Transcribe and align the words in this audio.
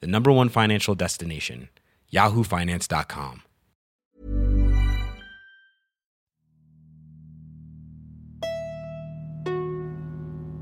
the 0.00 0.06
number 0.06 0.30
one 0.32 0.48
financial 0.48 0.94
destination, 0.94 1.68
yahoofinance.com. 2.12 3.42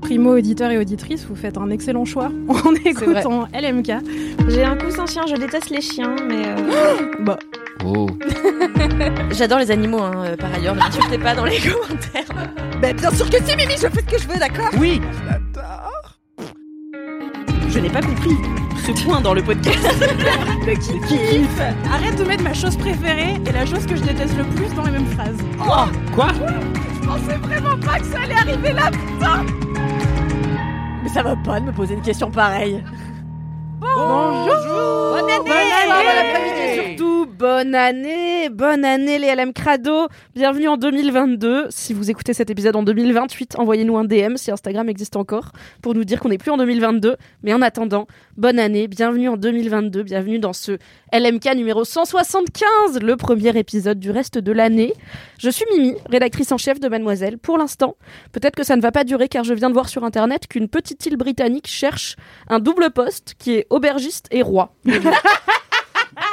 Primo 0.01 0.35
auditeur 0.37 0.69
et 0.71 0.77
auditrice, 0.77 1.25
vous 1.25 1.35
faites 1.35 1.57
un 1.57 1.69
excellent 1.69 2.03
choix 2.05 2.29
en 2.49 2.73
écoutant 2.85 3.47
LMK. 3.53 3.91
J'ai 4.49 4.63
un 4.63 4.75
coussin 4.75 5.05
chien, 5.05 5.23
je 5.27 5.35
déteste 5.35 5.69
les 5.69 5.81
chiens, 5.81 6.15
mais. 6.27 6.43
euh, 6.47 7.11
Bah, 7.21 7.39
Oh. 7.85 8.07
J'adore 9.31 9.59
les 9.59 9.69
animaux, 9.71 9.99
hein, 9.99 10.13
euh, 10.25 10.37
par 10.37 10.53
ailleurs. 10.53 10.73
Ne 10.75 10.79
m'insultez 10.79 11.17
pas 11.17 11.35
dans 11.35 11.43
les 11.43 11.57
commentaires. 11.59 12.47
Bah, 12.81 12.93
bien 12.93 13.11
sûr 13.11 13.29
que 13.29 13.37
si, 13.43 13.55
Mimi, 13.57 13.73
je 13.73 13.87
fais 13.87 14.01
ce 14.01 14.05
que 14.05 14.17
je 14.21 14.27
veux, 14.27 14.39
d'accord? 14.39 14.69
Oui 14.79 15.01
Je 17.69 17.79
n'ai 17.79 17.89
pas 17.89 18.01
compris 18.01 18.35
ce 18.85 18.91
point 19.03 19.21
dans 19.21 19.33
le 19.33 19.41
podcast. 19.41 19.79
Qui 20.65 21.17
kiffe 21.17 21.61
arrête 21.91 22.17
de 22.17 22.23
mettre 22.23 22.43
ma 22.43 22.53
chose 22.53 22.75
préférée 22.75 23.35
et 23.45 23.51
la 23.51 23.65
chose 23.65 23.85
que 23.85 23.95
je 23.95 24.01
déteste 24.01 24.37
le 24.37 24.43
plus 24.45 24.73
dans 24.75 24.83
les 24.83 24.91
mêmes 24.91 25.07
phrases. 25.07 25.37
Quoi 26.13 26.27
Je 26.33 27.07
pensais 27.07 27.37
vraiment 27.37 27.77
pas 27.79 27.99
que 27.99 28.05
ça 28.05 28.19
allait 28.21 28.33
arriver 28.33 28.73
là 28.73 28.91
Mais 31.03 31.09
ça 31.09 31.23
va 31.23 31.35
pas 31.37 31.59
de 31.59 31.65
me 31.65 31.71
poser 31.71 31.93
une 31.93 32.01
question 32.01 32.29
pareille. 32.29 32.83
Bonjour. 33.81 35.11
Bonne 35.13 35.29
année. 35.29 35.43
Bonne 35.45 35.51
année. 35.51 35.87
Bon 35.87 36.19
après-midi 36.19 36.59
et 36.59 36.87
surtout, 36.87 37.22
bonne 37.37 37.75
année 37.75 38.49
Bonne 38.49 38.85
année 38.85 39.17
les 39.17 39.33
LM 39.33 39.53
Crado 39.53 40.07
Bienvenue 40.35 40.67
en 40.67 40.77
2022. 40.77 41.67
Si 41.69 41.93
vous 41.93 42.09
écoutez 42.09 42.33
cet 42.33 42.49
épisode 42.49 42.75
en 42.75 42.83
2028, 42.83 43.55
envoyez-nous 43.57 43.97
un 43.97 44.03
DM 44.03 44.35
si 44.35 44.51
Instagram 44.51 44.89
existe 44.89 45.15
encore 45.15 45.51
pour 45.81 45.95
nous 45.95 46.03
dire 46.03 46.19
qu'on 46.19 46.29
n'est 46.29 46.37
plus 46.37 46.51
en 46.51 46.57
2022. 46.57 47.17
Mais 47.43 47.53
en 47.53 47.61
attendant, 47.61 48.07
bonne 48.37 48.59
année, 48.59 48.87
bienvenue 48.87 49.29
en 49.29 49.37
2022, 49.37 50.03
bienvenue 50.03 50.39
dans 50.39 50.53
ce 50.53 50.77
LMK 51.11 51.55
numéro 51.55 51.83
175, 51.83 52.99
le 53.01 53.15
premier 53.15 53.57
épisode 53.57 53.99
du 53.99 54.11
reste 54.11 54.37
de 54.37 54.51
l'année. 54.51 54.93
Je 55.39 55.49
suis 55.49 55.65
Mimi, 55.73 55.95
rédactrice 56.09 56.51
en 56.51 56.57
chef 56.57 56.79
de 56.79 56.87
Mademoiselle. 56.87 57.37
Pour 57.37 57.57
l'instant, 57.57 57.95
peut-être 58.31 58.55
que 58.55 58.63
ça 58.63 58.75
ne 58.75 58.81
va 58.81 58.91
pas 58.91 59.03
durer 59.03 59.27
car 59.27 59.43
je 59.43 59.53
viens 59.53 59.69
de 59.69 59.73
voir 59.73 59.89
sur 59.89 60.03
internet 60.03 60.47
qu'une 60.47 60.67
petite 60.67 61.05
île 61.05 61.17
britannique 61.17 61.67
cherche 61.67 62.15
un 62.47 62.59
double 62.59 62.91
poste 62.91 63.35
qui 63.37 63.53
est 63.53 63.67
aubergiste 63.69 64.27
et 64.31 64.41
roi. 64.41 64.73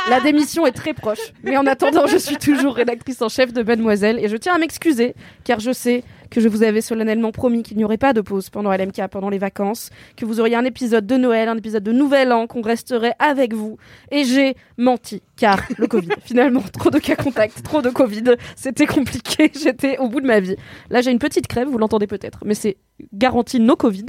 La 0.08 0.20
démission 0.20 0.66
est 0.66 0.72
très 0.72 0.94
proche, 0.94 1.32
mais 1.42 1.56
en 1.56 1.66
attendant, 1.66 2.06
je 2.06 2.16
suis 2.16 2.36
toujours 2.36 2.74
rédactrice 2.74 3.22
en 3.22 3.28
chef 3.28 3.52
de 3.52 3.62
Mademoiselle 3.62 4.18
et 4.18 4.28
je 4.28 4.36
tiens 4.36 4.54
à 4.54 4.58
m'excuser 4.58 5.14
car 5.44 5.60
je 5.60 5.72
sais 5.72 6.04
que 6.30 6.40
je 6.40 6.48
vous 6.48 6.62
avais 6.62 6.80
solennellement 6.80 7.32
promis 7.32 7.62
qu'il 7.62 7.76
n'y 7.76 7.84
aurait 7.84 7.98
pas 7.98 8.12
de 8.12 8.20
pause 8.20 8.50
pendant 8.50 8.72
LMK, 8.72 9.08
pendant 9.10 9.30
les 9.30 9.38
vacances, 9.38 9.90
que 10.16 10.24
vous 10.24 10.40
auriez 10.40 10.56
un 10.56 10.64
épisode 10.64 11.06
de 11.06 11.16
Noël, 11.16 11.48
un 11.48 11.56
épisode 11.56 11.82
de 11.82 11.92
Nouvel 11.92 12.32
An, 12.32 12.46
qu'on 12.46 12.62
resterait 12.62 13.14
avec 13.18 13.54
vous. 13.54 13.76
Et 14.10 14.24
j'ai 14.24 14.54
menti, 14.78 15.22
car 15.36 15.60
le 15.76 15.86
Covid, 15.86 16.10
finalement, 16.24 16.62
trop 16.72 16.90
de 16.90 16.98
cas 16.98 17.16
contacts, 17.16 17.62
trop 17.62 17.82
de 17.82 17.90
Covid, 17.90 18.36
c'était 18.56 18.86
compliqué, 18.86 19.50
j'étais 19.62 19.98
au 19.98 20.08
bout 20.08 20.20
de 20.20 20.26
ma 20.26 20.40
vie. 20.40 20.56
Là, 20.90 21.00
j'ai 21.00 21.10
une 21.10 21.18
petite 21.18 21.46
crève, 21.46 21.68
vous 21.68 21.78
l'entendez 21.78 22.06
peut-être, 22.06 22.40
mais 22.44 22.54
c'est 22.54 22.76
garanti 23.12 23.60
no 23.60 23.76
Covid. 23.76 24.06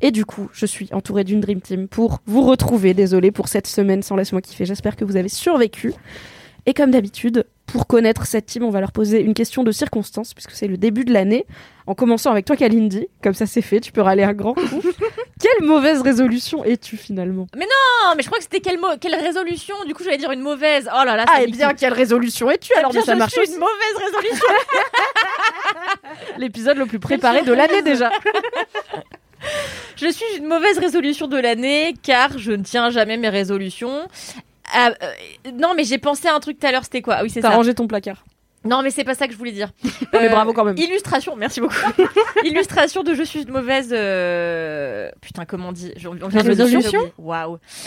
Et 0.00 0.10
du 0.10 0.24
coup, 0.24 0.48
je 0.52 0.66
suis 0.66 0.88
entourée 0.92 1.24
d'une 1.24 1.40
Dream 1.40 1.60
Team 1.60 1.86
pour 1.86 2.18
vous 2.26 2.42
retrouver. 2.42 2.92
Désolée 2.92 3.30
pour 3.30 3.48
cette 3.48 3.68
semaine 3.68 4.02
sans 4.02 4.16
Laisse-moi 4.16 4.40
kiffer. 4.40 4.64
J'espère 4.64 4.96
que 4.96 5.04
vous 5.04 5.16
avez 5.16 5.28
survécu. 5.28 5.92
Et 6.66 6.74
comme 6.74 6.90
d'habitude, 6.92 7.44
pour 7.66 7.86
connaître 7.86 8.26
cette 8.26 8.46
team, 8.46 8.62
on 8.62 8.70
va 8.70 8.80
leur 8.80 8.92
poser 8.92 9.20
une 9.20 9.34
question 9.34 9.64
de 9.64 9.72
circonstance, 9.72 10.32
puisque 10.34 10.52
c'est 10.52 10.68
le 10.68 10.76
début 10.76 11.04
de 11.04 11.12
l'année. 11.12 11.46
En 11.86 11.94
commençant 11.94 12.30
avec 12.30 12.44
toi, 12.44 12.54
Kalindi. 12.56 13.08
Comme 13.22 13.34
ça, 13.34 13.46
c'est 13.46 13.62
fait. 13.62 13.80
Tu 13.80 13.90
peux 13.90 14.00
râler 14.02 14.22
un 14.22 14.32
grand 14.32 14.54
coup. 14.54 14.82
Quelle 15.40 15.66
mauvaise 15.66 16.02
résolution 16.02 16.64
es-tu 16.64 16.96
finalement? 16.96 17.48
Non, 17.56 18.14
mais 18.16 18.22
je 18.22 18.28
crois 18.28 18.38
que 18.38 18.44
c'était 18.44 18.60
quelle, 18.60 18.78
quelle 19.00 19.16
résolution? 19.16 19.74
Du 19.88 19.94
coup, 19.94 20.04
j'allais 20.04 20.18
dire 20.18 20.30
une 20.30 20.40
mauvaise. 20.42 20.88
Oh 20.92 21.04
là 21.04 21.16
là, 21.16 21.24
ça 21.26 21.32
Ah, 21.34 21.38
et 21.42 21.46
m'excite. 21.46 21.56
bien, 21.56 21.74
quelle 21.74 21.92
résolution 21.94 22.48
es-tu 22.48 22.72
alors 22.74 22.92
Bien, 22.92 23.00
mais 23.00 23.06
ça 23.06 23.14
je 23.14 23.18
marche 23.18 23.34
une 23.36 23.54
mauvaise 23.58 23.96
résolution. 23.96 24.46
L'épisode 26.38 26.76
le 26.76 26.86
plus 26.86 27.00
préparé 27.00 27.42
de 27.42 27.52
l'année 27.52 27.82
déjà. 27.82 28.10
je 29.96 30.06
suis 30.10 30.36
une 30.38 30.46
mauvaise 30.46 30.78
résolution 30.78 31.26
de 31.26 31.38
l'année 31.38 31.94
car 32.02 32.38
je 32.38 32.52
ne 32.52 32.62
tiens 32.62 32.90
jamais 32.90 33.16
mes 33.16 33.28
résolutions. 33.28 34.06
Ah, 34.74 34.90
euh, 35.02 35.50
non, 35.54 35.74
mais 35.76 35.84
j'ai 35.84 35.98
pensé 35.98 36.28
à 36.28 36.34
un 36.34 36.40
truc 36.40 36.58
tout 36.58 36.66
à 36.66 36.72
l'heure. 36.72 36.84
C'était 36.84 37.02
quoi? 37.02 37.16
Ah 37.18 37.22
oui, 37.22 37.30
c'est 37.30 37.40
T'as 37.40 37.50
ça. 37.50 37.56
rangé 37.56 37.74
ton 37.74 37.86
placard. 37.86 38.24
Non, 38.64 38.82
mais 38.82 38.90
c'est 38.90 39.02
pas 39.02 39.14
ça 39.14 39.26
que 39.26 39.32
je 39.32 39.38
voulais 39.38 39.50
dire. 39.52 39.70
Mais 40.12 40.26
Euh, 40.26 40.28
bravo 40.28 40.52
quand 40.52 40.64
même. 40.64 40.76
Illustration, 40.78 41.34
merci 41.34 41.60
beaucoup. 41.60 41.74
Illustration 42.44 43.02
de 43.02 43.12
je 43.12 43.24
suis 43.24 43.42
une 43.42 43.50
mauvaise. 43.50 43.88
euh, 43.92 45.10
Putain, 45.20 45.44
comment 45.46 45.70
on 45.70 45.72
dit? 45.72 45.92
Je- 45.96 46.06
on 46.08 46.12
vient 46.12 46.28
de 46.44 46.48
le 46.48 46.54
dire, 46.54 46.64
Résolution 46.66 46.98
oublié. 47.00 47.12
Waouh. 47.18 47.58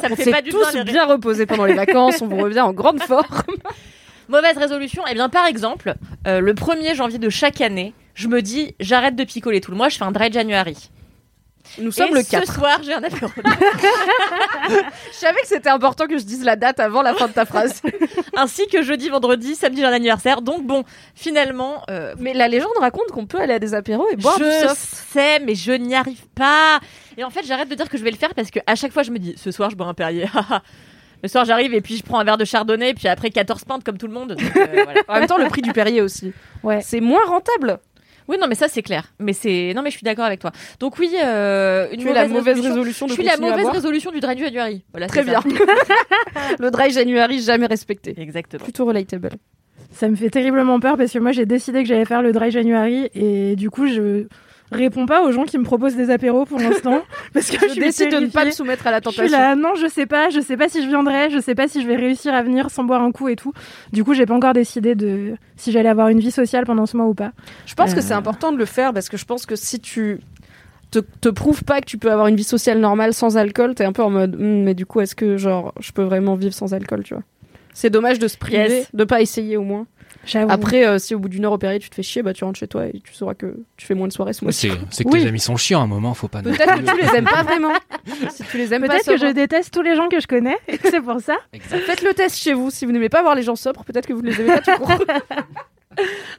ça 0.00 0.08
me 0.08 0.12
On 0.12 0.16
fait 0.16 0.24
s'est 0.24 0.30
pas 0.30 0.42
du 0.42 0.50
tous 0.50 0.72
bien. 0.72 0.84
bien 0.84 1.06
reposés 1.06 1.46
pendant 1.46 1.64
les 1.64 1.74
vacances. 1.74 2.20
On 2.22 2.26
vous 2.26 2.36
revient 2.36 2.60
en 2.60 2.72
grande 2.72 3.02
forme. 3.02 3.24
Mauvaise 4.28 4.56
résolution. 4.58 5.02
Eh 5.10 5.14
bien, 5.14 5.28
par 5.28 5.46
exemple, 5.46 5.94
euh, 6.26 6.40
le 6.40 6.54
1er 6.54 6.94
janvier 6.94 7.18
de 7.18 7.28
chaque 7.30 7.60
année, 7.60 7.92
je 8.14 8.28
me 8.28 8.40
dis 8.42 8.74
j'arrête 8.80 9.16
de 9.16 9.24
picoler 9.24 9.60
tout 9.60 9.70
le 9.70 9.76
mois, 9.76 9.88
je 9.88 9.96
fais 9.96 10.04
un 10.04 10.12
dry 10.12 10.30
January. 10.32 10.90
Nous 11.78 11.90
sommes 11.90 12.08
Et 12.10 12.14
le 12.14 12.22
ce 12.22 12.30
4. 12.30 12.52
soir, 12.54 12.80
j'ai 12.82 12.92
un 12.92 13.02
apéro. 13.02 13.30
Je 15.12 15.16
savais 15.16 15.40
que 15.40 15.46
c'était 15.46 15.70
important 15.70 16.06
que 16.06 16.18
je 16.18 16.24
dise 16.24 16.44
la 16.44 16.56
date 16.56 16.80
avant 16.80 17.02
la 17.02 17.14
fin 17.14 17.28
de 17.28 17.32
ta 17.32 17.44
phrase. 17.44 17.80
ainsi 18.36 18.66
que 18.66 18.82
jeudi, 18.82 19.08
vendredi, 19.08 19.54
samedi, 19.54 19.80
j'ai 19.80 19.86
un 19.86 19.92
anniversaire. 19.92 20.42
Donc 20.42 20.66
bon, 20.66 20.84
finalement, 21.14 21.82
euh, 21.90 22.14
Mais 22.18 22.34
la 22.34 22.48
légende 22.48 22.72
raconte 22.80 23.08
qu'on 23.08 23.26
peut 23.26 23.38
aller 23.40 23.54
à 23.54 23.58
des 23.58 23.74
apéros 23.74 24.06
et 24.10 24.16
boire 24.16 24.38
du 24.38 24.44
je 24.44 24.68
soft. 24.68 24.76
sais, 25.12 25.40
mais 25.40 25.54
je 25.54 25.72
n'y 25.72 25.94
arrive 25.94 26.26
pas. 26.34 26.80
Et 27.16 27.24
en 27.24 27.30
fait, 27.30 27.44
j'arrête 27.46 27.68
de 27.68 27.74
dire 27.74 27.88
que 27.88 27.96
je 27.98 28.04
vais 28.04 28.10
le 28.10 28.16
faire 28.16 28.34
parce 28.34 28.50
que 28.50 28.60
à 28.66 28.74
chaque 28.74 28.92
fois, 28.92 29.02
je 29.02 29.10
me 29.10 29.18
dis, 29.18 29.34
ce 29.36 29.50
soir, 29.50 29.70
je 29.70 29.76
bois 29.76 29.86
un 29.86 29.94
Perrier. 29.94 30.26
le 31.22 31.28
soir, 31.28 31.44
j'arrive 31.44 31.74
et 31.74 31.80
puis 31.80 31.96
je 31.96 32.02
prends 32.02 32.18
un 32.18 32.24
verre 32.24 32.38
de 32.38 32.44
Chardonnay, 32.44 32.94
puis 32.94 33.08
après 33.08 33.30
14 33.30 33.64
pintes 33.64 33.84
comme 33.84 33.98
tout 33.98 34.06
le 34.06 34.14
monde. 34.14 34.34
Donc, 34.34 34.56
euh, 34.56 34.66
voilà. 34.84 35.00
En 35.08 35.14
même 35.18 35.26
temps, 35.26 35.38
le 35.38 35.48
prix 35.48 35.62
du 35.62 35.72
Perrier 35.72 36.00
aussi. 36.02 36.32
Ouais. 36.62 36.80
C'est 36.82 37.00
moins 37.00 37.24
rentable. 37.26 37.78
Oui, 38.28 38.36
non, 38.40 38.46
mais 38.46 38.54
ça, 38.54 38.68
c'est 38.68 38.82
clair. 38.82 39.12
Mais 39.18 39.32
c'est, 39.32 39.72
non, 39.74 39.82
mais 39.82 39.90
je 39.90 39.96
suis 39.96 40.04
d'accord 40.04 40.24
avec 40.24 40.40
toi. 40.40 40.52
Donc 40.80 40.98
oui, 40.98 41.14
euh, 41.22 41.88
une 41.92 42.00
Tu 42.00 42.08
es 42.08 42.12
la 42.12 42.28
mauvaise 42.28 42.60
résolution 42.60 43.06
de 43.06 43.10
Je 43.10 43.14
suis 43.16 43.24
la 43.24 43.36
mauvaise 43.36 43.68
résolution 43.68 44.10
du 44.10 44.20
dry 44.20 44.38
January. 44.38 44.84
Voilà, 44.92 45.06
Très 45.06 45.24
bien. 45.24 45.40
le 46.58 46.70
dry 46.70 46.90
January 46.90 47.40
jamais 47.40 47.66
respecté. 47.66 48.14
Exactement. 48.16 48.62
Plutôt 48.62 48.84
relatable. 48.84 49.30
Ça 49.92 50.08
me 50.08 50.16
fait 50.16 50.30
terriblement 50.30 50.80
peur 50.80 50.96
parce 50.96 51.12
que 51.12 51.18
moi 51.18 51.32
j'ai 51.32 51.44
décidé 51.44 51.82
que 51.82 51.88
j'allais 51.88 52.06
faire 52.06 52.22
le 52.22 52.32
dry 52.32 52.50
January 52.50 53.10
et 53.14 53.56
du 53.56 53.68
coup 53.68 53.86
je 53.86 54.26
réponds 54.76 55.06
pas 55.06 55.22
aux 55.22 55.32
gens 55.32 55.44
qui 55.44 55.58
me 55.58 55.64
proposent 55.64 55.96
des 55.96 56.10
apéros 56.10 56.44
pour 56.44 56.58
l'instant 56.58 57.02
parce 57.34 57.50
que 57.50 57.58
je, 57.60 57.66
Je 57.66 57.70
suis 57.72 57.80
décide 57.80 58.10
de 58.12 58.18
ne 58.18 58.26
pas 58.26 58.44
me 58.44 58.50
soumettre 58.50 58.86
à 58.86 58.90
la 58.90 58.98
Je 59.04 59.08
suis 59.10 59.16
tentation. 59.18 59.38
là, 59.38 59.54
non, 59.56 59.74
je 59.74 59.86
sais 59.86 60.06
pas, 60.06 60.30
je 60.30 60.40
sais 60.40 60.56
pas 60.56 60.68
si 60.68 60.82
je 60.82 60.88
viendrai, 60.88 61.30
je 61.30 61.38
sais 61.40 61.54
pas 61.54 61.68
si 61.68 61.82
je 61.82 61.86
vais 61.86 61.96
réussir 61.96 62.34
à 62.34 62.42
venir 62.42 62.70
sans 62.70 62.84
boire 62.84 63.02
un 63.02 63.12
coup 63.12 63.28
et 63.28 63.36
tout. 63.36 63.52
Du 63.92 64.04
coup, 64.04 64.14
j'ai 64.14 64.26
pas 64.26 64.34
encore 64.34 64.52
décidé 64.52 64.94
de 64.94 65.34
si 65.56 65.72
j'allais 65.72 65.88
avoir 65.88 66.08
une 66.08 66.20
vie 66.20 66.30
sociale 66.30 66.64
pendant 66.66 66.86
ce 66.86 66.96
mois 66.96 67.06
ou 67.06 67.14
pas. 67.14 67.32
Je 67.66 67.74
pense 67.74 67.94
que 67.94 67.98
Euh. 68.00 68.02
c'est 68.02 68.14
important 68.14 68.52
de 68.52 68.56
le 68.58 68.64
faire 68.66 68.92
parce 68.92 69.08
que 69.08 69.16
je 69.16 69.24
pense 69.24 69.46
que 69.46 69.56
si 69.56 69.80
tu 69.80 70.20
te, 70.90 70.98
te 70.98 71.28
prouves 71.28 71.64
pas 71.64 71.80
que 71.80 71.86
tu 71.86 71.96
peux 71.98 72.10
avoir 72.12 72.26
une 72.26 72.36
vie 72.36 72.44
sociale 72.44 72.78
normale 72.78 73.14
sans 73.14 73.36
alcool, 73.38 73.74
t'es 73.74 73.84
un 73.84 73.92
peu 73.92 74.02
en 74.02 74.10
mode 74.10 74.36
Hmm, 74.36 74.62
mais 74.64 74.74
du 74.74 74.84
coup 74.86 75.00
est-ce 75.00 75.14
que 75.14 75.36
genre 75.38 75.72
je 75.80 75.90
peux 75.92 76.02
vraiment 76.02 76.34
vivre 76.34 76.52
sans 76.54 76.74
alcool, 76.74 77.02
tu 77.02 77.14
vois? 77.14 77.22
C'est 77.74 77.88
dommage 77.88 78.18
de 78.18 78.28
se 78.28 78.36
priver, 78.36 78.68
Yes. 78.80 78.88
de 78.94 79.04
pas 79.04 79.22
essayer 79.22 79.56
au 79.56 79.62
moins. 79.62 79.86
Après, 80.48 80.86
euh, 80.86 80.98
si 80.98 81.14
au 81.14 81.18
bout 81.18 81.28
d'une 81.28 81.44
heure 81.44 81.52
opérée 81.52 81.78
tu 81.78 81.90
te 81.90 81.94
fais 81.94 82.02
chier, 82.02 82.22
bah 82.22 82.32
tu 82.32 82.44
rentres 82.44 82.58
chez 82.58 82.68
toi 82.68 82.86
et 82.86 83.00
tu 83.04 83.12
sauras 83.12 83.34
que 83.34 83.56
tu 83.76 83.86
fais 83.86 83.94
moins 83.94 84.06
de 84.08 84.12
soirées 84.12 84.32
ce 84.32 84.44
mois-ci. 84.44 84.70
C'est 84.90 85.02
que 85.04 85.08
Oui. 85.10 85.22
tes 85.22 85.28
amis 85.28 85.40
sont 85.40 85.56
chiants 85.56 85.80
à 85.80 85.84
un 85.84 85.88
moment, 85.88 86.14
faut 86.14 86.28
pas. 86.28 86.42
Peut-être 86.42 86.76
que 86.76 86.90
tu 86.96 87.00
les 87.06 87.16
aimes 87.18 87.24
pas 87.24 87.42
vraiment. 87.42 87.72
Si 88.30 88.42
tu 88.44 88.56
les 88.58 88.72
aimes 88.74 88.82
pas, 88.82 88.88
Peut-être 88.88 89.06
que 89.06 89.16
je 89.16 89.32
déteste 89.32 89.72
tous 89.72 89.82
les 89.82 89.94
gens 89.96 90.08
que 90.08 90.20
je 90.20 90.26
connais 90.26 90.56
et 90.68 90.78
que 90.78 90.90
c'est 90.90 91.00
pour 91.00 91.20
ça. 91.20 91.36
Exact. 91.52 91.80
Faites 91.84 92.02
le 92.02 92.14
test 92.14 92.36
chez 92.38 92.52
vous. 92.52 92.70
Si 92.70 92.84
vous 92.86 92.92
n'aimez 92.92 93.08
pas 93.08 93.22
voir 93.22 93.34
les 93.34 93.42
gens 93.42 93.56
sobres, 93.56 93.84
peut-être 93.84 94.06
que 94.06 94.12
vous 94.12 94.22
ne 94.22 94.30
les 94.30 94.40
aimez 94.40 94.54
pas 94.60 94.60
tout 94.76 94.82
court. 94.82 95.04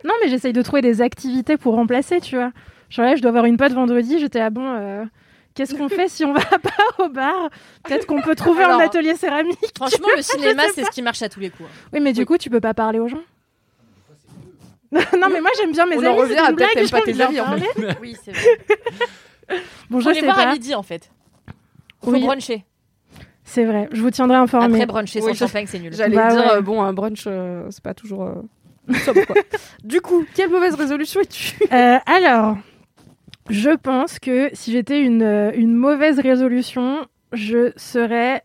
Non, 0.03 0.13
mais 0.23 0.29
j'essaye 0.29 0.53
de 0.53 0.61
trouver 0.63 0.81
des 0.81 1.01
activités 1.01 1.57
pour 1.57 1.75
remplacer, 1.75 2.19
tu 2.19 2.35
vois. 2.35 2.51
Genre 2.89 3.05
là, 3.05 3.15
je 3.15 3.21
dois 3.21 3.29
avoir 3.29 3.45
une 3.45 3.57
pote 3.57 3.71
vendredi, 3.73 4.17
j'étais 4.19 4.39
à 4.39 4.49
bon. 4.49 4.65
euh, 4.65 5.03
Qu'est-ce 5.53 5.75
qu'on 5.75 5.89
fait 5.89 6.07
si 6.07 6.25
on 6.25 6.33
va 6.33 6.41
pas 6.41 7.03
au 7.03 7.09
bar? 7.09 7.49
Peut-être 7.83 8.07
qu'on 8.07 8.21
peut 8.23 8.33
trouver 8.33 8.63
Alors- 8.63 8.79
un 8.81 8.83
atelier 8.85 9.15
céramique. 9.15 9.59
Franchement, 9.75 10.07
le 10.15 10.23
cinéma, 10.23 10.63
c'est 10.73 10.83
ce 10.83 10.89
qui 10.89 11.03
marche 11.03 11.21
à 11.21 11.29
tous 11.29 11.39
les 11.39 11.51
coups. 11.51 11.69
hein. 11.69 11.87
Oui, 11.93 11.99
mais 11.99 12.13
du 12.13 12.25
coup, 12.25 12.39
tu 12.39 12.49
peux 12.49 12.59
pas 12.61 12.73
parler 12.73 12.97
aux 12.97 13.07
gens. 13.07 13.21
non, 15.19 15.27
mais 15.31 15.41
moi 15.41 15.49
j'aime 15.57 15.71
bien 15.71 15.85
mes 15.85 15.95
On 15.97 15.99
amis. 15.99 16.07
en 16.07 16.15
revient 16.15 16.33
c'est 16.35 16.39
à 16.39 16.53
peut-être 16.53 16.91
pas 16.91 17.01
tes 17.01 17.21
amis, 17.21 17.39
en 17.39 17.45
parler. 17.45 17.67
Oui, 18.01 18.15
c'est 18.23 18.31
vrai. 18.31 19.59
Bon, 19.89 19.99
je 19.99 20.05
Faut 20.05 20.11
les 20.15 20.21
voir 20.21 20.39
à 20.39 20.53
midi 20.53 20.73
en 20.73 20.83
fait. 20.83 21.11
Faut 22.03 22.11
Oui. 22.11 22.21
bruncher. 22.21 22.63
C'est 23.43 23.65
vrai, 23.65 23.89
je 23.91 24.01
vous 24.01 24.09
tiendrai 24.09 24.37
informé. 24.37 24.75
Après 24.75 24.85
bruncher 24.85 25.19
sans 25.19 25.27
Oui, 25.27 25.35
champagne, 25.35 25.65
c'est 25.67 25.79
nul. 25.79 25.93
J'allais 25.93 26.15
Bah 26.15 26.29
dire, 26.29 26.39
ouais. 26.39 26.51
euh, 26.53 26.61
bon, 26.61 26.81
un 26.81 26.93
brunch, 26.93 27.25
euh, 27.27 27.67
c'est 27.69 27.83
pas 27.83 27.93
toujours 27.93 28.23
euh, 28.23 28.93
sobre, 29.05 29.25
quoi. 29.25 29.35
du 29.83 29.99
coup, 29.99 30.23
quelle 30.33 30.49
mauvaise 30.49 30.75
résolution 30.75 31.19
es-tu 31.21 31.55
Euh, 31.71 31.97
alors, 32.05 32.55
je 33.49 33.69
pense 33.71 34.17
que 34.19 34.49
si 34.53 34.71
j'étais 34.71 35.01
une, 35.01 35.51
une 35.55 35.73
mauvaise 35.75 36.19
résolution, 36.21 37.05
je 37.33 37.73
serais 37.75 38.43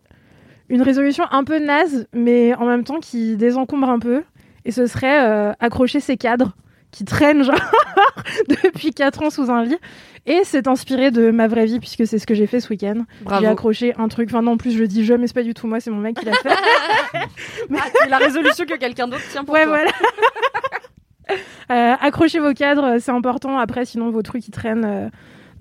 une 0.68 0.82
résolution 0.82 1.24
un 1.30 1.44
peu 1.44 1.58
naze, 1.60 2.08
mais 2.12 2.54
en 2.54 2.66
même 2.66 2.82
temps 2.84 2.98
qui 2.98 3.36
désencombre 3.36 3.88
un 3.88 4.00
peu. 4.00 4.24
Et 4.68 4.70
ce 4.70 4.86
serait 4.86 5.26
euh, 5.26 5.52
accrocher 5.60 5.98
ces 5.98 6.16
cadres 6.18 6.52
qui 6.90 7.04
traînent 7.04 7.42
genre 7.42 7.58
depuis 8.62 8.92
4 8.92 9.22
ans 9.22 9.30
sous 9.30 9.50
un 9.50 9.64
lit. 9.64 9.78
Et 10.26 10.40
c'est 10.44 10.68
inspiré 10.68 11.10
de 11.10 11.30
ma 11.30 11.48
vraie 11.48 11.64
vie, 11.64 11.80
puisque 11.80 12.06
c'est 12.06 12.18
ce 12.18 12.26
que 12.26 12.34
j'ai 12.34 12.46
fait 12.46 12.60
ce 12.60 12.68
week-end. 12.68 13.04
J'ai 13.40 13.46
accroché 13.46 13.94
un 13.96 14.08
truc, 14.08 14.28
enfin 14.30 14.42
non, 14.42 14.52
en 14.52 14.56
plus 14.58 14.72
je 14.72 14.78
le 14.78 14.86
dis 14.86 15.04
je, 15.06 15.14
mais 15.14 15.26
c'est 15.26 15.32
pas 15.34 15.42
du 15.42 15.54
tout 15.54 15.66
moi, 15.66 15.80
c'est 15.80 15.90
mon 15.90 15.96
mec 16.00 16.16
qui 16.18 16.26
l'a 16.26 16.32
fait. 16.34 16.50
Ah, 17.74 17.84
c'est 18.02 18.08
la 18.10 18.18
résolution 18.18 18.64
que 18.66 18.76
quelqu'un 18.76 19.08
d'autre 19.08 19.22
tient 19.30 19.42
pour 19.44 19.54
Ouais, 19.54 19.64
toi. 19.64 19.78
voilà. 19.78 19.90
Euh, 21.70 21.94
accrochez 22.00 22.38
vos 22.38 22.54
cadres, 22.54 22.96
c'est 23.00 23.10
important. 23.10 23.58
Après, 23.58 23.84
sinon, 23.84 24.08
vos 24.10 24.22
trucs, 24.22 24.48
ils 24.48 24.50
traînent 24.50 24.86
euh, 24.86 25.08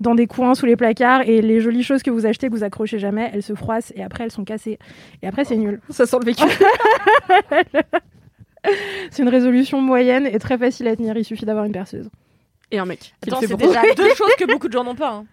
dans 0.00 0.14
des 0.14 0.26
coins 0.26 0.54
sous 0.54 0.64
les 0.64 0.76
placards. 0.76 1.28
Et 1.28 1.42
les 1.42 1.60
jolies 1.60 1.82
choses 1.82 2.02
que 2.02 2.10
vous 2.10 2.24
achetez, 2.24 2.48
que 2.48 2.52
vous 2.54 2.64
accrochez 2.64 2.98
jamais, 2.98 3.30
elles 3.34 3.42
se 3.42 3.54
froissent 3.54 3.92
et 3.94 4.02
après, 4.02 4.24
elles 4.24 4.30
sont 4.32 4.44
cassées. 4.44 4.78
Et 5.20 5.26
après, 5.28 5.44
c'est 5.44 5.56
nul. 5.56 5.80
Ça 5.90 6.06
sent 6.06 6.16
le 6.20 6.24
vécu. 6.24 6.44
C'est 9.10 9.22
une 9.22 9.28
résolution 9.28 9.80
moyenne 9.80 10.26
et 10.26 10.38
très 10.38 10.58
facile 10.58 10.88
à 10.88 10.96
tenir. 10.96 11.16
Il 11.16 11.24
suffit 11.24 11.44
d'avoir 11.44 11.64
une 11.64 11.72
perceuse. 11.72 12.08
Et 12.70 12.78
un 12.78 12.84
mec. 12.84 13.14
Attends, 13.26 13.40
c'est 13.40 13.56
déjà 13.56 13.82
deux 13.96 14.14
choses 14.14 14.34
que 14.38 14.44
beaucoup 14.44 14.68
de 14.68 14.72
gens 14.72 14.84
n'ont 14.84 14.94
pas. 14.94 15.10
hein. 15.10 15.24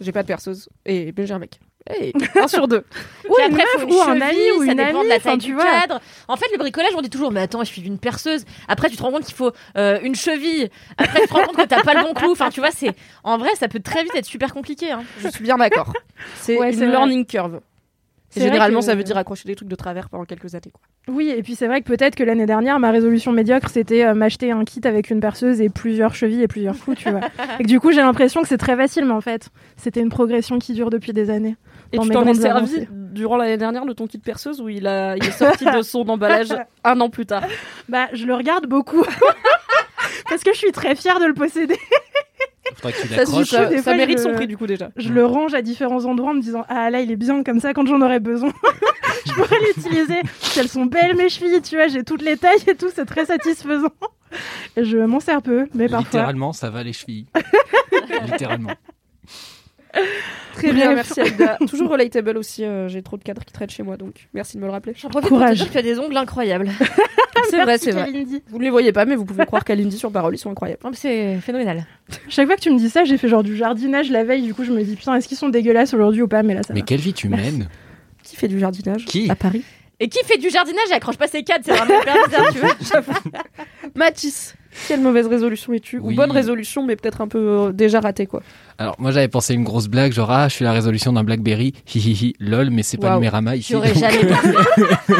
J'ai 0.00 0.12
pas 0.12 0.22
de 0.22 0.28
perceuse. 0.28 0.68
Et 0.86 1.12
j'ai 1.16 1.32
un 1.32 1.38
mec. 1.38 1.60
Hey, 1.88 2.12
un 2.36 2.46
sur 2.48 2.68
deux. 2.68 2.84
Ou 3.28 3.34
une 3.38 3.52
après, 3.52 3.64
meuf, 3.64 3.68
faut 3.82 3.88
une 3.88 3.92
ou 3.94 4.00
un 4.00 4.06
cheville, 4.06 4.22
ami, 4.22 4.50
ou 4.58 4.64
ça 4.64 4.70
une 4.72 4.76
dépend 4.78 4.98
amie. 5.00 5.04
de 5.04 5.08
la 5.08 5.18
taille 5.18 5.38
du 5.38 5.54
vois. 5.54 5.64
cadre. 5.64 6.00
En 6.28 6.36
fait, 6.36 6.46
le 6.52 6.58
bricolage, 6.58 6.92
on 6.96 7.00
dit 7.02 7.10
toujours, 7.10 7.32
mais 7.32 7.40
attends, 7.40 7.60
je 7.64 7.70
suis 7.70 7.82
une 7.82 7.98
perceuse. 7.98 8.44
Après, 8.68 8.88
tu 8.90 8.96
te 8.96 9.02
rends 9.02 9.10
compte 9.10 9.24
qu'il 9.24 9.34
faut 9.34 9.50
euh, 9.76 9.98
une 10.02 10.14
cheville. 10.14 10.68
Après, 10.98 11.22
tu 11.22 11.28
te 11.28 11.32
rends 11.34 11.44
compte 11.44 11.56
que 11.56 11.62
t'as 11.66 11.82
pas 11.82 11.94
le 11.94 12.02
bon 12.02 12.12
clou. 12.14 12.30
Enfin, 12.32 12.50
tu 12.50 12.60
vois, 12.60 12.70
c'est 12.70 12.94
en 13.24 13.38
vrai, 13.38 13.48
ça 13.56 13.66
peut 13.68 13.80
très 13.80 14.02
vite 14.04 14.14
être 14.14 14.26
super 14.26 14.52
compliqué. 14.54 14.90
hein. 14.92 15.02
Je 15.20 15.28
suis 15.28 15.42
bien 15.42 15.56
d'accord. 15.56 15.92
C'est 16.36 16.58
Ouais, 16.58 16.72
une 16.72 16.90
learning 16.90 17.24
curve. 17.26 17.60
C'est 18.32 18.40
Et 18.40 18.44
généralement, 18.44 18.78
que- 18.78 18.84
ça 18.84 18.94
veut 18.94 19.02
dire 19.02 19.16
accrocher 19.16 19.48
des 19.48 19.56
trucs 19.56 19.68
de 19.68 19.74
travers 19.74 20.08
pendant 20.08 20.24
quelques 20.24 20.54
années. 20.54 20.70
Quoi. 20.72 20.80
Oui, 21.12 21.30
et 21.36 21.42
puis 21.42 21.56
c'est 21.56 21.66
vrai 21.66 21.80
que 21.82 21.86
peut-être 21.88 22.14
que 22.14 22.22
l'année 22.22 22.46
dernière, 22.46 22.78
ma 22.78 22.92
résolution 22.92 23.32
médiocre, 23.32 23.68
c'était 23.70 24.04
euh, 24.04 24.14
m'acheter 24.14 24.52
un 24.52 24.64
kit 24.64 24.80
avec 24.84 25.10
une 25.10 25.18
perceuse 25.20 25.60
et 25.60 25.68
plusieurs 25.68 26.14
chevilles 26.14 26.42
et 26.42 26.46
plusieurs 26.48 26.78
clous, 26.78 26.94
tu 26.94 27.10
vois. 27.10 27.20
et 27.58 27.64
que 27.64 27.68
du 27.68 27.80
coup, 27.80 27.90
j'ai 27.90 28.00
l'impression 28.02 28.40
que 28.42 28.46
c'est 28.48 28.56
très 28.58 28.76
facile, 28.76 29.04
mais 29.04 29.12
en 29.14 29.20
fait, 29.20 29.48
c'était 29.76 30.00
une 30.00 30.10
progression 30.10 30.58
qui 30.60 30.74
dure 30.74 30.90
depuis 30.90 31.12
des 31.12 31.28
années. 31.28 31.56
Et 31.92 31.98
tu 31.98 32.08
t'en 32.10 32.24
es 32.24 32.34
servi 32.34 32.76
avancées. 32.76 32.88
durant 32.90 33.36
l'année 33.36 33.56
dernière 33.56 33.84
de 33.84 33.92
ton 33.92 34.06
kit 34.06 34.18
perceuse 34.18 34.60
où 34.60 34.68
il, 34.68 34.86
a, 34.86 35.16
il 35.16 35.24
est 35.24 35.32
sorti 35.32 35.64
de 35.64 35.82
son 35.82 36.08
emballage 36.08 36.54
un 36.84 37.00
an 37.00 37.10
plus 37.10 37.26
tard? 37.26 37.42
Bah, 37.88 38.06
je 38.12 38.26
le 38.26 38.34
regarde 38.34 38.66
beaucoup. 38.68 39.02
Parce 40.28 40.44
que 40.44 40.52
je 40.52 40.58
suis 40.58 40.70
très 40.72 40.94
fière 40.94 41.18
de 41.18 41.24
le 41.26 41.34
posséder. 41.34 41.78
Faudrait 42.80 42.92
que 42.92 43.02
tu 43.02 43.08
Ça, 43.08 43.16
l'accroches. 43.16 43.48
ça- 43.82 43.94
mérite 43.94 44.18
je- 44.18 44.22
son 44.22 44.32
prix 44.32 44.46
du 44.46 44.56
coup 44.56 44.66
déjà. 44.66 44.90
Je 44.96 45.08
le 45.12 45.24
range 45.26 45.54
à 45.54 45.62
différents 45.62 46.04
endroits 46.04 46.30
en 46.30 46.34
me 46.34 46.40
disant 46.42 46.64
Ah 46.68 46.90
là, 46.90 47.00
il 47.00 47.10
est 47.10 47.16
bien 47.16 47.42
comme 47.42 47.60
ça 47.60 47.72
quand 47.74 47.86
j'en 47.86 48.00
aurais 48.00 48.20
besoin. 48.20 48.50
je 49.26 49.32
pourrais 49.32 49.58
l'utiliser. 49.74 50.20
Elles 50.58 50.68
sont 50.68 50.86
belles, 50.86 51.16
mes 51.16 51.28
chevilles, 51.28 51.60
tu 51.62 51.76
vois, 51.76 51.88
j'ai 51.88 52.04
toutes 52.04 52.22
les 52.22 52.36
tailles 52.36 52.62
et 52.66 52.74
tout, 52.74 52.88
c'est 52.94 53.04
très 53.06 53.26
satisfaisant. 53.26 53.88
Et 54.76 54.84
je 54.84 54.96
m'en 54.98 55.20
sers 55.20 55.42
peu, 55.42 55.66
mais 55.74 55.88
parfois. 55.88 56.20
Littéralement, 56.20 56.52
ça 56.52 56.70
va 56.70 56.82
les 56.82 56.92
chevilles. 56.92 57.26
Littéralement. 58.26 58.70
Très 60.54 60.72
bien, 60.72 60.92
Bref. 60.92 61.12
merci 61.16 61.20
Aïda. 61.20 61.58
Toujours 61.68 61.90
relatable 61.90 62.36
aussi, 62.36 62.64
euh, 62.64 62.88
j'ai 62.88 63.02
trop 63.02 63.16
de 63.16 63.22
cadres 63.22 63.44
qui 63.44 63.52
traînent 63.52 63.70
chez 63.70 63.82
moi 63.82 63.96
donc 63.96 64.28
merci 64.34 64.56
de 64.56 64.62
me 64.62 64.66
le 64.66 64.72
rappeler. 64.72 64.92
J'en 64.96 65.08
profite 65.08 65.28
Courage. 65.28 65.58
pour 65.58 65.58
te 65.58 65.62
dire 65.62 65.66
que 65.68 65.72
tu 65.72 65.78
as 65.78 65.82
des 65.82 65.98
ongles 65.98 66.16
incroyables. 66.16 66.70
C'est 67.48 67.62
vrai, 67.62 67.78
c'est 67.78 67.90
vrai. 67.92 68.04
Kalindi. 68.04 68.42
Vous 68.50 68.58
ne 68.58 68.64
les 68.64 68.70
voyez 68.70 68.92
pas, 68.92 69.06
mais 69.06 69.16
vous 69.16 69.24
pouvez 69.24 69.46
croire 69.46 69.64
qu'Alindy 69.64 69.96
sur 69.96 70.12
parole, 70.12 70.34
ils 70.34 70.38
sont 70.38 70.50
incroyables. 70.50 70.80
Non, 70.84 70.90
mais 70.90 70.96
C'est 70.96 71.38
phénoménal. 71.40 71.86
Chaque 72.28 72.46
fois 72.46 72.54
que 72.54 72.60
tu 72.60 72.70
me 72.70 72.78
dis 72.78 72.90
ça, 72.90 73.04
j'ai 73.04 73.16
fait 73.16 73.28
genre 73.28 73.42
du 73.42 73.56
jardinage 73.56 74.10
la 74.10 74.24
veille, 74.24 74.42
du 74.42 74.52
coup, 74.52 74.62
je 74.62 74.70
me 74.72 74.82
dis 74.84 74.94
Putain, 74.94 75.14
est-ce 75.16 75.26
qu'ils 75.26 75.38
sont 75.38 75.48
dégueulasses 75.48 75.94
aujourd'hui 75.94 76.20
ou 76.22 76.28
pas? 76.28 76.42
Mais 76.42 76.54
là, 76.54 76.62
ça 76.62 76.74
Mais 76.74 76.80
va. 76.80 76.86
quelle 76.86 77.00
vie 77.00 77.14
tu 77.14 77.28
mènes? 77.28 77.68
Qui 78.22 78.36
fait 78.36 78.46
du 78.46 78.58
jardinage? 78.60 79.06
Qui? 79.06 79.30
À 79.30 79.34
Paris 79.36 79.64
Et 80.00 80.08
qui 80.08 80.18
fait 80.26 80.36
du 80.38 80.50
jardinage? 80.50 80.84
Et 80.90 80.94
accroche 80.94 81.16
pas 81.16 81.28
ses 81.28 81.42
cadres 81.42 81.64
C'est 81.66 81.74
vraiment 81.74 82.00
hyper 82.00 82.14
bizarre, 82.28 82.52
tu 82.52 82.58
vois. 82.58 83.02
Mathis, 83.96 84.54
quelle 84.88 85.00
mauvaise 85.00 85.26
résolution 85.26 85.72
es-tu 85.72 85.98
Ou 85.98 86.12
bonne 86.12 86.30
résolution, 86.30 86.84
mais 86.84 86.96
peut-être 86.96 87.20
un 87.20 87.28
peu 87.28 87.38
euh, 87.38 87.72
déjà 87.72 88.00
ratée 88.00 88.26
quoi. 88.26 88.42
Alors, 88.78 88.96
moi, 88.98 89.10
j'avais 89.10 89.28
pensé 89.28 89.52
une 89.52 89.62
grosse 89.64 89.88
blague, 89.88 90.10
genre, 90.12 90.30
ah, 90.30 90.48
je 90.48 90.54
suis 90.54 90.64
la 90.64 90.72
résolution 90.72 91.12
d'un 91.12 91.22
Blackberry, 91.22 91.74
hihihi, 91.94 92.34
lol, 92.40 92.70
mais 92.70 92.82
c'est 92.82 92.96
pas 92.96 93.08
Waouh. 93.08 93.16
Numérama 93.18 93.56
ici. 93.56 93.74
J'aurais 93.74 93.92
donc- 93.92 94.02
jamais 94.02 94.26
pensé. 94.26 94.54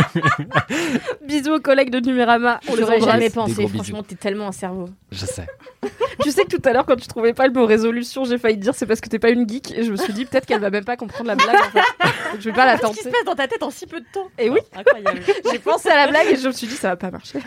Bisous 1.27 1.53
aux 1.57 1.61
collègues 1.61 1.91
de 1.91 2.01
Numérama. 2.01 2.59
On 2.69 2.77
J'aurais 2.77 3.01
jamais 3.01 3.29
pensé. 3.29 3.69
Franchement, 3.69 4.03
t'es 4.03 4.15
tellement 4.15 4.49
un 4.49 4.53
cerveau. 4.53 4.87
Je 5.13 5.27
sais. 5.27 5.47
Tu 6.23 6.33
sais 6.33 6.45
que 6.45 6.55
tout 6.55 6.69
à 6.69 6.75
l'heure, 6.75 6.85
quand 6.85 6.97
tu 6.97 7.07
trouvais 7.09 7.33
pas 7.33 7.47
le 7.47 7.53
mot 7.55 7.65
résolution, 7.65 8.25
j'ai 8.27 8.37
failli 8.37 8.57
te 8.59 8.63
dire 8.63 8.75
c'est 8.75 8.85
parce 8.85 9.01
que 9.01 9.09
t'es 9.09 9.19
pas 9.19 9.31
une 9.31 9.49
geek. 9.49 9.71
Et 9.73 9.85
je 9.85 9.91
me 9.91 9.97
suis 9.97 10.13
dit 10.13 10.27
peut-être 10.27 10.45
qu'elle 10.45 10.61
va 10.61 10.69
même 10.69 10.85
pas 10.85 10.99
comprendre 10.99 11.29
la 11.29 11.35
blague 11.35 11.49
en 11.57 11.71
fait. 11.71 11.79
Donc 11.79 12.41
je 12.41 12.45
vais 12.45 12.53
pas 12.53 12.67
la 12.67 12.77
Qu'est-ce 12.77 12.91
qui 12.93 12.99
se 12.99 13.03
tenter. 13.05 13.11
passe 13.17 13.25
dans 13.25 13.35
ta 13.35 13.49
tête 13.49 13.63
en 13.63 13.71
si 13.71 13.87
peu 13.87 14.01
de 14.01 14.05
temps 14.13 14.29
Et 14.39 14.51
oui, 14.51 14.59
Incroyable. 14.77 15.23
j'ai 15.51 15.59
pensé 15.59 15.89
à 15.89 15.97
la 15.97 16.09
blague 16.09 16.27
et 16.31 16.37
je 16.37 16.47
me 16.47 16.53
suis 16.53 16.67
dit 16.67 16.75
ça 16.75 16.89
va 16.89 16.97
pas 16.97 17.11
marcher. 17.11 17.39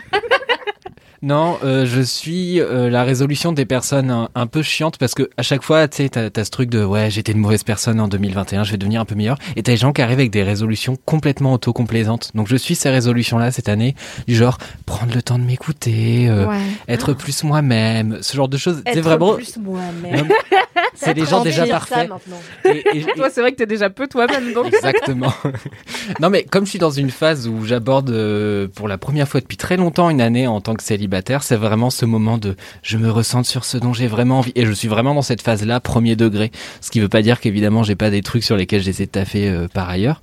Non, 1.24 1.56
euh, 1.64 1.86
je 1.86 2.02
suis 2.02 2.60
euh, 2.60 2.90
la 2.90 3.02
résolution 3.02 3.52
des 3.52 3.64
personnes 3.64 4.10
un, 4.10 4.28
un 4.34 4.46
peu 4.46 4.60
chiantes 4.62 4.98
parce 4.98 5.14
que 5.14 5.30
à 5.38 5.42
chaque 5.42 5.62
fois, 5.62 5.88
tu 5.88 5.96
sais, 5.96 6.08
t'as 6.10 6.28
as 6.40 6.44
ce 6.44 6.50
truc 6.50 6.68
de 6.68 6.84
ouais, 6.84 7.10
j'étais 7.10 7.32
une 7.32 7.38
mauvaise 7.38 7.62
personne 7.62 7.98
en 7.98 8.08
2021, 8.08 8.62
je 8.64 8.72
vais 8.72 8.76
devenir 8.76 9.00
un 9.00 9.04
peu 9.06 9.14
meilleur. 9.14 9.38
Et 9.56 9.62
t'as 9.62 9.72
des 9.72 9.78
gens 9.78 9.92
qui 9.94 10.02
arrivent 10.02 10.18
avec 10.18 10.30
des 10.30 10.42
résolutions 10.42 10.96
complètement 11.06 11.54
autocomplaisantes. 11.54 12.30
Donc 12.34 12.46
je 12.48 12.56
suis 12.56 12.74
ces 12.74 12.90
résolutions-là 12.90 13.50
cette 13.52 13.70
année, 13.70 13.94
du 14.28 14.36
genre 14.36 14.58
prendre 14.84 15.14
le 15.14 15.22
temps 15.22 15.38
de 15.38 15.44
m'écouter, 15.44 16.28
euh, 16.28 16.46
être 16.88 17.14
plus 17.14 17.42
moi-même, 17.42 18.18
ce 18.20 18.36
genre 18.36 18.48
de 18.48 18.58
choses. 18.58 18.82
C'est 18.92 19.00
vraiment, 19.00 19.34
plus 19.34 19.56
moi-même. 19.56 20.28
Non, 20.28 20.34
c'est 20.94 21.14
des 21.14 21.24
gens 21.24 21.42
déjà 21.42 21.66
parfaits. 21.66 22.10
maintenant. 22.10 22.36
Et- 22.66 22.68
et- 22.92 22.98
et- 22.98 23.04
Toi, 23.16 23.30
c'est 23.30 23.40
vrai 23.40 23.52
que 23.52 23.56
t'es 23.56 23.66
déjà 23.66 23.88
peu 23.88 24.06
toi-même 24.08 24.52
donc. 24.52 24.66
Exactement. 24.66 25.32
non, 26.20 26.28
mais 26.28 26.42
comme 26.44 26.66
je 26.66 26.70
suis 26.70 26.78
dans 26.78 26.90
une 26.90 27.10
phase 27.10 27.48
où 27.48 27.64
j'aborde 27.64 28.10
euh, 28.10 28.68
pour 28.74 28.88
la 28.88 28.98
première 28.98 29.26
fois 29.26 29.40
depuis 29.40 29.56
très 29.56 29.78
longtemps 29.78 30.10
une 30.10 30.20
année 30.20 30.46
en 30.46 30.60
tant 30.60 30.74
que 30.74 30.82
célibataire, 30.82 31.13
c'est 31.42 31.56
vraiment 31.56 31.90
ce 31.90 32.04
moment 32.04 32.38
de 32.38 32.56
je 32.82 32.96
me 32.96 33.10
ressens 33.10 33.44
sur 33.44 33.64
ce 33.64 33.76
dont 33.76 33.92
j'ai 33.92 34.06
vraiment 34.06 34.38
envie. 34.38 34.52
Et 34.54 34.66
je 34.66 34.72
suis 34.72 34.88
vraiment 34.88 35.14
dans 35.14 35.22
cette 35.22 35.42
phase-là, 35.42 35.80
premier 35.80 36.16
degré. 36.16 36.50
Ce 36.80 36.90
qui 36.90 37.00
veut 37.00 37.08
pas 37.08 37.22
dire 37.22 37.40
qu'évidemment, 37.40 37.82
j'ai 37.82 37.96
pas 37.96 38.10
des 38.10 38.22
trucs 38.22 38.44
sur 38.44 38.56
lesquels 38.56 38.82
j'essaie 38.82 39.06
de 39.06 39.10
taffer 39.10 39.48
euh, 39.48 39.68
par 39.68 39.88
ailleurs. 39.88 40.20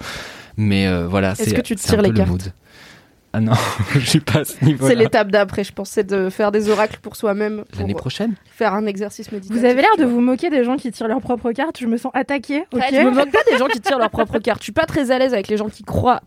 Mais 0.58 0.88
euh, 0.88 1.08
voilà, 1.08 1.32
Est-ce 1.32 1.46
c'est 1.46 1.56
que 1.56 1.62
tu 1.62 1.76
te 1.76 1.82
c'est 1.82 1.90
un 1.90 1.94
tires 1.94 1.98
peu 2.00 2.04
les 2.04 2.10
le 2.12 2.18
cartes 2.18 2.30
mood. 2.30 2.54
Ah 3.34 3.40
non, 3.40 3.54
je 3.94 4.00
suis 4.00 4.20
pas 4.20 4.40
à 4.40 4.46
ce 4.46 4.64
niveau-là. 4.64 4.90
C'est 4.90 4.96
l'étape 4.96 5.32
d'après, 5.32 5.64
je 5.64 5.72
pensais 5.72 6.04
de 6.04 6.30
faire 6.30 6.52
des 6.52 6.70
oracles 6.70 7.00
pour 7.02 7.16
soi-même, 7.16 7.64
L'année 7.78 7.94
prochaine 7.94 8.36
faire 8.62 8.74
un 8.76 8.86
exercice 8.86 9.32
méditatif. 9.32 9.60
Vous 9.60 9.66
avez 9.66 9.82
l'air 9.82 9.98
de 9.98 10.06
vous 10.06 10.20
moquer 10.20 10.52
des 10.52 10.64
gens 10.64 10.76
qui 10.76 10.92
tirent 10.92 11.08
leurs 11.08 11.22
propres 11.22 11.52
cartes. 11.52 11.80
Je 11.80 11.88
me 11.88 11.98
sens 11.98 12.12
attaquée. 12.14 12.66
Ok. 12.74 12.80
Ouais, 12.80 12.90
Je 12.92 13.00
me 13.00 13.10
moque 13.10 13.32
pas 13.32 13.40
des 13.50 13.58
gens 13.58 13.68
qui 13.68 13.80
tirent 13.80 13.98
leur 13.98 14.12
propre 14.12 14.38
carte. 14.40 14.60
Je 14.60 14.66
suis 14.66 14.72
pas 14.72 14.86
très 14.86 15.10
à 15.10 15.18
l'aise 15.18 15.34
avec 15.34 15.48
les 15.48 15.58
gens 15.58 15.70
qui 15.70 15.84
croient 15.84 16.22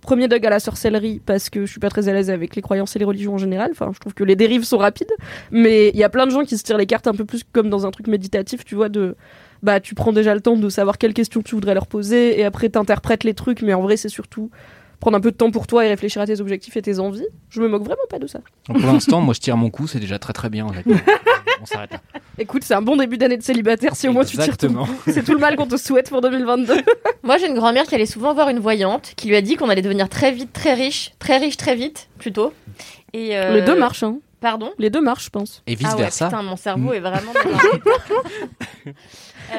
premier 0.00 0.28
dog 0.28 0.44
à 0.46 0.50
la 0.50 0.60
sorcellerie 0.60 1.20
parce 1.24 1.50
que 1.50 1.66
je 1.66 1.70
suis 1.70 1.80
pas 1.80 1.90
très 1.90 2.08
à 2.08 2.12
l'aise 2.12 2.30
avec 2.30 2.56
les 2.56 2.62
croyances 2.62 2.96
et 2.96 2.98
les 2.98 3.04
religions 3.04 3.34
en 3.34 3.38
général. 3.38 3.70
Enfin, 3.72 3.90
je 3.94 3.98
trouve 3.98 4.14
que 4.14 4.24
les 4.24 4.36
dérives 4.36 4.64
sont 4.64 4.78
rapides. 4.78 5.12
Mais 5.50 5.88
il 5.88 5.96
y 5.96 6.04
a 6.04 6.08
plein 6.08 6.26
de 6.26 6.30
gens 6.30 6.44
qui 6.44 6.56
se 6.56 6.64
tirent 6.64 6.78
les 6.78 6.86
cartes 6.86 7.06
un 7.06 7.14
peu 7.14 7.24
plus 7.24 7.44
comme 7.52 7.70
dans 7.70 7.86
un 7.86 7.90
truc 7.90 8.06
méditatif, 8.06 8.64
tu 8.64 8.74
vois, 8.74 8.88
de 8.88 9.16
bah 9.62 9.80
tu 9.80 9.94
prends 9.94 10.12
déjà 10.12 10.34
le 10.34 10.40
temps 10.40 10.56
de 10.56 10.68
savoir 10.68 10.98
quelles 10.98 11.14
questions 11.14 11.42
tu 11.42 11.56
voudrais 11.56 11.74
leur 11.74 11.88
poser 11.88 12.38
et 12.38 12.44
après 12.44 12.68
t'interprètes 12.68 13.24
les 13.24 13.34
trucs. 13.34 13.62
Mais 13.62 13.74
en 13.74 13.82
vrai, 13.82 13.96
c'est 13.96 14.08
surtout 14.08 14.50
prendre 15.00 15.16
un 15.16 15.20
peu 15.20 15.30
de 15.30 15.36
temps 15.36 15.50
pour 15.50 15.66
toi 15.66 15.84
et 15.84 15.88
réfléchir 15.88 16.20
à 16.22 16.26
tes 16.26 16.40
objectifs 16.40 16.76
et 16.76 16.82
tes 16.82 16.98
envies. 16.98 17.26
Je 17.50 17.60
me 17.60 17.68
moque 17.68 17.84
vraiment 17.84 18.02
pas 18.10 18.18
de 18.18 18.26
ça. 18.26 18.40
Donc, 18.68 18.80
Pour 18.80 18.92
l'instant, 18.92 19.20
moi 19.20 19.34
je 19.34 19.40
tire 19.40 19.56
mon 19.56 19.70
coup, 19.70 19.86
c'est 19.86 20.00
déjà 20.00 20.18
très 20.18 20.32
très 20.32 20.48
bien. 20.48 20.66
honnêtement. 20.66 20.96
On 21.60 21.66
s'arrête 21.66 21.90
là. 21.92 22.00
Écoute, 22.38 22.62
c'est 22.64 22.74
un 22.74 22.82
bon 22.82 22.96
début 22.96 23.18
d'année 23.18 23.36
de 23.36 23.42
célibataire 23.42 23.96
si 23.96 24.06
au 24.08 24.12
moins 24.12 24.24
tu 24.24 24.36
tires 24.36 24.56
ton 24.56 24.68
Exactement. 24.68 24.86
coup. 24.86 24.92
C'est 25.12 25.24
tout 25.24 25.32
le 25.32 25.38
mal 25.38 25.56
qu'on 25.56 25.66
te 25.66 25.76
souhaite 25.76 26.08
pour 26.08 26.20
2022. 26.20 26.74
Moi, 27.24 27.36
j'ai 27.38 27.48
une 27.48 27.54
grand-mère 27.54 27.84
qui 27.84 27.94
allait 27.96 28.06
souvent 28.06 28.32
voir 28.32 28.48
une 28.48 28.60
voyante 28.60 29.12
qui 29.16 29.26
lui 29.28 29.34
a 29.36 29.40
dit 29.40 29.56
qu'on 29.56 29.68
allait 29.68 29.82
devenir 29.82 30.08
très 30.08 30.30
vite, 30.30 30.52
très 30.52 30.74
riche, 30.74 31.12
très 31.18 31.38
riche, 31.38 31.56
très 31.56 31.74
vite, 31.74 32.08
plutôt. 32.18 32.52
Et 33.12 33.36
euh, 33.36 33.54
Les 33.54 33.62
deux 33.62 33.76
marchent, 33.76 34.04
hein. 34.04 34.18
Pardon? 34.40 34.72
Les 34.78 34.88
deux 34.88 35.00
marchent, 35.00 35.24
je 35.24 35.30
pense. 35.30 35.62
Et 35.66 35.74
vice 35.74 35.88
Ah 35.90 35.96
ouais, 35.96 36.02
versa. 36.02 36.26
putain, 36.26 36.42
mon 36.44 36.54
cerveau 36.54 36.92
est 36.92 37.00
vraiment. 37.00 37.32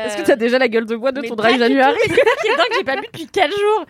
Est-ce 0.06 0.18
que 0.18 0.22
t'as 0.26 0.36
déjà 0.38 0.58
la 0.60 0.68
gueule 0.70 0.86
de 0.86 0.96
bois 0.96 1.12
de 1.12 1.20
mais 1.22 1.28
ton 1.28 1.36
pas 1.36 1.44
dry 1.44 1.54
du 1.54 1.60
January 1.60 1.96
tout. 2.06 2.14
qui 2.14 2.20
est 2.48 2.56
dingue, 2.56 2.66
j'ai 2.78 2.84
pas 2.86 2.96
bu 2.96 3.02
depuis 3.08 3.28
4 3.28 3.50
jours. 3.50 3.86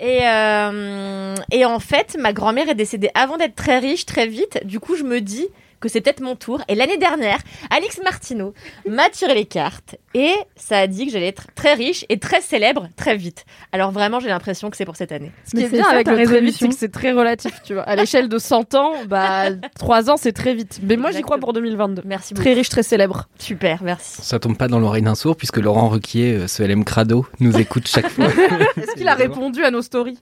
Et, 0.00 0.20
euh, 0.26 1.34
et 1.52 1.64
en 1.64 1.78
fait, 1.78 2.16
ma 2.18 2.32
grand-mère 2.32 2.68
est 2.68 2.74
décédée 2.74 3.10
avant 3.14 3.36
d'être 3.36 3.54
très 3.54 3.78
riche, 3.78 4.06
très 4.06 4.26
vite. 4.26 4.60
Du 4.64 4.80
coup, 4.80 4.96
je 4.96 5.04
me 5.04 5.20
dis 5.20 5.46
que 5.84 5.88
c'est 5.90 6.00
peut-être 6.00 6.20
mon 6.20 6.34
tour. 6.34 6.62
Et 6.68 6.74
l'année 6.74 6.98
dernière, 6.98 7.38
Alix 7.70 8.00
Martineau 8.02 8.54
m'a 8.88 9.08
tiré 9.10 9.34
les 9.34 9.44
cartes 9.44 9.96
et 10.14 10.32
ça 10.56 10.78
a 10.78 10.86
dit 10.86 11.06
que 11.06 11.12
j'allais 11.12 11.28
être 11.28 11.46
très 11.54 11.74
riche 11.74 12.04
et 12.08 12.18
très 12.18 12.40
célèbre 12.40 12.88
très 12.96 13.16
vite. 13.16 13.44
Alors 13.72 13.90
vraiment, 13.92 14.18
j'ai 14.20 14.28
l'impression 14.28 14.70
que 14.70 14.76
c'est 14.76 14.84
pour 14.84 14.96
cette 14.96 15.12
année. 15.12 15.30
Ce 15.44 15.50
qui 15.50 15.56
Mais 15.58 15.62
est 15.62 15.68
c'est 15.68 15.76
bien 15.76 15.84
ça, 15.84 15.90
avec 15.92 16.06
le 16.08 16.14
très 16.14 16.22
vite, 16.24 16.30
résolution. 16.32 16.66
c'est 16.66 16.74
que 16.74 16.78
c'est 16.80 16.92
très 16.92 17.12
relatif, 17.12 17.60
tu 17.64 17.74
vois. 17.74 17.82
À 17.82 17.96
l'échelle 17.96 18.28
de 18.28 18.38
100 18.38 18.74
ans, 18.74 18.92
bah 19.06 19.50
3 19.78 20.10
ans 20.10 20.16
c'est 20.16 20.32
très 20.32 20.54
vite. 20.54 20.80
Mais 20.82 20.96
moi 20.96 21.10
j'y 21.12 21.22
crois 21.22 21.38
pour 21.38 21.52
2022. 21.52 22.02
Merci 22.04 22.34
beaucoup. 22.34 22.44
Très 22.44 22.54
riche, 22.54 22.68
très 22.70 22.82
célèbre. 22.82 23.28
Super, 23.38 23.82
merci. 23.82 24.22
Ça 24.22 24.38
tombe 24.38 24.56
pas 24.56 24.68
dans 24.68 24.78
l'oreille 24.80 25.02
d'un 25.02 25.14
sourd 25.14 25.36
puisque 25.36 25.58
Laurent 25.58 25.88
Ruquier, 25.88 26.32
euh, 26.34 26.48
ce 26.48 26.62
LM 26.62 26.84
Crado, 26.84 27.26
nous 27.40 27.56
écoute 27.58 27.86
chaque 27.86 28.08
fois. 28.08 28.24
Est-ce 28.76 28.94
qu'il 28.96 29.08
a 29.08 29.14
répondu 29.14 29.62
à 29.64 29.70
nos 29.70 29.82
stories? 29.82 30.18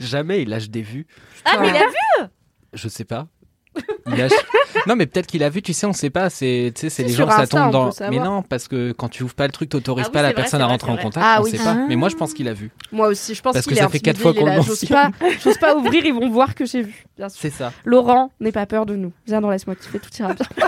Jamais 0.00 0.42
il 0.42 0.48
lâche 0.48 0.70
des 0.70 0.82
vues. 0.82 1.06
Ah, 1.44 1.58
mais 1.60 1.68
il 1.68 1.76
a 1.76 1.80
vu 1.80 2.28
Je 2.72 2.88
sais 2.88 3.04
pas. 3.04 3.26
Non, 4.86 4.96
mais 4.96 5.06
peut-être 5.06 5.26
qu'il 5.26 5.42
a 5.44 5.48
vu, 5.48 5.62
tu 5.62 5.72
sais, 5.72 5.86
on 5.86 5.92
sait 5.92 6.10
pas. 6.10 6.28
C'est, 6.30 6.72
tu 6.74 6.80
sais, 6.80 6.90
c'est 6.90 7.02
les 7.04 7.12
gens, 7.12 7.30
ça 7.30 7.46
tombe 7.46 7.70
dans. 7.70 7.90
Mais 8.10 8.18
non, 8.18 8.42
parce 8.42 8.68
que 8.68 8.92
quand 8.92 9.08
tu 9.08 9.22
ouvres 9.22 9.34
pas 9.34 9.46
le 9.46 9.52
truc, 9.52 9.68
t'autorises 9.68 10.06
Ah 10.06 10.08
oui, 10.08 10.12
pas 10.12 10.22
la 10.22 10.28
vrai, 10.28 10.34
personne 10.34 10.60
à 10.60 10.66
rentrer 10.66 10.90
en 10.90 10.96
contact. 10.96 11.24
Ah 11.28 11.38
on 11.40 11.44
oui. 11.44 11.50
sait 11.50 11.58
pas. 11.58 11.76
Ah. 11.78 11.86
Mais 11.88 11.96
moi, 11.96 12.08
je 12.08 12.16
pense 12.16 12.34
qu'il 12.34 12.48
a 12.48 12.52
vu. 12.52 12.70
Moi 12.90 13.08
aussi, 13.08 13.34
je 13.34 13.42
pense 13.42 13.52
Parce 13.52 13.66
qu'il 13.66 13.76
que 13.76 13.82
ça 13.82 13.88
fait 13.88 14.00
quatre 14.00 14.18
fois 14.18 14.34
qu'on 14.34 14.46
le 14.46 14.52
là, 14.52 14.60
J'ose 14.60 14.84
pas, 14.86 15.10
j'ose 15.42 15.58
pas 15.58 15.76
ouvrir, 15.76 16.04
ils 16.04 16.14
vont 16.14 16.28
voir 16.30 16.54
que 16.54 16.64
j'ai 16.64 16.82
vu. 16.82 17.04
Bien 17.16 17.28
sûr. 17.28 17.38
C'est 17.40 17.50
ça. 17.50 17.72
Laurent, 17.84 18.32
n'aie 18.40 18.52
pas 18.52 18.66
peur 18.66 18.86
de 18.86 18.96
nous. 18.96 19.12
Viens 19.26 19.40
dans 19.40 19.50
laisse-moi 19.50 19.76
kiffer, 19.76 19.98
tout 19.98 20.10
ira 20.18 20.34
bien. 20.34 20.46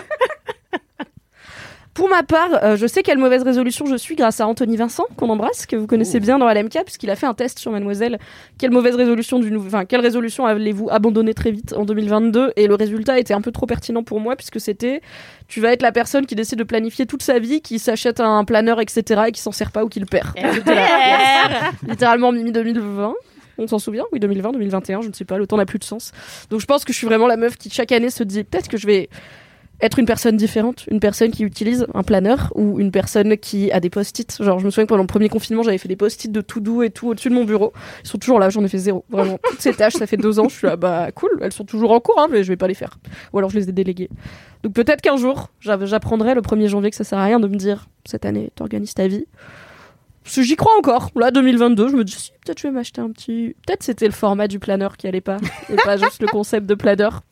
Pour 1.95 2.09
ma 2.09 2.25
part, 2.25 2.49
euh, 2.65 2.77
je 2.77 2.89
sais 2.89 3.03
quelle 3.05 3.19
mauvaise 3.19 3.45
résolution 3.45 3.87
je 3.87 3.95
suis 3.95 4.17
grâce 4.17 4.41
à 4.41 4.49
Anthony 4.49 4.77
Vincent, 4.77 5.05
qu'on 5.17 5.29
embrasse, 5.31 5.65
que 5.65 5.77
vous 5.77 5.87
connaissez 5.87 6.19
bien 6.19 6.39
dans 6.41 6.49
LMK, 6.53 6.83
puisqu'il 6.85 7.09
a 7.09 7.15
fait 7.15 7.27
un 7.27 7.35
test 7.35 7.61
sur 7.61 7.71
Mademoiselle. 7.71 8.19
Quelle 8.59 8.73
mauvaise 8.73 8.97
résolution 8.97 9.39
du 9.39 9.53
nou- 9.53 9.63
enfin, 9.65 9.85
quelle 9.85 10.01
résolution 10.01 10.45
allez-vous 10.45 10.89
abandonner 10.91 11.35
très 11.35 11.53
vite 11.53 11.73
en 11.73 11.85
2022 11.85 12.53
Et 12.57 12.67
le 12.67 12.75
résultat 12.75 13.21
était 13.21 13.33
un 13.33 13.41
peu 13.41 13.53
trop 13.53 13.67
pertinent 13.67 14.03
pour 14.03 14.19
moi, 14.19 14.35
puisque 14.35 14.59
c'était 14.61 15.03
tu 15.47 15.61
vas 15.61 15.73
être 15.73 15.83
la 15.83 15.93
personne 15.93 16.27
qui 16.27 16.35
décide 16.35 16.59
de 16.59 16.65
planifier 16.65 17.07
toute 17.07 17.23
sa 17.23 17.39
vie, 17.39 17.61
qui 17.61 17.79
s'achète 17.79 18.19
un 18.19 18.45
planeur, 18.45 18.81
etc., 18.81 19.23
et 19.29 19.33
qui 19.33 19.41
s'en 19.41 19.53
sert 19.53 19.71
pas 19.71 19.85
ou 19.85 19.89
qui 19.89 20.01
le 20.01 20.07
perd. 20.07 20.29
Yes. 20.37 20.63
littéralement 21.89 22.33
Mimi 22.33 22.51
2020. 22.51 23.15
On 23.57 23.69
s'en 23.69 23.79
souvient? 23.79 24.03
Oui, 24.13 24.19
2020, 24.19 24.51
2021, 24.51 25.03
je 25.03 25.09
ne 25.09 25.13
sais 25.13 25.25
pas, 25.25 25.39
le 25.39 25.47
temps 25.47 25.57
n'a 25.59 25.67
plus 25.67 25.79
de 25.79 25.85
sens. 25.85 26.11
Donc 26.51 26.59
je 26.61 26.67
pense 26.67 26.85
que 26.85 26.93
je 26.93 26.99
suis 26.99 27.07
vraiment 27.07 27.29
la 27.29 27.37
meuf 27.37 27.57
qui 27.57 27.71
chaque 27.71 27.93
année 27.93 28.11
se 28.11 28.25
dit 28.25 28.43
peut-être 28.43 28.67
que 28.69 28.77
je 28.77 28.87
vais 28.89 29.09
être 29.85 29.99
une 29.99 30.07
personne 30.07 30.37
différente, 30.37 30.87
une 30.91 30.99
personne 30.99 31.31
qui 31.31 31.45
utilise 31.45 31.87
un 31.93 32.03
planeur 32.03 32.51
ou 32.55 32.81
une 32.81 32.91
personne 32.91 33.37
qui 33.37 33.71
a 33.71 33.81
des 33.81 33.91
post-it. 33.91 34.43
Genre 34.43 34.59
je 34.59 34.65
me 34.65 34.71
souviens 34.71 34.85
que 34.85 34.89
pendant 34.89 35.03
le 35.03 35.07
premier 35.07 35.29
confinement, 35.29 35.63
j'avais 35.63 35.79
fait 35.79 35.89
des 35.89 35.97
post-it 35.97 36.33
de 36.33 36.41
tout 36.41 36.61
doux 36.61 36.83
et 36.83 36.91
tout 36.91 37.09
au-dessus 37.09 37.29
de 37.29 37.35
mon 37.35 37.45
bureau. 37.45 37.73
Ils 38.03 38.09
sont 38.09 38.19
toujours 38.19 38.39
là, 38.39 38.49
j'en 38.49 38.65
ai 38.65 38.69
fait 38.69 38.79
zéro. 38.79 39.05
Vraiment, 39.11 39.39
toutes 39.45 39.61
ces 39.61 39.75
tâches, 39.75 39.93
ça 39.93 40.07
fait 40.07 40.17
deux 40.17 40.41
ans, 40.41 40.49
je 40.49 40.57
suis 40.57 40.67
là, 40.67 40.77
bah 40.77 41.13
cool, 41.13 41.39
elles 41.43 41.53
sont 41.53 41.65
toujours 41.65 41.93
en 41.93 42.01
cours, 42.01 42.19
hein, 42.19 42.29
mais 42.31 42.43
je 42.43 42.49
vais 42.49 42.57
pas 42.57 42.67
les 42.69 42.75
faire. 42.75 42.99
Ou 43.33 43.39
alors 43.39 43.51
je 43.51 43.59
les 43.59 43.69
ai 43.69 43.73
déléguées. 43.73 44.09
Donc 44.63 44.73
peut-être 44.73 45.03
qu'un 45.03 45.19
jour, 45.19 45.51
j'apprendrai 45.61 46.35
le 46.35 46.41
1er 46.41 46.69
janvier 46.69 46.91
que 46.91 46.97
ça 46.97 47.05
sert 47.05 47.19
à 47.19 47.25
rien 47.25 47.39
de 47.39 47.47
me 47.47 47.57
dire 47.57 47.87
cette 48.07 48.25
année, 48.25 48.51
t'organises 48.55 48.95
ta 48.95 49.07
vie. 49.07 49.27
Parce 50.23 50.37
que 50.37 50.43
j'y 50.43 50.57
crois 50.57 50.73
encore. 50.79 51.11
Là, 51.17 51.31
2022, 51.31 51.89
je 51.89 51.97
me 51.97 52.05
dis, 52.05 52.13
si, 52.13 52.33
peut-être 52.43 52.59
je 52.59 52.67
vais 52.67 52.73
m'acheter 52.73 53.03
un 53.03 53.11
petit. 53.11 53.55
Peut-être 53.67 53.83
c'était 53.83 54.07
le 54.07 54.13
format 54.13 54.49
du 54.49 54.59
planeur 54.59 54.97
qui 54.97 55.07
allait 55.07 55.21
pas, 55.21 55.37
et 55.69 55.77
pas 55.77 55.99
juste 55.99 56.23
le 56.23 56.29
concept 56.29 56.67
de 56.67 56.75
planeur. 56.75 57.23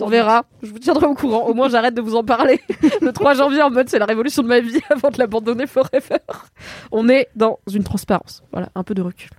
On 0.00 0.08
verra. 0.08 0.44
Je 0.62 0.70
vous 0.70 0.78
tiendrai 0.78 1.06
au 1.06 1.14
courant. 1.14 1.46
Au 1.46 1.54
moins, 1.54 1.68
j'arrête 1.68 1.94
de 1.94 2.00
vous 2.00 2.16
en 2.16 2.24
parler. 2.24 2.60
Le 3.00 3.12
3 3.12 3.34
janvier, 3.34 3.62
en 3.62 3.70
mode, 3.70 3.88
c'est 3.88 3.98
la 3.98 4.06
révolution 4.06 4.42
de 4.42 4.48
ma 4.48 4.60
vie 4.60 4.80
avant 4.90 5.10
de 5.10 5.18
l'abandonner 5.18 5.66
forever. 5.66 6.18
On 6.92 7.08
est 7.08 7.28
dans 7.34 7.58
une 7.72 7.84
transparence. 7.84 8.42
Voilà, 8.52 8.68
un 8.74 8.82
peu 8.82 8.94
de 8.94 9.02
recul. 9.02 9.30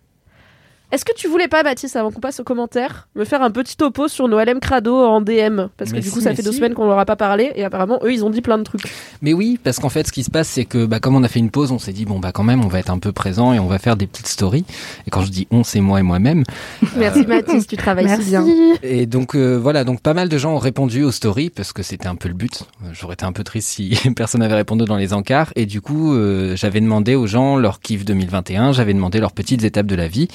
Est-ce 0.90 1.04
que 1.04 1.14
tu 1.14 1.28
voulais 1.28 1.50
pas, 1.50 1.64
Mathis, 1.64 1.98
avant 1.98 2.12
qu'on 2.12 2.22
passe 2.22 2.40
aux 2.40 2.46
commentaires, 2.46 3.10
me 3.16 3.26
faire 3.26 3.42
un 3.42 3.52
petit 3.52 3.76
topo 3.76 4.08
sur 4.08 4.30
nos 4.30 4.40
LM 4.40 4.62
Crado 4.62 4.96
en 4.96 5.20
DM 5.20 5.68
Parce 5.76 5.92
que 5.92 5.96
Mais 5.98 6.02
du 6.02 6.08
si, 6.08 6.14
coup, 6.14 6.22
ça 6.22 6.34
fait 6.34 6.44
deux 6.44 6.54
semaines 6.54 6.74
qu'on 6.74 6.86
leur 6.86 6.98
a 6.98 7.06
pas 7.06 7.18
parlé 7.18 7.52
et 7.56 7.66
apparemment, 7.66 8.00
eux, 8.04 8.14
ils 8.14 8.24
ont 8.24 8.30
dit 8.30 8.40
plein 8.40 8.58
de 8.58 8.64
trucs. 8.64 8.84
Mais 9.22 9.34
oui, 9.34 9.60
parce 9.62 9.80
qu'en 9.80 9.90
fait, 9.90 10.08
ce 10.08 10.14
qui 10.14 10.24
se 10.24 10.32
passe, 10.32 10.48
c'est 10.48 10.64
que 10.64 10.86
bah, 10.86 11.02
comme 11.02 11.16
on 11.16 11.24
a 11.24 11.28
fait 11.28 11.40
une 11.40 11.50
pause, 11.50 11.74
on 11.74 11.80
s'est 11.80 11.92
dit 11.92 12.06
bon 12.06 12.20
bah 12.20 12.32
quand 12.32 12.44
même, 12.44 12.64
on 12.64 12.70
va 12.70 12.80
être 12.80 12.90
un 12.90 13.00
peu 13.00 13.12
présent 13.12 13.52
et 13.52 13.60
on 13.60 13.68
va 13.68 13.80
faire 13.80 13.98
des 13.98 14.08
petites 14.08 14.28
stories. 14.28 14.64
Et 15.06 15.10
quand 15.10 15.24
je 15.24 15.30
dis 15.32 15.46
on, 15.52 15.66
c'est 15.66 15.82
moi 15.82 16.00
et 16.00 16.04
moi-même. 16.04 16.44
Merci, 16.96 17.26
Mathis, 17.28 17.68
tu 17.68 17.76
travailles 17.76 18.08
si 18.22 18.30
bien. 18.30 18.46
Merci. 18.46 18.80
Et 18.82 19.06
donc 19.08 19.36
euh, 19.36 19.56
voilà, 19.58 19.84
donc 19.84 20.00
pas 20.00 20.14
mal 20.14 20.30
de 20.30 20.38
gens 20.38 20.54
ont 20.54 20.60
répondu 20.60 21.04
aux 21.04 21.12
stories 21.12 21.50
parce 21.50 21.74
que 21.74 21.84
c'était 21.84 22.08
un 22.08 22.16
peu 22.16 22.30
le 22.30 22.34
but. 22.36 22.64
Euh, 22.84 22.90
J'aurais 22.94 23.16
été 23.16 23.26
un 23.26 23.34
peu 23.34 23.44
triste 23.44 23.68
si 23.68 23.98
personne 24.16 24.40
n'avait 24.40 24.56
répondu 24.56 24.86
dans 24.86 24.96
les 24.96 25.12
encarts. 25.12 25.52
Et 25.58 25.66
du 25.66 25.82
coup, 25.82 26.14
euh, 26.14 26.56
j'avais 26.56 26.80
demandé 26.80 27.16
aux 27.16 27.28
gens 27.28 27.58
leur 27.58 27.82
kiff 27.82 28.06
2021, 28.06 28.72
j'avais 28.72 28.94
demandé 28.94 29.20
leurs 29.20 29.34
petites 29.34 29.66
étapes 29.66 29.88
de 29.88 29.96
la 29.96 30.08
vie. 30.08 30.30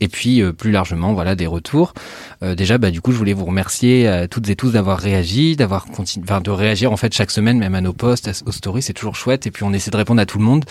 Et 0.00 0.08
puis 0.08 0.42
euh, 0.42 0.52
plus 0.52 0.70
largement, 0.70 1.12
voilà 1.12 1.34
des 1.34 1.46
retours. 1.46 1.94
Euh, 2.42 2.54
déjà, 2.54 2.78
bah 2.78 2.90
du 2.90 3.00
coup, 3.00 3.12
je 3.12 3.16
voulais 3.18 3.32
vous 3.32 3.44
remercier 3.44 4.06
à 4.06 4.28
toutes 4.28 4.48
et 4.48 4.56
tous 4.56 4.70
d'avoir 4.72 4.98
réagi, 4.98 5.56
d'avoir 5.56 5.86
continué, 5.86 6.24
enfin 6.28 6.40
de 6.40 6.50
réagir 6.50 6.92
en 6.92 6.96
fait 6.96 7.12
chaque 7.14 7.30
semaine, 7.30 7.58
même 7.58 7.74
à 7.74 7.80
nos 7.80 7.92
posts, 7.92 8.42
aux 8.46 8.52
stories, 8.52 8.82
c'est 8.82 8.92
toujours 8.92 9.16
chouette. 9.16 9.46
Et 9.46 9.50
puis 9.50 9.64
on 9.64 9.72
essaie 9.72 9.90
de 9.90 9.96
répondre 9.96 10.20
à 10.20 10.26
tout 10.26 10.38
le 10.38 10.44
monde. 10.44 10.64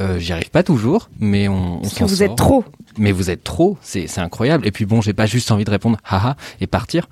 Euh, 0.00 0.18
J'y 0.18 0.32
arrive 0.32 0.50
pas 0.50 0.62
toujours, 0.62 1.08
mais 1.20 1.48
on, 1.48 1.76
on 1.76 1.80
Parce 1.80 1.94
que 1.94 2.04
vous 2.04 2.16
sort 2.16 2.30
êtes 2.30 2.36
trop. 2.36 2.64
mais 2.98 3.12
vous 3.12 3.30
êtes 3.30 3.42
trop, 3.44 3.78
c'est 3.82 4.06
c'est 4.06 4.20
incroyable. 4.20 4.66
Et 4.66 4.70
puis 4.70 4.84
bon, 4.84 5.00
j'ai 5.00 5.12
pas 5.14 5.26
juste 5.26 5.50
envie 5.50 5.64
de 5.64 5.70
répondre 5.70 5.98
haha 6.04 6.36
et 6.60 6.66
partir. 6.66 7.06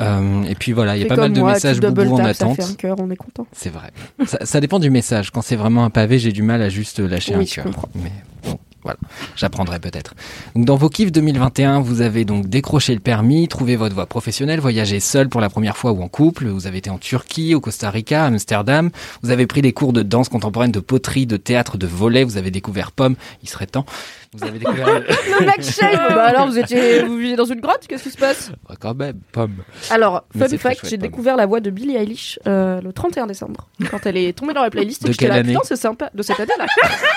Euh, 0.00 0.42
et 0.44 0.54
puis 0.54 0.72
voilà, 0.72 0.96
il 0.96 1.02
y 1.02 1.04
a 1.04 1.08
pas 1.08 1.16
mal 1.16 1.32
de 1.32 1.38
moi, 1.40 1.52
messages 1.52 1.78
boubou 1.78 2.14
en 2.14 2.16
tap, 2.16 2.34
ça 2.34 2.44
attente. 2.44 2.56
fait 2.56 2.64
un 2.64 2.74
cœur, 2.74 2.96
on 2.98 3.10
est 3.10 3.16
content. 3.16 3.46
C'est 3.52 3.70
vrai. 3.70 3.90
Ça, 4.26 4.38
ça 4.44 4.60
dépend 4.60 4.78
du 4.80 4.90
message. 4.90 5.30
Quand 5.30 5.42
c'est 5.42 5.54
vraiment 5.54 5.84
un 5.84 5.90
pavé, 5.90 6.18
j'ai 6.18 6.32
du 6.32 6.42
mal 6.42 6.60
à 6.62 6.68
juste 6.70 6.98
lâcher 6.98 7.36
Oui, 7.36 7.48
un 7.58 7.62
cœur. 7.62 7.88
Mais 7.94 8.10
bon, 8.44 8.58
voilà, 8.82 8.98
j'apprendrai 9.36 9.78
peut-être. 9.78 10.14
Dans 10.56 10.76
vos 10.76 10.88
kiffs 10.88 11.12
2021, 11.12 11.80
vous 11.80 12.00
avez 12.00 12.24
donc 12.24 12.48
décroché 12.48 12.94
le 12.94 13.00
permis, 13.00 13.46
trouvé 13.46 13.76
votre 13.76 13.94
voie 13.94 14.06
professionnelle, 14.06 14.60
voyagé 14.60 14.98
seul 14.98 15.28
pour 15.28 15.40
la 15.40 15.48
première 15.48 15.76
fois 15.76 15.92
ou 15.92 16.02
en 16.02 16.08
couple. 16.08 16.48
Vous 16.48 16.66
avez 16.66 16.78
été 16.78 16.90
en 16.90 16.98
Turquie, 16.98 17.54
au 17.54 17.60
Costa 17.60 17.90
Rica, 17.90 18.24
à 18.24 18.26
Amsterdam. 18.26 18.90
Vous 19.22 19.30
avez 19.30 19.46
pris 19.46 19.62
des 19.62 19.72
cours 19.72 19.92
de 19.92 20.02
danse 20.02 20.28
contemporaine, 20.28 20.72
de 20.72 20.80
poterie, 20.80 21.26
de 21.26 21.36
théâtre, 21.36 21.78
de 21.78 21.86
volet. 21.86 22.24
Vous 22.24 22.36
avez 22.36 22.50
découvert 22.50 22.92
Pomme. 22.92 23.14
Il 23.42 23.48
serait 23.48 23.66
temps. 23.66 23.86
Vous 24.34 24.44
avez 24.44 24.58
découvert 24.58 24.86
Le 25.00 25.44
mec 25.46 25.62
shame 25.64 25.94
Bah 26.08 26.24
alors, 26.24 26.46
vous 26.46 26.58
étiez, 26.58 27.02
vous 27.02 27.16
viviez 27.18 27.36
dans 27.36 27.44
une 27.44 27.60
grotte 27.60 27.86
Qu'est-ce 27.86 28.04
qui 28.04 28.10
se 28.10 28.16
passe? 28.18 28.50
Ouais, 28.68 28.76
quand 28.80 28.94
même 28.94 29.20
Pomme. 29.30 29.56
Alors, 29.90 30.24
Mais 30.34 30.42
fun 30.42 30.48
c'est 30.48 30.58
fact, 30.58 30.88
j'ai 30.88 30.96
découvert 30.96 31.36
la 31.36 31.44
voix 31.46 31.60
de 31.60 31.68
Billie 31.70 31.96
Eilish 31.96 32.38
euh, 32.46 32.80
le 32.80 32.92
31 32.92 33.26
décembre, 33.26 33.68
quand 33.90 34.06
elle 34.06 34.16
est 34.16 34.32
tombée 34.32 34.54
dans 34.54 34.62
la 34.62 34.70
playlist. 34.70 35.02
et 35.02 35.08
De 35.08 35.12
j'étais 35.12 35.26
quelle 35.26 35.34
là, 35.34 35.40
année 35.40 35.52
Putain, 35.52 35.64
c'est 35.64 35.76
sympa. 35.76 36.10
De 36.14 36.22
cette 36.22 36.40
année-là. 36.40 36.66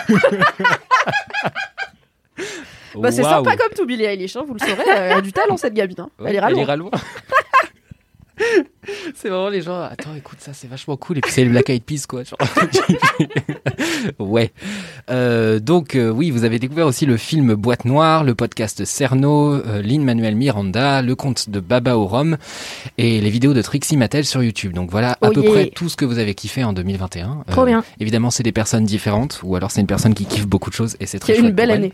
Bah, 2.98 3.12
c'est 3.12 3.24
Waouh. 3.24 3.44
sympa 3.44 3.58
comme 3.58 3.74
tout, 3.76 3.86
Billie 3.86 4.06
Eilish, 4.06 4.38
hein, 4.38 4.46
vous 4.48 4.54
le 4.54 4.60
saurez. 4.60 4.84
Elle 4.88 5.12
a 5.18 5.22
du 5.22 5.34
talent, 5.34 5.58
cette 5.58 5.74
gamine. 5.74 5.96
hein. 6.00 6.10
Ouais, 6.18 6.30
elle 6.30 6.36
ira 6.36 6.50
loin. 6.50 6.62
ira 6.62 6.76
loin. 6.78 6.92
c'est 9.16 9.30
vraiment 9.30 9.50
les 9.50 9.62
gens. 9.62 9.82
Attends, 9.82 10.16
écoute 10.16 10.40
ça, 10.42 10.52
c'est 10.54 10.68
vachement 10.68 10.98
cool. 10.98 11.18
Et 11.18 11.22
puis 11.22 11.32
c'est 11.32 11.44
les 11.44 11.50
Black 11.50 11.70
Eyed 11.70 11.84
Peas, 11.84 12.06
quoi. 12.08 12.24
genre. 12.24 12.38
ouais. 14.20 14.52
Euh, 15.10 15.60
donc 15.60 15.96
euh, 15.96 16.10
oui, 16.10 16.32
vous 16.32 16.44
avez 16.44 16.60
découvert 16.60 16.88
aussi 16.88 17.06
le 17.06 17.18
film 17.18 17.56
Boîte 17.56 17.86
Noire, 17.86 18.24
le 18.24 18.36
podcast 18.36 18.86
Cerno, 18.86 19.54
euh, 19.54 19.82
Lin 19.82 20.02
Manuel 20.02 20.36
Miranda, 20.36 21.02
le 21.02 21.16
conte 21.16 21.50
de 21.50 21.60
Baba 21.60 21.98
au 21.98 22.06
Rhum 22.06 22.38
et 22.98 23.22
les 23.22 23.30
vidéos 23.30 23.54
de 23.54 23.62
Trixie 23.62 23.98
Mattel 23.98 24.26
sur 24.26 24.44
YouTube. 24.44 24.74
Donc 24.74 24.92
voilà 24.92 25.14
à 25.14 25.18
Oh 25.28 25.32
peu 25.32 25.42
yeah. 25.42 25.52
près 25.52 25.66
tout 25.68 25.90
ce 25.90 25.96
que 25.96 26.06
vous 26.06 26.20
avez 26.20 26.34
kiffé 26.36 26.64
en 26.64 26.74
2021. 26.74 27.44
Trop 27.48 27.62
Euh, 27.62 27.66
bien. 27.66 27.84
Évidemment, 28.00 28.32
c'est 28.32 28.44
des 28.44 28.52
personnes 28.52 28.86
différentes, 28.86 29.40
ou 29.44 29.56
alors 29.56 29.72
c'est 29.72 29.82
une 29.82 29.88
personne 29.88 30.14
qui 30.14 30.26
kiffe 30.26 30.48
beaucoup 30.48 30.70
de 30.70 30.76
choses 30.76 30.96
et 31.00 31.06
c'est 31.06 31.20
très 31.20 31.38
une 31.38 31.52
belle 31.52 31.72
elle. 31.72 31.92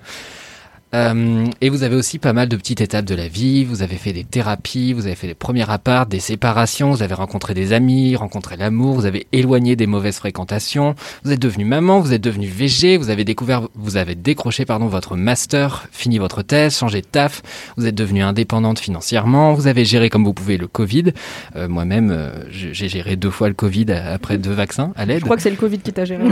Euh, 0.94 1.46
et 1.62 1.70
vous 1.70 1.84
avez 1.84 1.96
aussi 1.96 2.20
pas 2.20 2.34
mal 2.34 2.50
de 2.50 2.58
petites 2.58 2.82
étapes 2.82 3.06
de 3.06 3.16
la 3.16 3.28
vie. 3.28 3.64
Vous 3.64 3.82
avez 3.82 3.96
fait 3.96 4.14
des 4.14 4.24
thérapies, 4.24 4.94
vous 4.94 5.06
avez 5.06 5.16
fait 5.16 5.28
des 5.28 5.34
premiers 5.34 5.70
apparts, 5.70 6.06
des 6.06 6.20
séparations, 6.20 6.92
vous 6.92 7.04
avez 7.04 7.14
rencontré 7.14 7.54
des 7.54 7.72
amis, 7.74 8.16
rencontré 8.16 8.58
l'amour, 8.58 8.96
vous 8.96 9.06
avez 9.06 9.28
éloigné 9.32 9.76
des 9.76 9.88
mauvaises 9.88 10.18
fréquentations. 10.18 10.96
Vous 11.24 11.32
êtes 11.32 11.40
devenu 11.40 11.64
maman, 11.64 12.00
vous 12.00 12.14
êtes 12.14 12.22
devenu 12.22 12.48
VG, 12.48 12.98
vous 12.98 13.10
avez 13.10 13.24
découvert, 13.24 13.68
vous 13.76 13.98
avez 13.98 14.16
décroché 14.16 14.66
pardon 14.66 14.88
votre 14.88 15.16
master, 15.16 15.88
fini 15.92 16.18
votre 16.18 16.42
thèse, 16.42 16.78
changé 16.78 17.02
de 17.02 17.08
taf. 17.08 17.42
Vous 17.78 17.86
êtes 17.86 17.96
devenu 17.96 18.22
indépendante 18.22 18.80
financièrement. 18.80 19.54
Vous 19.54 19.68
avez 19.68 19.86
géré 19.86 20.10
comme 20.10 20.26
vous 20.26 20.34
pouvez 20.34 20.58
le 20.58 20.68
Covid. 20.68 21.14
Euh, 21.56 21.68
Moi-même, 21.70 22.12
euh, 22.12 22.44
j'ai 22.50 22.90
géré 22.90 23.16
deux 23.16 23.30
fois 23.32 23.48
le 23.48 23.54
Covid 23.54 23.92
après 23.92 24.38
deux 24.38 24.52
vaccins 24.52 24.92
à 24.96 25.06
l'aide. 25.06 25.20
Je 25.20 25.24
crois 25.26 25.38
que 25.38 25.42
c'est 25.44 25.50
le 25.50 25.56
Covid 25.56 25.80
qui 25.80 25.94
t'a 25.94 26.04
géré. 26.06 26.24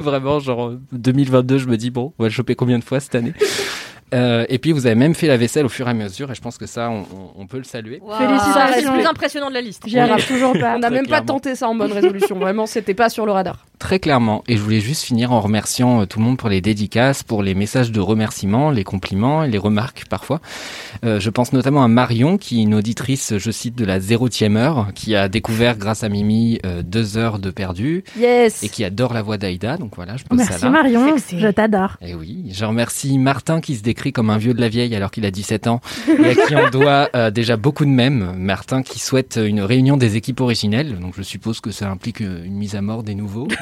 Vraiment, 0.00 0.40
genre 0.40 0.74
2022, 0.92 1.58
je 1.58 1.66
me 1.66 1.76
dis 1.76 1.90
bon, 1.90 2.12
on 2.18 2.22
va 2.22 2.28
le 2.28 2.32
choper 2.34 2.54
combien 2.54 2.65
de 2.78 2.84
fois 2.84 3.00
cette 3.00 3.14
année? 3.14 3.32
Euh, 4.14 4.44
Et 4.48 4.58
puis 4.58 4.72
vous 4.72 4.86
avez 4.86 4.94
même 4.94 5.14
fait 5.14 5.26
la 5.26 5.36
vaisselle 5.36 5.66
au 5.66 5.68
fur 5.68 5.86
et 5.88 5.90
à 5.90 5.94
mesure, 5.94 6.30
et 6.30 6.34
je 6.34 6.40
pense 6.40 6.58
que 6.58 6.66
ça, 6.66 6.90
on, 6.90 7.46
peut 7.46 7.58
le 7.58 7.64
saluer. 7.64 8.00
Félicitations. 8.18 8.74
Reste 8.74 8.86
le 8.86 8.92
plus 8.92 9.06
impressionnant 9.06 9.48
de 9.48 9.54
la 9.54 9.60
liste. 9.60 9.82
J'y 9.86 9.98
arrive 9.98 10.26
toujours 10.26 10.52
pas. 10.52 10.74
On 10.76 10.78
n'a 10.78 10.90
même 10.90 11.06
pas 11.06 11.20
tenté 11.20 11.54
ça 11.54 11.68
en 11.68 11.74
bonne 11.74 11.92
résolution. 11.92 12.38
Vraiment, 12.38 12.66
c'était 12.66 12.94
pas 12.94 13.08
sur 13.08 13.26
le 13.26 13.32
radar. 13.32 13.66
Très 13.78 13.98
clairement. 13.98 14.42
Et 14.48 14.56
je 14.56 14.62
voulais 14.62 14.80
juste 14.80 15.02
finir 15.02 15.32
en 15.32 15.40
remerciant 15.40 16.02
euh, 16.02 16.06
tout 16.06 16.18
le 16.18 16.24
monde 16.24 16.38
pour 16.38 16.48
les 16.48 16.60
dédicaces, 16.60 17.22
pour 17.22 17.42
les 17.42 17.54
messages 17.54 17.92
de 17.92 18.00
remerciements, 18.00 18.70
les 18.70 18.84
compliments 18.84 19.44
et 19.44 19.50
les 19.50 19.58
remarques 19.58 20.04
parfois. 20.08 20.40
Euh, 21.04 21.20
je 21.20 21.30
pense 21.30 21.52
notamment 21.52 21.84
à 21.84 21.88
Marion, 21.88 22.38
qui 22.38 22.60
est 22.60 22.62
une 22.62 22.74
auditrice, 22.74 23.36
je 23.36 23.50
cite, 23.50 23.76
de 23.76 23.84
la 23.84 24.00
zérotième 24.00 24.56
heure, 24.56 24.88
qui 24.94 25.14
a 25.14 25.28
découvert 25.28 25.76
grâce 25.76 26.04
à 26.04 26.08
Mimi 26.08 26.58
euh, 26.64 26.82
deux 26.82 27.16
heures 27.18 27.38
de 27.38 27.50
perdu 27.50 28.04
Yes 28.18 28.62
et 28.62 28.68
qui 28.68 28.82
adore 28.84 29.12
la 29.12 29.22
voix 29.22 29.36
d'Aïda. 29.36 29.76
Donc 29.76 29.92
voilà, 29.96 30.16
je 30.16 30.24
pose 30.24 30.38
Merci 30.38 30.54
ça 30.60 30.66
là. 30.66 30.70
Marion, 30.70 31.16
je 31.16 31.48
t'adore. 31.48 31.96
Et 32.00 32.14
oui, 32.14 32.46
je 32.52 32.64
remercie 32.64 33.18
Martin 33.18 33.60
qui 33.60 33.76
se, 33.76 33.82
dé- 33.82 33.95
écrit 33.96 34.12
comme 34.12 34.28
un 34.28 34.36
vieux 34.36 34.52
de 34.52 34.60
la 34.60 34.68
vieille 34.68 34.94
alors 34.94 35.10
qu'il 35.10 35.24
a 35.24 35.30
17 35.30 35.68
ans 35.68 35.80
et 36.06 36.26
à 36.26 36.34
qui 36.34 36.54
on 36.54 36.68
doit 36.68 37.08
euh, 37.16 37.30
déjà 37.30 37.56
beaucoup 37.56 37.86
de 37.86 37.90
mèmes. 37.90 38.34
Martin 38.36 38.82
qui 38.82 38.98
souhaite 38.98 39.40
une 39.42 39.62
réunion 39.62 39.96
des 39.96 40.16
équipes 40.16 40.40
originelles, 40.42 40.98
donc 40.98 41.14
je 41.16 41.22
suppose 41.22 41.60
que 41.62 41.70
ça 41.70 41.88
implique 41.90 42.20
euh, 42.20 42.44
une 42.44 42.56
mise 42.56 42.74
à 42.76 42.82
mort 42.82 43.02
des 43.02 43.14
nouveaux. 43.14 43.48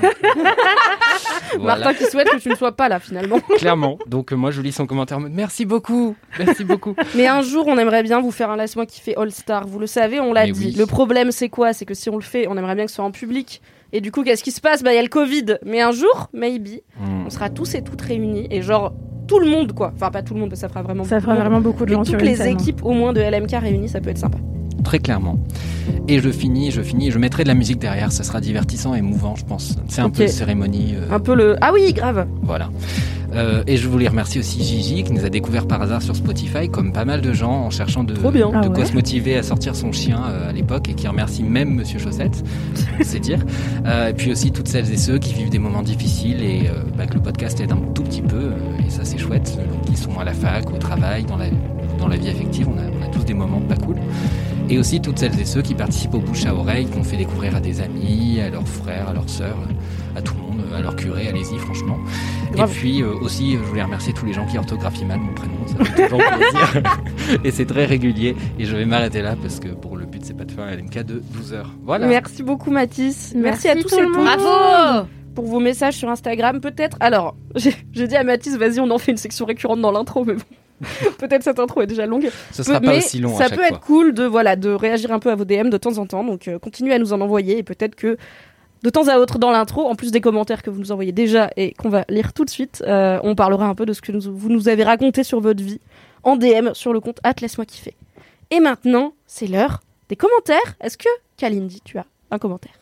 Voilà. 1.58 1.84
Martin 1.84 1.94
qui 1.94 2.10
souhaite 2.10 2.28
que 2.30 2.38
tu 2.38 2.48
ne 2.48 2.56
sois 2.56 2.72
pas 2.72 2.88
là 2.88 2.98
finalement. 2.98 3.38
Clairement. 3.58 3.98
Donc 4.08 4.32
euh, 4.32 4.36
moi 4.36 4.50
je 4.50 4.60
lis 4.60 4.72
son 4.72 4.86
commentaire 4.86 5.20
merci 5.20 5.64
beaucoup, 5.64 6.16
merci 6.36 6.64
beaucoup. 6.64 6.96
Mais 7.14 7.28
un 7.28 7.42
jour, 7.42 7.66
on 7.68 7.78
aimerait 7.78 8.02
bien 8.02 8.20
vous 8.20 8.32
faire 8.32 8.50
un 8.50 8.56
laisse-moi 8.56 8.86
qui 8.86 9.00
fait 9.00 9.16
All 9.16 9.30
Star. 9.30 9.66
Vous 9.68 9.78
le 9.78 9.86
savez, 9.86 10.18
on 10.18 10.32
l'a 10.32 10.46
dit. 10.50 10.52
oui. 10.70 10.74
Le 10.76 10.86
problème, 10.86 11.30
c'est 11.30 11.48
quoi? 11.48 11.72
C'est 11.72 11.84
que 11.84 11.94
si 11.94 12.10
on 12.10 12.16
le 12.16 12.22
fait, 12.22 12.46
on 12.48 12.56
aimerait 12.56 12.74
bien 12.74 12.84
que 12.86 12.90
ce 12.90 12.96
soit 12.96 13.04
en 13.04 13.12
public. 13.12 13.62
Et 13.92 14.00
du 14.00 14.10
coup, 14.10 14.24
qu'est-ce 14.24 14.42
qui 14.42 14.50
se 14.50 14.60
passe? 14.60 14.82
Bah, 14.82 14.92
il 14.92 14.96
y 14.96 14.98
a 14.98 15.02
le 15.02 15.08
Covid. 15.08 15.58
Mais 15.64 15.80
un 15.80 15.92
jour, 15.92 16.28
maybe, 16.32 16.80
Hmm. 16.98 17.26
on 17.26 17.30
sera 17.30 17.50
tous 17.50 17.74
et 17.76 17.82
toutes 17.84 18.02
réunis. 18.02 18.48
Et 18.50 18.60
genre, 18.62 18.92
tout 19.26 19.38
le 19.38 19.46
monde, 19.48 19.72
quoi. 19.72 19.92
Enfin, 19.94 20.10
pas 20.10 20.22
tout 20.22 20.34
le 20.34 20.40
monde, 20.40 20.50
parce 20.50 20.60
que 20.60 20.66
ça 20.66 20.68
fera 20.68 20.82
vraiment 20.82 21.04
Ça 21.04 21.16
beaucoup 21.16 21.24
fera 21.24 21.34
de 21.34 21.38
monde. 21.40 21.48
vraiment 21.48 21.60
beaucoup 21.62 21.84
de 21.84 21.90
Mais 21.90 21.96
gens 21.96 22.04
toutes 22.04 22.22
les 22.22 22.42
hein. 22.42 22.46
équipes, 22.46 22.84
au 22.84 22.92
moins 22.92 23.12
de 23.12 23.20
LMK 23.20 23.52
réunies, 23.60 23.88
ça 23.88 24.00
peut 24.00 24.10
être 24.10 24.18
sympa. 24.18 24.38
Très 24.84 24.98
clairement. 25.00 25.38
Et 26.08 26.20
je 26.20 26.30
finis, 26.30 26.70
je 26.70 26.82
finis, 26.82 27.10
je 27.10 27.18
mettrai 27.18 27.42
de 27.42 27.48
la 27.48 27.54
musique 27.54 27.78
derrière, 27.78 28.12
ça 28.12 28.22
sera 28.22 28.40
divertissant 28.40 28.94
et 28.94 29.02
mouvant, 29.02 29.34
je 29.34 29.44
pense. 29.44 29.76
C'est 29.88 30.00
un 30.02 30.10
peu 30.10 30.24
de 30.24 30.28
cérémonie. 30.28 30.94
euh, 30.96 31.14
Un 31.14 31.20
peu 31.20 31.34
le. 31.34 31.56
Ah 31.60 31.70
oui, 31.74 31.92
grave. 31.92 32.26
Voilà. 32.42 32.70
Euh, 33.34 33.64
et 33.66 33.76
je 33.78 33.88
voulais 33.88 34.06
remercier 34.06 34.38
aussi 34.40 34.62
Gigi 34.62 35.02
qui 35.02 35.12
nous 35.12 35.24
a 35.24 35.28
découvert 35.28 35.66
par 35.66 35.82
hasard 35.82 36.02
sur 36.02 36.14
Spotify, 36.14 36.68
comme 36.68 36.92
pas 36.92 37.04
mal 37.04 37.20
de 37.20 37.32
gens 37.32 37.50
en 37.64 37.70
cherchant 37.70 38.04
de, 38.04 38.14
Trop 38.14 38.30
bien. 38.30 38.48
de 38.48 38.54
Ah 38.54 38.68
quoi 38.68 38.78
ouais. 38.78 38.84
se 38.84 38.92
motiver 38.92 39.36
à 39.36 39.42
sortir 39.42 39.74
son 39.74 39.90
chien 39.90 40.22
euh, 40.28 40.50
à 40.50 40.52
l'époque 40.52 40.88
et 40.88 40.94
qui 40.94 41.08
remercie 41.08 41.42
même 41.42 41.70
Monsieur 41.74 41.98
Chaussette, 41.98 42.44
c'est 43.00 43.18
dire. 43.18 43.40
Euh, 43.86 44.10
et 44.10 44.12
puis 44.12 44.30
aussi 44.30 44.52
toutes 44.52 44.68
celles 44.68 44.92
et 44.92 44.96
ceux 44.96 45.18
qui 45.18 45.34
vivent 45.34 45.50
des 45.50 45.58
moments 45.58 45.82
difficiles 45.82 46.42
et 46.44 46.68
euh, 46.68 46.74
bah, 46.96 47.06
que 47.06 47.14
le 47.14 47.20
podcast 47.22 47.58
aide 47.60 47.72
un 47.72 47.80
tout 47.92 48.04
petit 48.04 48.22
peu 48.22 48.52
et 48.86 48.90
ça 48.90 49.00
c'est 49.04 49.18
chouette. 49.18 49.58
Donc 49.68 49.82
ils 49.90 49.96
sont 49.98 50.16
à 50.20 50.24
la 50.24 50.32
fac, 50.32 50.70
au 50.72 50.76
travail, 50.76 51.24
dans 51.24 51.36
la, 51.36 51.46
dans 51.98 52.06
la 52.06 52.16
vie 52.16 52.28
affective, 52.28 52.68
on 52.68 52.78
a, 52.78 52.82
on 52.82 53.02
a 53.04 53.08
tous 53.08 53.24
des 53.24 53.34
moments 53.34 53.60
pas 53.62 53.76
cool. 53.76 53.96
Et 54.68 54.78
aussi 54.78 55.00
toutes 55.00 55.18
celles 55.18 55.38
et 55.38 55.44
ceux 55.44 55.62
qui 55.62 55.74
participent 55.74 56.14
au 56.14 56.20
bouche 56.20 56.46
à 56.46 56.54
oreille, 56.54 56.86
qu'on 56.86 57.04
fait 57.04 57.16
découvrir 57.16 57.54
à 57.56 57.60
des 57.60 57.80
amis, 57.80 58.40
à 58.40 58.48
leurs 58.48 58.66
frères, 58.66 59.08
à 59.08 59.12
leurs 59.12 59.28
sœurs, 59.28 59.58
à 60.16 60.22
tout 60.22 60.34
le 60.34 60.40
monde, 60.40 60.64
à 60.74 60.80
leur 60.80 60.96
curé, 60.96 61.28
allez-y 61.28 61.58
franchement. 61.58 61.98
Grave. 62.52 62.70
Et 62.70 62.74
puis 62.74 63.02
euh, 63.02 63.14
aussi, 63.20 63.52
je 63.52 63.58
voulais 63.58 63.82
remercier 63.82 64.12
tous 64.14 64.24
les 64.24 64.32
gens 64.32 64.46
qui 64.46 64.56
orthographient 64.56 65.04
mal 65.04 65.20
mon 65.20 65.34
prénom, 65.34 65.54
ça 65.66 65.84
fait 65.84 66.04
toujours 66.04 66.18
plaisir. 66.18 66.82
et 67.44 67.50
c'est 67.50 67.66
très 67.66 67.84
régulier. 67.84 68.34
Et 68.58 68.64
je 68.64 68.74
vais 68.74 68.86
m'arrêter 68.86 69.20
là 69.22 69.36
parce 69.40 69.60
que 69.60 69.68
pour 69.68 69.96
le 69.96 70.06
but, 70.06 70.24
c'est 70.24 70.36
pas 70.36 70.44
de 70.44 70.52
faire 70.52 70.64
un 70.64 70.74
LMK 70.74 70.98
de 71.04 71.22
12 71.34 71.52
heures. 71.52 71.70
Voilà. 71.82 72.06
Merci 72.06 72.42
beaucoup, 72.42 72.70
Mathis. 72.70 73.32
Merci, 73.34 73.66
Merci 73.66 73.68
à 73.68 73.74
tous 73.76 73.88
tout 73.88 73.98
et 73.98 74.00
le 74.00 74.06
toutes. 74.06 74.16
monde. 74.16 74.24
Bravo 74.24 75.06
pour 75.34 75.46
vos 75.46 75.60
messages 75.60 75.94
sur 75.94 76.08
Instagram, 76.08 76.60
peut-être. 76.60 76.96
Alors, 77.00 77.36
j'ai 77.56 77.74
j'ai 77.92 78.06
dit 78.08 78.16
à 78.16 78.24
Mathis, 78.24 78.56
vas-y, 78.56 78.80
on 78.80 78.90
en 78.90 78.98
fait 78.98 79.10
une 79.12 79.18
section 79.18 79.44
récurrente 79.44 79.80
dans 79.80 79.92
l'intro, 79.92 80.24
mais 80.24 80.34
bon. 80.34 80.42
peut-être 81.18 81.42
cette 81.42 81.58
intro 81.58 81.82
est 81.82 81.86
déjà 81.86 82.06
longue. 82.06 82.30
Ce 82.52 82.62
sera 82.62 82.80
pas 82.80 82.86
mais 82.88 82.98
aussi 82.98 83.18
long 83.20 83.36
ça 83.36 83.44
à 83.44 83.48
chaque 83.48 83.58
peut 83.58 83.64
fois. 83.66 83.76
être 83.76 83.80
cool 83.80 84.12
de 84.14 84.24
voilà 84.24 84.56
de 84.56 84.70
réagir 84.70 85.12
un 85.12 85.18
peu 85.18 85.30
à 85.30 85.34
vos 85.36 85.44
DM 85.44 85.68
de 85.70 85.76
temps 85.76 85.98
en 85.98 86.06
temps. 86.06 86.24
Donc 86.24 86.48
euh, 86.48 86.58
continuez 86.58 86.94
à 86.94 86.98
nous 86.98 87.12
en 87.12 87.20
envoyer 87.20 87.58
et 87.58 87.62
peut-être 87.62 87.94
que 87.94 88.16
de 88.82 88.90
temps 88.90 89.08
à 89.08 89.16
autre 89.18 89.38
dans 89.38 89.50
l'intro, 89.50 89.86
en 89.88 89.94
plus 89.94 90.10
des 90.10 90.20
commentaires 90.20 90.62
que 90.62 90.68
vous 90.70 90.78
nous 90.80 90.92
envoyez 90.92 91.12
déjà 91.12 91.48
et 91.56 91.72
qu'on 91.72 91.88
va 91.88 92.04
lire 92.10 92.32
tout 92.34 92.44
de 92.44 92.50
suite, 92.50 92.82
euh, 92.86 93.18
on 93.22 93.34
parlera 93.34 93.66
un 93.66 93.74
peu 93.74 93.86
de 93.86 93.92
ce 93.94 94.02
que 94.02 94.12
nous- 94.12 94.20
vous 94.36 94.50
nous 94.50 94.68
avez 94.68 94.84
raconté 94.84 95.24
sur 95.24 95.40
votre 95.40 95.62
vie 95.62 95.80
en 96.22 96.36
DM 96.36 96.74
sur 96.74 96.92
le 96.92 97.00
compte 97.00 97.18
at 97.24 97.34
laisse-moi 97.40 97.64
kiffer. 97.64 97.94
Et 98.50 98.60
maintenant, 98.60 99.14
c'est 99.26 99.46
l'heure 99.46 99.80
des 100.10 100.16
commentaires. 100.16 100.74
Est-ce 100.82 100.98
que 100.98 101.08
Kalindi, 101.38 101.80
tu 101.82 101.96
as 101.98 102.04
un 102.30 102.38
commentaire? 102.38 102.72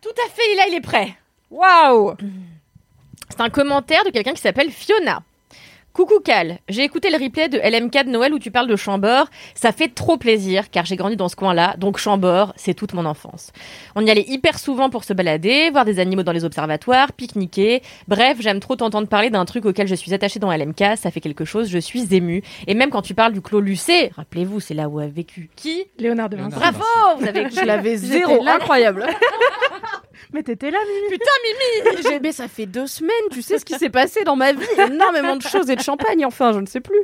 Tout 0.00 0.10
à 0.10 0.30
fait, 0.30 0.42
Lila, 0.52 0.62
il 0.68 0.74
est 0.76 0.80
prêt. 0.80 1.08
Waouh 1.50 2.14
C'est 3.28 3.40
un 3.40 3.50
commentaire 3.50 4.04
de 4.04 4.10
quelqu'un 4.10 4.32
qui 4.34 4.40
s'appelle 4.40 4.70
Fiona. 4.70 5.22
Coucou 5.92 6.20
Cal, 6.24 6.58
j'ai 6.70 6.84
écouté 6.84 7.10
le 7.10 7.22
replay 7.22 7.50
de 7.50 7.58
LMK 7.58 8.06
de 8.06 8.10
Noël 8.10 8.32
où 8.32 8.38
tu 8.38 8.50
parles 8.50 8.66
de 8.66 8.76
Chambord. 8.76 9.26
Ça 9.54 9.72
fait 9.72 9.88
trop 9.88 10.16
plaisir 10.16 10.70
car 10.70 10.86
j'ai 10.86 10.96
grandi 10.96 11.16
dans 11.16 11.28
ce 11.28 11.36
coin-là, 11.36 11.74
donc 11.76 11.98
Chambord, 11.98 12.54
c'est 12.56 12.72
toute 12.72 12.94
mon 12.94 13.04
enfance. 13.04 13.52
On 13.94 14.06
y 14.06 14.10
allait 14.10 14.24
hyper 14.26 14.58
souvent 14.58 14.88
pour 14.88 15.04
se 15.04 15.12
balader, 15.12 15.68
voir 15.68 15.84
des 15.84 15.98
animaux 15.98 16.22
dans 16.22 16.32
les 16.32 16.46
observatoires, 16.46 17.12
pique-niquer. 17.12 17.82
Bref, 18.08 18.38
j'aime 18.40 18.58
trop 18.58 18.74
t'entendre 18.74 19.06
parler 19.06 19.28
d'un 19.28 19.44
truc 19.44 19.66
auquel 19.66 19.86
je 19.86 19.94
suis 19.94 20.14
attachée 20.14 20.38
dans 20.38 20.50
LMK, 20.50 20.96
ça 20.96 21.10
fait 21.10 21.20
quelque 21.20 21.44
chose, 21.44 21.68
je 21.68 21.78
suis 21.78 22.14
émue. 22.14 22.42
Et 22.66 22.72
même 22.72 22.88
quand 22.88 23.02
tu 23.02 23.12
parles 23.12 23.34
du 23.34 23.42
Clos 23.42 23.60
Lucé, 23.60 24.12
rappelez-vous, 24.16 24.60
c'est 24.60 24.72
là 24.74 24.88
où 24.88 24.98
a 24.98 25.06
vécu 25.08 25.50
qui? 25.56 25.84
Léonard 25.98 26.30
de 26.30 26.36
Vinci. 26.38 26.56
Bravo, 26.56 26.84
vous 27.18 27.28
avez 27.28 27.50
Je 27.50 27.66
l'avais 27.66 27.96
zéro, 27.98 28.42
là. 28.42 28.54
incroyable. 28.54 29.06
Mais 30.32 30.42
t'étais 30.42 30.70
là, 30.70 30.78
Mimi. 30.86 31.18
J'ai- 32.08 32.20
mais 32.20 32.32
ça 32.32 32.48
fait 32.48 32.66
deux 32.66 32.86
semaines, 32.86 33.12
tu 33.30 33.42
sais 33.42 33.58
ce 33.58 33.64
qui 33.64 33.74
s'est 33.74 33.90
passé 33.90 34.24
dans 34.24 34.36
ma 34.36 34.52
vie 34.52 34.66
Énormément 34.78 35.36
de 35.36 35.42
choses 35.42 35.70
et 35.70 35.76
de 35.76 35.82
champagne, 35.82 36.24
enfin, 36.24 36.52
je 36.52 36.58
ne 36.60 36.66
sais 36.66 36.80
plus. 36.80 37.00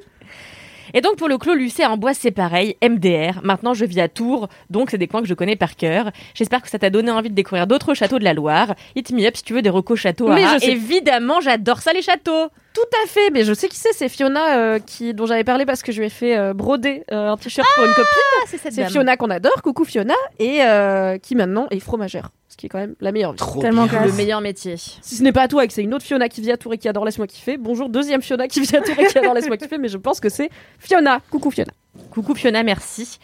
Et 0.95 1.03
donc 1.03 1.17
pour 1.17 1.29
le 1.29 1.37
Clos 1.37 1.55
Lucé 1.55 1.85
en 1.85 1.99
bois, 1.99 2.15
c'est 2.15 2.31
pareil, 2.31 2.77
MDR. 2.83 3.40
Maintenant, 3.42 3.75
je 3.75 3.85
vis 3.85 4.01
à 4.01 4.09
Tours, 4.09 4.49
donc 4.71 4.90
c'est 4.90 4.97
des 4.97 5.07
coins 5.07 5.21
que 5.21 5.29
je 5.29 5.35
connais 5.35 5.55
par 5.57 5.77
cœur. 5.77 6.11
J'espère 6.35 6.62
que 6.62 6.69
ça 6.71 6.79
t'a 6.79 6.88
donné 6.88 7.11
envie 7.11 7.29
de 7.29 7.35
découvrir 7.35 7.66
d'autres 7.66 7.92
châteaux 7.92 8.19
de 8.19 8.25
la 8.25 8.33
Loire. 8.33 8.75
Hit 8.97 9.11
me 9.12 9.27
up 9.27 9.37
si 9.37 9.42
tu 9.42 9.53
veux 9.53 9.61
des 9.61 9.69
recos 9.69 9.99
châteaux. 9.99 10.29
Mais 10.29 10.45
à- 10.45 10.55
je 10.55 10.61
sais- 10.64 10.71
Évidemment, 10.73 11.40
j'adore 11.42 11.81
ça 11.81 11.92
les 11.92 12.01
châteaux. 12.01 12.49
Tout 12.81 12.97
à 13.05 13.09
fait, 13.09 13.31
mais 13.31 13.43
je 13.43 13.53
sais 13.55 13.69
qui 13.69 13.77
c'est, 13.77 13.93
c'est 13.93 14.09
Fiona 14.09 14.57
euh, 14.57 14.79
qui, 14.79 15.12
dont 15.12 15.27
j'avais 15.27 15.43
parlé 15.43 15.67
parce 15.67 15.83
que 15.83 15.91
je 15.91 15.99
lui 15.99 16.07
ai 16.07 16.11
fait 16.11 16.37
euh, 16.38 16.55
broder 16.55 17.03
euh, 17.11 17.31
un 17.31 17.37
t-shirt 17.37 17.67
pour 17.75 17.85
une 17.85 17.91
copine. 17.91 18.05
Ah, 18.41 18.45
c'est 18.47 18.57
cette 18.59 18.73
C'est 18.73 18.83
dame. 18.83 18.91
Fiona 18.91 19.17
qu'on 19.17 19.31
adore, 19.31 19.61
coucou 19.62 19.85
Fiona, 19.85 20.14
et 20.38 20.62
euh, 20.62 21.19
qui 21.19 21.35
maintenant 21.35 21.67
est 21.71 21.81
fromagère, 21.81 22.31
ce 22.49 22.57
qui 22.57 22.67
est 22.67 22.69
quand 22.69 22.79
même 22.79 22.95
la 23.01 23.11
meilleure 23.11 23.33
vie. 23.33 23.38
Trop 23.38 23.61
Tellement 23.61 23.87
bien. 23.87 23.99
classe. 23.99 24.11
Le 24.12 24.17
meilleur 24.17 24.41
métier. 24.41 24.77
Si 24.77 25.17
ce 25.17 25.23
n'est 25.25 25.33
pas 25.33 25.43
à 25.43 25.49
toi 25.49 25.64
et 25.64 25.67
que 25.67 25.73
c'est 25.73 25.83
une 25.83 25.93
autre 25.93 26.05
Fiona 26.05 26.29
qui 26.29 26.41
vit 26.41 26.53
à 26.53 26.57
Tours 26.57 26.73
et 26.75 26.79
qui 26.79 26.88
adore 26.88 27.05
Laisse-moi 27.05 27.27
kiffer, 27.27 27.57
bonjour 27.57 27.88
deuxième 27.88 28.23
Fiona 28.23 28.47
qui 28.47 28.61
vit 28.61 28.77
à 28.77 28.81
Tours 28.81 28.95
et 28.99 29.07
qui 29.07 29.19
adore 29.19 29.35
Laisse-moi 29.35 29.57
kiffer, 29.57 29.79
mais 29.79 29.88
je 29.88 29.99
pense 29.99 30.21
que 30.21 30.29
c'est 30.29 30.49
Fiona. 30.79 31.21
Coucou 31.31 31.51
Fiona. 31.51 31.73
Coucou 32.12 32.35
Fiona, 32.37 32.62
merci. 32.62 33.19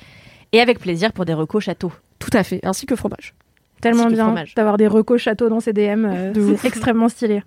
Et 0.52 0.60
avec 0.60 0.80
plaisir 0.80 1.12
pour 1.12 1.24
des 1.26 1.34
recos 1.34 1.62
châteaux. 1.62 1.92
Tout 2.18 2.30
à 2.32 2.42
fait, 2.42 2.58
ainsi 2.64 2.86
que 2.86 2.96
fromage. 2.96 3.34
Tellement 3.80 4.02
Ainsi 4.04 4.10
que 4.10 4.14
bien 4.14 4.24
fromage. 4.24 4.54
d'avoir 4.54 4.78
des 4.78 4.86
recos 4.88 5.20
châteaux 5.20 5.48
dans 5.48 5.60
ses 5.60 5.72
DM. 5.72 6.06
euh, 6.06 6.32
De 6.32 6.40
ouf. 6.40 6.60
c'est 6.62 6.68
extrêmement 6.68 7.08
stylé. 7.08 7.42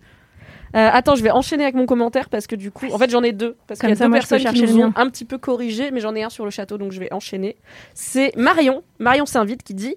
Euh, 0.75 0.89
attends, 0.91 1.15
je 1.15 1.23
vais 1.23 1.31
enchaîner 1.31 1.63
avec 1.63 1.75
mon 1.75 1.85
commentaire 1.85 2.29
parce 2.29 2.47
que 2.47 2.55
du 2.55 2.71
coup, 2.71 2.87
en 2.91 2.97
fait, 2.97 3.09
j'en 3.09 3.23
ai 3.23 3.31
deux. 3.31 3.55
Parce 3.67 3.79
qu'il 3.79 3.89
y 3.89 3.91
a 3.91 3.95
ça, 3.95 4.05
deux 4.05 4.09
moi, 4.09 4.19
personnes 4.19 4.43
qui 4.53 4.63
nous 4.63 4.79
ont 4.79 4.93
un 4.95 5.09
petit 5.09 5.25
peu 5.25 5.37
corrigé, 5.37 5.91
mais 5.91 5.99
j'en 5.99 6.15
ai 6.15 6.23
un 6.23 6.29
sur 6.29 6.45
le 6.45 6.51
château, 6.51 6.77
donc 6.77 6.91
je 6.91 6.99
vais 6.99 7.11
enchaîner. 7.13 7.55
C'est 7.93 8.35
Marion, 8.35 8.83
Marion 8.99 9.25
s'invite, 9.25 9.63
qui 9.63 9.73
dit 9.73 9.95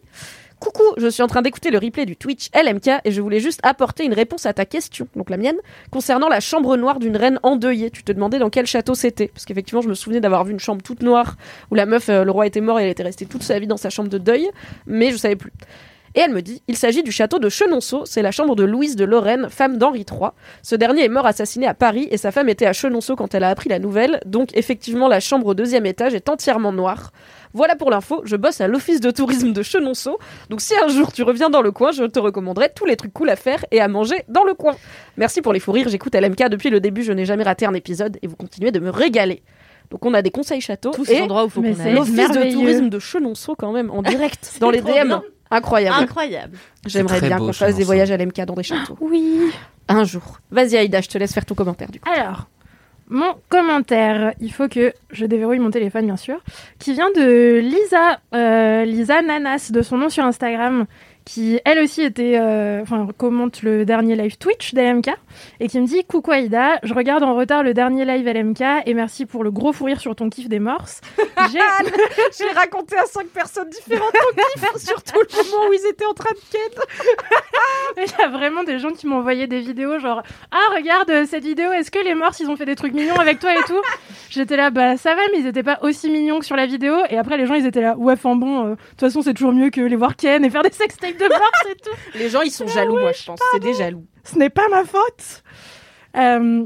Coucou, 0.60 0.82
je 0.98 1.08
suis 1.08 1.22
en 1.22 1.26
train 1.26 1.40
d'écouter 1.40 1.70
le 1.70 1.78
replay 1.78 2.04
du 2.04 2.16
Twitch 2.16 2.50
LMK 2.54 3.00
et 3.04 3.12
je 3.12 3.22
voulais 3.22 3.40
juste 3.40 3.60
apporter 3.62 4.04
une 4.04 4.12
réponse 4.12 4.44
à 4.44 4.52
ta 4.52 4.66
question, 4.66 5.08
donc 5.16 5.30
la 5.30 5.38
mienne, 5.38 5.56
concernant 5.90 6.28
la 6.28 6.40
chambre 6.40 6.76
noire 6.76 6.98
d'une 6.98 7.16
reine 7.16 7.40
endeuillée. 7.42 7.90
Tu 7.90 8.02
te 8.02 8.12
demandais 8.12 8.38
dans 8.38 8.50
quel 8.50 8.66
château 8.66 8.94
c'était, 8.94 9.28
parce 9.28 9.46
qu'effectivement, 9.46 9.80
je 9.80 9.88
me 9.88 9.94
souvenais 9.94 10.20
d'avoir 10.20 10.44
vu 10.44 10.52
une 10.52 10.60
chambre 10.60 10.82
toute 10.82 11.02
noire 11.02 11.36
où 11.70 11.74
la 11.74 11.86
meuf, 11.86 12.10
euh, 12.10 12.24
le 12.24 12.30
roi 12.30 12.46
était 12.46 12.60
mort 12.60 12.78
et 12.78 12.84
elle 12.84 12.90
était 12.90 13.02
restée 13.02 13.24
toute 13.24 13.42
sa 13.42 13.58
vie 13.58 13.66
dans 13.66 13.78
sa 13.78 13.88
chambre 13.88 14.10
de 14.10 14.18
deuil, 14.18 14.50
mais 14.86 15.12
je 15.12 15.16
savais 15.16 15.36
plus. 15.36 15.52
Et 16.16 16.20
elle 16.20 16.32
me 16.32 16.42
dit, 16.42 16.60
il 16.66 16.76
s'agit 16.76 17.04
du 17.04 17.12
château 17.12 17.38
de 17.38 17.48
Chenonceau, 17.48 18.04
c'est 18.04 18.22
la 18.22 18.32
chambre 18.32 18.56
de 18.56 18.64
Louise 18.64 18.96
de 18.96 19.04
Lorraine, 19.04 19.46
femme 19.48 19.78
d'Henri 19.78 20.04
III. 20.10 20.30
Ce 20.62 20.74
dernier 20.74 21.04
est 21.04 21.08
mort 21.08 21.24
assassiné 21.24 21.68
à 21.68 21.74
Paris 21.74 22.08
et 22.10 22.16
sa 22.16 22.32
femme 22.32 22.48
était 22.48 22.66
à 22.66 22.72
Chenonceau 22.72 23.14
quand 23.14 23.32
elle 23.34 23.44
a 23.44 23.48
appris 23.48 23.68
la 23.68 23.78
nouvelle, 23.78 24.20
donc 24.26 24.48
effectivement 24.56 25.06
la 25.06 25.20
chambre 25.20 25.46
au 25.46 25.54
deuxième 25.54 25.86
étage 25.86 26.14
est 26.14 26.28
entièrement 26.28 26.72
noire. 26.72 27.12
Voilà 27.52 27.76
pour 27.76 27.90
l'info, 27.90 28.22
je 28.24 28.34
bosse 28.34 28.60
à 28.60 28.66
l'office 28.66 29.00
de 29.00 29.12
tourisme 29.12 29.52
de 29.52 29.62
Chenonceau, 29.62 30.18
donc 30.48 30.60
si 30.60 30.74
un 30.82 30.88
jour 30.88 31.12
tu 31.12 31.22
reviens 31.22 31.48
dans 31.48 31.62
le 31.62 31.70
coin, 31.70 31.92
je 31.92 32.02
te 32.02 32.18
recommanderai 32.18 32.70
tous 32.74 32.86
les 32.86 32.96
trucs 32.96 33.12
cool 33.12 33.30
à 33.30 33.36
faire 33.36 33.64
et 33.70 33.80
à 33.80 33.86
manger 33.86 34.16
dans 34.28 34.44
le 34.44 34.54
coin. 34.54 34.74
Merci 35.16 35.42
pour 35.42 35.52
les 35.52 35.60
fous 35.60 35.72
rires, 35.72 35.88
j'écoute 35.88 36.14
LMK 36.16 36.48
depuis 36.48 36.70
le 36.70 36.80
début, 36.80 37.04
je 37.04 37.12
n'ai 37.12 37.24
jamais 37.24 37.44
raté 37.44 37.66
un 37.66 37.74
épisode 37.74 38.18
et 38.22 38.26
vous 38.26 38.36
continuez 38.36 38.72
de 38.72 38.80
me 38.80 38.90
régaler. 38.90 39.44
Donc 39.92 40.04
on 40.06 40.14
a 40.14 40.22
des 40.22 40.30
conseils 40.30 40.60
châteaux 40.60 40.90
Tous 40.90 41.02
et 41.10 41.16
ces 41.16 41.20
endroits 41.22 41.44
où 41.44 41.46
il 41.46 41.50
faut 41.50 41.60
Mais 41.62 41.70
qu'on 41.70 41.76
c'est 41.76 41.88
aille. 41.88 41.94
l'office 41.94 42.30
de 42.30 42.52
tourisme 42.52 42.88
de 42.88 42.98
Chenonceau 42.98 43.54
quand 43.56 43.72
même 43.72 43.90
en 43.90 44.02
direct 44.02 44.56
dans 44.60 44.70
les 44.70 44.80
DM. 44.80 45.14
Incroyable. 45.50 45.96
Incroyable. 46.02 46.58
J'aimerais 46.86 47.20
bien 47.20 47.38
qu'on 47.38 47.52
fasse 47.52 47.76
des 47.76 47.84
voyages 47.84 48.10
à 48.10 48.16
l'MK 48.16 48.44
dans 48.44 48.54
des 48.54 48.62
châteaux. 48.62 48.96
Oui. 49.00 49.50
Un 49.88 50.04
jour. 50.04 50.40
Vas-y 50.50 50.76
Aïda, 50.76 51.00
je 51.00 51.08
te 51.08 51.18
laisse 51.18 51.32
faire 51.32 51.44
ton 51.44 51.54
commentaire 51.54 51.90
du 51.90 51.98
coup. 51.98 52.08
Alors, 52.08 52.46
mon 53.08 53.34
commentaire, 53.48 54.34
il 54.40 54.52
faut 54.52 54.68
que 54.68 54.92
je 55.10 55.26
déverrouille 55.26 55.58
mon 55.58 55.72
téléphone, 55.72 56.06
bien 56.06 56.16
sûr, 56.16 56.38
qui 56.78 56.92
vient 56.92 57.10
de 57.10 57.58
Lisa, 57.58 58.20
euh, 58.34 58.84
Lisa 58.84 59.20
Nanas, 59.20 59.72
de 59.72 59.82
son 59.82 59.98
nom 59.98 60.08
sur 60.08 60.24
Instagram, 60.24 60.86
qui 61.30 61.60
elle 61.64 61.78
aussi 61.78 62.02
était, 62.02 62.38
euh, 62.40 62.82
enfin, 62.82 63.06
commente 63.16 63.62
le 63.62 63.84
dernier 63.84 64.16
live 64.16 64.36
Twitch 64.36 64.74
d'LMK, 64.74 65.10
et 65.60 65.68
qui 65.68 65.80
me 65.80 65.86
dit 65.86 66.02
Coucou 66.04 66.32
Aïda, 66.32 66.80
je 66.82 66.92
regarde 66.92 67.22
en 67.22 67.36
retard 67.36 67.62
le 67.62 67.72
dernier 67.72 68.04
live 68.04 68.26
LMK, 68.26 68.62
et 68.84 68.94
merci 68.94 69.26
pour 69.26 69.44
le 69.44 69.52
gros 69.52 69.72
fou 69.72 69.84
rire 69.84 70.00
sur 70.00 70.16
ton 70.16 70.28
kiff 70.28 70.48
des 70.48 70.58
morses. 70.58 71.00
J'ai 71.52 72.52
raconté 72.52 72.96
à 72.96 73.06
cinq 73.06 73.28
personnes 73.28 73.70
différentes 73.70 74.12
ton 74.12 74.42
kiff, 74.42 74.76
surtout 74.84 75.20
le 75.20 75.50
moment 75.50 75.68
où 75.68 75.72
ils 75.72 75.88
étaient 75.88 76.04
en 76.04 76.14
train 76.14 76.34
de 76.34 76.40
ken. 76.50 76.82
Il 77.96 78.10
y 78.18 78.22
a 78.22 78.28
vraiment 78.28 78.64
des 78.64 78.80
gens 78.80 78.90
qui 78.90 79.06
m'ont 79.06 79.18
envoyé 79.18 79.46
des 79.46 79.60
vidéos 79.60 79.98
genre 79.98 80.22
ah 80.52 80.74
regarde 80.74 81.10
euh, 81.10 81.26
cette 81.28 81.44
vidéo 81.44 81.72
est-ce 81.72 81.90
que 81.90 81.98
les 82.02 82.14
morts 82.14 82.32
ils 82.38 82.48
ont 82.48 82.56
fait 82.56 82.64
des 82.64 82.76
trucs 82.76 82.92
mignons 82.92 83.18
avec 83.18 83.40
toi 83.40 83.52
et 83.52 83.62
tout? 83.66 83.80
J'étais 84.30 84.56
là 84.56 84.70
bah 84.70 84.96
ça 84.96 85.14
va 85.14 85.22
mais 85.32 85.40
ils 85.40 85.46
étaient 85.46 85.62
pas 85.62 85.78
aussi 85.82 86.10
mignons 86.10 86.38
que 86.38 86.46
sur 86.46 86.56
la 86.56 86.66
vidéo 86.66 86.94
et 87.10 87.18
après 87.18 87.36
les 87.36 87.46
gens 87.46 87.54
ils 87.54 87.66
étaient 87.66 87.80
là 87.80 87.96
ouais 87.96 88.14
enfin 88.14 88.36
bon 88.36 88.64
euh, 88.64 88.70
de 88.70 88.74
toute 88.74 89.00
façon 89.00 89.22
c'est 89.22 89.34
toujours 89.34 89.52
mieux 89.52 89.70
que 89.70 89.80
les 89.80 89.96
voir 89.96 90.16
Ken 90.16 90.44
et 90.44 90.50
faire 90.50 90.62
des 90.62 90.70
sextapes 90.70 91.19
de 91.28 91.74
tout 91.82 91.90
Les 92.14 92.28
gens 92.28 92.40
ils 92.42 92.50
sont 92.50 92.66
jaloux, 92.66 92.98
moi 92.98 93.12
je 93.12 93.24
pense. 93.24 93.38
C'est 93.52 93.60
des 93.60 93.74
jaloux. 93.74 94.04
ce 94.24 94.38
n'est 94.38 94.50
pas 94.50 94.68
ma 94.68 94.84
faute 94.84 95.42
Euh, 96.16 96.64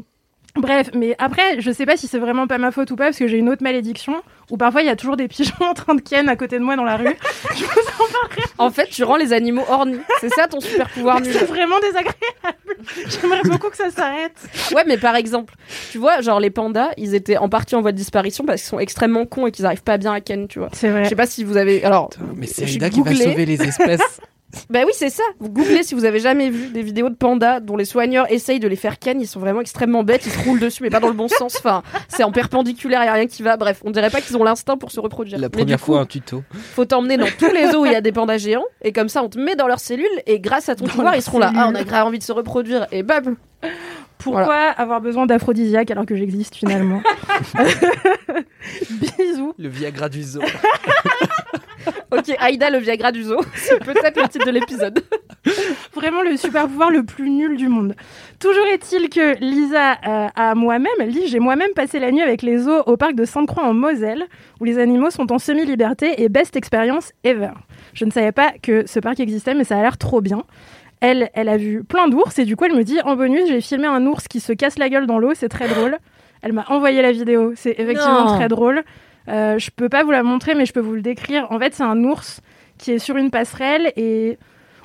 Bref, 0.57 0.91
mais 0.95 1.17
après, 1.19 1.61
je 1.61 1.73
sais 1.73 1.85
pas 1.85 1.97
si 1.97 2.07
c'est 2.07 2.21
vraiment 2.21 2.47
pas 2.47 2.59
ma 2.59 2.71
faute 2.71 2.89
ou 2.93 2.95
pas, 2.95 3.07
parce 3.07 3.19
que 3.19 3.27
j'ai 3.27 3.39
une 3.39 3.49
autre 3.49 3.65
malédiction, 3.65 4.23
où 4.53 4.57
parfois 4.57 4.83
il 4.83 4.87
y 4.87 4.89
a 4.89 4.95
toujours 4.95 5.17
des 5.17 5.27
pigeons 5.27 5.53
en 5.61 5.75
train 5.75 5.97
de 5.97 6.01
ken 6.01 6.29
à 6.29 6.37
côté 6.37 6.61
de 6.61 6.65
moi 6.65 6.77
dans 6.77 6.85
la 6.85 6.97
rue. 6.97 7.17
je 7.57 7.65
vous 7.65 7.71
en 8.59 8.71
fait, 8.71 8.87
tu 8.89 9.03
rends 9.03 9.17
les 9.17 9.33
animaux 9.33 9.65
ornis. 9.69 9.99
C'est 10.21 10.29
ça 10.33 10.47
ton 10.47 10.61
super 10.61 10.89
pouvoir 10.91 11.21
nul. 11.21 11.33
C'est 11.33 11.45
vraiment 11.47 11.79
désagréable. 11.81 12.15
J'aimerais 13.07 13.43
beaucoup 13.43 13.69
que 13.69 13.77
ça 13.77 13.91
s'arrête. 13.91 14.37
Ouais, 14.73 14.85
mais 14.87 14.97
par 14.97 15.17
exemple, 15.17 15.55
tu 15.91 15.99
vois, 15.99 16.21
genre 16.21 16.39
les 16.39 16.51
pandas, 16.51 16.91
ils 16.97 17.15
étaient 17.17 17.37
en 17.37 17.49
partie 17.49 17.75
en 17.75 17.81
voie 17.81 17.91
de 17.93 17.97
disparition 17.97 18.45
parce 18.45 18.61
qu'ils 18.61 18.69
sont 18.69 18.79
extrêmement 18.79 19.27
cons 19.27 19.47
et 19.49 19.53
qu'ils 19.53 19.67
arrivent 19.67 19.83
pas 19.83 19.99
bien 19.99 20.13
à 20.13 20.21
ken, 20.21 20.47
tu 20.47 20.61
vois. 20.61 20.69
C'est 20.73 20.89
Je 20.89 20.93
vrai. 20.93 21.05
sais 21.09 21.17
pas 21.17 21.27
si 21.27 21.43
vous 21.43 21.57
avez. 21.57 21.85
Alors, 21.85 22.11
Putain, 22.11 22.25
Mais 22.37 22.47
c'est 22.47 22.67
J'ai 22.67 22.75
Aïda 22.75 22.91
qui 22.91 23.03
va 23.03 23.15
sauver 23.15 23.45
les 23.47 23.61
espèces. 23.63 24.21
bah 24.71 24.81
oui, 24.87 24.93
c'est 24.95 25.11
ça. 25.11 25.23
Vous 25.41 25.49
googlez 25.51 25.83
si 25.83 25.95
vous 25.95 26.05
avez 26.05 26.21
jamais 26.21 26.51
vu 26.51 26.69
des 26.69 26.83
vidéos 26.83 27.09
de 27.09 27.15
pandas 27.15 27.61
dont 27.61 27.77
les 27.77 27.85
soigneurs 27.85 28.31
essayent 28.31 28.61
de 28.61 28.69
les 28.69 28.77
faire 28.77 28.99
ken. 28.99 29.21
Ils 29.21 29.27
sont 29.27 29.41
vraiment 29.41 29.61
extrêmement 29.61 30.03
bêtes. 30.03 30.27
Ils 30.27 30.33
se 30.33 30.39
roulent 30.49 30.61
dessus, 30.61 30.83
mais 30.83 30.91
pas 30.91 31.01
dans 31.01 31.09
le 31.09 31.15
bon 31.15 31.29
sens. 31.29 31.57
Enfin, 31.59 31.83
c'est 32.09 32.25
en 32.25 32.33
perpendiculaire, 32.33 33.05
y 33.05 33.09
a 33.09 33.13
rien 33.13 33.27
qui 33.27 33.43
va. 33.43 33.57
Bref, 33.57 33.81
on 33.85 33.91
dirait 33.91 34.11
pas 34.11 34.21
qu'ils 34.21 34.37
ont 34.37 34.45
l'instinct 34.45 34.77
pour 34.77 34.91
se 34.91 35.01
reproduire. 35.01 35.39
La 35.39 35.47
Mais 35.47 35.51
première 35.51 35.79
coup, 35.81 35.87
fois, 35.87 36.01
un 36.01 36.07
tuto. 36.07 36.43
faut 36.53 36.85
t'emmener 36.85 37.17
dans 37.17 37.27
tous 37.39 37.51
les 37.53 37.71
zoos 37.71 37.83
où 37.83 37.87
il 37.87 37.93
y 37.93 37.97
a 37.97 38.01
des 38.01 38.13
pandas 38.13 38.39
géants 38.39 38.65
et 38.83 38.93
comme 38.93 39.09
ça 39.09 39.23
on 39.23 39.29
te 39.29 39.39
met 39.39 39.57
dans 39.57 39.67
leurs 39.67 39.81
cellules 39.81 40.07
et 40.27 40.41
grâce 40.41 40.69
à 40.69 40.75
ton 40.75 40.85
Dans 40.87 40.93
pouvoir 40.93 41.17
ils 41.17 41.23
seront 41.23 41.39
là 41.39 41.53
ah 41.57 41.69
on 41.71 41.75
a 41.75 41.83
grave 41.85 42.07
envie 42.07 42.19
de 42.19 42.23
se 42.25 42.33
reproduire 42.33 42.87
et 42.93 43.03
bam 43.03 43.37
Pourquoi 44.19 44.69
avoir 44.71 45.01
besoin 45.01 45.27
d'aphrodisiaque 45.27 45.91
alors 45.91 46.07
que 46.07 46.17
j'existe 46.17 46.55
finalement 46.55 47.03
Bisous. 48.91 49.55
Le 49.59 49.69
Viagra 49.69 50.09
du 50.09 50.23
zoo. 50.23 50.41
ok 52.11 52.35
Aïda 52.39 52.71
le 52.71 52.79
Viagra 52.79 53.13
du 53.13 53.23
zoo 53.23 53.41
c'est 53.55 53.85
peut-être 53.85 54.21
le 54.21 54.29
titre 54.29 54.47
de 54.47 54.51
l'épisode 54.51 55.05
Vraiment 55.95 56.23
le 56.23 56.37
super 56.37 56.67
pouvoir 56.69 56.91
le 56.91 57.05
plus 57.05 57.31
nul 57.31 57.57
du 57.57 57.69
monde. 57.69 57.95
Toujours 58.41 58.67
est-il 58.73 59.09
que 59.09 59.39
Lisa 59.41 59.93
euh, 60.07 60.29
a 60.35 60.55
moi-même, 60.55 60.93
elle 61.01 61.13
dit 61.13 61.29
j'ai 61.29 61.39
moi-même 61.39 61.71
passé 61.75 61.99
la 61.99 62.11
nuit 62.11 62.23
avec 62.23 62.43
les 62.43 62.59
zoos 62.59 62.83
au 62.87 62.97
parc 62.97 63.15
de 63.15 63.25
Sainte-Croix 63.25 63.65
en 63.65 63.75
Moselle, 63.75 64.25
où 64.61 64.65
les 64.65 64.79
animaux 64.79 65.11
sont 65.11 65.31
en 65.33 65.39
semi-liberté 65.39 66.23
et 66.23 66.29
best 66.29 66.57
expérience 66.57 67.13
ever. 67.25 67.51
Je 67.93 68.05
ne 68.05 68.11
savais 68.11 68.33
pas 68.33 68.53
que 68.63 68.87
ce 68.87 69.01
parc 69.01 69.21
existait, 69.21 69.55
mais 69.55 69.65
ça 69.65 69.79
a 69.79 69.83
l'air 69.83 69.99
trop 69.99 70.21
bien. 70.21 70.45
Elle, 71.07 71.31
elle 71.35 71.49
a 71.51 71.57
vu 71.59 71.85
plein 71.85 72.09
d'ours 72.09 72.39
et 72.39 72.45
du 72.47 72.57
coup 72.57 72.65
elle 72.65 72.75
me 72.75 72.83
dit 72.83 72.99
en 73.05 73.15
bonus 73.15 73.47
j'ai 73.47 73.61
filmé 73.61 73.87
un 73.87 74.07
ours 74.07 74.27
qui 74.27 74.41
se 74.41 74.53
casse 74.55 74.79
la 74.79 74.89
gueule 74.89 75.07
dans 75.07 75.19
l'eau, 75.19 75.33
c'est 75.35 75.51
très 75.51 75.69
drôle. 75.69 75.99
Elle 76.41 76.53
m'a 76.55 76.65
envoyé 76.69 77.03
la 77.03 77.13
vidéo, 77.13 77.53
c'est 77.57 77.75
effectivement 77.79 78.25
Non. 78.27 78.37
très 78.37 78.49
drôle. 78.49 78.83
Euh, 79.29 79.59
je 79.59 79.71
peux 79.71 79.89
pas 79.91 80.03
vous 80.03 80.11
la 80.13 80.23
montrer, 80.23 80.55
mais 80.55 80.65
je 80.67 80.73
peux 80.73 80.81
vous 80.81 80.95
le 80.95 81.03
décrire. 81.03 81.47
En 81.51 81.59
fait, 81.59 81.75
c'est 81.75 81.83
un 81.83 82.03
ours 82.05 82.41
qui 82.79 82.93
est 82.93 82.99
sur 82.99 83.17
une 83.17 83.31
passerelle 83.31 83.93
et 83.97 84.39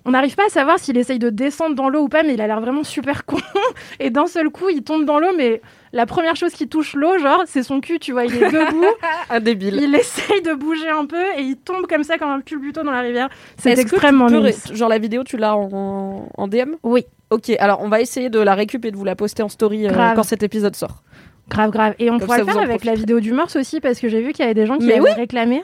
on 0.10 0.13
n'arrive 0.13 0.36
pas 0.36 0.48
à 0.48 0.50
savoir 0.50 0.80
s'il 0.80 0.98
essaye 0.98 1.19
de 1.19 1.30
descendre 1.30 1.76
dans 1.76 1.88
l'eau 1.88 2.02
ou 2.02 2.10
pas, 2.10 2.24
mais 2.24 2.34
il 2.34 2.41
a 2.41 2.48
l'air 2.48 2.60
vraiment 2.62 2.84
super 2.84 3.26
con. 3.26 3.38
Et 4.00 4.10
d'un 4.10 4.26
seul 4.26 4.50
coup, 4.50 4.67
il 4.69 4.82
tombe 4.82 5.06
dans 5.06 5.19
l'eau, 5.19 5.30
mais 5.38 5.62
la 5.93 6.08
première 6.08 6.36
chose 6.36 6.52
qui 6.54 6.67
touche 6.67 6.95
l'eau, 6.95 7.19
genre, 7.19 7.43
c'est 7.45 7.62
son 7.62 7.80
cul, 7.80 8.00
tu 8.00 8.12
vois. 8.12 8.26
Il 8.26 8.36
est 8.36 8.52
debout, 8.52 8.84
un 9.30 9.39
débile 9.39 9.80
il 9.80 9.93
essaye 9.93 10.41
de 10.41 10.54
bouger 10.56 10.89
un 10.89 11.06
peu 11.06 11.22
et 11.38 11.41
il 11.41 11.58
tombe 11.58 11.86
comme 11.86 12.04
ça 12.04 12.17
comme 12.17 12.32
un 12.32 12.41
culbuto 12.41 12.82
dans 12.82 12.91
la 12.91 13.02
rivière. 13.02 13.30
C'est 13.58 13.76
que 13.76 13.82
extrêmement 13.82 14.28
peux 14.28 14.39
ré- 14.39 14.56
genre 14.74 14.89
la 14.89 14.98
vidéo 14.98 15.24
tu 15.24 15.38
l'as 15.38 15.56
en, 15.56 16.28
en 16.36 16.48
DM 16.48 16.74
Oui. 16.82 17.06
ok 17.30 17.52
alors 17.60 17.82
on 17.82 17.89
va 17.89 18.02
essayer 18.02 18.30
de 18.32 18.39
la 18.39 18.56
récup 18.56 18.84
et 18.86 18.91
de 18.91 18.98
vous 18.98 19.06
la 19.06 19.15
poster 19.15 19.43
en 19.43 19.50
story 19.50 19.88
euh, 19.88 19.91
quand 20.15 20.24
cet 20.24 20.41
épisode 20.41 20.76
sort 20.76 21.04
Grave, 21.50 21.72
grave. 21.72 21.93
Et 22.00 22.10
on 22.12 22.17
Comme 22.19 22.26
pourra 22.28 22.38
le 22.39 22.45
faire 22.45 22.60
avec 22.60 22.84
la 22.86 22.93
vidéo 22.93 23.19
du 23.19 23.32
morse 23.34 23.56
aussi, 23.56 23.80
parce 23.80 24.00
que 24.00 24.08
j'ai 24.10 24.22
vu 24.22 24.34
qu'il 24.34 24.41
y 24.41 24.45
avait 24.45 24.54
des 24.54 24.65
gens 24.67 24.78
qui 24.78 24.86
Mais 24.86 24.93
avaient 24.93 25.02
oui. 25.10 25.12
réclamé. 25.15 25.63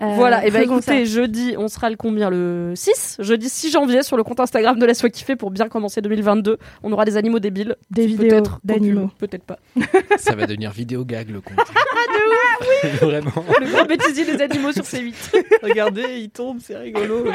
Euh, 0.00 0.14
voilà 0.14 0.46
et 0.46 0.50
ben 0.50 0.62
faisons 0.62 0.80
ça. 0.80 0.94
écoutez 0.94 1.06
jeudi 1.06 1.54
on 1.58 1.68
sera 1.68 1.90
le 1.90 1.96
combien 1.96 2.30
le 2.30 2.72
6 2.74 3.16
jeudi 3.20 3.50
6 3.50 3.72
janvier 3.72 4.02
sur 4.02 4.16
le 4.16 4.22
compte 4.24 4.40
Instagram 4.40 4.78
de 4.78 4.86
Laisse-moi 4.86 5.10
kiffer 5.10 5.36
pour 5.36 5.50
bien 5.50 5.68
commencer 5.68 6.00
2022 6.00 6.56
on 6.82 6.92
aura 6.92 7.04
des 7.04 7.18
animaux 7.18 7.40
débiles 7.40 7.76
des 7.90 8.06
vidéos 8.06 8.42
d'animaux. 8.64 9.10
peut-être 9.18 9.44
pas 9.44 9.58
Ça 10.16 10.34
va 10.34 10.46
devenir 10.46 10.70
vidéo 10.70 11.04
gag 11.04 11.28
le 11.30 11.40
compte. 11.42 11.58
Ah, 11.94 12.88
de 12.88 12.94
ouf 12.94 13.00
Vraiment. 13.02 13.44
le 13.60 13.66
grand 13.70 13.84
bêtisier 13.84 14.24
des 14.24 14.42
animaux 14.42 14.72
sur 14.72 14.82
C8 14.84 15.14
regardez 15.62 16.20
il 16.20 16.30
tombe 16.30 16.58
c'est 16.60 16.76
rigolo 16.76 17.26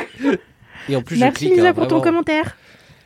Et 0.89 0.95
en 0.95 1.01
plus, 1.03 1.15
je 1.15 1.21
Merci 1.21 1.45
clique. 1.45 1.55
Lisa 1.57 1.69
hein, 1.69 1.73
pour 1.73 1.87
ton 1.87 2.01
commentaire. 2.01 2.57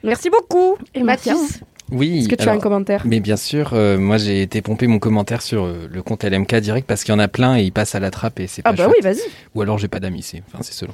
merci 0.04 0.30
beaucoup 0.30 0.78
Et 0.96 1.04
Mathis 1.04 1.60
Oui. 1.92 2.20
est-ce 2.20 2.30
que 2.30 2.36
tu 2.36 2.48
as 2.48 2.52
un 2.52 2.60
commentaire 2.60 3.04
Mais 3.06 3.20
bien 3.20 3.36
sûr, 3.38 3.72
euh, 3.74 3.98
moi 3.98 4.18
j'ai 4.18 4.42
été 4.42 4.62
pomper 4.62 4.88
mon 4.88 5.00
commentaire 5.00 5.42
sur 5.42 5.66
euh, 5.66 5.88
le 5.92 6.02
compte 6.02 6.24
LMK 6.24 6.56
direct 6.56 6.88
parce 6.88 7.04
qu'il 7.04 7.14
y 7.14 7.16
en 7.16 7.20
a 7.20 7.28
plein 7.28 7.58
et 7.58 7.64
ils 7.64 7.72
passent 7.72 7.96
à 7.96 8.00
la 8.00 8.12
trappe 8.12 8.40
et 8.40 8.48
c'est 8.48 8.62
pas 8.62 8.70
ah 8.70 8.74
bah 8.74 8.84
chouette. 8.86 8.96
oui 8.98 9.04
vas-y 9.04 9.22
Ou 9.56 9.62
alors 9.62 9.78
j'ai 9.78 9.88
pas 9.88 10.00
d'amis, 10.00 10.22
c'est 10.24 10.42
enfin 10.48 10.60
c'est 10.64 10.74
selon. 10.74 10.94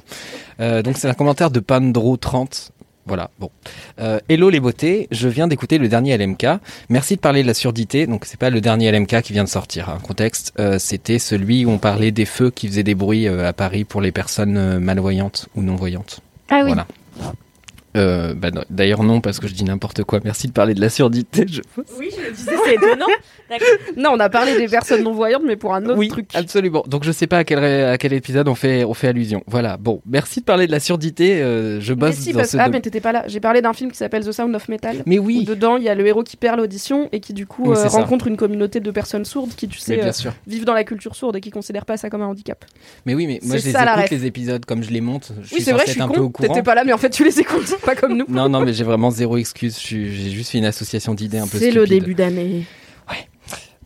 Euh, 0.60 0.82
donc 0.82 0.96
c'est 0.98 1.08
un 1.08 1.14
commentaire 1.14 1.50
de 1.50 1.60
Pandro30. 1.60 2.70
Voilà, 3.06 3.30
bon. 3.40 3.50
Euh, 4.00 4.20
hello 4.28 4.50
les 4.50 4.60
beautés, 4.60 5.08
je 5.10 5.28
viens 5.28 5.48
d'écouter 5.48 5.78
le 5.78 5.88
dernier 5.88 6.14
LMK. 6.18 6.46
Merci 6.90 7.16
de 7.16 7.20
parler 7.20 7.40
de 7.40 7.46
la 7.46 7.54
surdité. 7.54 8.06
Donc 8.06 8.26
c'est 8.26 8.38
pas 8.38 8.50
le 8.50 8.60
dernier 8.60 8.92
LMK 8.92 9.22
qui 9.22 9.32
vient 9.32 9.44
de 9.44 9.48
sortir. 9.48 9.88
hein. 9.88 9.96
Contexte, 10.06 10.52
euh, 10.58 10.78
c'était 10.78 11.18
celui 11.18 11.64
où 11.64 11.70
on 11.70 11.78
parlait 11.78 12.10
des 12.10 12.26
feux 12.26 12.50
qui 12.50 12.68
faisaient 12.68 12.82
des 12.82 12.94
bruits 12.94 13.26
euh, 13.26 13.48
à 13.48 13.54
Paris 13.54 13.84
pour 13.84 14.02
les 14.02 14.12
personnes 14.12 14.58
euh, 14.58 14.78
malvoyantes 14.78 15.48
ou 15.56 15.62
non 15.62 15.74
voyantes. 15.74 16.20
Ah 16.50 16.60
oui. 16.64 16.74
Voilà. 16.74 16.86
Euh, 17.96 18.34
bah, 18.34 18.50
D'ailleurs 18.70 19.02
non 19.02 19.20
parce 19.20 19.40
que 19.40 19.48
je 19.48 19.54
dis 19.54 19.64
n'importe 19.64 20.04
quoi. 20.04 20.20
Merci 20.22 20.46
de 20.46 20.52
parler 20.52 20.74
de 20.74 20.80
la 20.80 20.90
surdité. 20.90 21.46
Je... 21.48 21.62
Oui, 21.98 22.10
je 22.14 22.28
me 22.30 22.34
disais, 22.34 22.52
c'est 22.64 22.74
étonnant. 22.74 23.06
non 23.96 24.10
on 24.14 24.20
a 24.20 24.28
parlé 24.28 24.56
des 24.58 24.68
personnes 24.68 25.02
non 25.02 25.12
voyantes 25.12 25.42
mais 25.46 25.56
pour 25.56 25.74
un 25.74 25.84
autre 25.86 25.96
oui, 25.98 26.08
truc 26.08 26.28
absolument. 26.34 26.84
Donc 26.86 27.04
je 27.04 27.12
sais 27.12 27.26
pas 27.26 27.38
à 27.38 27.44
quel, 27.44 27.58
à 27.64 27.96
quel 27.96 28.12
épisode 28.12 28.46
on 28.48 28.54
fait, 28.54 28.84
on 28.84 28.92
fait 28.94 29.08
allusion. 29.08 29.42
Voilà. 29.46 29.76
Bon, 29.78 30.02
merci 30.06 30.40
de 30.40 30.44
parler 30.44 30.66
de 30.66 30.72
la 30.72 30.80
surdité. 30.80 31.40
euh, 31.40 31.80
je 31.80 31.92
mais 31.94 32.00
bosse 32.00 32.16
si, 32.16 32.32
dans 32.32 32.40
parce- 32.40 32.50
ce 32.50 32.58
ah 32.58 32.68
mais 32.68 32.80
t'étais 32.80 33.00
pas 33.00 33.12
là 33.12 33.24
j'ai 33.26 33.40
parlé 33.40 33.62
d'un 33.62 33.72
film 33.72 33.90
qui 33.90 33.96
s'appelle 33.96 34.24
The 34.24 34.32
Sound 34.32 34.54
of 34.54 34.68
Metal 34.68 35.02
Mais 35.06 35.18
où 35.18 35.24
oui, 35.24 35.44
dedans 35.44 35.76
il 35.76 35.84
y 35.84 35.88
a 35.88 35.94
le 35.94 36.06
héros 36.06 36.22
qui 36.24 36.36
perd 36.36 36.58
l'audition 36.58 37.08
et 37.12 37.20
qui 37.20 37.32
du 37.32 37.46
coup 37.46 37.72
euh, 37.72 37.88
rencontre 37.88 38.26
une 38.26 38.36
communauté 38.36 38.80
de 38.80 38.90
personnes 38.90 39.24
sourdes 39.24 39.50
qui 39.56 39.66
tu 39.68 39.78
mais 39.88 39.96
sais 39.96 39.96
bien 39.96 40.08
euh, 40.08 40.30
vivent 40.46 40.64
dans 40.66 40.74
la 40.74 40.84
culture 40.84 41.14
sourde 41.16 41.36
et 41.36 41.40
qui 41.40 41.50
considèrent 41.50 41.86
pas 41.86 41.96
ça 41.96 42.10
comme 42.10 42.22
un 42.22 42.26
handicap. 42.26 42.64
Mais 43.06 43.14
oui, 43.14 43.26
mais 43.26 43.40
moi 43.42 43.56
je 43.56 43.64
les 43.64 43.70
écoute 43.70 44.10
les 44.10 44.26
épisodes 44.26 44.64
comme 44.66 44.82
je 44.82 44.90
les 44.90 45.00
monte. 45.00 45.32
Je 45.40 45.40
oui 45.40 45.46
suis 45.56 45.62
c'est 45.62 45.72
vrai 45.72 45.84
je 45.86 45.92
suis 45.92 46.02
un 46.02 46.08
peu 46.08 46.20
au 46.20 46.28
con 46.28 46.42
courant. 46.42 46.48
t'étais 46.54 46.62
pas 46.64 46.74
là 46.74 46.84
mais 46.84 46.92
en 46.92 46.98
fait 46.98 47.10
tu 47.10 47.24
les 47.24 47.40
écoutes 47.40 47.74
pas 47.84 47.94
comme 47.94 48.16
nous. 48.16 48.26
Non, 48.28 48.48
non, 48.48 48.60
mais 48.60 48.72
j'ai 48.72 48.84
vraiment 48.84 49.10
zéro 49.10 49.36
excuse. 49.36 49.78
J'ai 49.80 50.30
juste 50.30 50.50
fait 50.50 50.58
une 50.58 50.64
association 50.64 51.14
d'idées 51.14 51.38
un 51.38 51.46
peu 51.46 51.58
C'est 51.58 51.70
le 51.70 51.86
début 51.86 52.14
d'année. 52.14 52.64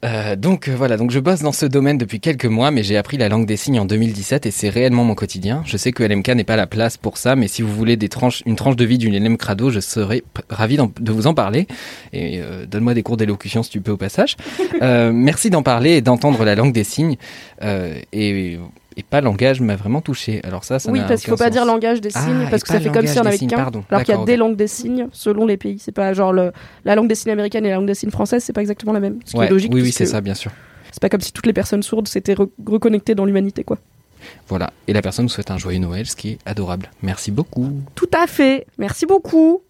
Euh, 0.04 0.34
donc 0.34 0.66
euh, 0.66 0.74
voilà, 0.76 0.96
donc 0.96 1.12
je 1.12 1.20
bosse 1.20 1.42
dans 1.42 1.52
ce 1.52 1.64
domaine 1.64 1.96
depuis 1.96 2.18
quelques 2.18 2.46
mois, 2.46 2.72
mais 2.72 2.82
j'ai 2.82 2.96
appris 2.96 3.16
la 3.18 3.28
langue 3.28 3.46
des 3.46 3.56
signes 3.56 3.78
en 3.78 3.84
2017 3.84 4.46
et 4.46 4.50
c'est 4.50 4.68
réellement 4.68 5.04
mon 5.04 5.14
quotidien. 5.14 5.62
Je 5.64 5.76
sais 5.76 5.92
que 5.92 6.02
LMK 6.02 6.28
n'est 6.30 6.44
pas 6.44 6.56
la 6.56 6.66
place 6.66 6.96
pour 6.96 7.18
ça, 7.18 7.36
mais 7.36 7.46
si 7.46 7.62
vous 7.62 7.72
voulez 7.72 7.96
des 7.96 8.08
tranches, 8.08 8.42
une 8.44 8.56
tranche 8.56 8.74
de 8.74 8.84
vie 8.84 8.98
d'une 8.98 9.16
LM 9.16 9.36
Crado, 9.36 9.70
je 9.70 9.78
serais 9.78 10.24
ravi 10.50 10.76
de 10.76 11.12
vous 11.12 11.28
en 11.28 11.34
parler. 11.34 11.68
Et 12.12 12.40
euh, 12.40 12.66
donne-moi 12.66 12.94
des 12.94 13.04
cours 13.04 13.16
d'élocution 13.16 13.62
si 13.62 13.70
tu 13.70 13.80
peux 13.80 13.92
au 13.92 13.96
passage. 13.96 14.36
Merci 14.80 15.50
d'en 15.50 15.62
parler 15.62 15.92
et 15.92 16.00
d'entendre 16.00 16.44
la 16.44 16.56
langue 16.56 16.72
des 16.72 16.84
signes. 16.84 17.16
Et, 18.12 18.58
et 18.96 19.02
pas 19.02 19.20
langage 19.20 19.60
m'a 19.60 19.76
vraiment 19.76 20.00
touché. 20.00 20.40
Alors 20.44 20.64
ça, 20.64 20.78
ça 20.78 20.90
Oui 20.90 21.00
parce 21.06 21.20
qu'il 21.22 21.30
faut 21.30 21.36
pas 21.36 21.44
sens. 21.44 21.52
dire 21.52 21.64
langage 21.64 22.00
des 22.00 22.10
Ah, 22.14 22.20
signes 22.24 22.46
parce 22.50 22.62
que 22.62 22.68
ça 22.68 22.80
fait 22.80 22.90
comme 22.90 23.06
si 23.06 23.18
on 23.18 23.26
avait 23.26 23.38
qu'un. 23.38 23.70
Alors 23.90 24.04
qu'il 24.04 24.14
y 24.14 24.18
a 24.18 24.24
des 24.24 24.36
langues 24.36 24.56
des 24.56 24.66
signes 24.66 25.08
selon 25.12 25.46
les 25.46 25.56
pays. 25.56 25.78
C'est 25.78 25.92
pas 25.92 26.12
genre 26.14 26.32
le- 26.32 26.52
la 26.84 26.94
langue 26.94 27.08
des 27.08 27.14
signes 27.14 27.32
américaine 27.32 27.64
et 27.66 27.70
la 27.70 27.76
langue 27.76 27.86
des 27.86 27.94
signes 27.94 28.10
française 28.10 28.42
c'est 28.44 28.52
pas 28.52 28.60
exactement 28.60 28.92
la 28.92 29.00
même. 29.00 29.18
Ce 29.24 29.32
qui 29.32 29.38
Ouais, 29.38 29.46
est 29.46 29.50
logique. 29.50 29.72
oui, 29.74 29.82
oui, 29.82 29.92
c'est 29.92 30.06
ça, 30.06 30.20
bien 30.20 30.34
sûr. 30.34 30.50
C'est 30.90 31.00
pas 31.00 31.08
comme 31.08 31.20
si 31.22 31.32
toutes 31.32 31.46
les 31.46 31.52
personnes 31.52 31.82
sourdes 31.82 32.06
s'étaient 32.08 32.34
re- 32.34 32.50
reconnectées 32.66 33.14
dans 33.14 33.24
l'humanité 33.24 33.64
quoi. 33.64 33.78
Voilà. 34.48 34.72
Et 34.86 34.92
la 34.92 35.02
personne 35.02 35.24
nous 35.24 35.28
souhaite 35.30 35.50
un 35.50 35.58
joyeux 35.58 35.78
Noël, 35.80 36.06
ce 36.06 36.14
qui 36.16 36.30
est 36.30 36.38
adorable. 36.46 36.90
Merci 37.02 37.30
beaucoup. 37.32 37.72
Tout 37.94 38.10
à 38.12 38.26
fait. 38.26 38.66
Merci 38.78 39.04
beaucoup. 39.06 39.62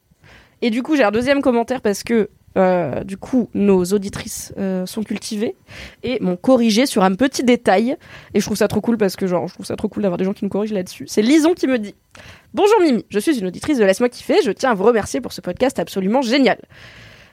Et 0.60 0.70
du 0.70 0.82
coup, 0.82 0.94
j'ai 0.96 1.04
un 1.04 1.10
deuxième 1.10 1.40
commentaire 1.42 1.80
parce 1.80 2.02
que 2.02 2.28
euh, 2.56 3.02
du 3.04 3.16
coup, 3.16 3.48
nos 3.54 3.84
auditrices 3.84 4.52
euh, 4.58 4.84
sont 4.86 5.02
cultivées 5.02 5.56
et 6.02 6.18
m'ont 6.20 6.36
corrigé 6.36 6.86
sur 6.86 7.02
un 7.02 7.14
petit 7.14 7.44
détail. 7.44 7.96
Et 8.34 8.40
je 8.40 8.44
trouve 8.44 8.56
ça 8.56 8.68
trop 8.68 8.80
cool 8.80 8.96
parce 8.98 9.16
que 9.16 9.26
genre, 9.26 9.48
je 9.48 9.54
trouve 9.54 9.66
ça 9.66 9.76
trop 9.76 9.88
cool 9.88 10.02
d'avoir 10.02 10.18
des 10.18 10.24
gens 10.24 10.32
qui 10.32 10.44
nous 10.44 10.50
corrigent 10.50 10.74
là-dessus. 10.74 11.04
C'est 11.08 11.22
Lison 11.22 11.54
qui 11.54 11.66
me 11.66 11.78
dit 11.78 11.94
Bonjour 12.54 12.80
Mimi, 12.82 13.04
je 13.08 13.18
suis 13.18 13.38
une 13.38 13.46
auditrice 13.46 13.78
de 13.78 13.84
Laisse-moi 13.84 14.08
kiffer. 14.08 14.36
Je 14.44 14.50
tiens 14.50 14.70
à 14.70 14.74
vous 14.74 14.84
remercier 14.84 15.20
pour 15.20 15.32
ce 15.32 15.40
podcast 15.40 15.78
absolument 15.78 16.22
génial. 16.22 16.58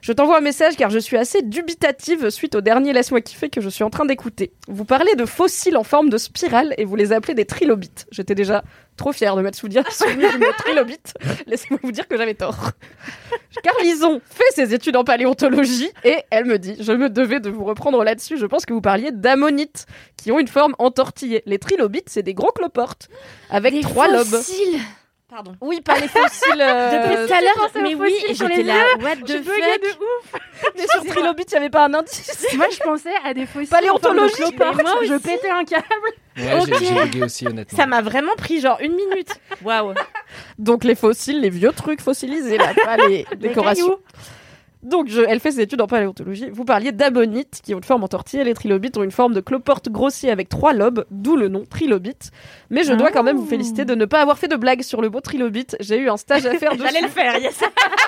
Je 0.01 0.13
t'envoie 0.13 0.37
un 0.37 0.41
message 0.41 0.75
car 0.77 0.89
je 0.89 0.99
suis 0.99 1.17
assez 1.17 1.41
dubitative 1.41 2.29
suite 2.29 2.55
au 2.55 2.61
dernier 2.61 2.93
Laisse-moi 2.93 3.21
kiffer 3.21 3.49
que 3.49 3.61
je 3.61 3.69
suis 3.69 3.83
en 3.83 3.89
train 3.89 4.05
d'écouter. 4.05 4.53
Vous 4.67 4.85
parlez 4.85 5.13
de 5.15 5.25
fossiles 5.25 5.77
en 5.77 5.83
forme 5.83 6.09
de 6.09 6.17
spirale 6.17 6.73
et 6.77 6.85
vous 6.85 6.95
les 6.95 7.11
appelez 7.11 7.33
des 7.33 7.45
trilobites. 7.45 8.07
J'étais 8.11 8.35
déjà 8.35 8.63
trop 8.95 9.11
fière 9.11 9.35
de 9.35 9.41
m'être 9.41 9.55
souvenir 9.55 9.83
du 10.31 10.37
mot 10.37 10.51
trilobite. 10.57 11.13
Laissez-moi 11.47 11.79
vous 11.83 11.91
dire 11.91 12.07
que 12.07 12.17
j'avais 12.17 12.33
tort. 12.33 12.71
Car 13.63 13.73
Lison 13.81 14.21
fait 14.25 14.51
ses 14.53 14.73
études 14.73 14.95
en 14.95 15.03
paléontologie 15.03 15.89
et 16.03 16.17
elle 16.29 16.45
me 16.45 16.57
dit 16.57 16.75
Je 16.79 16.91
me 16.91 17.09
devais 17.09 17.39
de 17.39 17.49
vous 17.49 17.63
reprendre 17.65 18.03
là-dessus. 18.03 18.37
Je 18.37 18.45
pense 18.45 18.65
que 18.65 18.73
vous 18.73 18.81
parliez 18.81 19.11
d'ammonites 19.11 19.85
qui 20.17 20.31
ont 20.31 20.39
une 20.39 20.47
forme 20.47 20.75
entortillée. 20.79 21.43
Les 21.45 21.59
trilobites, 21.59 22.09
c'est 22.09 22.23
des 22.23 22.33
gros 22.33 22.51
cloportes 22.51 23.09
avec 23.49 23.73
Les 23.73 23.81
trois 23.81 24.07
lobes. 24.07 24.39
Pardon. 25.29 25.55
Oui, 25.61 25.79
pas 25.81 25.99
les 25.99 26.07
fossiles. 26.07 26.53
euh, 26.59 26.91
Depuis 26.91 27.27
tout 27.27 27.33
à 27.33 27.41
l'heure, 27.41 27.69
mais 27.83 27.93
oui, 27.93 28.15
et 28.27 28.33
j'étais 28.33 28.57
les 28.57 28.63
là, 28.63 28.83
what 28.99 29.15
the 29.17 29.43
fuck? 29.43 29.45
de 29.45 29.87
ouf. 29.89 30.41
mais 30.75 30.87
sur 30.87 31.05
trilobites, 31.05 31.51
il 31.51 31.53
n'y 31.53 31.57
avait 31.59 31.69
pas 31.69 31.85
un 31.85 31.93
indice. 31.93 32.47
Moi, 32.55 32.65
je 32.71 32.79
pensais 32.79 33.13
à 33.23 33.33
des 33.35 33.45
fossiles. 33.45 33.69
Paléontologie, 33.69 34.33
de 34.51 34.57
mais 34.57 34.83
moi 34.83 34.95
Je 35.05 35.13
pétais 35.19 35.49
un 35.51 35.63
câble. 35.65 35.83
Ouais, 36.35 36.61
j'ai- 36.65 36.73
Ok. 36.73 36.79
j'ai 36.81 36.93
bugué 37.03 37.23
aussi, 37.23 37.45
honnêtement. 37.47 37.77
Ça 37.77 37.85
m'a 37.85 38.01
vraiment 38.01 38.33
pris 38.37 38.59
genre 38.59 38.79
une 38.81 38.95
minute. 38.95 39.29
Waouh. 39.63 39.93
Donc 40.57 40.83
les 40.83 40.95
fossiles, 40.95 41.41
les 41.41 41.49
vieux 41.51 41.73
trucs 41.73 42.01
fossilisés, 42.01 42.57
là, 42.57 42.73
pas 42.73 42.97
les 42.97 43.27
décorations. 43.37 43.85
cailloux. 43.87 43.99
Donc, 44.81 45.09
je- 45.09 45.21
elle 45.27 45.41
fait 45.41 45.51
ses 45.51 45.61
études 45.61 45.81
en 45.81 45.87
paléontologie. 45.87 46.49
Vous 46.51 46.63
parliez 46.63 46.93
d'ammonites 46.93 47.59
qui 47.63 47.73
ont 47.73 47.79
une 47.79 47.83
forme 47.83 48.03
en 48.03 48.07
tortille. 48.07 48.41
Les 48.43 48.53
trilobites 48.53 48.97
ont 48.97 49.03
une 49.03 49.11
forme 49.11 49.33
de 49.33 49.41
cloporte 49.41 49.89
grossier 49.89 50.31
avec 50.31 50.47
trois 50.47 50.71
lobes, 50.73 51.05
d'où 51.11 51.35
le 51.35 51.49
nom 51.49 51.65
trilobite. 51.69 52.31
Mais 52.69 52.83
je 52.83 52.93
dois 52.93 53.11
quand 53.11 53.23
même 53.23 53.35
vous 53.35 53.45
féliciter 53.45 53.83
de 53.83 53.93
ne 53.93 54.05
pas 54.05 54.21
avoir 54.21 54.37
fait 54.37 54.47
de 54.47 54.55
blague 54.55 54.81
sur 54.81 55.01
le 55.01 55.09
mot 55.09 55.19
trilobite. 55.19 55.75
J'ai 55.81 55.97
eu 55.97 56.09
un 56.09 56.15
stage 56.15 56.45
à 56.45 56.53
faire 56.53 56.71
dessus. 56.77 56.83
J'allais 56.85 57.01
le 57.01 57.09
faire, 57.09 57.37
yes. 57.39 57.59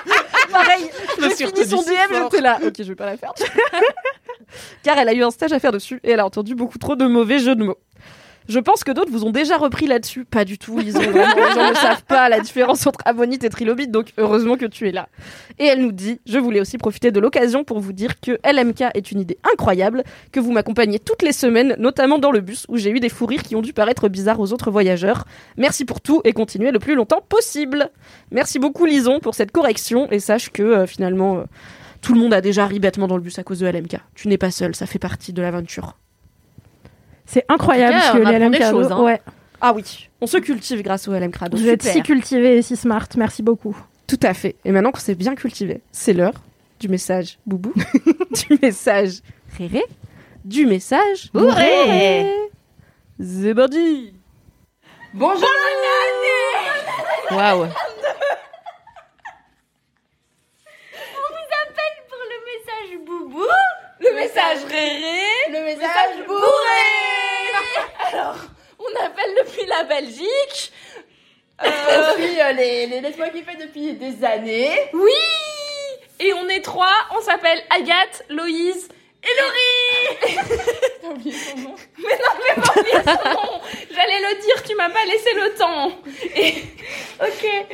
Pareil, 0.50 0.90
suis 1.34 1.46
finis 1.46 1.66
son 1.66 1.82
DM, 1.82 2.22
j'étais 2.24 2.40
là. 2.40 2.58
Ok, 2.66 2.74
je 2.78 2.82
vais 2.84 2.94
pas 2.94 3.06
la 3.06 3.16
faire. 3.18 3.32
Car 4.82 4.98
elle 4.98 5.08
a 5.08 5.14
eu 5.14 5.22
un 5.22 5.30
stage 5.30 5.52
à 5.52 5.58
faire 5.58 5.72
dessus 5.72 6.00
et 6.04 6.10
elle 6.10 6.20
a 6.20 6.26
entendu 6.26 6.54
beaucoup 6.54 6.78
trop 6.78 6.96
de 6.96 7.06
mauvais 7.06 7.38
jeux 7.38 7.54
de 7.54 7.64
mots. 7.64 7.78
Je 8.48 8.58
pense 8.58 8.84
que 8.84 8.92
d'autres 8.92 9.10
vous 9.10 9.24
ont 9.24 9.30
déjà 9.30 9.56
repris 9.56 9.86
là-dessus. 9.86 10.24
Pas 10.24 10.44
du 10.44 10.58
tout, 10.58 10.78
Lison. 10.78 11.00
Vraiment, 11.00 11.24
les 11.24 11.70
ne 11.70 11.74
savent 11.76 12.04
pas 12.04 12.28
la 12.28 12.40
différence 12.40 12.86
entre 12.86 13.00
ammonite 13.04 13.44
et 13.44 13.48
trilobite, 13.48 13.90
donc 13.90 14.12
heureusement 14.18 14.56
que 14.56 14.66
tu 14.66 14.88
es 14.88 14.92
là. 14.92 15.08
Et 15.58 15.66
elle 15.66 15.80
nous 15.80 15.92
dit 15.92 16.20
Je 16.26 16.38
voulais 16.38 16.60
aussi 16.60 16.78
profiter 16.78 17.10
de 17.10 17.20
l'occasion 17.20 17.64
pour 17.64 17.80
vous 17.80 17.92
dire 17.92 18.20
que 18.20 18.38
LMK 18.44 18.84
est 18.94 19.12
une 19.12 19.20
idée 19.20 19.38
incroyable, 19.52 20.02
que 20.32 20.40
vous 20.40 20.52
m'accompagnez 20.52 20.98
toutes 20.98 21.22
les 21.22 21.32
semaines, 21.32 21.76
notamment 21.78 22.18
dans 22.18 22.30
le 22.30 22.40
bus, 22.40 22.66
où 22.68 22.76
j'ai 22.76 22.90
eu 22.90 23.00
des 23.00 23.08
fous 23.08 23.26
rires 23.26 23.42
qui 23.42 23.56
ont 23.56 23.62
dû 23.62 23.72
paraître 23.72 24.08
bizarres 24.08 24.40
aux 24.40 24.52
autres 24.52 24.70
voyageurs. 24.70 25.24
Merci 25.56 25.84
pour 25.84 26.00
tout 26.00 26.20
et 26.24 26.32
continuez 26.32 26.70
le 26.70 26.78
plus 26.78 26.94
longtemps 26.94 27.22
possible. 27.28 27.90
Merci 28.30 28.58
beaucoup, 28.58 28.86
Lison, 28.86 29.20
pour 29.20 29.34
cette 29.34 29.52
correction. 29.52 30.10
Et 30.10 30.18
sache 30.18 30.50
que 30.50 30.62
euh, 30.62 30.86
finalement, 30.86 31.38
euh, 31.38 31.44
tout 32.00 32.14
le 32.14 32.20
monde 32.20 32.34
a 32.34 32.40
déjà 32.40 32.66
ri 32.66 32.80
bêtement 32.80 33.06
dans 33.06 33.16
le 33.16 33.22
bus 33.22 33.38
à 33.38 33.44
cause 33.44 33.60
de 33.60 33.66
LMK. 33.66 33.96
Tu 34.14 34.28
n'es 34.28 34.38
pas 34.38 34.50
seul, 34.50 34.74
ça 34.74 34.86
fait 34.86 34.98
partie 34.98 35.32
de 35.32 35.42
l'aventure. 35.42 35.96
C'est 37.26 37.44
incroyable 37.48 37.92
cas, 37.94 38.12
ce 38.12 38.18
que 38.18 38.22
les 38.24 38.38
LM 38.38 38.52
Crado- 38.54 38.70
choses, 38.82 38.92
hein. 38.92 39.02
Ouais. 39.02 39.20
Ah 39.60 39.72
oui, 39.74 40.08
on 40.20 40.26
se 40.26 40.38
cultive 40.38 40.82
grâce 40.82 41.06
au 41.08 41.12
LM 41.12 41.30
Crado. 41.30 41.56
Vous 41.56 41.68
êtes 41.68 41.82
si 41.82 42.02
cultivés 42.02 42.58
et 42.58 42.62
si 42.62 42.76
smart. 42.76 43.06
Merci 43.16 43.42
beaucoup. 43.42 43.76
Tout 44.08 44.18
à 44.22 44.34
fait. 44.34 44.56
Et 44.64 44.72
maintenant 44.72 44.90
qu'on 44.90 44.98
s'est 45.00 45.14
bien 45.14 45.34
cultivé, 45.34 45.80
c'est 45.92 46.12
l'heure 46.12 46.34
du 46.80 46.88
message 46.88 47.38
boubou, 47.46 47.72
du 48.48 48.58
message 48.60 49.20
réré, 49.56 49.84
du 50.44 50.66
message 50.66 51.30
Bourré. 51.32 52.26
C'est 53.22 53.54
parti 53.54 54.14
Bonjour 55.14 55.46
Waouh. 57.30 57.66
pour 62.08 62.18
le 62.28 62.38
message 62.48 63.06
boubou. 63.06 63.46
Le 64.12 64.18
message 64.18 64.58
réré, 64.68 65.22
le 65.48 65.64
message 65.64 66.26
bourré. 66.26 66.42
Alors, 68.12 68.36
on 68.78 69.06
appelle 69.06 69.34
depuis 69.42 69.66
la 69.66 69.84
Belgique. 69.84 70.72
Euh, 71.64 71.66
depuis 72.12 72.38
euh, 72.38 72.52
les, 72.52 72.86
les 72.88 73.00
laisse-moi 73.00 73.30
kiffer 73.30 73.56
depuis 73.58 73.94
des 73.94 74.22
années. 74.22 74.76
Oui 74.92 75.12
Et 76.20 76.34
on 76.34 76.46
est 76.50 76.60
trois, 76.60 76.92
on 77.16 77.22
s'appelle 77.22 77.58
Agathe, 77.70 78.24
Loïse 78.28 78.86
et 79.24 79.28
Laurie 79.40 80.36
T'as 81.00 81.08
oublié 81.08 81.32
son 81.32 81.56
nom 81.56 81.74
Mais 81.96 82.04
non, 82.04 82.34
mais 82.38 82.62
pas 82.62 82.80
oublié 82.80 82.96
son 82.96 83.30
nom 83.30 83.60
J'allais 83.94 84.20
le 84.20 84.42
dire, 84.42 84.62
tu 84.62 84.74
m'as 84.74 84.90
pas 84.90 85.06
laissé 85.06 85.32
le 85.32 85.54
temps. 85.54 85.90
Et... 86.36 86.64
Ok. 87.18 87.66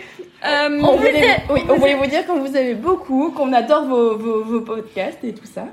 Euh, 0.47 0.81
on, 0.85 0.97
voulait, 0.97 1.39
oui, 1.51 1.63
on 1.69 1.75
voulait 1.75 1.97
vous 1.97 2.07
dire 2.07 2.25
qu'on 2.25 2.39
vous 2.39 2.57
aime 2.57 2.77
beaucoup, 2.77 3.33
qu'on 3.33 3.53
adore 3.53 3.87
vos, 3.87 4.17
vos, 4.17 4.45
vos 4.45 4.61
podcasts 4.61 5.25
et 5.25 5.35
tout 5.35 5.47
ça. 5.53 5.65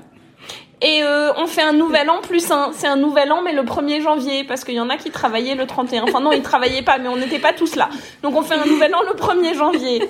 Et 0.82 1.02
euh, 1.02 1.32
on 1.38 1.46
fait 1.46 1.62
un 1.62 1.72
nouvel 1.72 2.10
an 2.10 2.20
plus 2.20 2.50
un. 2.50 2.70
C'est 2.72 2.86
un 2.86 2.96
nouvel 2.96 3.32
an, 3.32 3.40
mais 3.42 3.52
le 3.52 3.62
1er 3.62 4.02
janvier, 4.02 4.44
parce 4.44 4.62
qu'il 4.62 4.74
y 4.74 4.80
en 4.80 4.90
a 4.90 4.98
qui 4.98 5.10
travaillaient 5.10 5.54
le 5.54 5.66
31. 5.66 6.02
Enfin 6.02 6.20
non, 6.20 6.32
ils 6.32 6.42
travaillaient 6.42 6.82
pas, 6.82 6.98
mais 6.98 7.08
on 7.08 7.16
n'était 7.16 7.38
pas 7.38 7.54
tous 7.54 7.76
là. 7.76 7.88
Donc 8.22 8.36
on 8.36 8.42
fait 8.42 8.56
un 8.56 8.66
nouvel 8.66 8.94
an 8.94 9.00
le 9.02 9.14
1er 9.14 9.54
janvier. 9.54 10.06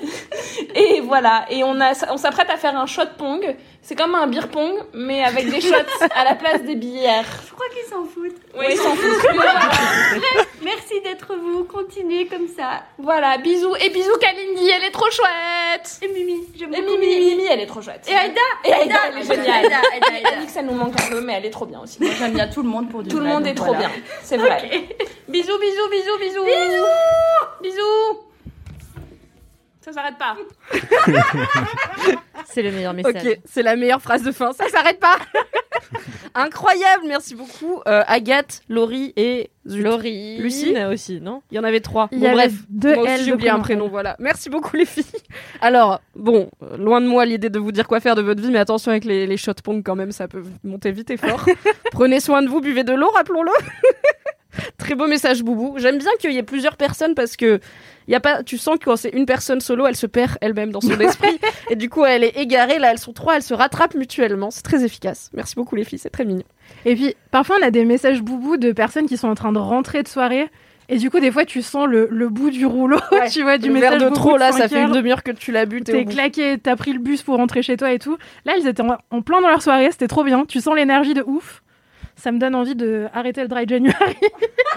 Et 0.75 0.99
voilà. 0.99 1.45
Et 1.49 1.63
on, 1.63 1.79
a, 1.79 1.93
on 2.11 2.17
s'apprête 2.17 2.49
à 2.49 2.57
faire 2.57 2.77
un 2.77 2.85
shot 2.85 3.03
pong. 3.17 3.55
C'est 3.87 3.95
comme 3.95 4.15
un 4.15 4.27
beer 4.27 4.49
pong, 4.49 4.83
mais 4.93 5.23
avec 5.23 5.49
des 5.49 5.61
shots 5.61 5.73
à 6.13 6.25
la 6.25 6.35
place 6.35 6.61
des 6.61 6.75
bières. 6.75 7.23
Je 7.47 7.53
crois 7.53 7.67
qu'ils 7.69 7.89
s'en 7.89 8.03
foutent. 8.03 8.35
Oui, 8.59 8.65
ils 8.71 8.77
s'en 8.77 8.93
foutent. 8.93 9.27
Merci 10.61 10.99
d'être 11.05 11.33
vous. 11.37 11.63
Continuez 11.63 12.27
comme 12.27 12.49
ça. 12.49 12.83
Voilà, 12.97 13.37
bisous. 13.37 13.77
Et 13.79 13.89
bisous 13.89 14.17
Kalindi, 14.19 14.69
elle 14.69 14.83
est 14.83 14.91
trop 14.91 15.09
chouette. 15.09 15.99
Et 16.01 16.09
Mimi, 16.09 16.49
j'aime 16.59 16.73
Et 16.73 16.81
beaucoup 16.81 16.97
Mimi, 16.97 17.35
Mimi, 17.35 17.45
elle 17.49 17.61
est 17.61 17.65
trop 17.65 17.81
chouette. 17.81 18.05
Et 18.09 18.13
Aïda 18.13 18.41
Et 18.65 18.73
Aïda, 18.73 18.95
elle 19.07 19.19
est 19.19 19.25
géniale. 19.25 19.63
Aïda, 19.63 19.77
Aïda, 19.93 20.07
Aïda. 20.15 20.29
Elle 20.33 20.39
dit 20.41 20.47
que 20.47 20.51
ça 20.51 20.63
nous 20.63 20.73
manque 20.73 20.99
un 21.01 21.09
peu, 21.09 21.21
mais 21.21 21.35
elle 21.35 21.45
est 21.45 21.51
trop 21.51 21.65
bien 21.65 21.79
aussi. 21.79 22.03
Moi, 22.03 22.11
j'aime 22.19 22.33
bien 22.33 22.49
tout 22.49 22.63
le 22.63 22.67
monde 22.67 22.89
pour 22.89 23.03
du 23.03 23.09
Tout 23.09 23.19
le 23.19 23.25
monde 23.27 23.47
est 23.47 23.55
trop 23.55 23.73
bien. 23.73 23.89
C'est 24.21 24.35
vrai. 24.35 24.69
Bisous, 25.29 25.57
bisous, 25.59 25.89
bisous, 25.89 26.17
bisous. 26.19 26.43
Bisous. 26.43 26.85
Bisous. 27.61 28.26
Ça 29.87 29.93
s'arrête 29.93 30.17
pas. 30.17 30.35
C'est 32.45 32.61
le 32.61 32.71
meilleur 32.71 32.93
message. 32.93 33.13
Ok, 33.25 33.39
c'est 33.45 33.63
la 33.63 33.75
meilleure 33.77 34.01
phrase 34.01 34.21
de 34.23 34.31
fin. 34.31 34.51
Ça 34.51 34.67
s'arrête 34.67 34.99
pas. 34.99 35.15
Incroyable, 36.35 37.03
merci 37.07 37.35
beaucoup. 37.35 37.81
Euh, 37.87 38.03
Agathe, 38.07 38.61
Laurie 38.67 39.13
et 39.15 39.49
Zut. 39.67 39.83
Laurie. 39.83 40.37
Lucie 40.39 40.75
aussi, 40.91 41.21
non 41.21 41.41
Il 41.51 41.55
y 41.55 41.59
en 41.59 41.63
avait 41.63 41.79
trois. 41.79 42.09
Il 42.11 42.17
y 42.17 42.21
Bon, 42.21 42.27
avait 42.27 42.35
bref, 42.35 42.53
deux 42.69 42.95
moi 42.95 43.03
aussi 43.03 43.23
j'ai 43.25 43.33
oublié 43.33 43.49
un 43.49 43.59
prénom. 43.59 43.81
prénom. 43.85 43.89
Voilà. 43.89 44.15
Merci 44.19 44.49
beaucoup 44.49 44.75
les 44.75 44.85
filles. 44.85 45.05
Alors 45.61 46.01
bon, 46.15 46.49
euh, 46.63 46.77
loin 46.77 46.99
de 46.99 47.07
moi 47.07 47.25
l'idée 47.25 47.49
de 47.49 47.59
vous 47.59 47.71
dire 47.71 47.87
quoi 47.87 47.99
faire 48.01 48.15
de 48.15 48.21
votre 48.21 48.41
vie, 48.41 48.51
mais 48.51 48.59
attention 48.59 48.91
avec 48.91 49.05
les, 49.05 49.25
les 49.25 49.37
shot 49.37 49.53
pong 49.63 49.83
quand 49.85 49.95
même, 49.95 50.11
ça 50.11 50.27
peut 50.27 50.43
monter 50.63 50.91
vite 50.91 51.11
et 51.11 51.17
fort. 51.17 51.45
Prenez 51.91 52.19
soin 52.19 52.41
de 52.41 52.49
vous, 52.49 52.59
buvez 52.61 52.83
de 52.83 52.93
l'eau, 52.93 53.09
rappelons-le. 53.15 53.51
Très 54.77 54.95
beau 54.95 55.07
message, 55.07 55.43
Boubou. 55.43 55.75
J'aime 55.77 55.97
bien 55.99 56.11
qu'il 56.19 56.31
y 56.33 56.37
ait 56.37 56.43
plusieurs 56.43 56.77
personnes 56.77 57.13
parce 57.15 57.35
que 57.37 57.59
y 58.07 58.15
a 58.15 58.19
pas, 58.19 58.43
tu 58.43 58.57
sens 58.57 58.77
que 58.79 58.85
quand 58.85 58.95
c'est 58.95 59.09
une 59.09 59.25
personne 59.25 59.59
solo, 59.59 59.85
elle 59.85 59.95
se 59.95 60.07
perd 60.07 60.37
elle-même 60.41 60.71
dans 60.71 60.81
son 60.81 60.99
esprit 60.99 61.39
et 61.69 61.75
du 61.75 61.89
coup 61.89 62.05
elle 62.05 62.23
est 62.23 62.37
égarée. 62.37 62.79
Là, 62.79 62.91
elles 62.91 62.99
sont 62.99 63.13
trois, 63.13 63.35
elles 63.35 63.43
se 63.43 63.53
rattrapent 63.53 63.95
mutuellement. 63.95 64.49
C'est 64.51 64.61
très 64.63 64.83
efficace. 64.85 65.29
Merci 65.33 65.55
beaucoup 65.55 65.75
les 65.75 65.83
filles, 65.83 65.99
c'est 65.99 66.09
très 66.09 66.25
mignon. 66.25 66.43
Et 66.85 66.95
puis, 66.95 67.15
parfois, 67.31 67.57
on 67.61 67.65
a 67.65 67.71
des 67.71 67.85
messages 67.85 68.21
boubou 68.21 68.57
de 68.57 68.71
personnes 68.71 69.07
qui 69.07 69.17
sont 69.17 69.27
en 69.27 69.35
train 69.35 69.51
de 69.51 69.59
rentrer 69.59 70.03
de 70.03 70.07
soirée. 70.07 70.49
Et 70.89 70.97
du 70.99 71.09
coup, 71.09 71.19
des 71.19 71.31
fois, 71.31 71.43
tu 71.43 71.61
sens 71.61 71.85
le, 71.87 72.07
le 72.09 72.29
bout 72.29 72.49
du 72.49 72.65
rouleau, 72.65 72.97
Ouais. 73.11 73.29
tu 73.29 73.41
vois, 73.43 73.57
du 73.57 73.65
Du 73.67 73.71
message 73.73 74.01
de 74.01 74.09
trop 74.09 74.37
là, 74.37 74.53
ça 74.53 74.69
fait 74.69 74.81
une 74.83 74.91
demi-heure 74.93 75.21
que 75.23 75.31
tu 75.31 75.51
l'as 75.51 75.65
bu. 75.65 75.81
t'es 75.81 76.05
claqué, 76.05 76.57
t'as 76.57 76.77
pris 76.77 76.93
le 76.93 76.99
bus 76.99 77.23
pour 77.23 77.35
rentrer 77.35 77.61
chez 77.61 77.75
toi 77.75 77.91
et 77.91 77.99
tout. 77.99 78.17
Là, 78.45 78.53
ils 78.57 78.65
étaient 78.67 78.81
en, 78.83 78.95
en 79.11 79.21
plein 79.21 79.41
dans 79.41 79.49
leur 79.49 79.61
soirée, 79.61 79.89
c'était 79.91 80.07
trop 80.07 80.23
bien. 80.23 80.45
Tu 80.45 80.61
sens 80.61 80.75
l'énergie 80.75 81.13
de 81.13 81.23
ouf. 81.27 81.61
Ça 82.15 82.31
me 82.31 82.39
donne 82.39 82.55
envie 82.55 82.75
de 82.75 83.07
arrêter 83.13 83.41
le 83.41 83.47
dry 83.49 83.67
January. 83.67 84.15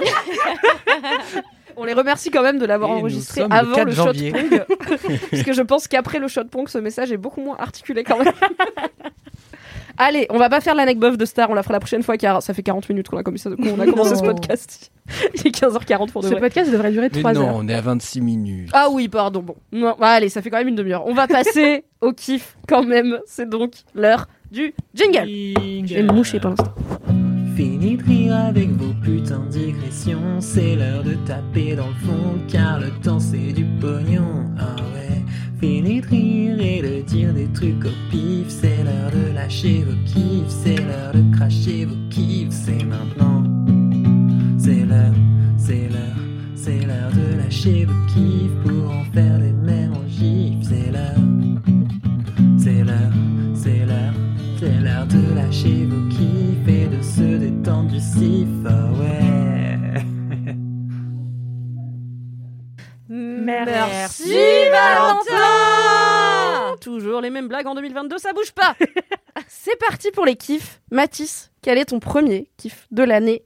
On 1.80 1.84
les 1.84 1.94
remercie 1.94 2.30
quand 2.30 2.42
même 2.42 2.58
de 2.58 2.66
l'avoir 2.66 2.90
enregistré 2.90 3.40
le 3.40 3.46
avant 3.50 3.74
4 3.74 3.86
le, 3.86 3.94
shot 3.94 4.04
pong. 4.12 4.64
parce 5.30 5.42
que 5.42 5.52
je 5.54 5.62
pense 5.62 5.88
qu'après 5.88 6.18
le 6.18 6.28
shot 6.28 6.44
pong, 6.44 6.68
ce 6.68 6.76
message 6.76 7.10
est 7.10 7.16
beaucoup 7.16 7.40
moins 7.40 7.56
articulé 7.58 8.04
quand 8.04 8.18
même. 8.18 8.30
Allez, 9.96 10.26
on 10.28 10.36
va 10.38 10.50
pas 10.50 10.60
faire 10.60 10.74
l'anecdote 10.74 11.16
de 11.16 11.24
Star, 11.24 11.48
on 11.50 11.54
la 11.54 11.62
fera 11.62 11.72
la 11.72 11.80
prochaine 11.80 12.02
fois 12.02 12.18
car 12.18 12.42
ça 12.42 12.52
fait 12.52 12.62
40 12.62 12.88
minutes 12.90 13.08
qu'on 13.08 13.16
a, 13.16 13.22
commencé- 13.22 13.48
qu'on 13.56 13.80
a 13.80 13.86
commencé 13.86 14.14
ce 14.16 14.22
podcast. 14.22 14.92
Il 15.34 15.46
est 15.46 15.58
15h40 15.58 16.10
pour 16.10 16.20
de 16.22 16.26
Ce 16.28 16.32
vrai. 16.32 16.40
podcast 16.40 16.70
devrait 16.70 16.90
durer 16.90 17.08
Mais 17.12 17.20
3 17.20 17.32
non, 17.32 17.40
heures. 17.48 17.54
on 17.56 17.66
est 17.68 17.74
à 17.74 17.80
26 17.80 18.20
minutes. 18.20 18.70
Ah 18.74 18.88
oui, 18.90 19.08
pardon, 19.08 19.40
bon. 19.40 19.56
Non, 19.72 19.96
bah, 19.98 20.08
allez, 20.08 20.28
ça 20.28 20.42
fait 20.42 20.50
quand 20.50 20.58
même 20.58 20.68
une 20.68 20.74
demi-heure. 20.74 21.06
On 21.06 21.14
va 21.14 21.26
passer 21.26 21.84
au 22.02 22.12
kiff 22.12 22.56
quand 22.68 22.82
même. 22.82 23.20
C'est 23.26 23.48
donc 23.48 23.72
l'heure 23.94 24.26
du 24.50 24.74
jingle. 24.94 25.26
Je 25.26 25.94
vais 25.94 26.02
me 26.02 26.12
moucher 26.12 26.40
pendant 26.40 26.56
ce 26.56 26.62
temps. 26.62 26.74
Fini 27.60 27.98
de 27.98 28.04
rire 28.04 28.36
avec 28.36 28.70
vos 28.70 28.94
putains 29.02 29.44
de 29.44 29.50
digressions. 29.50 30.40
C'est 30.40 30.76
l'heure 30.76 31.02
de 31.02 31.12
taper 31.26 31.76
dans 31.76 31.88
le 31.88 31.94
fond, 32.06 32.38
car 32.48 32.80
le 32.80 32.88
temps 33.02 33.20
c'est 33.20 33.52
du 33.52 33.66
pognon. 33.78 34.46
Ah 34.58 34.76
ouais. 34.94 35.22
Fini 35.60 36.00
de 36.00 36.06
rire 36.06 36.58
et 36.58 36.80
de 36.80 37.02
dire 37.02 37.34
des 37.34 37.48
trucs 37.48 37.84
au 37.84 37.92
pif. 38.10 38.46
C'est 38.48 38.82
l'heure 38.82 39.10
de 39.12 39.34
lâcher 39.34 39.84
vos 39.86 39.94
kiffs. 40.06 40.48
C'est 40.48 40.76
l'heure 40.76 41.12
de 41.12 41.36
cracher 41.36 41.84
vos 41.84 42.08
kiffs. 42.08 42.48
C'est 42.50 42.82
maintenant. 42.82 43.44
C'est 44.56 44.86
l'heure, 44.86 45.12
c'est 45.58 45.90
l'heure, 45.90 46.24
c'est 46.54 46.86
l'heure 46.86 47.12
de 47.12 47.42
lâcher 47.42 47.84
vos 47.84 48.06
kiffs 48.06 48.56
pour 48.64 48.90
en 48.90 49.04
faire 49.12 49.38
des 49.38 49.49
En 67.66 67.74
2022, 67.74 68.18
ça 68.18 68.32
bouge 68.32 68.52
pas 68.52 68.74
C'est 69.48 69.78
parti 69.78 70.10
pour 70.10 70.24
les 70.24 70.36
kiffs. 70.36 70.80
Mathis, 70.90 71.50
quel 71.62 71.78
est 71.78 71.86
ton 71.86 72.00
premier 72.00 72.48
kiff 72.56 72.86
de 72.90 73.02
l'année 73.02 73.42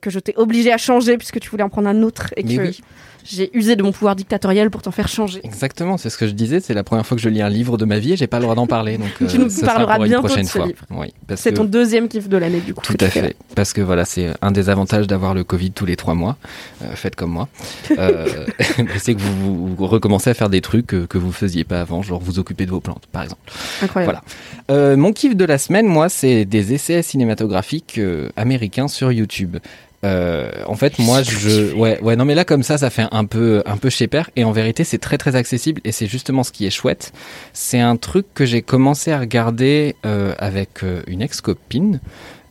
que 0.00 0.10
je 0.10 0.18
t'ai 0.18 0.34
obligé 0.36 0.72
à 0.72 0.78
changer 0.78 1.16
puisque 1.16 1.40
tu 1.40 1.48
voulais 1.48 1.62
en 1.62 1.68
prendre 1.68 1.88
un 1.88 2.02
autre 2.02 2.32
et 2.36 2.42
que 2.42 2.60
oui. 2.60 2.80
J'ai 3.24 3.50
usé 3.56 3.76
de 3.76 3.82
mon 3.82 3.92
pouvoir 3.92 4.16
dictatorial 4.16 4.70
pour 4.70 4.82
t'en 4.82 4.90
faire 4.90 5.08
changer. 5.08 5.40
Exactement, 5.44 5.96
c'est 5.98 6.10
ce 6.10 6.18
que 6.18 6.26
je 6.26 6.32
disais. 6.32 6.60
C'est 6.60 6.74
la 6.74 6.84
première 6.84 7.06
fois 7.06 7.16
que 7.16 7.22
je 7.22 7.28
lis 7.28 7.42
un 7.42 7.48
livre 7.48 7.76
de 7.76 7.84
ma 7.84 7.98
vie 7.98 8.12
et 8.12 8.16
j'ai 8.16 8.26
pas 8.26 8.38
le 8.38 8.42
droit 8.44 8.54
d'en 8.54 8.66
parler. 8.66 8.98
Donc, 8.98 9.08
Tu 9.30 9.38
nous 9.38 9.48
ce 9.50 9.60
sera 9.60 9.74
parleras 9.74 9.96
une 9.98 10.04
bientôt 10.04 10.28
de 10.28 10.42
ce 10.42 10.48
fois. 10.48 10.66
livre. 10.66 10.84
Oui, 10.90 11.12
parce 11.26 11.40
C'est 11.40 11.50
que- 11.50 11.56
ton 11.56 11.64
deuxième 11.64 12.08
kiff 12.08 12.28
de 12.28 12.36
l'année 12.36 12.60
du 12.60 12.74
coup. 12.74 12.82
Tout 12.84 12.96
à 13.00 13.04
là. 13.04 13.10
fait, 13.10 13.36
parce 13.54 13.72
que 13.72 13.80
voilà, 13.80 14.04
c'est 14.04 14.28
un 14.42 14.50
des 14.50 14.68
avantages 14.68 15.06
d'avoir 15.06 15.34
le 15.34 15.44
Covid 15.44 15.72
tous 15.72 15.86
les 15.86 15.96
trois 15.96 16.14
mois. 16.14 16.36
Euh, 16.82 16.94
faites 16.94 17.16
comme 17.16 17.30
moi. 17.30 17.48
Euh, 17.98 18.46
c'est 18.98 19.14
que 19.14 19.20
vous, 19.20 19.74
recommencez 19.78 20.30
à 20.30 20.34
faire 20.34 20.48
des 20.48 20.60
trucs 20.60 20.86
que, 20.86 21.06
que 21.06 21.18
vous 21.18 21.32
faisiez 21.32 21.64
pas 21.64 21.80
avant, 21.80 22.02
genre 22.02 22.20
vous 22.20 22.38
occuper 22.38 22.64
de 22.66 22.70
vos 22.70 22.80
plantes, 22.80 23.02
par 23.12 23.22
exemple. 23.24 23.40
Incroyable. 23.82 24.20
Voilà. 24.68 24.80
Euh, 24.80 24.96
mon 24.96 25.12
kiff 25.12 25.34
de 25.36 25.44
la 25.44 25.58
semaine, 25.58 25.86
moi, 25.86 26.08
c'est 26.08 26.44
des 26.44 26.72
essais 26.72 27.02
cinématographiques 27.02 27.98
euh, 27.98 28.30
américains 28.36 28.88
sur 28.88 29.10
YouTube. 29.12 29.56
Euh, 30.02 30.50
en 30.66 30.76
fait, 30.76 30.98
moi, 30.98 31.22
je, 31.22 31.74
ouais, 31.74 32.00
ouais, 32.00 32.16
non, 32.16 32.24
mais 32.24 32.34
là, 32.34 32.44
comme 32.44 32.62
ça, 32.62 32.78
ça 32.78 32.90
fait 32.90 33.06
un 33.10 33.24
peu, 33.24 33.62
un 33.66 33.76
peu 33.76 33.90
chez 33.90 34.06
père. 34.06 34.30
Et 34.36 34.44
en 34.44 34.52
vérité, 34.52 34.84
c'est 34.84 34.98
très, 34.98 35.18
très 35.18 35.36
accessible. 35.36 35.80
Et 35.84 35.92
c'est 35.92 36.06
justement 36.06 36.42
ce 36.42 36.52
qui 36.52 36.66
est 36.66 36.70
chouette. 36.70 37.12
C'est 37.52 37.80
un 37.80 37.96
truc 37.96 38.26
que 38.34 38.46
j'ai 38.46 38.62
commencé 38.62 39.12
à 39.12 39.20
regarder 39.20 39.96
euh, 40.06 40.34
avec 40.38 40.82
euh, 40.82 41.02
une 41.06 41.22
ex-copine. 41.22 42.00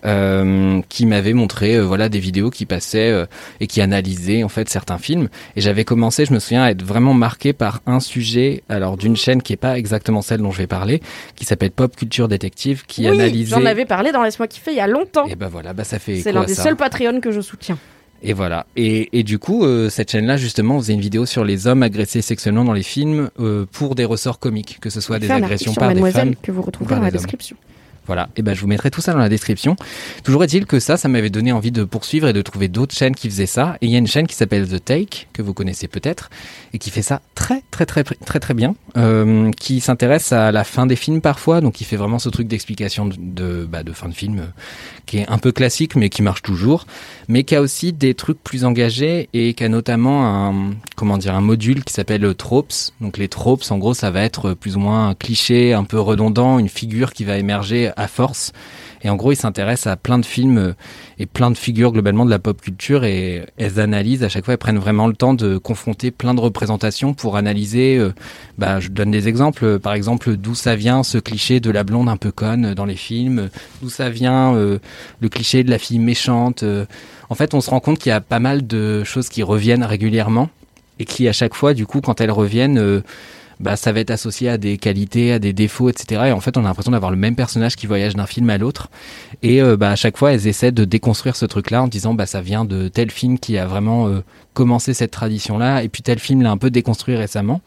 Euh, 0.05 0.81
qui 0.89 1.05
m'avait 1.05 1.33
montré 1.33 1.75
euh, 1.75 1.81
voilà 1.81 2.09
des 2.09 2.19
vidéos 2.19 2.49
qui 2.49 2.65
passaient 2.65 3.11
euh, 3.11 3.25
et 3.59 3.67
qui 3.67 3.81
analysaient 3.81 4.43
en 4.43 4.49
fait 4.49 4.69
certains 4.69 4.97
films 4.97 5.29
et 5.55 5.61
j'avais 5.61 5.83
commencé 5.83 6.25
je 6.25 6.33
me 6.33 6.39
souviens 6.39 6.63
à 6.63 6.71
être 6.71 6.83
vraiment 6.83 7.13
marqué 7.13 7.53
par 7.53 7.81
un 7.85 7.99
sujet 7.99 8.63
alors 8.69 8.95
d'une 8.97 9.15
chaîne 9.17 9.41
qui 9.41 9.53
est 9.53 9.57
pas 9.57 9.77
exactement 9.77 10.21
celle 10.21 10.39
dont 10.39 10.51
je 10.51 10.59
vais 10.59 10.67
parler 10.67 11.01
qui 11.35 11.45
s'appelle 11.45 11.71
Pop 11.71 11.95
Culture 11.95 12.27
Detective 12.27 12.85
qui 12.87 13.01
oui, 13.01 13.07
analysait 13.07 13.55
j'en 13.55 13.65
avais 13.65 13.85
parlé 13.85 14.11
dans 14.11 14.23
Laisse-moi 14.23 14.47
kiffer 14.47 14.71
il 14.71 14.77
y 14.77 14.81
a 14.81 14.87
longtemps. 14.87 15.27
et 15.27 15.35
ben 15.35 15.47
voilà 15.49 15.73
bah 15.73 15.83
ça 15.83 15.99
fait 15.99 16.17
C'est 16.21 16.31
l'un 16.31 16.45
des 16.45 16.55
seuls 16.55 16.75
Patreon 16.77 17.19
que 17.19 17.31
je 17.31 17.41
soutiens. 17.41 17.77
et 18.21 18.33
voilà. 18.33 18.65
Et, 18.75 19.09
et 19.17 19.23
du 19.23 19.39
coup, 19.39 19.63
euh, 19.63 19.89
cette 19.89 20.11
chaîne-là, 20.11 20.35
justement, 20.37 20.77
faisait 20.79 20.93
une 20.93 20.99
vidéo 21.01 21.25
sur 21.25 21.43
les 21.45 21.67
hommes 21.67 21.83
agressés 21.83 22.21
sexuellement 22.21 22.65
dans 22.65 22.73
les 22.73 22.83
films 22.83 23.29
euh, 23.39 23.65
pour 23.71 23.95
des 23.95 24.05
ressorts 24.05 24.39
comiques, 24.39 24.79
que 24.81 24.89
ce 24.89 24.99
soit 25.01 25.19
des 25.19 25.31
agressions 25.31 25.73
par 25.73 25.93
des 25.93 26.11
femmes. 26.11 26.35
que 26.35 26.51
vous 26.51 26.61
retrouverez 26.61 26.95
dans 26.95 27.01
la 27.01 27.11
des 27.11 27.17
hommes. 27.17 27.25
Voilà. 28.05 28.29
Et 28.35 28.41
ben, 28.41 28.53
je 28.53 28.61
vous 28.61 28.67
mettrai 28.67 28.91
tout 28.91 29.01
ça 29.01 29.13
dans 29.13 29.19
la 29.19 29.29
description. 29.29 29.75
Toujours 30.23 30.43
est-il 30.43 30.65
que 30.65 30.79
ça, 30.79 30.97
ça 30.97 31.07
m'avait 31.07 31.29
donné 31.29 31.51
envie 31.51 31.71
de 31.71 31.83
poursuivre 31.83 32.27
et 32.27 32.33
de 32.33 32.41
trouver 32.41 32.67
d'autres 32.67 32.95
chaînes 32.95 33.15
qui 33.15 33.29
faisaient 33.29 33.45
ça. 33.45 33.77
Et 33.81 33.85
il 33.85 33.91
y 33.91 33.95
a 33.95 33.99
une 33.99 34.07
chaîne 34.07 34.27
qui 34.27 34.35
s'appelle 34.35 34.67
The 34.67 34.83
Take, 34.83 35.27
que 35.33 35.41
vous 35.41 35.53
connaissez 35.53 35.87
peut-être, 35.87 36.29
et 36.73 36.79
qui 36.79 36.89
fait 36.89 37.01
ça 37.01 37.21
très, 37.35 37.63
très, 37.71 37.85
très, 37.85 38.03
très, 38.03 38.39
très, 38.39 38.53
bien, 38.53 38.75
euh, 38.97 39.51
qui 39.51 39.79
s'intéresse 39.79 40.31
à 40.31 40.51
la 40.51 40.63
fin 40.63 40.85
des 40.85 40.95
films 40.95 41.21
parfois. 41.21 41.61
Donc, 41.61 41.81
il 41.81 41.83
fait 41.83 41.95
vraiment 41.95 42.19
ce 42.19 42.29
truc 42.29 42.47
d'explication 42.47 43.05
de, 43.05 43.15
de, 43.17 43.65
bah, 43.69 43.83
de 43.83 43.91
fin 43.91 44.09
de 44.09 44.13
film, 44.13 44.39
euh, 44.39 44.45
qui 45.05 45.19
est 45.19 45.29
un 45.29 45.37
peu 45.37 45.51
classique, 45.51 45.95
mais 45.95 46.09
qui 46.09 46.21
marche 46.21 46.41
toujours, 46.41 46.85
mais 47.27 47.43
qui 47.43 47.55
a 47.55 47.61
aussi 47.61 47.93
des 47.93 48.13
trucs 48.13 48.43
plus 48.43 48.65
engagés 48.65 49.29
et 49.33 49.53
qui 49.53 49.63
a 49.63 49.69
notamment 49.69 50.25
un, 50.25 50.71
comment 50.95 51.17
dire, 51.17 51.35
un 51.35 51.41
module 51.41 51.83
qui 51.83 51.93
s'appelle 51.93 52.25
euh, 52.25 52.33
tropes. 52.33 52.73
Donc, 53.01 53.17
les 53.17 53.27
tropes, 53.27 53.63
en 53.69 53.77
gros, 53.77 53.93
ça 53.93 54.11
va 54.11 54.21
être 54.23 54.53
plus 54.53 54.75
ou 54.75 54.79
moins 54.79 55.09
un 55.09 55.15
cliché, 55.15 55.73
un 55.73 55.83
peu 55.83 55.99
redondant, 55.99 56.59
une 56.59 56.69
figure 56.69 57.13
qui 57.13 57.23
va 57.23 57.37
émerger 57.37 57.88
à 57.97 58.07
force. 58.07 58.51
Et 59.01 59.09
en 59.09 59.15
gros, 59.15 59.31
ils 59.31 59.37
s'intéressent 59.37 59.91
à 59.91 59.95
plein 59.95 60.19
de 60.19 60.25
films 60.25 60.57
euh, 60.57 60.73
et 61.19 61.25
plein 61.25 61.51
de 61.51 61.57
figures 61.57 61.91
globalement 61.91 62.25
de 62.25 62.29
la 62.29 62.39
pop 62.39 62.59
culture 62.59 63.05
et 63.05 63.45
elles 63.57 63.79
analysent 63.79 64.23
à 64.23 64.29
chaque 64.29 64.45
fois, 64.45 64.53
elles 64.53 64.59
prennent 64.59 64.77
vraiment 64.77 65.07
le 65.07 65.13
temps 65.13 65.33
de 65.33 65.57
confronter 65.57 66.11
plein 66.11 66.33
de 66.33 66.41
représentations 66.41 67.13
pour 67.13 67.37
analyser. 67.37 67.97
euh, 67.97 68.13
bah, 68.57 68.79
je 68.79 68.89
donne 68.89 69.11
des 69.11 69.27
exemples. 69.27 69.63
Euh, 69.63 69.79
Par 69.79 69.93
exemple, 69.93 70.35
d'où 70.35 70.53
ça 70.55 70.75
vient 70.75 71.03
ce 71.03 71.17
cliché 71.17 71.59
de 71.59 71.71
la 71.71 71.83
blonde 71.83 72.09
un 72.09 72.17
peu 72.17 72.31
conne 72.31 72.73
dans 72.73 72.85
les 72.85 72.95
films, 72.95 73.49
d'où 73.81 73.89
ça 73.89 74.09
vient 74.09 74.53
le 74.53 75.29
cliché 75.29 75.63
de 75.63 75.69
la 75.69 75.77
fille 75.77 75.99
méchante. 75.99 76.63
En 77.29 77.35
fait, 77.35 77.53
on 77.53 77.61
se 77.61 77.69
rend 77.69 77.79
compte 77.79 77.99
qu'il 77.99 78.09
y 78.09 78.13
a 78.13 78.21
pas 78.21 78.39
mal 78.39 78.67
de 78.67 79.03
choses 79.03 79.29
qui 79.29 79.43
reviennent 79.43 79.83
régulièrement 79.83 80.49
et 80.99 81.05
qui 81.05 81.27
à 81.27 81.33
chaque 81.33 81.53
fois, 81.53 81.73
du 81.73 81.85
coup, 81.85 82.01
quand 82.01 82.21
elles 82.21 82.31
reviennent, 82.31 83.01
bah, 83.59 83.75
ça 83.75 83.91
va 83.91 83.99
être 83.99 84.11
associé 84.11 84.49
à 84.49 84.57
des 84.57 84.77
qualités, 84.77 85.33
à 85.33 85.39
des 85.39 85.53
défauts, 85.53 85.89
etc. 85.89 86.23
Et 86.27 86.31
en 86.31 86.39
fait, 86.39 86.57
on 86.57 86.61
a 86.61 86.63
l'impression 86.63 86.91
d'avoir 86.91 87.11
le 87.11 87.17
même 87.17 87.35
personnage 87.35 87.75
qui 87.75 87.87
voyage 87.87 88.15
d'un 88.15 88.25
film 88.25 88.49
à 88.49 88.57
l'autre. 88.57 88.89
Et 89.43 89.61
euh, 89.61 89.75
bah, 89.75 89.91
à 89.91 89.95
chaque 89.95 90.17
fois, 90.17 90.33
elles 90.33 90.47
essaient 90.47 90.71
de 90.71 90.85
déconstruire 90.85 91.35
ce 91.35 91.45
truc-là 91.45 91.83
en 91.83 91.87
disant 91.87 92.13
bah 92.13 92.25
ça 92.25 92.41
vient 92.41 92.65
de 92.65 92.87
tel 92.87 93.11
film 93.11 93.37
qui 93.37 93.57
a 93.57 93.65
vraiment 93.65 94.07
euh, 94.07 94.23
commencé 94.53 94.93
cette 94.93 95.11
tradition-là, 95.11 95.83
et 95.83 95.89
puis 95.89 96.01
tel 96.01 96.19
film 96.19 96.41
l'a 96.41 96.51
un 96.51 96.57
peu 96.57 96.69
déconstruit 96.69 97.15
récemment. 97.15 97.61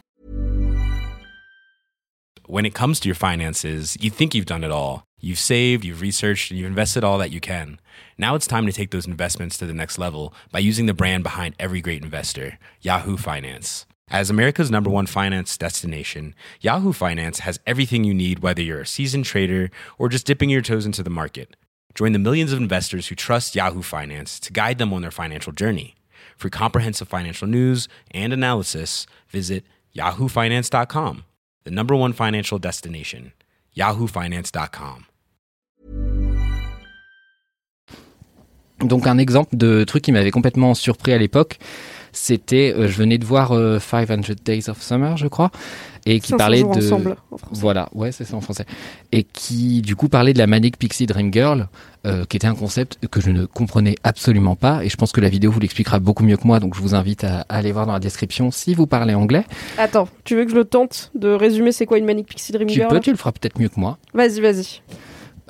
When 2.49 2.65
it 2.65 2.73
comes 2.73 2.99
to 2.99 3.07
your 3.07 3.15
finances, 3.15 3.95
you 4.01 4.11
think 4.11 4.35
you've 4.35 4.45
done 4.45 4.63
it 4.63 4.71
all. 4.71 5.03
You've 5.21 5.39
saved, 5.39 5.85
you've 5.85 6.01
researched, 6.01 6.51
and 6.51 6.59
you've 6.59 6.67
invested 6.67 7.03
all 7.03 7.17
that 7.17 7.31
you 7.31 7.39
can. 7.39 7.77
Now 8.17 8.35
it's 8.35 8.47
time 8.47 8.65
to 8.65 8.73
take 8.73 8.91
those 8.91 9.07
investments 9.07 9.57
to 9.59 9.65
the 9.65 9.73
next 9.73 9.97
level 9.97 10.33
by 10.51 10.59
using 10.59 10.85
the 10.85 10.93
brand 10.93 11.23
behind 11.23 11.55
every 11.57 11.79
great 11.79 12.03
investor, 12.03 12.59
Yahoo 12.81 13.15
Finance. 13.15 13.85
As 14.13 14.29
America's 14.29 14.69
number 14.69 14.91
one 14.91 15.07
finance 15.07 15.57
destination, 15.57 16.35
Yahoo 16.61 16.93
Finance 16.93 17.39
has 17.39 17.59
everything 17.65 18.03
you 18.03 18.13
need, 18.13 18.43
whether 18.43 18.61
you're 18.61 18.81
a 18.81 18.85
seasoned 18.85 19.25
trader 19.25 19.71
or 19.97 20.07
just 20.07 20.27
dipping 20.27 20.51
your 20.51 20.61
toes 20.61 20.85
into 20.85 21.01
the 21.01 21.09
market. 21.09 21.55
Join 21.95 22.11
the 22.11 22.19
millions 22.19 22.53
of 22.53 22.59
investors 22.59 23.07
who 23.07 23.15
trust 23.15 23.55
Yahoo 23.55 23.81
Finance 23.81 24.39
to 24.41 24.53
guide 24.53 24.77
them 24.77 24.93
on 24.93 25.01
their 25.01 25.09
financial 25.09 25.51
journey. 25.51 25.95
For 26.37 26.51
comprehensive 26.51 27.07
financial 27.07 27.47
news 27.47 27.87
and 28.11 28.31
analysis, 28.31 29.07
visit 29.29 29.65
yahoofinance.com, 29.95 31.23
the 31.63 31.71
number 31.71 31.95
one 31.95 32.13
financial 32.13 32.59
destination, 32.59 33.31
yahoofinance.com. 33.75 35.07
Donc 38.79 39.07
un 39.07 39.17
exemple 39.17 39.55
de 39.55 39.85
truc 39.85 40.03
qui 40.03 40.11
m'avait 40.11 40.31
complètement 40.31 40.75
surpris 40.75 41.13
à 41.13 41.17
l'époque, 41.17 41.57
c'était, 42.13 42.73
euh, 42.75 42.87
je 42.87 42.97
venais 42.97 43.17
de 43.17 43.25
voir 43.25 43.51
euh, 43.51 43.79
500 43.79 44.33
Days 44.45 44.69
of 44.69 44.81
Summer, 44.81 45.17
je 45.17 45.27
crois, 45.27 45.51
et 46.05 46.19
qui 46.19 46.29
500 46.29 46.37
parlait 46.37 46.61
de... 46.61 46.67
ensemble 46.67 47.17
en 47.31 47.37
français. 47.37 47.59
Voilà, 47.59 47.89
ouais, 47.93 48.11
c'est 48.11 48.23
ça 48.23 48.35
en 48.35 48.41
français. 48.41 48.65
Et 49.11 49.23
qui, 49.23 49.81
du 49.81 49.95
coup, 49.95 50.09
parlait 50.09 50.33
de 50.33 50.37
la 50.37 50.47
Manic 50.47 50.77
Pixie 50.77 51.05
Dream 51.05 51.33
Girl, 51.33 51.67
euh, 52.05 52.25
qui 52.25 52.37
était 52.37 52.47
un 52.47 52.55
concept 52.55 52.99
que 53.07 53.19
je 53.19 53.31
ne 53.31 53.45
comprenais 53.45 53.95
absolument 54.03 54.55
pas. 54.55 54.83
Et 54.83 54.89
je 54.89 54.95
pense 54.95 55.11
que 55.11 55.21
la 55.21 55.29
vidéo 55.29 55.51
vous 55.51 55.59
l'expliquera 55.59 55.99
beaucoup 55.99 56.23
mieux 56.23 56.37
que 56.37 56.45
moi, 56.45 56.59
donc 56.59 56.75
je 56.75 56.81
vous 56.81 56.95
invite 56.95 57.23
à, 57.23 57.41
à 57.49 57.57
aller 57.57 57.71
voir 57.71 57.85
dans 57.85 57.93
la 57.93 57.99
description 57.99 58.51
si 58.51 58.73
vous 58.75 58.87
parlez 58.87 59.15
anglais. 59.15 59.45
Attends, 59.77 60.07
tu 60.23 60.35
veux 60.35 60.45
que 60.45 60.51
je 60.51 60.55
le 60.55 60.65
tente 60.65 61.11
de 61.15 61.29
résumer 61.29 61.71
c'est 61.71 61.85
quoi 61.85 61.97
une 61.97 62.05
Manic 62.05 62.27
Pixie 62.27 62.51
Dream 62.51 62.67
Tu 62.67 62.75
Girl 62.75 62.89
peux, 62.89 62.99
tu 62.99 63.11
le 63.11 63.17
feras 63.17 63.31
peut-être 63.31 63.59
mieux 63.59 63.69
que 63.69 63.79
moi. 63.79 63.97
Vas-y, 64.13 64.39
vas-y. 64.39 64.81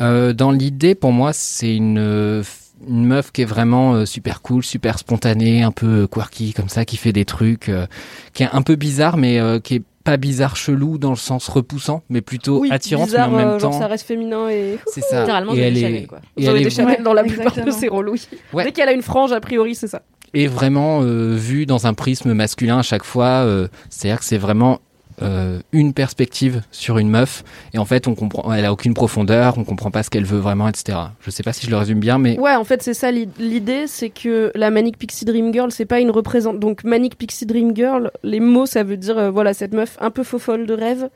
Euh, 0.02 0.34
dans 0.34 0.52
l'idée, 0.52 0.96
pour 0.96 1.12
moi, 1.12 1.34
c'est 1.34 1.76
une, 1.76 2.00
euh, 2.00 2.44
une 2.88 3.06
meuf 3.06 3.32
qui 3.32 3.42
est 3.42 3.46
vraiment 3.46 3.94
euh, 3.94 4.06
super 4.06 4.42
cool, 4.42 4.64
super 4.64 5.00
spontanée, 5.00 5.64
un 5.64 5.72
peu 5.72 6.08
quirky 6.08 6.54
comme 6.54 6.70
ça, 6.70 6.86
qui 6.86 6.98
fait 6.98 7.14
des 7.14 7.26
trucs, 7.26 7.70
euh, 7.70 7.86
qui 8.34 8.44
est 8.44 8.50
un 8.52 8.62
peu 8.62 8.76
bizarre, 8.76 9.18
mais 9.18 9.40
euh, 9.40 9.60
qui 9.60 9.76
est 9.76 9.82
pas 10.04 10.18
bizarre 10.18 10.58
chelou 10.58 10.98
dans 10.98 11.12
le 11.12 11.16
sens 11.16 11.48
repoussant, 11.48 12.04
mais 12.10 12.20
plutôt 12.20 12.60
Oui, 12.60 12.70
attirante, 12.72 13.06
bizarre, 13.08 13.30
mais 13.30 13.36
en 13.36 13.38
même 13.38 13.48
euh, 13.48 13.54
temps. 13.54 13.72
genre 13.72 13.80
ça 13.82 13.88
reste 13.88 14.06
féminin 14.06 14.50
et 14.50 14.78
C'est 14.88 15.00
ça. 15.02 15.22
Littéralement, 15.22 15.54
et 15.54 15.60
elle 15.60 15.78
est, 15.78 16.06
quoi. 16.08 16.20
et 16.36 16.46
elle 16.46 16.58
est 16.68 16.82
Ouais, 16.82 17.02
dans 17.02 17.14
la 17.14 17.24
plupart 17.24 17.56
de 17.66 17.72
ses 17.72 17.88
rôles, 17.88 18.10
oui. 18.10 18.28
Ouais. 18.52 18.66
Dès 18.66 18.72
qu'elle 18.74 18.90
a 18.90 18.94
une 18.94 19.02
frange, 19.02 19.32
a 19.32 19.40
priori, 19.40 19.76
c'est 19.76 19.88
ça. 19.88 20.02
est 20.34 20.48
vraiment 20.48 21.02
euh, 21.04 21.34
vu 21.36 21.66
dans 21.66 21.88
un 21.88 21.94
prisme 21.94 22.34
masculin 22.34 22.80
à 22.80 22.84
chaque 22.84 23.06
fois. 23.06 23.46
euh, 23.46 23.70
C'est-à-dire 23.90 24.20
que 24.20 24.26
c'est 24.26 24.38
vraiment 24.38 24.80
euh, 25.22 25.60
une 25.72 25.94
perspective 25.94 26.62
sur 26.72 26.98
une 26.98 27.10
meuf 27.10 27.44
et 27.74 27.78
en 27.78 27.86
fait 27.86 28.08
on 28.08 28.16
comprend, 28.16 28.52
elle 28.54 28.66
a 28.66 28.72
aucune 28.74 28.94
profondeur, 28.94 29.58
on 29.58 29.64
comprend 29.64 29.92
pas 29.92 30.04
ce 30.04 30.10
qu'elle 30.10 30.26
veut 30.26 30.40
vraiment, 30.40 30.68
etc. 30.68 30.98
Je 31.22 31.30
sais 31.32 31.44
pas 31.44 31.54
si 31.54 31.66
je 31.66 31.72
le 31.72 31.78
résume 31.78 32.00
bien, 32.00 32.18
mais 32.18 32.40
Ouais, 32.40 32.56
en 32.56 32.64
fait, 32.64 32.82
c'est 32.82 32.94
ça 32.94 33.12
l'i- 33.12 33.30
l'idée, 33.40 33.86
c'est 33.88 34.10
que 34.10 34.52
la 34.56 34.70
Manic 34.72 34.98
Pixie 34.98 35.26
Dream 35.26 35.54
Girl, 35.54 35.72
c'est 35.72 35.86
pas 35.86 36.00
une 36.00 36.12
représente. 36.12 36.60
Donc, 36.60 36.84
Manic 36.84 37.18
Pixie 37.18 37.46
Dream 37.46 37.76
Girl, 37.76 38.12
les 38.24 38.40
mots, 38.40 38.66
ça 38.66 38.84
veut 38.84 38.98
dire, 38.98 39.18
euh, 39.18 39.30
voilà, 39.32 39.54
cette 39.54 39.74
meuf 39.74 39.98
un 40.02 40.10
peu 40.12 40.24
faux 40.24 40.40
folle 40.40 40.66
de 40.66 40.74
rêve, 40.74 41.10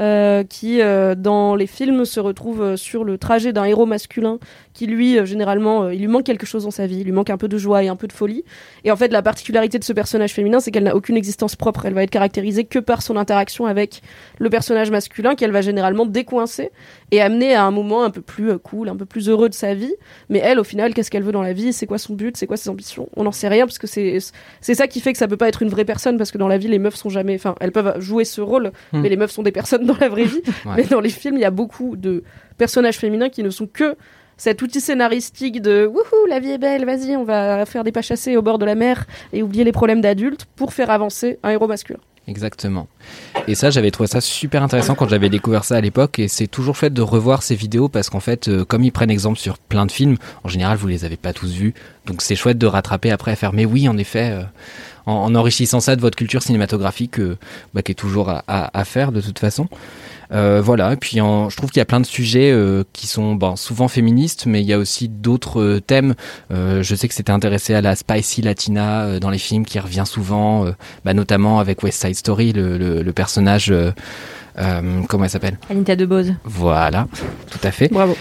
euh, 0.00 0.42
qui, 0.44 0.80
dans 1.16 1.54
les 1.54 1.66
films, 1.66 2.04
se 2.04 2.20
retrouve 2.20 2.76
sur 2.76 3.04
le 3.04 3.18
trajet 3.18 3.52
d'un 3.52 3.64
héros 3.64 3.86
masculin, 3.86 4.38
qui 4.74 4.86
lui, 4.86 5.18
euh, 5.18 5.24
généralement, 5.24 5.84
euh, 5.84 5.94
il 5.94 6.00
lui 6.00 6.08
manque 6.08 6.24
quelque 6.24 6.44
chose 6.44 6.64
dans 6.64 6.70
sa 6.70 6.86
vie, 6.86 6.98
il 6.98 7.04
lui 7.04 7.12
manque 7.12 7.30
un 7.30 7.38
peu 7.38 7.48
de 7.48 7.56
joie 7.56 7.82
et 7.82 7.88
un 7.88 7.96
peu 7.96 8.06
de 8.06 8.12
folie. 8.12 8.44
Et 8.84 8.90
en 8.90 8.96
fait, 8.96 9.08
la 9.08 9.22
particularité 9.22 9.78
de 9.78 9.84
ce 9.84 9.92
personnage 9.92 10.32
féminin, 10.34 10.60
c'est 10.60 10.70
qu'elle 10.70 10.82
n'a 10.84 10.94
aucune 10.96 11.16
existence 11.16 11.56
propre. 11.56 11.86
Elle 11.86 11.94
va 11.94 12.02
être 12.02 12.10
caractérisée 12.10 12.64
que 12.64 12.78
par 12.80 13.00
son 13.00 13.16
interaction 13.16 13.66
avec 13.66 14.02
le 14.38 14.50
personnage 14.50 14.90
masculin, 14.90 15.34
qu'elle 15.36 15.52
va 15.52 15.60
généralement 15.62 16.04
décoincer 16.06 16.70
et 17.12 17.22
amener 17.22 17.54
à 17.54 17.64
un 17.64 17.70
moment 17.70 18.02
un 18.04 18.10
peu 18.10 18.20
plus 18.20 18.50
euh, 18.50 18.58
cool, 18.58 18.88
un 18.88 18.96
peu 18.96 19.04
plus 19.06 19.28
heureux 19.28 19.48
de 19.48 19.54
sa 19.54 19.74
vie. 19.74 19.94
Mais 20.28 20.40
elle, 20.40 20.58
au 20.58 20.64
final, 20.64 20.92
qu'est-ce 20.92 21.10
qu'elle 21.10 21.22
veut 21.22 21.32
dans 21.32 21.42
la 21.42 21.52
vie? 21.52 21.72
C'est 21.72 21.86
quoi 21.86 21.98
son 21.98 22.14
but? 22.14 22.36
C'est 22.36 22.46
quoi 22.46 22.56
ses 22.56 22.68
ambitions? 22.68 23.08
On 23.16 23.24
n'en 23.24 23.32
sait 23.32 23.48
rien 23.48 23.66
parce 23.66 23.78
que 23.78 23.86
c'est 23.86 24.18
c'est 24.60 24.74
ça 24.74 24.88
qui 24.88 25.00
fait 25.00 25.12
que 25.12 25.18
ça 25.18 25.28
peut 25.28 25.36
pas 25.36 25.48
être 25.48 25.62
une 25.62 25.68
vraie 25.70 25.84
personne 25.84 26.18
parce 26.18 26.32
que 26.32 26.38
dans 26.38 26.48
la 26.48 26.58
vie, 26.58 26.68
les 26.68 26.80
meufs 26.80 26.96
sont 26.96 27.10
jamais. 27.10 27.36
Enfin, 27.36 27.54
elles 27.60 27.72
peuvent 27.72 28.00
jouer 28.00 28.24
ce 28.24 28.40
rôle, 28.40 28.72
Hmm. 28.92 29.00
mais 29.02 29.08
les 29.08 29.16
meufs 29.16 29.30
sont 29.30 29.42
des 29.42 29.52
personnes 29.52 29.86
dans 29.86 29.96
la 30.00 30.08
vraie 30.08 30.24
vie. 30.24 30.42
Ouais. 30.64 30.72
Mais 30.78 30.84
dans 30.84 31.00
les 31.00 31.10
films, 31.10 31.36
il 31.36 31.40
y 31.40 31.44
a 31.44 31.50
beaucoup 31.50 31.94
de 31.96 32.22
personnages 32.56 32.96
féminins 32.98 33.28
qui 33.28 33.42
ne 33.42 33.50
sont 33.50 33.66
que 33.66 33.96
cet 34.36 34.62
outil 34.62 34.80
scénaristique 34.80 35.62
de 35.62 35.86
wouhou, 35.86 36.26
la 36.28 36.40
vie 36.40 36.50
est 36.50 36.58
belle, 36.58 36.84
vas-y, 36.84 37.16
on 37.16 37.24
va 37.24 37.64
faire 37.66 37.84
des 37.84 37.92
pas 37.92 38.02
chassés 38.02 38.36
au 38.36 38.42
bord 38.42 38.58
de 38.58 38.64
la 38.64 38.74
mer 38.74 39.06
et 39.32 39.42
oublier 39.42 39.64
les 39.64 39.72
problèmes 39.72 40.00
d'adultes 40.00 40.46
pour 40.56 40.72
faire 40.72 40.90
avancer 40.90 41.38
un 41.42 41.50
héros 41.50 41.68
masculin. 41.68 42.00
Exactement. 42.26 42.88
Et 43.48 43.54
ça, 43.54 43.68
j'avais 43.68 43.90
trouvé 43.90 44.06
ça 44.06 44.20
super 44.22 44.62
intéressant 44.62 44.94
quand 44.94 45.08
j'avais 45.08 45.28
découvert 45.28 45.64
ça 45.64 45.76
à 45.76 45.80
l'époque. 45.80 46.18
Et 46.18 46.28
c'est 46.28 46.46
toujours 46.46 46.78
fait 46.78 46.88
de 46.88 47.02
revoir 47.02 47.42
ces 47.42 47.54
vidéos 47.54 47.88
parce 47.88 48.08
qu'en 48.08 48.20
fait, 48.20 48.48
euh, 48.48 48.64
comme 48.64 48.82
ils 48.82 48.92
prennent 48.92 49.10
exemple 49.10 49.38
sur 49.38 49.58
plein 49.58 49.84
de 49.84 49.92
films, 49.92 50.16
en 50.42 50.48
général, 50.48 50.78
vous 50.78 50.86
les 50.86 51.04
avez 51.04 51.18
pas 51.18 51.34
tous 51.34 51.52
vus. 51.52 51.74
donc 52.06 52.22
c'est 52.22 52.34
chouette 52.34 52.56
de 52.56 52.66
rattraper 52.66 53.10
après 53.10 53.32
à 53.32 53.36
faire. 53.36 53.52
Mais 53.52 53.66
oui, 53.66 53.88
en 53.90 53.98
effet, 53.98 54.30
euh, 54.32 54.42
en, 55.04 55.12
en 55.12 55.34
enrichissant 55.34 55.80
ça 55.80 55.96
de 55.96 56.00
votre 56.00 56.16
culture 56.16 56.42
cinématographique, 56.42 57.20
euh, 57.20 57.36
bah, 57.74 57.82
qui 57.82 57.92
est 57.92 57.94
toujours 57.94 58.32
à 58.46 58.84
faire 58.84 59.12
de 59.12 59.20
toute 59.20 59.38
façon. 59.38 59.68
Euh, 60.32 60.60
voilà, 60.62 60.92
et 60.92 60.96
puis 60.96 61.20
en- 61.20 61.48
je 61.50 61.56
trouve 61.56 61.70
qu'il 61.70 61.80
y 61.80 61.82
a 61.82 61.86
plein 61.86 62.00
de 62.00 62.06
sujets 62.06 62.50
euh, 62.50 62.82
qui 62.92 63.06
sont 63.06 63.34
bon, 63.34 63.56
souvent 63.56 63.88
féministes, 63.88 64.46
mais 64.46 64.60
il 64.62 64.66
y 64.66 64.72
a 64.72 64.78
aussi 64.78 65.08
d'autres 65.08 65.60
euh, 65.60 65.80
thèmes. 65.80 66.14
Euh, 66.52 66.82
je 66.82 66.94
sais 66.94 67.08
que 67.08 67.14
c'était 67.14 67.32
intéressé 67.32 67.74
à 67.74 67.80
la 67.80 67.94
spicy 67.96 68.42
latina 68.42 69.02
euh, 69.02 69.20
dans 69.20 69.30
les 69.30 69.38
films 69.38 69.64
qui 69.64 69.78
revient 69.78 70.04
souvent, 70.06 70.64
euh, 70.66 70.72
bah, 71.04 71.14
notamment 71.14 71.58
avec 71.60 71.82
West 71.82 72.00
Side 72.00 72.14
Story, 72.16 72.52
le, 72.52 72.78
le- 72.78 73.02
le 73.02 73.12
personnage, 73.12 73.70
euh, 73.70 73.90
euh, 74.58 75.02
comment 75.08 75.24
elle 75.24 75.30
s'appelle? 75.30 75.58
Anita 75.70 75.96
de 75.96 76.06
Bose. 76.06 76.34
Voilà, 76.44 77.06
tout 77.50 77.58
à 77.62 77.70
fait. 77.70 77.88
Bravo. 77.92 78.16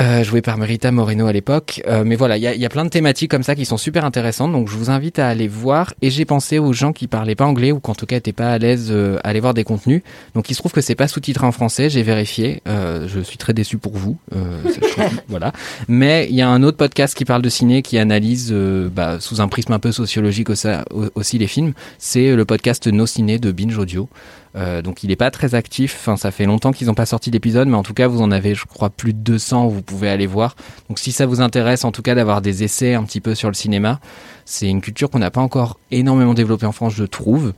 Euh, 0.00 0.24
joué 0.24 0.42
par 0.42 0.58
Merita 0.58 0.90
Moreno 0.90 1.26
à 1.26 1.32
l'époque. 1.32 1.80
Euh, 1.86 2.02
mais 2.04 2.16
voilà, 2.16 2.36
il 2.36 2.42
y 2.42 2.48
a, 2.48 2.54
y 2.54 2.64
a 2.64 2.68
plein 2.68 2.84
de 2.84 2.90
thématiques 2.90 3.30
comme 3.30 3.44
ça 3.44 3.54
qui 3.54 3.64
sont 3.64 3.76
super 3.76 4.04
intéressantes, 4.04 4.50
donc 4.50 4.68
je 4.68 4.76
vous 4.76 4.90
invite 4.90 5.20
à 5.20 5.28
aller 5.28 5.46
voir. 5.46 5.94
Et 6.02 6.10
j'ai 6.10 6.24
pensé 6.24 6.58
aux 6.58 6.72
gens 6.72 6.92
qui 6.92 7.06
parlaient 7.06 7.36
pas 7.36 7.44
anglais 7.46 7.70
ou 7.70 7.78
qu'en 7.78 7.94
tout 7.94 8.06
cas 8.06 8.16
étaient 8.16 8.32
pas 8.32 8.50
à 8.50 8.58
l'aise 8.58 8.88
euh, 8.90 9.18
à 9.22 9.28
aller 9.28 9.40
voir 9.40 9.54
des 9.54 9.62
contenus. 9.62 10.02
Donc 10.34 10.50
il 10.50 10.54
se 10.54 10.58
trouve 10.58 10.72
que 10.72 10.80
c'est 10.80 10.96
pas 10.96 11.06
sous-titré 11.06 11.46
en 11.46 11.52
français, 11.52 11.90
j'ai 11.90 12.02
vérifié. 12.02 12.60
Euh, 12.66 13.06
je 13.06 13.20
suis 13.20 13.38
très 13.38 13.52
déçu 13.52 13.78
pour 13.78 13.96
vous. 13.96 14.18
Euh, 14.34 14.58
voilà. 15.28 15.52
Mais 15.86 16.26
il 16.28 16.34
y 16.34 16.42
a 16.42 16.48
un 16.48 16.62
autre 16.64 16.76
podcast 16.76 17.14
qui 17.14 17.24
parle 17.24 17.42
de 17.42 17.48
ciné, 17.48 17.82
qui 17.82 17.96
analyse 17.98 18.50
euh, 18.52 18.88
bah, 18.88 19.18
sous 19.20 19.40
un 19.40 19.48
prisme 19.48 19.72
un 19.72 19.78
peu 19.78 19.92
sociologique 19.92 20.50
aussi, 20.50 20.68
aussi 21.14 21.38
les 21.38 21.46
films. 21.46 21.72
C'est 21.98 22.34
le 22.34 22.44
podcast 22.44 22.88
Nos 22.88 23.06
Ciné 23.06 23.38
de 23.38 23.52
Binge 23.52 23.78
Audio. 23.78 24.08
Euh, 24.56 24.82
donc 24.82 25.02
il 25.02 25.10
est 25.10 25.16
pas 25.16 25.30
très 25.30 25.54
actif. 25.54 25.96
Enfin, 26.00 26.16
ça 26.16 26.30
fait 26.30 26.44
longtemps 26.46 26.72
qu'ils 26.72 26.86
n'ont 26.86 26.94
pas 26.94 27.06
sorti 27.06 27.30
d'épisode, 27.30 27.68
mais 27.68 27.76
en 27.76 27.82
tout 27.82 27.94
cas 27.94 28.06
vous 28.06 28.22
en 28.22 28.30
avez, 28.30 28.54
je 28.54 28.64
crois, 28.66 28.90
plus 28.90 29.12
de 29.12 29.18
200. 29.18 29.66
où 29.66 29.70
Vous 29.70 29.82
pouvez 29.82 30.08
aller 30.08 30.26
voir. 30.26 30.54
Donc 30.88 30.98
si 30.98 31.12
ça 31.12 31.26
vous 31.26 31.40
intéresse, 31.40 31.84
en 31.84 31.92
tout 31.92 32.02
cas 32.02 32.14
d'avoir 32.14 32.40
des 32.40 32.62
essais 32.62 32.94
un 32.94 33.02
petit 33.04 33.20
peu 33.20 33.34
sur 33.34 33.48
le 33.48 33.54
cinéma, 33.54 34.00
c'est 34.44 34.68
une 34.68 34.80
culture 34.80 35.10
qu'on 35.10 35.18
n'a 35.18 35.30
pas 35.30 35.40
encore 35.40 35.78
énormément 35.90 36.34
développée 36.34 36.66
en 36.66 36.72
France, 36.72 36.94
je 36.94 37.04
trouve. 37.04 37.52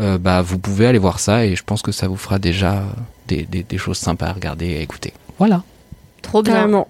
Euh, 0.00 0.16
bah 0.16 0.42
vous 0.42 0.58
pouvez 0.58 0.86
aller 0.86 0.98
voir 0.98 1.20
ça 1.20 1.44
et 1.44 1.56
je 1.56 1.64
pense 1.64 1.82
que 1.82 1.92
ça 1.92 2.08
vous 2.08 2.16
fera 2.16 2.38
déjà 2.38 2.84
des, 3.26 3.42
des, 3.42 3.62
des 3.62 3.78
choses 3.78 3.98
sympas 3.98 4.26
à 4.28 4.32
regarder 4.32 4.66
et 4.68 4.78
à 4.78 4.80
écouter. 4.80 5.12
Voilà. 5.38 5.62
Trop 6.22 6.42
bien. 6.42 6.54
Carrément. 6.54 6.88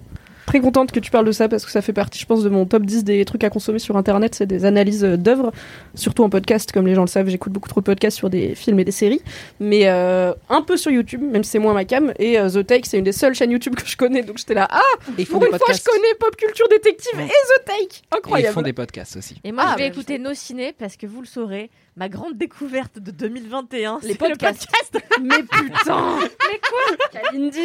Très 0.49 0.61
contente 0.61 0.91
que 0.91 0.99
tu 0.99 1.11
parles 1.11 1.27
de 1.27 1.31
ça 1.31 1.47
parce 1.47 1.63
que 1.63 1.69
ça 1.69 1.83
fait 1.83 1.93
partie, 1.93 2.17
je 2.17 2.25
pense, 2.25 2.41
de 2.43 2.49
mon 2.49 2.65
top 2.65 2.81
10 2.81 3.03
des 3.03 3.23
trucs 3.23 3.43
à 3.43 3.51
consommer 3.51 3.77
sur 3.77 3.95
internet. 3.97 4.33
C'est 4.33 4.47
des 4.47 4.65
analyses 4.65 5.03
euh, 5.03 5.15
d'œuvres, 5.15 5.51
surtout 5.93 6.23
en 6.23 6.29
podcast, 6.31 6.71
comme 6.71 6.87
les 6.87 6.95
gens 6.95 7.01
le 7.03 7.07
savent. 7.07 7.29
J'écoute 7.29 7.53
beaucoup 7.53 7.69
trop 7.69 7.81
de 7.81 7.85
podcasts 7.85 8.17
sur 8.17 8.31
des 8.31 8.55
films 8.55 8.79
et 8.79 8.83
des 8.83 8.91
séries, 8.91 9.21
mais 9.59 9.81
euh, 9.87 10.33
un 10.49 10.63
peu 10.63 10.75
sur 10.75 10.89
YouTube, 10.89 11.21
même 11.21 11.43
si 11.43 11.51
c'est 11.51 11.59
moins 11.59 11.75
ma 11.75 11.85
cam. 11.85 12.13
Et 12.17 12.39
euh, 12.39 12.49
The 12.49 12.65
Take, 12.65 12.87
c'est 12.89 12.97
une 12.97 13.03
des 13.03 13.11
seules 13.11 13.35
chaînes 13.35 13.51
YouTube 13.51 13.75
que 13.75 13.85
je 13.85 13.95
connais, 13.95 14.23
donc 14.23 14.39
j'étais 14.39 14.55
là. 14.55 14.67
Ah, 14.71 14.81
pour 15.05 15.13
une 15.45 15.49
fois, 15.55 15.67
je 15.71 15.83
connais 15.83 16.15
Pop 16.19 16.35
Culture 16.35 16.67
Détective 16.67 17.15
Ouais. 17.19 17.25
et 17.25 17.27
The 17.27 17.65
Take 17.65 17.77
Et 17.83 17.87
ils 18.11 18.17
Incroyable. 18.17 18.53
font 18.55 18.61
des 18.63 18.73
podcasts 18.73 19.17
aussi. 19.17 19.35
Et 19.43 19.51
moi, 19.51 19.65
Ah, 19.67 19.73
je 19.77 19.83
vais 19.83 19.89
bah, 19.89 19.95
écouter 19.95 20.17
nos 20.17 20.33
ciné 20.33 20.73
parce 20.75 20.97
que 20.97 21.05
vous 21.05 21.21
le 21.21 21.27
saurez, 21.27 21.69
ma 21.95 22.09
grande 22.09 22.37
découverte 22.39 22.97
de 22.97 23.11
2021, 23.11 23.99
Les 24.01 24.07
c'est 24.07 24.13
le 24.13 24.17
podcasts. 24.17 24.65
podcast. 24.65 25.05
Mais 25.21 25.43
putain 25.43 26.17
Mais 26.49 26.59
quoi? 26.59 27.21
Kalindi 27.21 27.59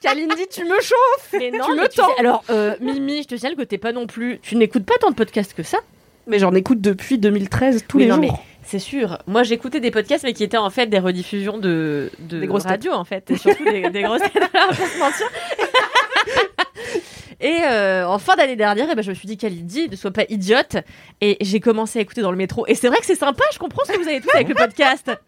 Kalindi, 0.00 0.46
tu 0.50 0.64
me 0.64 0.78
chauffes 0.80 1.32
Mais 1.32 1.50
non, 1.50 1.64
Tu 1.66 1.74
mais 1.74 1.82
me 1.82 1.88
alors, 2.18 2.44
euh, 2.50 2.74
Mimi, 2.80 3.22
je 3.22 3.28
te 3.28 3.36
signale 3.36 3.56
que 3.56 3.62
t'es 3.62 3.78
pas 3.78 3.92
non 3.92 4.06
plus. 4.06 4.38
Tu 4.42 4.56
n'écoutes 4.56 4.84
pas 4.84 4.94
tant 5.00 5.10
de 5.10 5.14
podcasts 5.14 5.54
que 5.54 5.62
ça. 5.62 5.78
Mais 6.26 6.38
j'en 6.38 6.52
écoute 6.54 6.80
depuis 6.80 7.18
2013 7.18 7.84
tous 7.86 7.98
Oui, 7.98 8.04
les 8.04 8.08
non, 8.10 8.22
jours. 8.22 8.42
C'est 8.64 8.80
sûr. 8.80 9.18
Moi, 9.28 9.44
j'écoutais 9.44 9.78
des 9.78 9.92
podcasts, 9.92 10.24
mais 10.24 10.32
qui 10.32 10.42
étaient 10.42 10.56
en 10.56 10.70
fait 10.70 10.86
des 10.86 10.98
rediffusions 10.98 11.58
de, 11.58 12.10
de 12.18 12.40
Des 12.40 12.46
grosses 12.48 12.64
têtes. 12.64 12.72
radio, 12.72 12.92
en 12.92 13.04
fait. 13.04 13.30
Et 13.30 13.36
surtout 13.36 13.64
des, 13.64 13.90
des 13.90 14.02
grosses 14.02 14.22
têtes, 14.22 14.42
voilà, 14.52 14.66
pour 14.68 14.86
se 14.86 14.98
mentir. 14.98 15.26
Et 17.40 17.58
euh, 17.64 18.06
en 18.08 18.18
fin 18.18 18.34
d'année 18.36 18.56
dernière, 18.56 18.88
eh 18.90 18.94
ben, 18.94 19.02
je 19.02 19.10
me 19.10 19.14
suis 19.14 19.26
dit, 19.28 19.36
Kalindi, 19.36 19.88
ne 19.90 19.96
sois 19.96 20.10
pas 20.10 20.24
idiote. 20.28 20.76
Et 21.20 21.36
j'ai 21.40 21.60
commencé 21.60 21.98
à 21.98 22.02
écouter 22.02 22.22
dans 22.22 22.30
le 22.30 22.36
métro. 22.36 22.66
Et 22.66 22.74
c'est 22.74 22.88
vrai 22.88 22.98
que 22.98 23.06
c'est 23.06 23.14
sympa, 23.14 23.44
je 23.52 23.58
comprends 23.58 23.84
ce 23.86 23.92
que 23.92 23.98
vous 24.02 24.08
avez 24.08 24.20
tous 24.20 24.30
avec 24.34 24.48
le 24.48 24.54
podcast. 24.54 25.10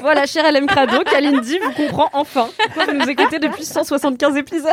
Voilà, 0.00 0.26
cher 0.26 0.44
LM 0.52 0.66
Crado, 0.66 1.02
Kalindi 1.02 1.58
vous 1.58 1.72
comprend 1.72 2.08
enfin 2.12 2.48
pourquoi 2.56 2.84
vous 2.84 2.92
nous 2.92 3.08
écoutez 3.10 3.40
depuis 3.40 3.64
175 3.64 4.36
épisodes? 4.36 4.70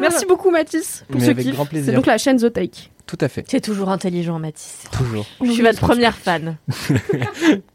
Merci 0.00 0.26
beaucoup 0.26 0.50
Mathis 0.50 1.04
pour 1.08 1.20
Mais 1.20 1.26
ce 1.26 1.30
avec 1.30 1.46
kiff. 1.46 1.54
grand 1.54 1.66
plaisir. 1.66 1.90
C'est 1.90 1.94
donc 1.96 2.06
la 2.06 2.18
chaîne 2.18 2.38
The 2.38 2.52
Take. 2.52 2.90
Tout 3.06 3.18
à 3.20 3.28
fait. 3.28 3.42
Tu 3.44 3.54
es 3.56 3.60
toujours 3.60 3.88
intelligent, 3.90 4.38
Mathis. 4.40 4.84
Toujours. 4.90 5.26
Je 5.44 5.50
suis 5.52 5.62
votre 5.62 5.78
première 5.80 6.16
fan. 6.16 6.56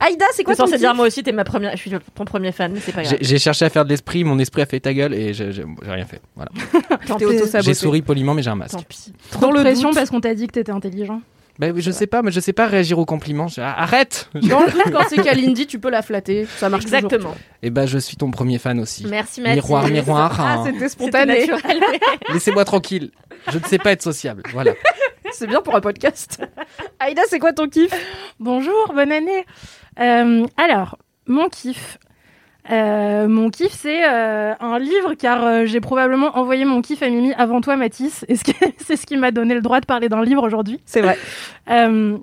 Aïda, 0.00 0.24
c'est 0.32 0.44
Quoi 0.44 0.54
ton 0.54 0.66
censé 0.66 0.78
dire 0.78 0.94
moi 0.94 1.06
aussi, 1.06 1.22
t'es 1.22 1.32
ma 1.32 1.44
première. 1.44 1.72
Je 1.72 1.76
suis 1.76 1.90
ton 2.14 2.24
premier 2.24 2.52
fan, 2.52 2.72
mais 2.72 2.80
c'est 2.80 2.92
pas 2.92 3.02
grave. 3.02 3.18
J'ai 3.20 3.38
cherché 3.38 3.64
à 3.64 3.70
faire 3.70 3.84
de 3.84 3.90
l'esprit, 3.90 4.24
mon 4.24 4.38
esprit 4.38 4.62
a 4.62 4.66
fait 4.66 4.80
ta 4.80 4.94
gueule 4.94 5.14
et 5.14 5.34
j'ai 5.34 5.50
rien 5.82 6.04
fait. 6.04 6.20
Voilà. 6.36 6.50
J'ai 7.62 7.74
souri 7.74 8.02
poliment, 8.02 8.34
mais 8.34 8.42
j'ai 8.42 8.50
un 8.50 8.54
masque. 8.54 8.76
Tant 8.76 8.82
pis. 8.82 9.12
Trop 9.30 9.40
Dans 9.40 9.52
de 9.52 9.60
pression 9.60 9.88
doute. 9.88 9.98
parce 9.98 10.10
qu'on 10.10 10.20
t'a 10.20 10.34
dit 10.34 10.46
que 10.46 10.52
t'étais 10.52 10.72
intelligent. 10.72 11.20
Bah, 11.58 11.68
je 11.76 11.90
sais 11.90 12.06
pas, 12.06 12.22
mais 12.22 12.30
je 12.30 12.38
sais 12.38 12.52
pas 12.52 12.66
réagir 12.68 12.98
aux 13.00 13.04
compliments. 13.04 13.48
Je- 13.48 13.60
Arrête 13.60 14.28
Dans 14.34 14.60
le 14.60 14.70
doute, 14.70 14.92
quand 14.92 15.02
c'est 15.08 15.20
Kalindi, 15.20 15.66
tu 15.66 15.80
peux 15.80 15.90
la 15.90 16.02
flatter. 16.02 16.46
Ça 16.56 16.68
marche 16.68 16.84
toujours. 16.84 16.98
Exactement. 16.98 17.34
Et 17.62 17.70
bah, 17.70 17.86
je 17.86 17.98
suis 17.98 18.16
ton 18.16 18.30
premier 18.30 18.58
fan 18.58 18.78
aussi. 18.78 19.04
Merci, 19.06 19.40
Mathis. 19.40 19.56
Miroir, 19.56 19.88
miroir. 19.88 20.40
Ah, 20.40 20.54
hein. 20.58 20.64
c'était 20.66 20.88
spontané. 20.88 21.50
Laissez-moi 22.32 22.64
tranquille. 22.64 23.10
Je 23.50 23.58
ne 23.58 23.64
sais 23.64 23.78
pas 23.78 23.90
être 23.92 24.02
sociable. 24.02 24.42
Voilà. 24.52 24.72
C'est 25.32 25.46
bien 25.48 25.60
pour 25.60 25.74
un 25.74 25.80
podcast. 25.80 26.40
Aïda, 27.00 27.22
c'est 27.28 27.38
quoi 27.40 27.52
ton 27.52 27.68
kiff? 27.68 27.92
Bonjour, 28.38 28.92
bonne 28.94 29.12
année. 29.12 29.44
Euh, 30.00 30.46
alors, 30.56 30.98
mon 31.26 31.48
kiff. 31.48 31.98
Euh, 32.70 33.28
mon 33.28 33.48
kiff, 33.50 33.72
c'est 33.72 34.04
euh, 34.04 34.52
un 34.60 34.78
livre, 34.78 35.14
car 35.14 35.44
euh, 35.44 35.64
j'ai 35.64 35.80
probablement 35.80 36.36
envoyé 36.36 36.64
mon 36.64 36.82
kiff 36.82 37.02
à 37.02 37.08
Mimi 37.08 37.32
avant 37.34 37.60
toi, 37.60 37.76
Mathis. 37.76 38.24
Et 38.28 38.34
c'est 38.78 38.96
ce 38.96 39.06
qui 39.06 39.16
m'a 39.16 39.30
donné 39.30 39.54
le 39.54 39.60
droit 39.60 39.80
de 39.80 39.86
parler 39.86 40.08
d'un 40.08 40.22
livre 40.22 40.44
aujourd'hui? 40.44 40.80
C'est 40.84 41.00
vrai. 41.00 41.16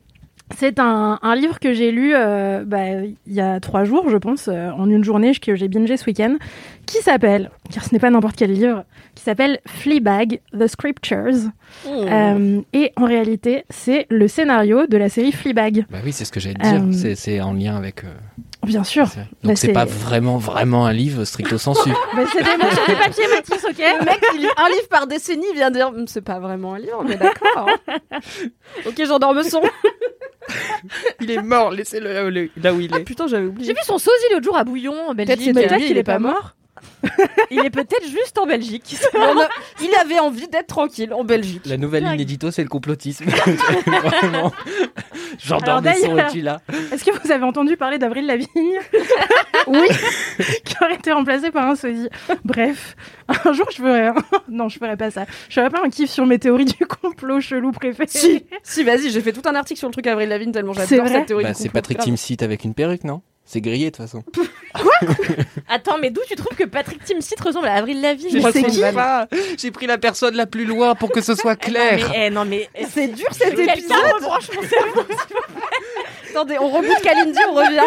C'est 0.55 0.77
un, 0.79 1.17
un 1.23 1.35
livre 1.35 1.59
que 1.59 1.73
j'ai 1.73 1.91
lu 1.91 2.13
bah, 2.13 3.01
il 3.25 3.33
y 3.33 3.41
a 3.41 3.59
trois 3.59 3.83
jours, 3.83 4.09
je 4.09 4.17
pense, 4.17 4.47
en 4.47 4.87
une 4.87 5.03
journée 5.03 5.33
que 5.33 5.55
j'ai 5.55 5.67
bingé 5.67 5.97
ce 5.97 6.05
week-end, 6.05 6.35
qui 6.85 6.99
s'appelle, 6.99 7.49
car 7.73 7.83
ce 7.83 7.91
n'est 7.91 7.99
pas 7.99 8.11
n'importe 8.11 8.35
quel 8.35 8.51
livre, 8.51 8.85
s'appelle 9.25 9.59
Fleabag, 9.67 10.39
The 10.57 10.67
Scriptures. 10.67 11.49
Euh, 11.87 12.61
et 12.73 12.91
en 12.95 13.05
réalité, 13.05 13.65
c'est 13.69 14.05
le 14.09 14.27
scénario 14.27 14.87
de 14.87 14.97
la 14.97 15.09
série 15.09 15.31
Fleabag. 15.31 15.85
Bah 15.89 15.97
oui, 16.03 16.11
c'est 16.13 16.25
ce 16.25 16.31
que 16.31 16.39
j'allais 16.39 16.55
te 16.55 16.61
dire. 16.61 16.81
Euh, 17.09 17.13
C'est- 17.15 17.41
en 17.41 17.53
lien 17.53 17.75
avec. 17.75 18.03
euh, 18.03 18.07
Bien 18.63 18.83
sûr. 18.83 19.05
Bah, 19.05 19.21
Donc 19.43 19.57
c'est 19.57 19.73
pas 19.73 19.85
vraiment, 19.85 20.37
vraiment 20.37 20.85
un 20.87 20.93
livre 20.93 21.23
stricto 21.25 21.57
sensu. 21.57 21.89
Bah, 22.15 22.23
c'est 22.31 22.43
des 22.43 22.57
mots 22.57 22.71
sur 22.71 22.85
du 22.87 22.95
papier, 22.95 23.23
Mathis, 23.29 23.63
ok 23.63 23.77
Le 23.99 24.05
mec 24.05 24.19
qui 24.31 24.37
lit 24.39 24.47
un 24.57 24.69
livre 24.69 24.87
par 24.89 25.05
décennie 25.07 25.45
vient 25.53 25.69
de 25.69 25.75
dire 25.75 25.87
Hum, 25.89 26.07
c'est 26.07 26.21
pas 26.21 26.39
vraiment 26.39 26.73
un 26.75 26.79
livre, 26.79 27.03
mais 27.07 27.15
d'accord. 27.17 27.67
hein. 28.11 28.19
ok, 28.87 29.01
j'endors 29.05 29.33
me 29.35 29.43
son. 29.43 29.61
il 31.21 31.31
est 31.31 31.41
mort, 31.41 31.71
laissez-le 31.71 32.13
là, 32.13 32.25
où 32.25 32.29
il 32.29 32.37
est- 32.37 32.51
Ah 32.93 32.99
est. 32.99 33.03
putain, 33.03 33.27
j'avais 33.27 33.43
J'ai 33.43 33.49
oublié. 33.49 33.73
vu 33.73 33.79
son 33.83 33.97
sosie 33.97 34.11
l'autre 34.31 34.43
jour 34.45 34.57
à 34.57 34.63
Bouillon 34.63 34.93
en 35.09 35.15
Peut-être 35.15 35.39
Belgique. 35.53 35.87
qu'il 35.87 35.97
est 35.97 36.03
pas 36.03 36.19
mort. 36.19 36.55
Il 37.51 37.59
est 37.65 37.69
peut-être 37.69 38.05
juste 38.07 38.37
en 38.37 38.45
Belgique. 38.45 38.95
Il 39.13 39.19
en 39.19 39.39
a- 39.41 39.49
Il 39.81 39.93
avait 40.01 40.19
envie 40.19 40.47
d'être 40.47 40.67
tranquille 40.67 41.13
en 41.13 41.23
Belgique. 41.23 41.61
La 41.65 41.77
nouvelle 41.77 42.03
ligne 42.05 42.19
édito, 42.21 42.51
c'est 42.51 42.63
le 42.63 42.69
complotisme. 42.69 43.25
Vraiment. 43.85 44.51
J'endors 45.37 45.81
Alors 45.85 46.31
tu 46.31 46.41
là. 46.41 46.61
Est-ce 46.91 47.03
que 47.03 47.11
vous 47.11 47.31
avez 47.31 47.43
entendu 47.43 47.77
parler 47.77 47.97
d'Avril 47.97 48.25
Lavigne 48.25 48.47
Oui. 49.67 49.87
qui 50.63 50.75
aurait 50.81 50.95
été 50.95 51.11
remplacé 51.11 51.51
par 51.51 51.67
un 51.67 51.75
sosie. 51.75 52.09
Bref, 52.43 52.95
un 53.27 53.51
jour 53.53 53.67
je 53.71 53.77
ferai 53.77 54.07
un... 54.07 54.15
Non, 54.49 54.69
je 54.69 54.77
ferai 54.79 54.95
pas 54.97 55.11
ça. 55.11 55.25
Je 55.49 55.55
ferai 55.59 55.69
pas 55.69 55.81
un 55.83 55.89
kiff 55.89 56.09
sur 56.09 56.25
mes 56.25 56.39
théories 56.39 56.65
du 56.65 56.85
complot 56.85 57.41
chelou 57.41 57.71
préféré. 57.71 58.07
Si, 58.09 58.45
si, 58.63 58.83
vas-y, 58.83 59.09
j'ai 59.11 59.21
fait 59.21 59.33
tout 59.33 59.47
un 59.47 59.55
article 59.55 59.79
sur 59.79 59.87
le 59.87 59.93
truc 59.93 60.07
Avril 60.07 60.29
Lavigne 60.29 60.51
tellement 60.51 60.73
j'adore 60.73 61.07
cette 61.07 61.25
théorie 61.25 61.43
Bah, 61.45 61.53
c'est. 61.53 61.69
Patrick. 61.69 61.97
Timsit 61.99 62.37
avec 62.41 62.63
une 62.63 62.73
perruque, 62.73 63.03
non? 63.03 63.21
C'est 63.47 63.61
grillé 63.61 63.91
de 63.91 63.95
toute 63.95 64.05
façon. 64.05 64.23
Attends, 65.69 65.97
mais 65.99 66.09
d'où 66.09 66.21
tu 66.27 66.35
trouves 66.35 66.57
que 66.57 66.63
Patrick 66.63 67.03
Timsit 67.03 67.35
ressemble 67.39 67.67
à 67.67 67.75
Avril 67.75 68.01
Lavigne 68.01 68.41
c'est 68.51 68.63
qui. 68.63 68.81
J'ai 69.57 69.71
pris 69.71 69.85
la 69.85 69.97
personne 69.99 70.35
la 70.35 70.47
plus 70.47 70.65
loin 70.65 70.95
pour 70.95 71.11
que 71.11 71.21
ce 71.21 71.35
soit 71.35 71.55
clair. 71.55 71.99
Non, 71.99 72.09
mais, 72.09 72.25
eh, 72.25 72.29
non, 72.31 72.45
mais 72.45 72.69
C'est 72.89 73.07
dur 73.07 73.27
cet 73.31 73.55
Quelqu'un 73.55 73.73
épisode. 73.73 73.97
rebranche 74.15 74.49
mon 74.55 74.61
cerveau. 74.67 75.01
Attendez, 76.35 76.57
on 76.59 76.67
reboot 76.67 77.01
Kalindi, 77.01 77.39
on 77.49 77.53
revient. 77.53 77.79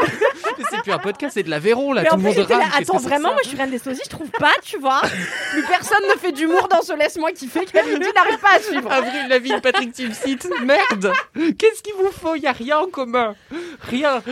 C'est 0.70 0.80
plus 0.80 0.92
un 0.92 0.98
podcast, 0.98 1.34
c'est 1.34 1.42
de 1.42 1.50
l'Aveyron 1.50 1.92
là. 1.92 2.02
Mais 2.02 2.08
tout 2.08 2.16
le 2.16 2.22
monde 2.22 2.38
rame. 2.38 2.62
Attends, 2.74 2.96
que 2.96 3.02
vraiment, 3.02 3.32
moi 3.32 3.40
je 3.42 3.48
suis 3.50 3.58
reine 3.58 3.70
des 3.70 3.78
sosies, 3.78 4.00
je 4.04 4.08
trouve 4.08 4.30
pas, 4.30 4.52
tu 4.62 4.78
vois. 4.78 5.02
Plus 5.50 5.62
personne 5.64 6.02
ne 6.08 6.18
fait 6.18 6.32
d'humour 6.32 6.66
dans 6.68 6.80
ce 6.80 6.94
laisse-moi 6.94 7.32
qui 7.32 7.46
fait 7.46 7.66
Kalindi 7.66 8.06
n'arrive 8.14 8.38
pas 8.38 8.56
à 8.56 8.60
suivre. 8.60 8.90
Avril 8.90 9.28
Lavigne, 9.28 9.60
Patrick 9.60 9.92
Timsit, 9.92 10.38
merde 10.62 11.12
Qu'est-ce 11.58 11.82
qu'il 11.82 11.92
vous 11.94 12.10
faut? 12.10 12.36
Il 12.36 12.42
y 12.42 12.46
a 12.46 12.52
rien 12.52 12.78
en 12.78 12.86
commun. 12.86 13.34
Rien. 13.82 14.22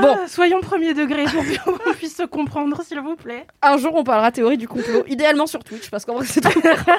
Bon, 0.00 0.18
soyons 0.26 0.60
premier 0.60 0.92
degré 0.92 1.24
pour 1.24 1.74
qu'on 1.74 1.92
puisse 1.94 2.16
se 2.16 2.24
comprendre, 2.24 2.82
s'il 2.86 3.00
vous 3.00 3.16
plaît. 3.16 3.46
Un 3.62 3.78
jour, 3.78 3.94
on 3.94 4.04
parlera 4.04 4.30
théorie 4.32 4.58
du 4.58 4.68
complot, 4.68 5.04
idéalement 5.06 5.46
sur 5.46 5.64
Twitch, 5.64 5.90
parce 5.90 6.04
qu'en 6.04 6.14
vrai, 6.14 6.26
c'est 6.26 6.42
trop 6.42 6.60
marrant. 6.60 6.98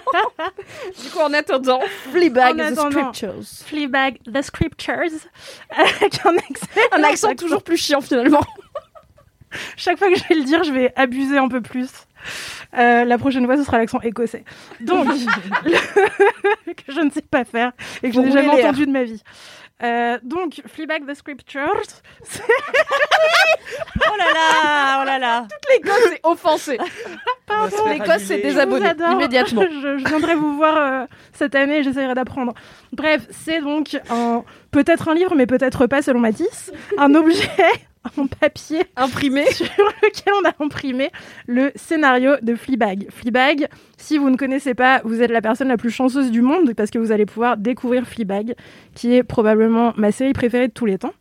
Du 1.02 1.10
coup, 1.10 1.20
en 1.20 1.34
attendant, 1.34 1.82
Fleabag, 2.12 2.60
En 2.60 2.90
The. 2.90 2.92
Scriptures. 2.92 3.44
Fleabag, 3.66 4.18
The 4.24 4.42
Scriptures, 4.42 5.20
avec 5.70 6.26
un 6.36 6.38
accent. 6.38 6.68
Un 6.92 7.04
accent 7.04 7.36
toujours 7.36 7.64
plus 7.64 7.78
chiant, 7.78 8.02
finalement. 8.02 8.42
Chaque 9.78 9.98
fois 9.98 10.10
que 10.10 10.16
je 10.18 10.24
vais 10.30 10.36
le 10.36 10.44
dire, 10.44 10.64
je 10.64 10.72
vais 10.72 10.94
abuser 10.96 11.38
un 11.38 11.50
peu 11.50 11.62
plus. 11.62 11.90
Euh, 12.78 13.04
la 13.04 13.18
prochaine 13.18 13.46
fois, 13.46 13.58
ce 13.58 13.64
sera 13.64 13.78
l'accent 13.80 14.00
écossais. 14.00 14.46
Donc, 14.80 15.08
le- 15.66 16.74
que 16.74 16.92
je 16.94 17.02
ne 17.02 17.10
sais 17.10 17.22
pas 17.22 17.44
faire 17.44 17.74
et 18.02 18.10
que 18.10 18.16
je 18.16 18.20
n'ai 18.22 18.32
jamais 18.32 18.48
entendu 18.68 18.86
de 18.86 18.92
ma 18.92 19.04
vie. 19.04 19.22
Euh, 19.84 20.20
donc, 20.24 20.62
Fleabag 20.68 21.08
the 21.08 21.16
Scriptures, 21.16 21.82
Oh 23.96 24.16
là 24.18 24.26
là, 24.34 25.00
oh 25.02 25.06
là 25.06 25.20
là. 25.20 25.48
L'Écosse 25.70 26.12
est 26.14 26.20
offensée. 26.24 26.78
Pardon. 27.46 27.86
L'Écosse 27.88 28.24
s'est 28.24 28.42
désabonnée 28.42 28.92
immédiatement. 29.12 29.62
je, 29.82 29.98
je 29.98 30.06
viendrai 30.06 30.36
vous 30.36 30.56
voir 30.56 30.78
euh, 30.78 31.06
cette 31.34 31.56
année 31.56 31.80
et 31.80 31.84
j'essaierai 31.84 32.14
d'apprendre. 32.14 32.54
Bref, 32.92 33.28
c'est 33.32 33.62
donc 33.62 33.98
un 34.10 34.44
peut-être 34.72 35.10
un 35.10 35.14
livre, 35.14 35.36
mais 35.36 35.46
peut-être 35.46 35.88
pas 35.88 36.02
selon 36.02 36.20
Matisse, 36.20 36.72
un 36.98 37.14
objet 37.16 37.50
en 38.18 38.28
papier 38.28 38.84
Imprimée. 38.96 39.46
sur 39.52 39.66
lequel 39.66 40.34
on 40.42 40.48
a 40.48 40.64
imprimé 40.64 41.12
le 41.48 41.72
scénario 41.76 42.34
de 42.42 42.56
Fleabag. 42.56 43.08
Fleabag, 43.10 43.68
si 43.98 44.18
vous 44.18 44.30
ne 44.30 44.38
connaissez 44.38 44.74
pas, 44.74 45.02
vous 45.04 45.22
êtes 45.22 45.32
la 45.32 45.42
personne 45.42 45.68
la 45.68 45.78
plus 45.78 45.92
chanceuse 45.92 46.32
du 46.32 46.42
monde 46.42 46.74
parce 46.74 46.90
que 46.90 47.00
vous 47.00 47.12
allez 47.12 47.26
pouvoir 47.26 47.58
découvrir 47.58 48.06
Fleabag, 48.08 48.56
qui 48.96 49.14
est 49.14 49.24
probablement 49.24 49.94
ma 49.98 50.12
série 50.12 50.34
préférée 50.34 50.68
de 50.68 50.74
tous 50.74 50.86
les 50.86 50.98
temps. 50.98 51.14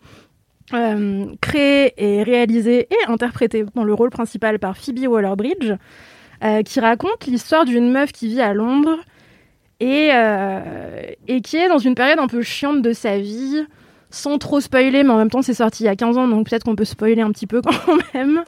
Euh, 0.73 1.27
créée 1.41 1.95
et 1.97 2.23
réalisée 2.23 2.87
et 2.91 3.11
interprétée 3.11 3.65
dans 3.75 3.83
le 3.83 3.93
rôle 3.93 4.11
principal 4.11 4.61
par 4.61 4.77
Phoebe 4.77 5.09
Waller-Bridge, 5.09 5.73
euh, 6.45 6.63
qui 6.63 6.79
raconte 6.79 7.27
l'histoire 7.27 7.65
d'une 7.65 7.91
meuf 7.91 8.13
qui 8.13 8.29
vit 8.29 8.41
à 8.41 8.55
Londres 8.55 8.99
et, 9.81 10.11
euh, 10.13 11.03
et 11.27 11.41
qui 11.41 11.57
est 11.57 11.69
dans 11.69 11.79
une 11.79 11.97
période 11.97 12.21
un 12.21 12.29
peu 12.29 12.43
chiante 12.43 12.83
de 12.83 12.93
sa 12.93 13.19
vie, 13.19 13.67
sans 14.11 14.39
trop 14.39 14.61
spoiler, 14.61 15.03
mais 15.03 15.11
en 15.11 15.19
même 15.19 15.31
temps 15.31 15.43
c'est 15.43 15.55
sorti 15.55 15.85
il 15.85 15.87
y 15.87 15.91
a 15.91 15.97
15 15.97 16.19
ans, 16.19 16.29
donc 16.29 16.49
peut-être 16.49 16.65
qu'on 16.65 16.77
peut 16.77 16.85
spoiler 16.85 17.23
un 17.23 17.31
petit 17.31 17.47
peu 17.47 17.61
quand 17.87 17.97
même. 18.15 18.45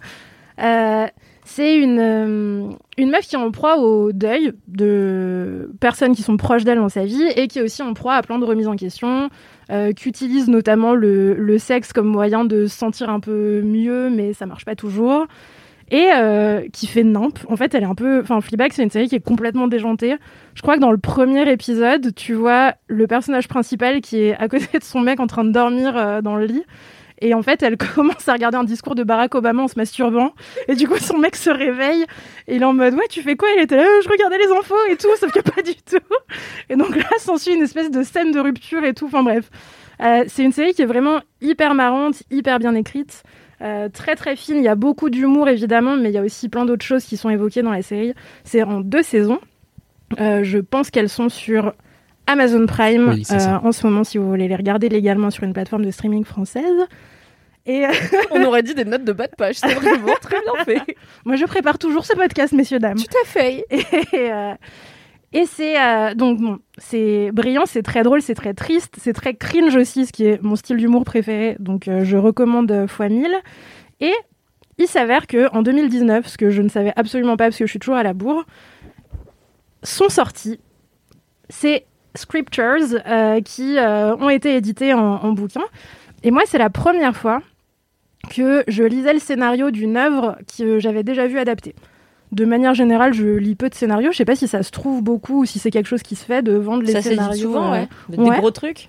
Euh, 0.60 1.06
c'est 1.44 1.76
une, 1.76 1.98
euh, 1.98 2.70
une 2.98 3.10
meuf 3.10 3.26
qui 3.26 3.34
est 3.34 3.38
en 3.38 3.50
proie 3.50 3.78
au 3.78 4.12
deuil 4.12 4.52
de 4.68 5.72
personnes 5.80 6.14
qui 6.14 6.22
sont 6.22 6.36
proches 6.36 6.62
d'elle 6.62 6.78
dans 6.78 6.88
sa 6.88 7.04
vie 7.04 7.24
et 7.36 7.48
qui 7.48 7.58
est 7.58 7.62
aussi 7.62 7.82
en 7.82 7.94
proie 7.94 8.14
à 8.14 8.22
plein 8.22 8.38
de 8.38 8.44
remises 8.44 8.68
en 8.68 8.76
question, 8.76 9.28
euh, 9.70 9.92
qui 9.92 10.08
utilise 10.08 10.48
notamment 10.48 10.94
le, 10.94 11.34
le 11.34 11.58
sexe 11.58 11.92
comme 11.92 12.06
moyen 12.06 12.44
de 12.44 12.66
se 12.66 12.76
sentir 12.76 13.10
un 13.10 13.18
peu 13.18 13.60
mieux, 13.62 14.08
mais 14.08 14.34
ça 14.34 14.46
marche 14.46 14.64
pas 14.64 14.76
toujours. 14.76 15.26
Et 15.93 16.09
euh, 16.11 16.62
qui 16.72 16.86
fait 16.86 17.05
nimp. 17.05 17.38
En 17.49 17.57
fait, 17.57 17.74
elle 17.74 17.82
est 17.82 17.86
un 17.86 17.95
peu. 17.95 18.20
Enfin, 18.22 18.40
Fleabag, 18.40 18.72
c'est 18.72 18.82
une 18.82 18.90
série 18.90 19.09
qui 19.09 19.14
est 19.14 19.24
complètement 19.24 19.68
déjantée. 19.68 20.16
Je 20.55 20.62
crois 20.62 20.76
que 20.76 20.80
dans 20.80 20.90
le 20.90 20.97
premier 20.97 21.51
épisode, 21.53 22.14
tu 22.14 22.32
vois 22.32 22.72
le 22.88 23.07
personnage 23.07 23.47
principal 23.47 24.01
qui 24.01 24.22
est 24.22 24.34
à 24.36 24.49
côté 24.49 24.78
de 24.78 24.82
son 24.82 25.01
mec 25.01 25.20
en 25.20 25.26
train 25.26 25.45
de 25.45 25.53
dormir 25.53 25.95
euh, 25.95 26.22
dans 26.22 26.36
le 26.36 26.47
lit. 26.47 26.64
Et 27.20 27.34
en 27.34 27.43
fait, 27.43 27.62
elle 27.62 27.76
commence 27.95 28.26
à 28.26 28.32
regarder 28.32 28.57
un 28.57 28.64
discours 28.64 28.95
de 28.95 29.05
Barack 29.05 29.34
Obama 29.34 29.64
en 29.64 29.68
se 29.68 29.74
masturbant. 29.76 30.32
Et 30.66 30.76
du 30.76 30.88
coup, 30.88 30.97
son 30.97 31.18
mec 31.18 31.36
se 31.36 31.51
réveille. 31.51 32.07
Et 32.49 32.57
il 32.57 32.62
est 32.62 32.64
en 32.64 32.72
mode 32.72 32.95
Ouais, 32.95 33.07
tu 33.11 33.20
fais 33.20 33.36
quoi? 33.36 33.51
Il 33.59 33.62
était 33.62 33.76
là, 33.76 33.84
je 34.03 34.09
regardais 34.09 34.38
les 34.38 34.51
infos 34.51 34.74
et 34.88 34.97
tout, 34.97 35.14
sauf 35.20 35.30
que 35.30 35.40
pas 35.40 35.61
du 35.61 35.74
tout. 35.74 35.99
Et 36.70 36.76
donc 36.76 36.97
là, 36.97 37.05
s'ensuit 37.18 37.53
une 37.53 37.62
espèce 37.62 37.90
de 37.90 38.03
scène 38.03 38.32
de 38.32 38.40
rupture 38.40 38.82
et 38.84 38.95
tout. 38.95 39.07
Enfin 39.07 39.22
bref. 39.22 39.51
Euh, 40.01 40.24
c'est 40.26 40.43
une 40.43 40.53
série 40.53 40.72
qui 40.72 40.80
est 40.80 40.86
vraiment 40.86 41.20
hyper 41.43 41.74
marrante, 41.74 42.22
hyper 42.30 42.59
bien 42.59 42.74
écrite. 42.74 43.22
Euh, 43.62 43.88
très 43.88 44.16
très 44.16 44.36
fine, 44.36 44.56
il 44.56 44.64
y 44.64 44.68
a 44.68 44.74
beaucoup 44.74 45.10
d'humour 45.10 45.48
évidemment, 45.48 45.96
mais 45.96 46.10
il 46.10 46.14
y 46.14 46.18
a 46.18 46.22
aussi 46.22 46.48
plein 46.48 46.64
d'autres 46.64 46.84
choses 46.84 47.04
qui 47.04 47.16
sont 47.16 47.30
évoquées 47.30 47.62
dans 47.62 47.70
la 47.70 47.82
série. 47.82 48.14
C'est 48.44 48.62
en 48.62 48.80
deux 48.80 49.02
saisons. 49.02 49.38
Euh, 50.20 50.44
je 50.44 50.58
pense 50.58 50.90
qu'elles 50.90 51.08
sont 51.08 51.28
sur 51.28 51.72
Amazon 52.26 52.66
Prime 52.66 53.08
Oui, 53.08 53.24
euh, 53.30 53.56
en 53.62 53.72
ce 53.72 53.86
moment 53.86 54.04
si 54.04 54.18
vous 54.18 54.28
voulez 54.28 54.48
les 54.48 54.56
regarder 54.56 54.88
légalement 54.88 55.30
sur 55.30 55.44
une 55.44 55.52
plateforme 55.52 55.84
de 55.84 55.90
streaming 55.90 56.24
française. 56.24 56.86
Et 57.66 57.86
euh, 57.86 57.92
On 58.30 58.42
aurait 58.44 58.62
dit 58.62 58.74
des 58.74 58.84
notes 58.84 59.04
de 59.04 59.12
bas 59.12 59.26
de 59.26 59.36
page. 59.36 59.56
C'est 59.56 59.74
vraiment 59.74 60.14
très 60.20 60.40
bien 60.40 60.64
fait. 60.64 60.96
moi 61.24 61.36
je 61.36 61.44
prépare 61.44 61.78
toujours 61.78 62.04
ce 62.04 62.14
podcast, 62.14 62.52
messieurs 62.52 62.78
dames. 62.78 62.98
Tout 62.98 63.16
à 63.22 63.26
fait. 63.26 63.64
Et, 63.70 63.84
euh, 64.14 64.54
et 65.32 65.46
c'est 65.46 65.80
euh, 65.80 66.14
donc 66.14 66.60
c'est 66.76 67.30
brillant, 67.32 67.62
c'est 67.64 67.82
très 67.82 68.02
drôle, 68.02 68.20
c'est 68.20 68.34
très 68.34 68.52
triste, 68.52 68.96
c'est 68.98 69.14
très 69.14 69.34
cringe 69.34 69.74
aussi, 69.76 70.04
ce 70.06 70.12
qui 70.12 70.26
est 70.26 70.42
mon 70.42 70.56
style 70.56 70.76
d'humour 70.76 71.04
préféré. 71.04 71.56
Donc 71.58 71.88
euh, 71.88 72.04
je 72.04 72.18
recommande 72.18 72.70
euh, 72.70 72.86
fois 72.86 73.08
1000. 73.08 73.30
Et 74.00 74.12
il 74.78 74.86
s'avère 74.86 75.26
que 75.26 75.48
en 75.54 75.62
2019, 75.62 76.26
ce 76.26 76.36
que 76.36 76.50
je 76.50 76.60
ne 76.60 76.68
savais 76.68 76.92
absolument 76.96 77.36
pas 77.36 77.44
parce 77.44 77.56
que 77.56 77.64
je 77.64 77.70
suis 77.70 77.78
toujours 77.78 77.96
à 77.96 78.02
la 78.02 78.12
bourre, 78.12 78.44
sont 79.82 80.08
sortis 80.08 80.60
ces 81.48 81.84
scriptures 82.14 82.76
qui 83.44 83.76
ont 83.78 84.28
été 84.28 84.56
édités 84.56 84.92
en, 84.92 85.00
en 85.00 85.32
bouquin. 85.32 85.62
Et 86.22 86.30
moi, 86.30 86.42
c'est 86.46 86.58
la 86.58 86.70
première 86.70 87.16
fois 87.16 87.40
que 88.30 88.64
je 88.68 88.82
lisais 88.82 89.12
le 89.12 89.18
scénario 89.18 89.70
d'une 89.70 89.96
œuvre 89.96 90.36
que 90.56 90.78
j'avais 90.78 91.02
déjà 91.02 91.26
vue 91.26 91.38
adaptée 91.38 91.74
de 92.32 92.44
manière 92.46 92.74
générale, 92.74 93.12
je 93.12 93.26
lis 93.26 93.54
peu 93.54 93.68
de 93.68 93.74
scénarios. 93.74 94.10
Je 94.10 94.16
sais 94.16 94.24
pas 94.24 94.36
si 94.36 94.48
ça 94.48 94.62
se 94.62 94.70
trouve 94.70 95.02
beaucoup 95.02 95.42
ou 95.42 95.44
si 95.44 95.58
c'est 95.58 95.70
quelque 95.70 95.86
chose 95.86 96.02
qui 96.02 96.16
se 96.16 96.24
fait 96.24 96.42
de 96.42 96.54
vendre 96.54 96.82
les 96.82 96.92
Ça 96.92 97.00
dit 97.00 97.08
scénarios. 97.10 97.42
souvent, 97.42 97.72
euh, 97.72 97.82
ouais. 97.82 97.88
Des 98.08 98.18
ouais. 98.18 98.38
gros 98.38 98.50
trucs. 98.50 98.88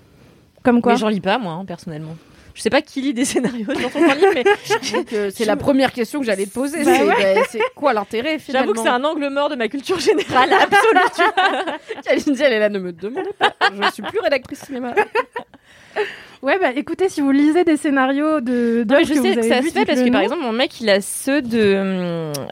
Comme 0.62 0.80
quoi 0.80 0.92
mais 0.92 0.98
j'en 0.98 1.08
lis 1.08 1.20
pas, 1.20 1.38
moi, 1.38 1.52
hein, 1.52 1.64
personnellement. 1.66 2.16
Je 2.54 2.62
sais 2.62 2.70
pas 2.70 2.80
qui 2.80 3.02
lit 3.02 3.12
des 3.12 3.24
scénarios 3.26 3.66
dans 3.66 3.90
son 3.90 3.98
livre, 3.98 4.32
mais 4.34 4.44
euh, 5.12 5.30
c'est 5.34 5.44
la 5.44 5.56
première 5.56 5.92
question 5.92 6.20
que 6.20 6.26
j'allais 6.26 6.46
te 6.46 6.54
poser. 6.54 6.84
Bah 6.84 6.92
c'est 6.96 7.04
ouais. 7.04 7.34
bah, 7.34 7.40
c'est 7.50 7.60
quoi 7.74 7.92
l'intérêt 7.92 8.38
finalement 8.38 8.68
j'avoue 8.68 8.82
que 8.82 8.88
c'est 8.88 8.94
un 8.94 9.04
angle 9.04 9.28
mort 9.28 9.50
de 9.50 9.56
ma 9.56 9.68
culture 9.68 9.98
générale 9.98 10.50
absolue. 10.52 11.24
Kalindi, 12.04 12.42
elle 12.42 12.52
est 12.54 12.58
là, 12.60 12.68
ne 12.70 12.78
me 12.78 12.92
demandez 12.92 13.32
pas. 13.38 13.52
Je 13.60 13.92
suis 13.92 14.02
plus 14.02 14.20
rédactrice 14.20 14.60
cinéma. 14.60 14.94
Ouais, 16.44 16.58
bah 16.60 16.72
écoutez, 16.76 17.08
si 17.08 17.22
vous 17.22 17.30
lisez 17.30 17.64
des 17.64 17.78
scénarios 17.78 18.42
de. 18.42 18.82
D'œuvres 18.84 19.04
je 19.06 19.14
que 19.14 19.22
sais 19.22 19.30
vous 19.34 19.40
que 19.40 19.48
ça 19.48 19.60
vues, 19.60 19.70
se 19.70 19.74
fait 19.74 19.86
parce 19.86 20.02
que 20.02 20.10
par 20.10 20.20
exemple, 20.20 20.42
mon 20.42 20.52
mec, 20.52 20.78
il 20.80 20.90
a 20.90 21.00
ceux 21.00 21.40
de. 21.40 21.58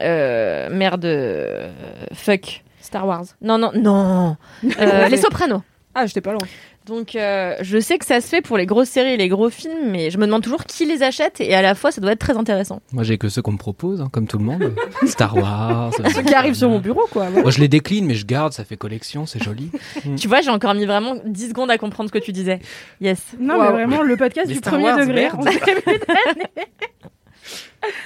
euh, 0.01 0.69
merde. 0.71 1.05
euh, 1.05 1.69
fuck. 2.11 2.63
Star 2.81 3.05
Wars. 3.07 3.25
Non, 3.41 3.59
non, 3.59 3.71
non. 3.75 4.35
Euh, 4.79 5.07
les 5.09 5.17
Sopranos. 5.17 5.61
Ah, 5.93 6.07
j'étais 6.07 6.21
pas 6.21 6.31
loin. 6.31 6.41
Donc, 6.85 7.15
euh, 7.15 7.55
je 7.61 7.79
sais 7.79 7.97
que 7.97 8.05
ça 8.05 8.19
se 8.19 8.27
fait 8.27 8.41
pour 8.41 8.57
les 8.57 8.65
grosses 8.65 8.89
séries 8.89 9.13
et 9.13 9.17
les 9.17 9.29
gros 9.29 9.49
films, 9.49 9.89
mais 9.89 10.11
je 10.11 10.17
me 10.17 10.25
demande 10.25 10.43
toujours 10.43 10.65
qui 10.65 10.85
les 10.85 11.01
achète 11.01 11.39
et 11.39 11.55
à 11.55 11.61
la 11.61 11.75
fois, 11.75 11.91
ça 11.91 12.01
doit 12.01 12.11
être 12.11 12.19
très 12.19 12.35
intéressant. 12.35 12.81
Moi, 12.91 13.03
j'ai 13.03 13.17
que 13.17 13.29
ceux 13.29 13.41
qu'on 13.41 13.53
me 13.53 13.57
propose, 13.57 14.01
hein, 14.01 14.09
comme 14.11 14.27
tout 14.27 14.37
le 14.37 14.43
monde. 14.43 14.75
Star 15.05 15.37
Wars. 15.37 15.93
euh, 16.01 16.09
Ceux 16.13 16.23
qui 16.23 16.33
arrivent 16.33 16.55
sur 16.55 16.69
mon 16.69 16.79
bureau, 16.79 17.07
quoi. 17.09 17.29
Moi, 17.29 17.51
je 17.51 17.59
les 17.59 17.69
décline, 17.69 18.05
mais 18.05 18.15
je 18.15 18.25
garde, 18.25 18.51
ça 18.51 18.65
fait 18.65 18.75
collection, 18.75 19.25
c'est 19.25 19.41
joli. 19.41 19.71
Tu 20.17 20.27
vois, 20.27 20.41
j'ai 20.41 20.49
encore 20.49 20.73
mis 20.73 20.85
vraiment 20.85 21.15
10 21.25 21.49
secondes 21.49 21.71
à 21.71 21.77
comprendre 21.77 22.09
ce 22.09 22.13
que 22.19 22.23
tu 22.23 22.33
disais. 22.33 22.59
Yes. 22.99 23.19
Non, 23.39 23.55
Wow. 23.55 23.61
mais 23.63 23.69
vraiment, 23.71 24.01
le 24.01 24.17
podcast 24.17 24.47
Les 24.47 24.53
du 24.55 24.59
Star 24.59 24.73
premier 24.73 24.85
Wars, 24.87 24.97
degré. 24.97 25.13
merde. 25.21 25.45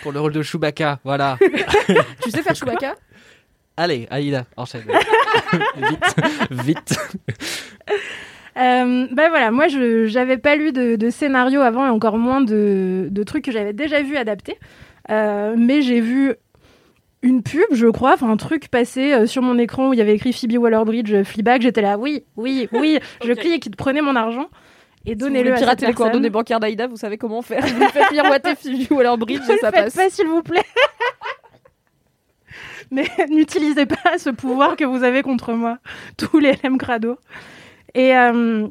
Pour 0.03 0.11
le 0.11 0.19
rôle 0.19 0.33
de 0.33 0.41
Chewbacca, 0.43 0.99
voilà. 1.03 1.37
Tu 2.23 2.29
sais 2.31 2.43
faire 2.43 2.55
Chewbacca? 2.55 2.95
Allez, 3.75 4.07
Aïda, 4.09 4.45
enchaîne. 4.55 4.83
vite, 6.51 6.51
vite. 6.51 6.99
Euh, 8.57 9.07
bah 9.11 9.29
voilà, 9.29 9.51
moi 9.51 9.67
je 9.67 10.07
j'avais 10.07 10.37
pas 10.37 10.55
lu 10.55 10.71
de, 10.71 10.95
de 10.95 11.09
scénario 11.09 11.61
avant 11.61 11.85
et 11.85 11.89
encore 11.89 12.17
moins 12.17 12.41
de, 12.41 13.07
de 13.11 13.23
trucs 13.23 13.45
que 13.45 13.51
j'avais 13.51 13.73
déjà 13.73 14.01
vu 14.01 14.17
adaptés. 14.17 14.57
Euh, 15.09 15.55
mais 15.57 15.81
j'ai 15.81 16.01
vu 16.01 16.33
une 17.23 17.43
pub, 17.43 17.63
je 17.71 17.87
crois, 17.87 18.13
enfin 18.13 18.29
un 18.29 18.37
truc 18.37 18.69
passer 18.69 19.13
euh, 19.13 19.25
sur 19.25 19.41
mon 19.41 19.57
écran 19.57 19.89
où 19.89 19.93
il 19.93 19.99
y 19.99 20.01
avait 20.01 20.15
écrit 20.15 20.33
Phoebe 20.33 20.57
Waller-Bridge, 20.57 21.13
euh, 21.13 21.23
Fleabag. 21.23 21.61
J'étais 21.61 21.81
là, 21.81 21.97
oui, 21.97 22.23
oui, 22.35 22.67
oui. 22.71 22.99
Je 23.23 23.31
Ok. 23.33 23.39
clique, 23.39 23.75
prenez 23.77 24.01
mon 24.01 24.15
argent 24.15 24.47
et 25.05 25.11
Si 25.11 25.15
vous 25.15 25.19
donnez-le 25.21 25.53
à 25.53 25.55
cette 25.55 25.63
pirater 25.63 25.85
les 25.85 25.91
personne. 25.91 25.95
coordonnées 26.05 26.29
bancaires 26.29 26.59
d'Aïda, 26.59 26.87
vous 26.87 26.97
savez 26.97 27.17
comment 27.17 27.41
faire. 27.41 27.65
Vous 27.65 27.87
faites 27.89 28.11
miroiter 28.11 28.55
Phoebe 28.55 28.91
ou 28.91 28.99
alors 28.99 29.17
Bridge 29.17 29.41
Ne 29.47 29.51
et 29.51 29.53
le 29.53 29.59
ça 29.59 29.71
faites 29.71 29.83
passe. 29.85 29.95
pas, 29.95 30.09
s'il 30.09 30.27
vous 30.27 30.43
plaît. 30.43 30.63
Mais 32.91 33.05
n'utilisez 33.29 33.85
pas 33.85 34.17
ce 34.17 34.29
pouvoir 34.29 34.75
que 34.75 34.85
vous 34.85 35.03
avez 35.03 35.21
contre 35.21 35.53
moi, 35.53 35.77
tous 36.17 36.39
les 36.39 36.53
LM 36.63 36.77
Crado. 36.77 37.17
Et, 37.93 38.15
euh, 38.15 38.67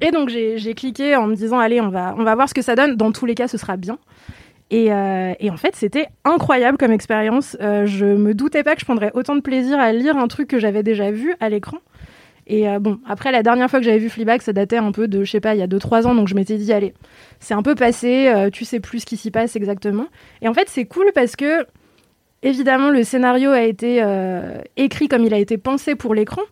et 0.00 0.10
donc, 0.10 0.28
j'ai 0.28 0.74
cliqué 0.74 1.16
en 1.16 1.26
me 1.26 1.34
disant, 1.34 1.58
allez, 1.58 1.80
on 1.80 1.88
va, 1.88 2.14
on 2.18 2.24
va 2.24 2.34
voir 2.34 2.48
ce 2.48 2.54
que 2.54 2.62
ça 2.62 2.74
donne. 2.74 2.96
Dans 2.96 3.12
tous 3.12 3.26
les 3.26 3.34
cas, 3.34 3.48
ce 3.48 3.58
sera 3.58 3.76
bien. 3.76 3.98
Et, 4.70 4.92
euh, 4.92 5.34
et 5.40 5.50
en 5.50 5.56
fait, 5.56 5.76
c'était 5.76 6.08
incroyable 6.24 6.78
comme 6.78 6.92
expérience. 6.92 7.56
Euh, 7.60 7.86
je 7.86 8.06
me 8.06 8.34
doutais 8.34 8.62
pas 8.62 8.74
que 8.74 8.80
je 8.80 8.84
prendrais 8.84 9.10
autant 9.14 9.36
de 9.36 9.40
plaisir 9.40 9.78
à 9.78 9.92
lire 9.92 10.16
un 10.16 10.26
truc 10.28 10.48
que 10.48 10.58
j'avais 10.58 10.82
déjà 10.82 11.10
vu 11.10 11.34
à 11.40 11.48
l'écran. 11.48 11.78
Et 12.46 12.68
euh, 12.68 12.78
bon, 12.78 12.98
après, 13.06 13.32
la 13.32 13.42
dernière 13.42 13.70
fois 13.70 13.78
que 13.78 13.84
j'avais 13.84 13.98
vu 13.98 14.08
Fleabag, 14.08 14.42
ça 14.42 14.52
datait 14.52 14.76
un 14.76 14.92
peu 14.92 15.08
de, 15.08 15.24
je 15.24 15.30
sais 15.30 15.40
pas, 15.40 15.54
il 15.54 15.60
y 15.60 15.62
a 15.62 15.66
2-3 15.66 16.06
ans. 16.06 16.14
Donc, 16.14 16.28
je 16.28 16.34
m'étais 16.34 16.56
dit, 16.56 16.72
allez, 16.72 16.94
c'est 17.40 17.54
un 17.54 17.62
peu 17.62 17.74
passé, 17.74 18.28
euh, 18.28 18.50
tu 18.50 18.64
sais 18.64 18.80
plus 18.80 19.00
ce 19.00 19.06
qui 19.06 19.16
s'y 19.16 19.30
passe 19.30 19.56
exactement. 19.56 20.06
Et 20.42 20.48
en 20.48 20.54
fait, 20.54 20.68
c'est 20.68 20.86
cool 20.86 21.06
parce 21.14 21.36
que, 21.36 21.66
évidemment, 22.42 22.90
le 22.90 23.04
scénario 23.04 23.50
a 23.50 23.62
été 23.62 24.04
écrit 24.76 25.08
comme 25.08 25.24
il 25.24 25.32
a 25.32 25.38
été 25.38 25.56
pensé 25.56 25.94
pour 25.94 26.14
l'écran. 26.14 26.42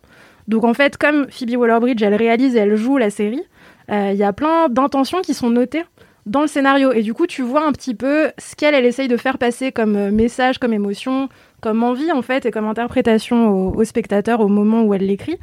Donc, 0.47 0.63
en 0.63 0.73
fait, 0.73 0.97
comme 0.97 1.27
Phoebe 1.29 1.57
Waller-Bridge, 1.57 2.01
elle 2.01 2.15
réalise 2.15 2.55
et 2.55 2.59
elle 2.59 2.75
joue 2.75 2.97
la 2.97 3.09
série, 3.09 3.43
euh, 3.91 4.11
il 4.11 4.17
y 4.17 4.23
a 4.23 4.33
plein 4.33 4.69
d'intentions 4.69 5.21
qui 5.21 5.33
sont 5.33 5.49
notées 5.49 5.83
dans 6.25 6.41
le 6.41 6.47
scénario. 6.47 6.91
Et 6.91 7.01
du 7.01 7.13
coup, 7.13 7.27
tu 7.27 7.41
vois 7.41 7.65
un 7.65 7.71
petit 7.71 7.95
peu 7.95 8.31
ce 8.37 8.55
qu'elle, 8.55 8.75
elle 8.75 8.85
essaye 8.85 9.07
de 9.07 9.17
faire 9.17 9.37
passer 9.37 9.71
comme 9.71 9.95
euh, 9.95 10.11
message, 10.11 10.57
comme 10.57 10.73
émotion, 10.73 11.29
comme 11.61 11.83
envie, 11.83 12.11
en 12.11 12.21
fait, 12.21 12.45
et 12.45 12.51
comme 12.51 12.65
interprétation 12.65 13.75
au, 13.75 13.83
spectateur 13.83 14.39
au 14.39 14.47
moment 14.47 14.83
où 14.83 14.93
elle 14.93 15.05
l'écrit. 15.05 15.37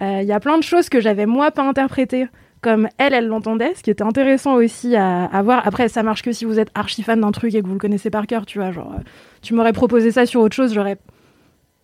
Euh, 0.00 0.20
Il 0.22 0.28
y 0.28 0.32
a 0.32 0.40
plein 0.40 0.58
de 0.58 0.62
choses 0.62 0.88
que 0.88 1.00
j'avais, 1.00 1.26
moi, 1.26 1.50
pas 1.50 1.62
interprétées 1.62 2.28
comme 2.60 2.88
elle, 2.98 3.14
elle 3.14 3.28
l'entendait, 3.28 3.72
ce 3.76 3.84
qui 3.84 3.90
était 3.90 4.02
intéressant 4.02 4.54
aussi 4.54 4.96
à, 4.96 5.26
à 5.26 5.42
voir. 5.42 5.64
Après, 5.64 5.88
ça 5.88 6.02
marche 6.02 6.22
que 6.22 6.32
si 6.32 6.44
vous 6.44 6.58
êtes 6.58 6.70
archi 6.74 7.04
fan 7.04 7.20
d'un 7.20 7.30
truc 7.30 7.54
et 7.54 7.62
que 7.62 7.66
vous 7.66 7.74
le 7.74 7.78
connaissez 7.78 8.10
par 8.10 8.26
cœur, 8.26 8.46
tu 8.46 8.58
vois. 8.58 8.72
Genre, 8.72 8.94
tu 9.42 9.54
m'aurais 9.54 9.72
proposé 9.72 10.10
ça 10.10 10.26
sur 10.26 10.40
autre 10.40 10.56
chose, 10.56 10.74
j'aurais 10.74 10.98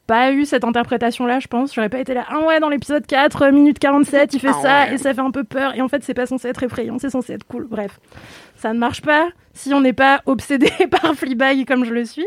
pas 0.06 0.32
eu 0.32 0.44
cette 0.44 0.64
interprétation-là, 0.64 1.40
je 1.40 1.46
pense. 1.46 1.74
J'aurais 1.74 1.88
pas 1.88 1.98
été 1.98 2.14
là, 2.14 2.24
ah 2.28 2.40
ouais, 2.40 2.60
dans 2.60 2.68
l'épisode 2.68 3.06
4, 3.06 3.42
euh, 3.42 3.52
minute 3.52 3.78
47, 3.78 4.34
il 4.34 4.40
fait 4.40 4.48
Ah 4.50 4.62
ça 4.62 4.84
ouais. 4.84 4.94
et 4.94 4.98
ça 4.98 5.14
fait 5.14 5.20
un 5.20 5.30
peu 5.30 5.44
peur. 5.44 5.74
Et 5.74 5.82
en 5.82 5.88
fait, 5.88 6.02
c'est 6.04 6.14
pas 6.14 6.26
censé 6.26 6.48
être 6.48 6.62
effrayant, 6.62 6.98
c'est 6.98 7.10
censé 7.10 7.32
être 7.32 7.46
cool. 7.46 7.66
Bref, 7.68 8.00
ça 8.56 8.72
ne 8.72 8.78
marche 8.78 9.02
pas 9.02 9.28
si 9.54 9.72
on 9.72 9.80
n'est 9.80 9.92
pas 9.92 10.22
obsédé 10.26 10.70
par 10.90 11.14
Fleabag 11.14 11.66
comme 11.66 11.84
je 11.84 11.92
le 11.92 12.04
suis. 12.04 12.26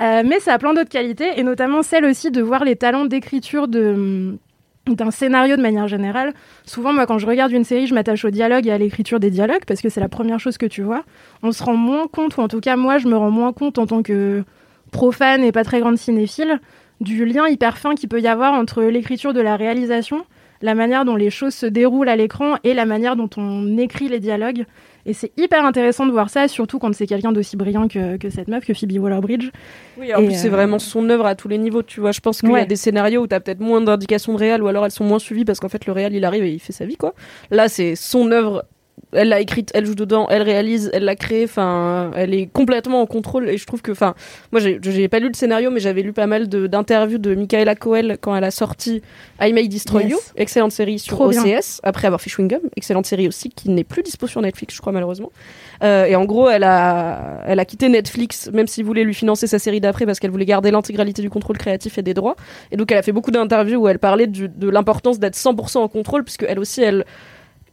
Euh, 0.00 0.22
mais 0.24 0.40
ça 0.40 0.54
a 0.54 0.58
plein 0.58 0.72
d'autres 0.72 0.88
qualités, 0.90 1.38
et 1.38 1.42
notamment 1.42 1.82
celle 1.82 2.04
aussi 2.04 2.30
de 2.30 2.40
voir 2.40 2.64
les 2.64 2.76
talents 2.76 3.04
d'écriture 3.04 3.68
de 3.68 4.38
d'un 4.86 5.10
scénario 5.10 5.56
de 5.56 5.62
manière 5.62 5.86
générale. 5.86 6.32
Souvent, 6.64 6.92
moi, 6.92 7.06
quand 7.06 7.18
je 7.18 7.26
regarde 7.26 7.52
une 7.52 7.64
série, 7.64 7.86
je 7.86 7.94
m'attache 7.94 8.24
au 8.24 8.30
dialogue 8.30 8.66
et 8.66 8.72
à 8.72 8.78
l'écriture 8.78 9.20
des 9.20 9.30
dialogues 9.30 9.64
parce 9.66 9.82
que 9.82 9.88
c'est 9.88 10.00
la 10.00 10.08
première 10.08 10.40
chose 10.40 10.58
que 10.58 10.66
tu 10.66 10.82
vois. 10.82 11.04
On 11.42 11.52
se 11.52 11.62
rend 11.62 11.76
moins 11.76 12.08
compte, 12.08 12.36
ou 12.38 12.40
en 12.40 12.48
tout 12.48 12.60
cas, 12.60 12.76
moi, 12.76 12.98
je 12.98 13.06
me 13.06 13.16
rends 13.16 13.30
moins 13.30 13.52
compte 13.52 13.78
en 13.78 13.86
tant 13.86 14.02
que 14.02 14.42
profane 14.90 15.44
et 15.44 15.52
pas 15.52 15.64
très 15.64 15.80
grande 15.80 15.98
cinéphile, 15.98 16.60
du 17.00 17.24
lien 17.24 17.48
hyper 17.48 17.78
fin 17.78 17.94
qu'il 17.94 18.08
peut 18.08 18.20
y 18.20 18.28
avoir 18.28 18.54
entre 18.54 18.82
l'écriture 18.82 19.32
de 19.32 19.40
la 19.40 19.56
réalisation, 19.56 20.24
la 20.62 20.74
manière 20.74 21.04
dont 21.04 21.16
les 21.16 21.30
choses 21.30 21.54
se 21.54 21.66
déroulent 21.66 22.08
à 22.08 22.16
l'écran 22.16 22.56
et 22.64 22.74
la 22.74 22.84
manière 22.84 23.16
dont 23.16 23.30
on 23.36 23.78
écrit 23.78 24.08
les 24.08 24.20
dialogues. 24.20 24.66
Et 25.06 25.14
c'est 25.14 25.32
hyper 25.38 25.64
intéressant 25.64 26.04
de 26.04 26.12
voir 26.12 26.28
ça, 26.28 26.46
surtout 26.46 26.78
quand 26.78 26.94
c'est 26.94 27.06
quelqu'un 27.06 27.32
d'aussi 27.32 27.56
brillant 27.56 27.88
que, 27.88 28.18
que 28.18 28.28
cette 28.28 28.48
meuf, 28.48 28.66
que 28.66 28.74
Phoebe 28.74 28.98
Waller-Bridge. 28.98 29.50
Oui, 29.98 30.14
en 30.14 30.20
Et, 30.20 30.26
plus, 30.26 30.34
c'est 30.34 30.48
euh, 30.48 30.50
vraiment 30.50 30.78
son 30.78 31.08
œuvre 31.08 31.24
à 31.24 31.34
tous 31.34 31.48
les 31.48 31.56
niveaux, 31.56 31.82
tu 31.82 32.00
vois. 32.00 32.12
Je 32.12 32.20
pense 32.20 32.40
qu'il 32.40 32.50
y 32.50 32.56
a 32.56 32.66
des 32.66 32.76
scénarios 32.76 33.22
où 33.22 33.26
t'as 33.26 33.40
peut-être 33.40 33.60
moins 33.60 33.80
d'indications 33.80 34.34
de 34.34 34.38
réel 34.38 34.62
ou 34.62 34.68
alors 34.68 34.84
elles 34.84 34.90
sont 34.90 35.04
moins 35.04 35.18
suivies 35.18 35.46
parce 35.46 35.58
qu'en 35.58 35.70
fait, 35.70 35.86
le 35.86 35.92
réel, 35.92 36.14
il 36.14 36.24
arrive 36.26 36.44
et 36.44 36.52
il 36.52 36.60
fait 36.60 36.74
sa 36.74 36.84
vie, 36.84 36.96
quoi. 36.96 37.14
Là, 37.50 37.68
c'est 37.68 37.96
son 37.96 38.30
œuvre. 38.30 38.64
Elle 39.12 39.28
l'a 39.28 39.40
écrite, 39.40 39.70
elle 39.74 39.86
joue 39.86 39.94
dedans, 39.94 40.26
elle 40.30 40.42
réalise, 40.42 40.90
elle 40.92 41.04
l'a 41.04 41.16
créée, 41.16 41.44
enfin, 41.44 42.10
elle 42.14 42.32
est 42.34 42.46
complètement 42.46 43.00
en 43.02 43.06
contrôle 43.06 43.48
et 43.48 43.56
je 43.58 43.66
trouve 43.66 43.82
que, 43.82 43.90
enfin, 43.92 44.14
moi 44.52 44.60
j'ai 44.60 45.08
pas 45.08 45.18
lu 45.18 45.28
le 45.28 45.34
scénario 45.34 45.70
mais 45.70 45.80
j'avais 45.80 46.02
lu 46.02 46.12
pas 46.12 46.26
mal 46.26 46.48
de- 46.48 46.66
d'interviews 46.66 47.18
de, 47.18 47.34
Michaela 47.34 47.74
Coel 47.74 48.18
quand 48.20 48.36
elle 48.36 48.44
a 48.44 48.50
sorti 48.50 49.02
I 49.40 49.52
May 49.52 49.68
Destroy 49.68 50.02
Yes. 50.04 50.10
You, 50.12 50.18
excellente 50.36 50.72
série 50.72 50.98
sur 50.98 51.16
Trop 51.16 51.28
bien. 51.30 51.42
OCS, 51.42 51.80
après 51.82 52.06
avoir 52.06 52.20
fait 52.20 52.30
Chewing 52.30 52.48
Gum, 52.48 52.60
excellente 52.76 53.06
série 53.06 53.26
aussi 53.28 53.48
qui 53.50 53.70
n'est 53.70 53.84
plus 53.84 54.02
dispo 54.02 54.26
sur 54.26 54.40
Netflix, 54.42 54.74
je 54.74 54.80
crois 54.80 54.92
malheureusement. 54.92 55.30
Euh, 55.82 56.04
et 56.04 56.14
en 56.14 56.24
gros, 56.24 56.48
elle 56.48 56.62
a, 56.64 57.42
elle 57.46 57.58
a 57.58 57.64
quitté 57.64 57.88
Netflix, 57.88 58.50
même 58.52 58.66
s'ils 58.66 58.84
voulaient 58.84 59.04
lui 59.04 59.14
financer 59.14 59.46
sa 59.46 59.58
série 59.58 59.80
d'après, 59.80 60.06
parce 60.06 60.20
qu'elle 60.20 60.30
voulait 60.30 60.44
garder 60.44 60.70
l'intégralité 60.70 61.22
du 61.22 61.30
contrôle 61.30 61.56
créatif 61.58 61.96
et 61.98 62.02
des 62.02 62.14
droits. 62.14 62.36
Et 62.70 62.76
donc, 62.76 62.92
elle 62.92 62.98
a 62.98 63.02
fait 63.02 63.12
beaucoup 63.12 63.30
d'interviews 63.30 63.80
où 63.80 63.88
elle 63.88 63.98
parlait 63.98 64.26
du- 64.26 64.48
de 64.48 64.68
l'importance 64.68 65.18
d'être 65.18 65.36
100% 65.36 65.80
en 65.82 65.88
contrôle, 65.88 66.22
puisque 66.24 66.44
elle 66.46 66.58
aussi, 66.58 66.82
elle, 66.82 67.04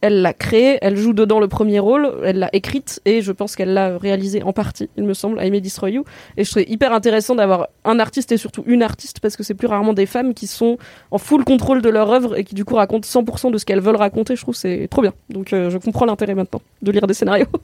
elle 0.00 0.22
l'a 0.22 0.32
créée, 0.32 0.78
elle 0.80 0.96
joue 0.96 1.12
dedans 1.12 1.40
le 1.40 1.48
premier 1.48 1.78
rôle, 1.78 2.12
elle 2.24 2.38
l'a 2.38 2.50
écrite, 2.52 3.00
et 3.04 3.20
je 3.20 3.32
pense 3.32 3.56
qu'elle 3.56 3.72
l'a 3.74 3.98
réalisée 3.98 4.42
en 4.42 4.52
partie, 4.52 4.88
il 4.96 5.04
me 5.04 5.14
semble, 5.14 5.42
I 5.42 5.50
May 5.50 5.60
Destroy 5.60 5.92
You. 5.92 6.04
Et 6.36 6.44
je 6.44 6.50
trouvais 6.50 6.66
hyper 6.68 6.92
intéressant 6.92 7.34
d'avoir 7.34 7.68
un 7.84 7.98
artiste 7.98 8.30
et 8.32 8.36
surtout 8.36 8.62
une 8.66 8.82
artiste, 8.82 9.20
parce 9.20 9.36
que 9.36 9.42
c'est 9.42 9.54
plus 9.54 9.66
rarement 9.66 9.94
des 9.94 10.06
femmes 10.06 10.34
qui 10.34 10.46
sont 10.46 10.78
en 11.10 11.18
full 11.18 11.44
contrôle 11.44 11.82
de 11.82 11.88
leur 11.88 12.10
œuvre 12.10 12.38
et 12.38 12.44
qui 12.44 12.54
du 12.54 12.64
coup 12.64 12.76
racontent 12.76 13.06
100% 13.06 13.50
de 13.50 13.58
ce 13.58 13.64
qu'elles 13.64 13.80
veulent 13.80 13.96
raconter. 13.96 14.36
Je 14.36 14.42
trouve 14.42 14.54
c'est 14.54 14.88
trop 14.88 15.02
bien. 15.02 15.12
Donc, 15.30 15.52
euh, 15.52 15.70
je 15.70 15.78
comprends 15.78 16.06
l'intérêt 16.06 16.34
maintenant 16.34 16.60
de 16.82 16.92
lire 16.92 17.06
des 17.06 17.14
scénarios. 17.14 17.46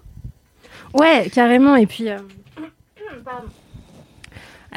Ouais, 0.93 1.29
carrément. 1.35 1.75
Et 1.75 1.87
puis, 1.87 2.09
euh. 2.09 2.19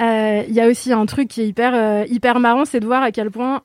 Euh, 0.01 0.43
il 0.47 0.53
y 0.55 0.59
a 0.59 0.67
aussi 0.67 0.91
un 0.91 1.05
truc 1.05 1.27
qui 1.27 1.41
est 1.41 1.47
hyper, 1.47 2.07
hyper 2.07 2.39
marrant, 2.39 2.65
c'est 2.65 2.79
de 2.79 2.87
voir 2.87 3.03
à 3.03 3.11
quel 3.11 3.29
point 3.29 3.61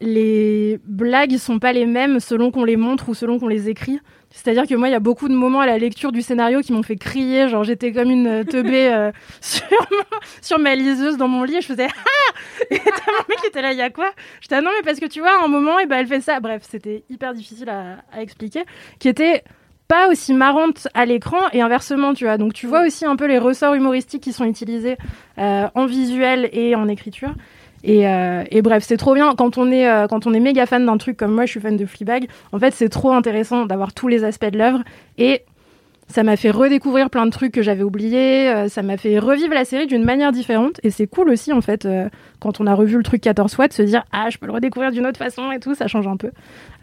les 0.00 0.78
blagues 0.84 1.36
sont 1.38 1.58
pas 1.58 1.72
les 1.72 1.86
mêmes 1.86 2.20
selon 2.20 2.50
qu'on 2.50 2.64
les 2.64 2.76
montre 2.76 3.08
ou 3.08 3.14
selon 3.14 3.38
qu'on 3.38 3.48
les 3.48 3.68
écrit. 3.68 4.00
C'est-à-dire 4.30 4.66
que 4.66 4.74
moi, 4.74 4.88
il 4.88 4.92
y 4.92 4.94
a 4.94 5.00
beaucoup 5.00 5.28
de 5.28 5.34
moments 5.34 5.60
à 5.60 5.66
la 5.66 5.78
lecture 5.78 6.12
du 6.12 6.20
scénario 6.20 6.60
qui 6.60 6.72
m'ont 6.72 6.82
fait 6.82 6.96
crier, 6.96 7.48
genre 7.48 7.64
j'étais 7.64 7.92
comme 7.92 8.10
une 8.10 8.26
euh, 8.26 8.44
teubée 8.44 8.88
euh, 8.88 9.10
sur, 10.42 10.58
ma 10.58 10.74
liseuse 10.74 11.16
dans 11.16 11.28
mon 11.28 11.44
lit 11.44 11.56
et 11.56 11.60
je 11.62 11.66
faisais 11.66 11.86
ah 11.86 12.64
Et 12.70 12.78
t'as 12.78 13.12
mon 13.12 13.24
mec 13.28 13.38
qui 13.40 13.46
était 13.46 13.62
là, 13.62 13.72
il 13.72 13.78
y 13.78 13.82
a 13.82 13.90
quoi? 13.90 14.10
J'étais 14.40 14.56
ah 14.56 14.60
non 14.60 14.70
mais 14.76 14.82
parce 14.82 15.00
que 15.00 15.06
tu 15.06 15.20
vois, 15.20 15.40
à 15.40 15.44
un 15.44 15.48
moment, 15.48 15.78
et 15.78 15.86
ben 15.86 15.98
elle 15.98 16.06
fait 16.06 16.20
ça. 16.20 16.40
Bref, 16.40 16.62
c'était 16.68 17.04
hyper 17.08 17.32
difficile 17.32 17.70
à, 17.70 17.98
à 18.12 18.20
expliquer, 18.20 18.64
qui 18.98 19.08
était 19.08 19.42
pas 19.88 20.08
aussi 20.08 20.34
marrante 20.34 20.88
à 20.94 21.06
l'écran 21.06 21.38
et 21.52 21.60
inversement, 21.60 22.14
tu 22.14 22.24
vois. 22.24 22.38
Donc 22.38 22.52
tu 22.52 22.66
vois 22.66 22.84
aussi 22.86 23.04
un 23.04 23.16
peu 23.16 23.26
les 23.26 23.38
ressorts 23.38 23.74
humoristiques 23.74 24.22
qui 24.22 24.32
sont 24.32 24.44
utilisés 24.44 24.96
euh, 25.38 25.68
en 25.74 25.86
visuel 25.86 26.48
et 26.52 26.74
en 26.74 26.88
écriture. 26.88 27.32
Et, 27.84 28.08
euh, 28.08 28.42
et 28.50 28.62
bref, 28.62 28.84
c'est 28.86 28.96
trop 28.96 29.14
bien 29.14 29.34
quand 29.36 29.58
on 29.58 29.70
est 29.70 29.88
euh, 29.88 30.06
quand 30.08 30.26
on 30.26 30.34
est 30.34 30.40
méga 30.40 30.66
fan 30.66 30.84
d'un 30.86 30.96
truc 30.96 31.16
comme 31.16 31.32
moi, 31.32 31.44
je 31.46 31.50
suis 31.52 31.60
fan 31.60 31.76
de 31.76 31.86
Fleabag. 31.86 32.26
En 32.52 32.58
fait, 32.58 32.72
c'est 32.74 32.88
trop 32.88 33.12
intéressant 33.12 33.66
d'avoir 33.66 33.92
tous 33.92 34.08
les 34.08 34.24
aspects 34.24 34.46
de 34.50 34.58
l'œuvre 34.58 34.80
et 35.18 35.42
ça 36.08 36.22
m'a 36.22 36.36
fait 36.36 36.52
redécouvrir 36.52 37.10
plein 37.10 37.26
de 37.26 37.32
trucs 37.32 37.50
que 37.52 37.62
j'avais 37.62 37.82
oubliés. 37.82 38.48
euh, 38.48 38.68
ça 38.68 38.82
m'a 38.82 38.96
fait 38.96 39.18
revivre 39.18 39.52
la 39.52 39.64
série 39.64 39.88
d'une 39.88 40.04
manière 40.04 40.30
différente 40.30 40.78
et 40.84 40.90
c'est 40.92 41.08
cool 41.08 41.28
aussi 41.30 41.52
en 41.52 41.60
fait 41.60 41.84
euh, 41.84 42.08
quand 42.38 42.60
on 42.60 42.66
a 42.68 42.74
revu 42.76 42.96
le 42.96 43.02
truc 43.02 43.20
14 43.22 43.52
fois 43.52 43.66
de 43.66 43.72
se 43.72 43.82
dire 43.82 44.04
ah 44.12 44.30
je 44.30 44.38
peux 44.38 44.46
le 44.46 44.52
redécouvrir 44.52 44.92
d'une 44.92 45.04
autre 45.04 45.18
façon 45.18 45.50
et 45.50 45.58
tout. 45.58 45.74
Ça 45.74 45.88
change 45.88 46.06
un 46.06 46.16
peu. 46.16 46.30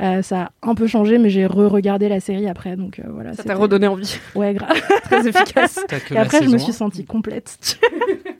Euh, 0.01 0.21
ça 0.21 0.41
a 0.41 0.51
un 0.69 0.75
peu 0.75 0.87
changé, 0.87 1.19
mais 1.19 1.29
j'ai 1.29 1.45
re-regardé 1.45 2.09
la 2.09 2.19
série 2.19 2.47
après, 2.49 2.75
donc 2.75 2.99
euh, 2.99 3.03
voilà. 3.13 3.31
Ça 3.33 3.43
t'a 3.43 3.55
redonné 3.55 3.87
envie. 3.87 4.17
Ouais, 4.35 4.53
grave. 4.55 4.81
Très 5.03 5.25
efficace. 5.25 5.79
Et 6.11 6.17
après, 6.17 6.43
je 6.43 6.49
me 6.49 6.57
suis 6.57 6.71
1. 6.71 6.75
sentie 6.75 7.05
complète. 7.05 7.79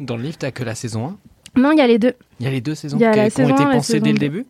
Dans 0.01 0.17
le 0.17 0.23
livre, 0.23 0.37
t'as 0.37 0.51
que 0.51 0.63
la 0.65 0.75
saison 0.75 1.05
1. 1.07 1.17
Non, 1.55 1.71
il 1.71 1.77
y 1.77 1.81
a 1.81 1.87
les 1.87 1.99
deux 1.99 2.13
Il 2.39 2.45
y 2.45 2.49
a 2.49 2.51
les 2.51 2.61
deux 2.61 2.75
saisons 2.75 2.97
qui, 2.97 3.05
ont 3.05 3.13
saison 3.29 3.53
été 3.53 3.63
1 3.63 3.65
et 3.65 3.69
la 3.69 3.75
pensées 3.75 3.99
dès 3.99 4.11
le 4.11 4.17
2. 4.17 4.19
début. 4.19 4.45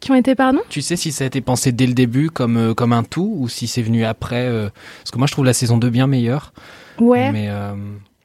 qui 0.00 0.10
ont 0.10 0.14
été, 0.14 0.34
pardon? 0.34 0.60
Tu 0.68 0.82
sais 0.82 0.96
si 0.96 1.12
ça 1.12 1.24
a 1.24 1.26
été 1.26 1.40
pensé 1.40 1.72
dès 1.72 1.86
le 1.86 1.94
début 1.94 2.30
comme, 2.30 2.56
euh, 2.56 2.74
comme 2.74 2.92
un 2.92 3.02
tout 3.02 3.34
ou 3.38 3.48
si 3.48 3.66
c'est 3.66 3.82
venu 3.82 4.04
après 4.04 4.46
euh, 4.46 4.68
Parce 5.02 5.10
que 5.10 5.18
moi, 5.18 5.26
je 5.26 5.32
trouve 5.32 5.44
la 5.44 5.52
saison 5.52 5.78
2 5.78 5.90
bien 5.90 6.06
meilleure. 6.06 6.52
Ouais. 7.00 7.32
Mais 7.32 7.48
euh, 7.48 7.72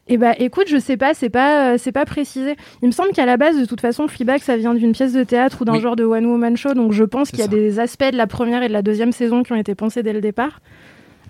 Et 0.08 0.18
bah, 0.18 0.34
écoute, 0.38 0.66
je 0.68 0.78
sais 0.78 0.98
pas, 0.98 1.14
c'est 1.14 1.30
pas, 1.30 1.78
c'est 1.78 1.92
pas 1.92 2.06
précisé. 2.06 2.56
Il 2.82 2.88
me 2.88 2.92
semble 2.92 3.12
qu'à 3.12 3.26
la 3.26 3.38
base, 3.38 3.58
de 3.58 3.66
toute 3.66 3.82
façon, 3.82 4.08
Fleabag, 4.08 4.42
ça 4.42 4.58
vient 4.58 4.74
d'une 4.74 4.92
pièce 4.92 5.14
de 5.14 5.24
théâtre 5.24 5.62
ou 5.62 5.66
d'un 5.66 5.74
Oui. 5.74 5.82
genre 5.82 5.96
de 5.96 6.04
one 6.04 6.26
woman 6.26 6.58
show, 6.58 6.74
donc 6.74 6.92
je 6.92 7.04
pense 7.04 7.30
qu'il 7.30 7.40
y 7.40 7.44
a 7.44 7.46
ça. 7.46 7.52
des 7.52 7.80
aspects 7.80 8.12
de 8.12 8.18
la 8.18 8.28
première 8.28 8.62
et 8.64 8.68
de 8.68 8.74
la 8.74 8.82
deuxième 8.82 9.12
saison 9.12 9.44
qui 9.44 9.54
ont 9.54 9.58
été 9.58 9.74
pensés 9.76 10.04
dès 10.04 10.14
le 10.14 10.22
départ. 10.22 10.60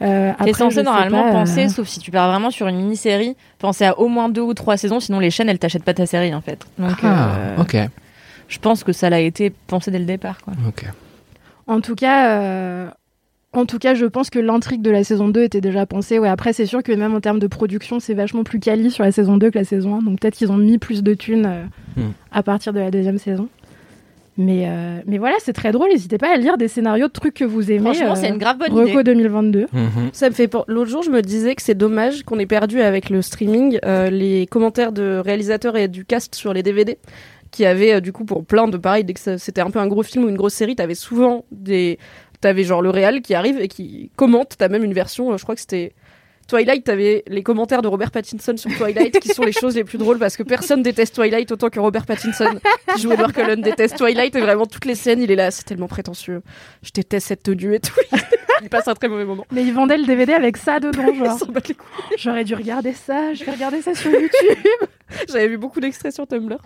Euh, 0.02 0.32
T'es 0.44 0.54
censé 0.54 0.84
normalement 0.84 1.24
pas, 1.24 1.30
euh, 1.30 1.32
penser, 1.34 1.70
sauf 1.70 1.88
si 1.88 2.00
tu 2.00 2.12
pars 2.12 2.30
vraiment 2.30 2.52
sur 2.52 2.68
une 2.68 2.78
mini-série, 2.78 3.36
penser 3.60 3.86
à 3.86 3.98
au 4.00 4.08
moins 4.08 4.28
deux 4.30 4.42
ou 4.42 4.54
trois 4.54 4.76
saisons, 4.76 5.00
sinon 5.00 5.20
les 5.20 5.30
chaînes 5.30 5.50
elles 5.50 5.60
t'achètent 5.60 5.84
pas 5.84 5.94
ta 5.94 6.06
série 6.06 6.34
en 6.34 6.42
fait. 6.42 6.66
Donc 6.80 6.98
ah, 7.04 7.30
euh, 7.38 7.62
ok, 7.62 7.78
je 8.48 8.60
pense 8.60 8.84
que 8.84 8.92
ça 8.92 9.10
l'a 9.10 9.20
été 9.20 9.52
pensé 9.68 9.92
dès 9.92 10.00
le 10.00 10.06
départ. 10.06 10.42
Quoi. 10.42 10.54
ok. 10.68 10.86
En 11.68 11.80
tout 11.80 11.96
cas, 11.96 12.28
euh, 12.42 12.90
en 13.54 13.66
tout 13.66 13.78
cas, 13.78 13.94
je 13.94 14.06
pense 14.06 14.30
que 14.30 14.40
l'intrigue 14.40 14.82
de 14.82 14.90
la 14.90 15.04
saison 15.04 15.30
2 15.30 15.44
était 15.44 15.62
déjà 15.62 15.86
pensée. 15.86 16.18
Ouais, 16.20 16.28
après, 16.28 16.52
c'est 16.54 16.66
sûr 16.66 16.82
que 16.84 16.92
même 16.92 17.14
en 17.14 17.22
termes 17.22 17.40
de 17.40 17.48
production, 17.48 18.00
c'est 18.00 18.16
vachement 18.16 18.44
plus 18.44 18.60
quali 18.60 18.90
sur 18.92 19.04
la 19.04 19.12
saison 19.12 19.38
2 19.38 19.52
que 19.52 19.60
la 19.60 19.64
saison 19.64 19.96
1. 19.98 20.02
Donc 20.02 20.20
peut-être 20.20 20.36
qu'ils 20.36 20.52
ont 20.52 20.58
mis 20.58 20.78
plus 20.80 21.04
de 21.04 21.14
thunes 21.14 21.46
euh, 21.46 21.64
Hmm. 21.96 22.10
à 22.32 22.42
partir 22.42 22.74
de 22.74 22.80
la 22.80 22.90
deuxième 22.90 23.20
saison. 23.20 23.48
Mais, 24.38 24.68
euh, 24.68 25.00
mais 25.06 25.20
voilà, 25.20 25.36
c'est 25.40 25.54
très 25.54 25.72
drôle. 25.72 25.90
N'hésitez 25.90 26.18
pas 26.18 26.34
à 26.34 26.38
lire 26.38 26.58
des 26.58 26.68
scénarios 26.68 27.08
de 27.08 27.12
trucs 27.12 27.36
que 27.36 27.46
vous 27.46 27.72
aimez. 27.72 27.94
Franchement, 27.94 28.14
euh, 28.14 28.16
c'est 28.16 28.30
une 28.30 28.38
grave 28.38 28.58
bonne 28.58 28.72
Reco 28.72 29.00
idée. 29.00 29.04
2022. 29.04 29.68
Mhm. 29.72 29.90
Ça 30.12 30.30
me 30.30 30.34
fait 30.34 30.52
L'autre 30.68 30.90
jour, 30.90 31.04
je 31.04 31.12
me 31.12 31.22
disais 31.22 31.56
que 31.56 31.62
c'est 31.62 31.76
dommage 31.76 32.24
qu'on 32.24 32.40
ait 32.40 32.46
perdu 32.46 32.82
avec 32.82 33.10
le 33.10 33.22
streaming 33.22 33.80
euh, 33.86 34.10
les 34.10 34.48
commentaires 34.48 34.92
de 34.92 35.22
réalisateurs 35.24 35.78
et 35.78 35.88
du 35.88 36.06
cast 36.06 36.36
sur 36.36 36.54
les 36.54 36.64
DVD 36.64 36.98
qui 37.54 37.66
avaient 37.66 37.94
euh, 37.94 38.02
du 38.02 38.12
coup 38.12 38.26
pour 38.26 38.44
plein 38.44 38.68
de 38.68 38.76
pareil 38.78 39.06
dès 39.06 39.14
que 39.14 39.38
c'était 39.38 39.62
un 39.62 39.70
peu 39.70 39.80
un 39.80 39.88
gros 39.88 40.04
film 40.04 40.26
ou 40.26 40.30
une 40.30 40.36
grosse 40.36 40.56
série, 40.56 40.76
t'avais 40.76 40.96
souvent 40.96 41.46
des 41.52 42.00
t'avais 42.42 42.66
genre 42.66 42.82
le 42.82 42.90
réal 42.90 43.22
qui 43.22 43.36
arrive 43.36 43.58
et 43.62 43.70
qui 43.70 44.12
commente. 44.18 44.56
T'as 44.58 44.68
même 44.68 44.84
une 44.84 44.94
version, 44.94 45.32
euh, 45.32 45.38
je 45.38 45.44
crois 45.44 45.56
que 45.56 45.62
c'était 45.62 45.94
Twilight, 46.48 46.84
t'avais 46.84 47.24
les 47.28 47.44
commentaires 47.44 47.82
de 47.82 47.88
Robert 47.88 48.12
Pattinson 48.12 48.56
sur 48.58 48.70
Twilight 48.78 49.20
qui 49.20 49.30
sont 49.30 49.44
les 49.44 49.52
choses 49.52 49.76
les 49.76 49.84
plus 49.84 49.98
drôles 49.98 50.20
parce 50.20 50.38
que 50.38 50.44
personne 50.44 50.84
déteste 50.84 51.16
Twilight 51.16 51.52
autant 51.52 51.70
que 51.70 51.80
Robert 51.80 52.06
Pattinson 52.06 52.60
qui 52.96 53.02
joue 53.02 53.12
Edward 53.12 53.32
Cullen 53.34 53.62
déteste 53.62 53.98
Twilight 53.98 54.36
et 54.36 54.42
vraiment 54.42 54.66
toutes 54.66 54.86
les 54.86 54.96
scènes 54.96 55.22
il 55.22 55.32
est 55.32 55.36
là 55.36 55.52
c'est 55.52 55.64
tellement 55.64 55.88
prétentieux 55.88 56.42
je 56.82 56.92
déteste 56.92 57.28
cette 57.28 57.44
tenue 57.44 57.76
et 57.76 57.80
tout 57.80 57.94
il 58.62 58.70
passe 58.70 58.88
un 58.88 58.94
très 58.94 59.08
mauvais 59.08 59.26
moment 59.26 59.46
Mais 59.52 59.64
ils 59.64 59.74
vendaient 59.74 59.98
le 59.98 60.06
DVD 60.06 60.34
avec 60.34 60.56
ça 60.58 60.80
dedans, 60.80 61.14
genre. 61.14 61.38
J'aurais 62.18 62.44
dû 62.46 62.56
regarder 62.56 62.94
ça. 62.94 63.34
Je 63.34 63.44
vais 63.44 63.52
regarder 63.52 63.82
ça 63.82 63.94
sur 63.94 64.10
YouTube. 64.10 64.32
J'avais 65.30 65.48
vu 65.50 65.58
beaucoup 65.58 65.80
d'extraits 65.80 66.14
sur 66.14 66.26
Tumblr 66.26 66.58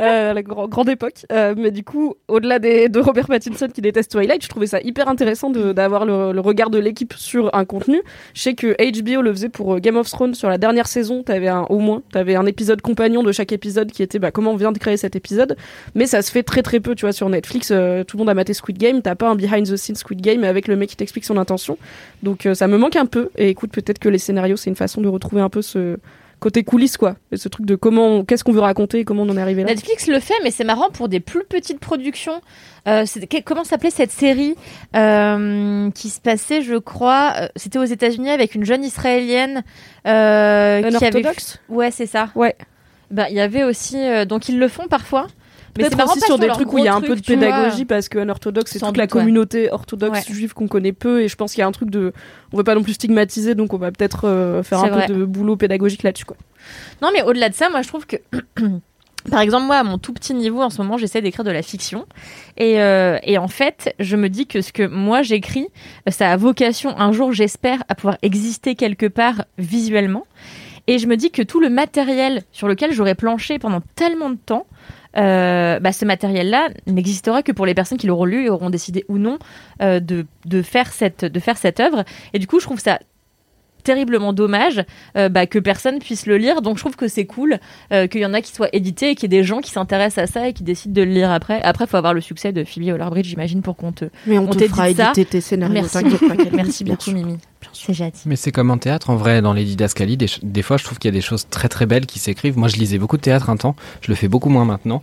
euh, 0.00 0.30
à 0.30 0.34
la 0.34 0.42
grand- 0.42 0.66
grande 0.66 0.88
époque. 0.88 1.26
Euh, 1.30 1.54
mais 1.56 1.70
du 1.70 1.84
coup, 1.84 2.14
au-delà 2.26 2.58
de 2.58 2.98
Robert 3.00 3.26
Pattinson 3.26 3.68
qui 3.72 3.80
déteste 3.82 4.10
Twilight, 4.12 4.42
je 4.42 4.48
trouvais 4.48 4.66
ça 4.66 4.80
hyper 4.80 5.08
intéressant 5.08 5.50
d'avoir 5.50 6.04
le, 6.06 6.32
le 6.32 6.40
regard 6.40 6.70
de 6.70 6.78
l'équipe 6.78 7.12
sur 7.14 7.54
un 7.54 7.64
contenu. 7.64 8.00
Je 8.34 8.40
sais 8.42 8.54
que 8.54 8.74
HBO 8.78 9.21
le 9.22 9.32
faisait 9.32 9.48
pour 9.48 9.74
euh, 9.74 9.78
Game 9.78 9.96
of 9.96 10.10
Thrones 10.10 10.34
sur 10.34 10.48
la 10.48 10.58
dernière 10.58 10.86
saison. 10.86 11.22
T'avais 11.22 11.48
un, 11.48 11.62
au 11.62 11.78
moins, 11.78 12.02
t'avais 12.12 12.34
un 12.34 12.46
épisode 12.46 12.80
compagnon 12.80 13.22
de 13.22 13.32
chaque 13.32 13.52
épisode 13.52 13.90
qui 13.90 14.02
était 14.02 14.18
bah, 14.18 14.30
comment 14.30 14.52
on 14.52 14.56
vient 14.56 14.72
de 14.72 14.78
créer 14.78 14.96
cet 14.96 15.16
épisode. 15.16 15.56
Mais 15.94 16.06
ça 16.06 16.22
se 16.22 16.30
fait 16.30 16.42
très 16.42 16.62
très 16.62 16.80
peu, 16.80 16.94
tu 16.94 17.06
vois, 17.06 17.12
sur 17.12 17.28
Netflix. 17.28 17.70
euh, 17.70 18.04
tout 18.04 18.16
le 18.16 18.22
monde 18.22 18.30
a 18.30 18.34
maté 18.34 18.54
Squid 18.54 18.78
Game. 18.78 19.02
T'as 19.02 19.14
pas 19.14 19.28
un 19.28 19.34
behind 19.34 19.66
the 19.66 19.76
scenes 19.76 19.96
Squid 19.96 20.20
Game 20.20 20.44
avec 20.44 20.68
le 20.68 20.76
mec 20.76 20.90
qui 20.90 20.96
t'explique 20.96 21.24
son 21.24 21.36
intention. 21.36 21.78
Donc 22.22 22.46
euh, 22.46 22.54
ça 22.54 22.66
me 22.68 22.76
manque 22.76 22.96
un 22.96 23.06
peu. 23.06 23.30
Et 23.36 23.48
écoute, 23.48 23.70
peut-être 23.72 23.98
que 23.98 24.08
les 24.08 24.18
scénarios, 24.18 24.56
c'est 24.56 24.70
une 24.70 24.76
façon 24.76 25.00
de 25.00 25.08
retrouver 25.08 25.42
un 25.42 25.48
peu 25.48 25.62
ce 25.62 25.96
côté 26.42 26.64
coulisses 26.64 26.96
quoi 26.96 27.14
ce 27.32 27.48
truc 27.48 27.64
de 27.64 27.76
comment 27.76 28.24
qu'est-ce 28.24 28.42
qu'on 28.42 28.52
veut 28.52 28.60
raconter 28.60 28.98
et 28.98 29.04
comment 29.04 29.22
on 29.22 29.28
en 29.30 29.36
est 29.36 29.40
arrivé 29.40 29.62
là 29.62 29.68
Netflix 29.68 30.08
le 30.08 30.18
fait, 30.18 30.34
mais 30.42 30.50
c'est 30.50 30.64
marrant 30.64 30.90
pour 30.90 31.08
des 31.08 31.20
plus 31.20 31.44
petites 31.44 31.78
productions. 31.78 32.40
Euh, 32.88 33.04
comment 33.44 33.64
s'appelait 33.64 33.90
cette 33.90 34.10
série 34.10 34.56
euh, 34.96 35.90
qui 35.92 36.10
se 36.10 36.20
passait, 36.20 36.62
je 36.62 36.74
crois, 36.74 37.32
euh, 37.36 37.48
c'était 37.54 37.78
aux 37.78 37.84
États-Unis 37.84 38.30
avec 38.30 38.54
une 38.56 38.64
jeune 38.64 38.82
israélienne 38.82 39.62
euh, 40.06 40.80
qui 40.80 40.96
avait. 40.96 41.20
Unorthodox 41.20 41.60
Ouais, 41.68 41.90
c'est 41.92 42.06
ça. 42.06 42.30
Ouais. 42.34 42.56
Bah, 43.10 43.26
il 43.30 43.36
y 43.36 43.40
avait 43.40 43.62
aussi. 43.62 43.98
donc, 44.26 44.48
ils 44.48 44.58
le 44.58 44.68
font 44.68 44.88
parfois. 44.88 45.28
Mais 45.78 45.88
c'est 45.88 46.02
aussi 46.02 46.20
sur 46.20 46.38
des 46.38 46.48
trucs 46.48 46.72
où 46.72 46.78
il 46.78 46.84
y 46.84 46.88
a 46.88 46.94
un 46.94 47.00
peu 47.00 47.16
de 47.16 47.20
pédagogie 47.20 47.84
parce 47.84 48.08
qu'un 48.08 48.28
orthodoxe 48.28 48.72
c'est 48.72 48.78
toute 48.78 48.96
la 48.96 49.06
communauté 49.06 49.70
orthodoxe 49.70 50.30
juive 50.30 50.54
qu'on 50.54 50.68
connaît 50.68 50.92
peu 50.92 51.22
et 51.22 51.28
je 51.28 51.36
pense 51.36 51.52
qu'il 51.52 51.60
y 51.60 51.64
a 51.64 51.66
un 51.66 51.72
truc 51.72 51.90
de 51.90 52.12
on 52.52 52.56
veut 52.56 52.64
pas 52.64 52.74
non 52.74 52.82
plus 52.82 52.94
stigmatiser 52.94 53.54
donc 53.54 53.72
on 53.72 53.78
va 53.78 53.90
peut-être 53.90 54.28
euh, 54.28 54.62
faire 54.62 54.84
un 54.84 55.06
peu 55.06 55.12
de 55.12 55.24
boulot 55.24 55.56
pédagogique 55.56 56.02
là-dessus 56.02 56.24
quoi. 56.24 56.36
Non, 57.00 57.10
mais 57.12 57.22
au-delà 57.22 57.48
de 57.48 57.54
ça, 57.54 57.70
moi, 57.70 57.82
je 57.82 57.88
trouve 57.88 58.06
que. 58.06 58.16
Par 59.30 59.40
exemple, 59.40 59.66
moi, 59.66 59.76
à 59.76 59.84
mon 59.84 59.98
tout 59.98 60.12
petit 60.12 60.34
niveau, 60.34 60.62
en 60.62 60.70
ce 60.70 60.82
moment, 60.82 60.96
j'essaie 60.96 61.22
d'écrire 61.22 61.44
de 61.44 61.52
la 61.52 61.62
fiction. 61.62 62.06
Et, 62.56 62.82
euh, 62.82 63.18
et 63.22 63.38
en 63.38 63.46
fait, 63.46 63.94
je 64.00 64.16
me 64.16 64.28
dis 64.28 64.48
que 64.48 64.60
ce 64.60 64.72
que 64.72 64.84
moi 64.84 65.22
j'écris, 65.22 65.68
euh, 66.08 66.10
ça 66.10 66.32
a 66.32 66.36
vocation, 66.36 66.98
un 66.98 67.12
jour, 67.12 67.32
j'espère, 67.32 67.84
à 67.88 67.94
pouvoir 67.94 68.18
exister 68.22 68.74
quelque 68.74 69.06
part 69.06 69.44
visuellement. 69.58 70.26
Et 70.88 70.98
je 70.98 71.06
me 71.06 71.16
dis 71.16 71.30
que 71.30 71.42
tout 71.42 71.60
le 71.60 71.70
matériel 71.70 72.42
sur 72.50 72.66
lequel 72.66 72.92
j'aurais 72.92 73.14
planché 73.14 73.60
pendant 73.60 73.80
tellement 73.94 74.30
de 74.30 74.38
temps, 74.44 74.66
euh, 75.16 75.80
bah, 75.80 75.92
ce 75.92 76.04
matériel-là 76.04 76.68
n'existera 76.86 77.42
que 77.42 77.52
pour 77.52 77.66
les 77.66 77.74
personnes 77.74 77.98
qui 77.98 78.06
l'auront 78.06 78.24
lu 78.24 78.46
et 78.46 78.50
auront 78.50 78.70
décidé 78.70 79.04
ou 79.08 79.18
non 79.18 79.38
euh, 79.80 80.00
de, 80.00 80.26
de, 80.46 80.62
faire 80.62 80.92
cette, 80.92 81.24
de 81.24 81.40
faire 81.40 81.58
cette 81.58 81.80
œuvre. 81.80 82.04
Et 82.32 82.38
du 82.38 82.46
coup, 82.46 82.60
je 82.60 82.66
trouve 82.66 82.80
ça 82.80 82.98
terriblement 83.82 84.32
dommage 84.32 84.84
euh, 85.16 85.28
bah, 85.28 85.46
que 85.46 85.58
personne 85.58 85.98
puisse 85.98 86.26
le 86.26 86.36
lire. 86.36 86.62
Donc 86.62 86.76
je 86.76 86.82
trouve 86.82 86.96
que 86.96 87.08
c'est 87.08 87.26
cool 87.26 87.58
euh, 87.92 88.06
qu'il 88.06 88.20
y 88.20 88.26
en 88.26 88.34
a 88.34 88.40
qui 88.40 88.52
soient 88.52 88.68
édités 88.72 89.10
et 89.10 89.14
qu'il 89.14 89.32
y 89.32 89.36
ait 89.36 89.40
des 89.40 89.44
gens 89.44 89.60
qui 89.60 89.70
s'intéressent 89.70 90.24
à 90.24 90.32
ça 90.32 90.48
et 90.48 90.52
qui 90.52 90.62
décident 90.62 90.94
de 90.94 91.02
le 91.02 91.12
lire 91.12 91.30
après. 91.30 91.60
Après, 91.62 91.84
il 91.84 91.88
faut 91.88 91.96
avoir 91.96 92.14
le 92.14 92.20
succès 92.20 92.52
de 92.52 92.64
Phoebe 92.64 92.84
Waller-Bridge, 92.84 93.26
j'imagine, 93.26 93.62
pour 93.62 93.76
qu'on 93.76 93.92
te... 93.92 94.06
Mais 94.26 94.38
on, 94.38 94.44
On 94.44 94.54
te 94.54 94.66
fera 94.66 94.92
ça. 94.92 95.04
éditer 95.06 95.24
tes 95.24 95.40
scénarios. 95.40 95.74
Merci 95.74 95.98
merci 96.52 96.84
beaucoup, 96.84 97.02
sûr. 97.02 97.14
Mimi. 97.14 97.38
C'est 97.72 97.94
gentil. 97.94 98.22
Mais 98.26 98.36
c'est 98.36 98.52
comme 98.52 98.70
en 98.70 98.78
théâtre, 98.78 99.10
en 99.10 99.16
vrai, 99.16 99.40
dans 99.42 99.52
les 99.52 99.64
didascalies, 99.64 100.16
des, 100.16 100.26
des 100.42 100.62
fois, 100.62 100.76
je 100.76 100.84
trouve 100.84 100.98
qu'il 100.98 101.08
y 101.08 101.14
a 101.14 101.16
des 101.16 101.20
choses 101.20 101.46
très 101.48 101.68
très 101.68 101.86
belles 101.86 102.06
qui 102.06 102.18
s'écrivent. 102.18 102.58
Moi, 102.58 102.68
je 102.68 102.76
lisais 102.76 102.98
beaucoup 102.98 103.16
de 103.16 103.22
théâtre 103.22 103.50
un 103.50 103.56
temps, 103.56 103.76
je 104.00 104.08
le 104.08 104.14
fais 104.14 104.28
beaucoup 104.28 104.48
moins 104.48 104.64
maintenant. 104.64 105.02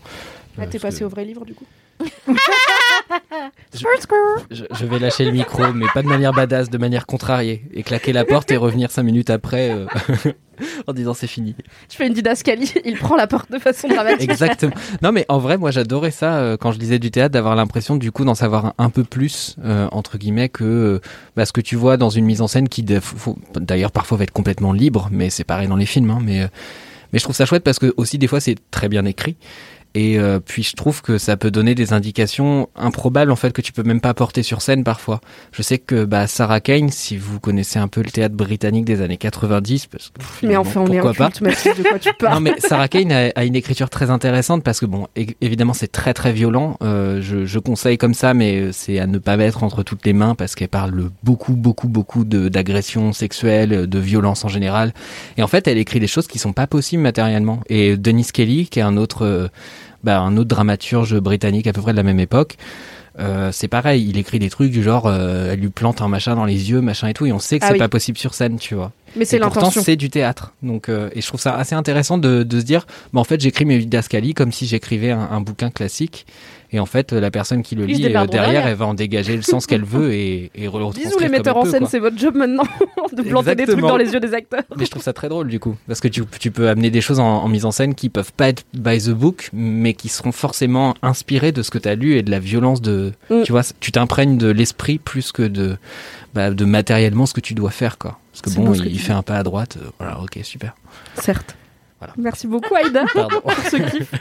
Ah, 0.61 0.67
t'es 0.67 0.79
passé 0.79 0.99
que 0.99 1.05
au 1.05 1.09
vrai 1.09 1.23
livre 1.25 1.45
du 1.45 1.53
coup? 1.53 1.65
je, 3.73 4.63
je 4.71 4.85
vais 4.85 4.99
lâcher 4.99 5.25
le 5.25 5.31
micro, 5.31 5.73
mais 5.73 5.85
pas 5.93 6.01
de 6.01 6.07
manière 6.07 6.33
badass, 6.33 6.69
de 6.69 6.77
manière 6.77 7.05
contrariée, 7.05 7.63
et 7.73 7.83
claquer 7.83 8.13
la 8.13 8.25
porte 8.25 8.51
et 8.51 8.57
revenir 8.57 8.91
cinq 8.91 9.03
minutes 9.03 9.29
après 9.29 9.71
euh, 9.71 9.85
en 10.87 10.93
disant 10.93 11.13
c'est 11.13 11.27
fini. 11.27 11.55
Je 11.89 11.95
fais 11.95 12.07
une 12.07 12.13
didascalie, 12.13 12.71
il 12.85 12.97
prend 12.97 13.15
la 13.15 13.27
porte 13.27 13.51
de 13.51 13.59
façon 13.59 13.87
dramatique. 13.87 14.29
Exactement. 14.29 14.73
Non, 15.01 15.11
mais 15.11 15.25
en 15.29 15.39
vrai, 15.39 15.57
moi, 15.57 15.71
j'adorais 15.71 16.11
ça 16.11 16.37
euh, 16.37 16.57
quand 16.57 16.71
je 16.71 16.79
lisais 16.79 16.99
du 16.99 17.11
théâtre, 17.11 17.33
d'avoir 17.33 17.55
l'impression, 17.55 17.95
du 17.97 18.11
coup, 18.11 18.25
d'en 18.25 18.35
savoir 18.35 18.67
un, 18.67 18.73
un 18.77 18.89
peu 18.89 19.03
plus, 19.03 19.55
euh, 19.63 19.87
entre 19.91 20.17
guillemets, 20.17 20.49
que 20.49 21.01
bah, 21.35 21.45
ce 21.45 21.51
que 21.53 21.61
tu 21.61 21.75
vois 21.75 21.97
dans 21.97 22.09
une 22.09 22.25
mise 22.25 22.41
en 22.41 22.47
scène 22.47 22.69
qui, 22.69 22.83
d'ailleurs, 23.55 23.91
parfois 23.91 24.17
va 24.17 24.23
être 24.23 24.31
complètement 24.31 24.73
libre, 24.73 25.09
mais 25.11 25.29
c'est 25.29 25.43
pareil 25.43 25.67
dans 25.67 25.75
les 25.75 25.85
films. 25.85 26.11
Hein, 26.11 26.19
mais, 26.21 26.47
mais 27.11 27.19
je 27.19 27.23
trouve 27.23 27.35
ça 27.35 27.45
chouette 27.45 27.63
parce 27.63 27.79
que, 27.79 27.93
aussi, 27.97 28.17
des 28.17 28.27
fois, 28.27 28.39
c'est 28.39 28.55
très 28.71 28.87
bien 28.87 29.05
écrit. 29.05 29.35
Et 29.95 30.19
euh, 30.19 30.39
puis 30.39 30.61
je 30.61 30.75
trouve 30.75 31.01
que 31.01 31.17
ça 31.17 31.35
peut 31.35 31.49
donner 31.49 31.73
des 31.73 31.93
indications 31.93 32.69
improbables 32.75 33.31
en 33.31 33.35
fait 33.35 33.51
que 33.51 33.61
tu 33.61 33.73
peux 33.73 33.81
même 33.81 34.01
pas 34.01 34.13
porter 34.13 34.43
sur 34.43 34.61
scène 34.61 34.83
parfois. 34.83 35.19
Je 35.51 35.63
sais 35.63 35.79
que 35.79 36.05
bah, 36.05 36.27
Sarah 36.27 36.59
Kane, 36.59 36.89
si 36.89 37.17
vous 37.17 37.39
connaissez 37.39 37.79
un 37.79 37.87
peu 37.87 38.01
le 38.01 38.11
théâtre 38.11 38.35
britannique 38.35 38.85
des 38.85 39.01
années 39.01 39.17
90, 39.17 39.87
parce 39.87 40.09
que 40.09 40.45
Mais 40.45 40.55
enfin, 40.57 40.81
on 40.81 40.91
est 40.91 41.01
pas. 41.01 41.31
culte, 41.31 41.43
de 41.43 41.83
quoi 41.83 41.97
tu 41.97 42.09
non 42.09 42.13
parles 42.19 42.43
mais 42.43 42.53
Sarah 42.59 42.87
Kane 42.87 43.11
a, 43.11 43.31
a 43.35 43.43
une 43.45 43.55
écriture 43.55 43.89
très 43.89 44.11
intéressante 44.11 44.63
parce 44.63 44.79
que 44.79 44.85
bon 44.85 45.07
évidemment 45.41 45.73
c'est 45.73 45.91
très 45.91 46.13
très 46.13 46.33
violent. 46.33 46.77
Euh, 46.83 47.19
je, 47.21 47.45
je 47.45 47.59
conseille 47.59 47.97
comme 47.97 48.13
ça 48.13 48.35
mais 48.35 48.71
c'est 48.71 48.99
à 48.99 49.07
ne 49.07 49.17
pas 49.17 49.37
mettre 49.37 49.63
entre 49.63 49.81
toutes 49.81 50.05
les 50.05 50.13
mains 50.13 50.35
parce 50.35 50.53
qu'elle 50.53 50.69
parle 50.69 51.09
beaucoup 51.23 51.53
beaucoup 51.53 51.87
beaucoup 51.87 52.25
d'agressions 52.25 53.11
sexuelles 53.11 53.87
de 53.87 53.99
violence 53.99 54.45
en 54.45 54.49
général. 54.49 54.93
Et 55.37 55.43
en 55.43 55.47
fait 55.47 55.67
elle 55.67 55.79
écrit 55.79 55.99
des 55.99 56.07
choses 56.07 56.27
qui 56.27 56.37
sont 56.37 56.53
pas 56.53 56.67
possibles 56.67 57.01
matériellement. 57.01 57.61
Et 57.69 57.97
Dennis 57.97 58.27
Kelly 58.31 58.67
qui 58.67 58.77
est 58.77 58.83
un 58.83 58.97
autre 58.97 59.25
euh, 59.25 59.47
bah, 60.03 60.19
un 60.19 60.37
autre 60.37 60.49
dramaturge 60.49 61.17
britannique 61.19 61.67
à 61.67 61.73
peu 61.73 61.81
près 61.81 61.91
de 61.91 61.97
la 61.97 62.03
même 62.03 62.19
époque 62.19 62.57
euh, 63.17 63.49
c'est 63.51 63.67
pareil, 63.67 64.07
il 64.07 64.17
écrit 64.17 64.39
des 64.39 64.49
trucs 64.49 64.71
du 64.71 64.81
genre, 64.81 65.05
euh, 65.07 65.51
elle 65.51 65.59
lui 65.59 65.69
plante 65.69 66.01
un 66.01 66.07
machin 66.07 66.35
dans 66.35 66.45
les 66.45 66.69
yeux, 66.71 66.79
machin 66.79 67.07
et 67.09 67.13
tout, 67.13 67.25
et 67.25 67.33
on 67.33 67.39
sait 67.39 67.59
que 67.59 67.65
Ah 67.65 67.69
c'est 67.69 67.73
oui. 67.73 67.79
pas 67.79 67.89
possible 67.89 68.17
sur 68.17 68.33
scène, 68.33 68.57
tu 68.57 68.75
vois. 68.75 68.93
Mais 69.17 69.25
c'est 69.25 69.35
Et 69.37 69.39
pourtant, 69.41 69.59
l'intention. 69.61 69.81
c'est 69.83 69.97
du 69.97 70.09
théâtre. 70.09 70.53
Donc, 70.63 70.87
euh, 70.87 71.09
et 71.13 71.19
je 71.21 71.27
trouve 71.27 71.41
ça 71.41 71.55
assez 71.55 71.75
intéressant 71.75 72.17
de, 72.17 72.43
de 72.43 72.59
se 72.61 72.65
dire, 72.65 72.85
bah, 73.11 73.19
en 73.19 73.25
fait, 73.25 73.41
j'écris 73.41 73.65
mes 73.65 73.79
didascalies 73.79 74.35
comme 74.35 74.53
si 74.53 74.67
j'écrivais 74.67 75.11
un, 75.11 75.19
un 75.31 75.41
bouquin 75.41 75.69
classique. 75.69 76.25
Et 76.71 76.79
en 76.79 76.85
fait, 76.85 77.13
la 77.13 77.31
personne 77.31 77.63
qui 77.63 77.75
le 77.75 77.89
Ils 77.89 77.95
lit 77.97 78.05
euh, 78.05 78.09
derrière, 78.09 78.27
derrière. 78.27 78.67
elle 78.67 78.75
va 78.75 78.85
en 78.85 78.93
dégager 78.93 79.35
le 79.35 79.41
sens 79.41 79.65
qu'elle 79.65 79.83
veut 79.83 80.13
et, 80.13 80.51
et 80.53 80.65
le 80.65 80.69
Bisous 80.69 80.77
retranscrire 80.77 81.19
les 81.19 81.29
metteurs 81.29 81.57
en 81.57 81.65
scène, 81.65 81.87
c'est 81.87 81.99
votre 81.99 82.17
job 82.17 82.35
maintenant 82.35 82.63
de 83.11 83.23
planter 83.23 83.55
des 83.55 83.65
trucs 83.65 83.79
dans 83.79 83.97
les 83.97 84.13
yeux 84.13 84.19
des 84.19 84.33
acteurs. 84.33 84.63
Mais 84.77 84.85
je 84.85 84.91
trouve 84.91 85.01
ça 85.01 85.13
très 85.13 85.29
drôle 85.29 85.47
du 85.47 85.59
coup, 85.59 85.75
parce 85.87 85.99
que 85.99 86.07
tu, 86.07 86.23
tu 86.39 86.51
peux 86.51 86.69
amener 86.69 86.91
des 86.91 87.01
choses 87.01 87.19
en, 87.19 87.43
en 87.43 87.47
mise 87.47 87.65
en 87.65 87.71
scène 87.71 87.95
qui 87.95 88.09
peuvent 88.09 88.33
pas 88.33 88.49
être 88.49 88.63
by 88.73 88.99
the 88.99 89.09
book, 89.09 89.49
mais 89.53 89.93
qui 89.93 90.09
seront 90.09 90.31
forcément 90.31 90.93
inspirées 91.01 91.51
de 91.51 91.63
ce 91.63 91.71
que 91.71 91.77
tu 91.79 91.89
as 91.89 91.95
lu 91.95 92.15
et 92.15 92.21
de 92.23 92.31
la 92.31 92.39
violence 92.39 92.81
de, 92.81 93.13
Mm. 93.29 93.43
tu 93.43 93.51
vois, 93.51 93.61
tu 93.79 93.91
t'imprègnes 93.91 94.37
de 94.37 94.47
l'esprit 94.49 94.97
plus 94.97 95.31
que 95.31 95.43
de, 95.43 95.77
bah, 96.33 96.51
de 96.51 96.65
matériellement 96.65 97.25
ce 97.25 97.33
que 97.33 97.41
tu 97.41 97.53
dois 97.53 97.71
faire, 97.71 97.97
quoi. 97.97 98.19
Parce 98.31 98.55
que 98.55 98.59
bon, 98.61 98.73
il, 98.73 98.99
fait 98.99 99.13
un 99.13 99.21
pas 99.23 99.35
à 99.37 99.43
droite, 99.43 99.77
euh, 99.81 99.89
voilà, 99.99 100.19
ok, 100.21 100.39
super. 100.43 100.75
Certes. 101.15 101.55
Voilà. 101.99 102.13
Merci 102.17 102.47
beaucoup 102.47 102.73
Aïda 102.75 103.03
pour 103.41 103.51
ce 103.53 103.75
kiff. 103.75 104.11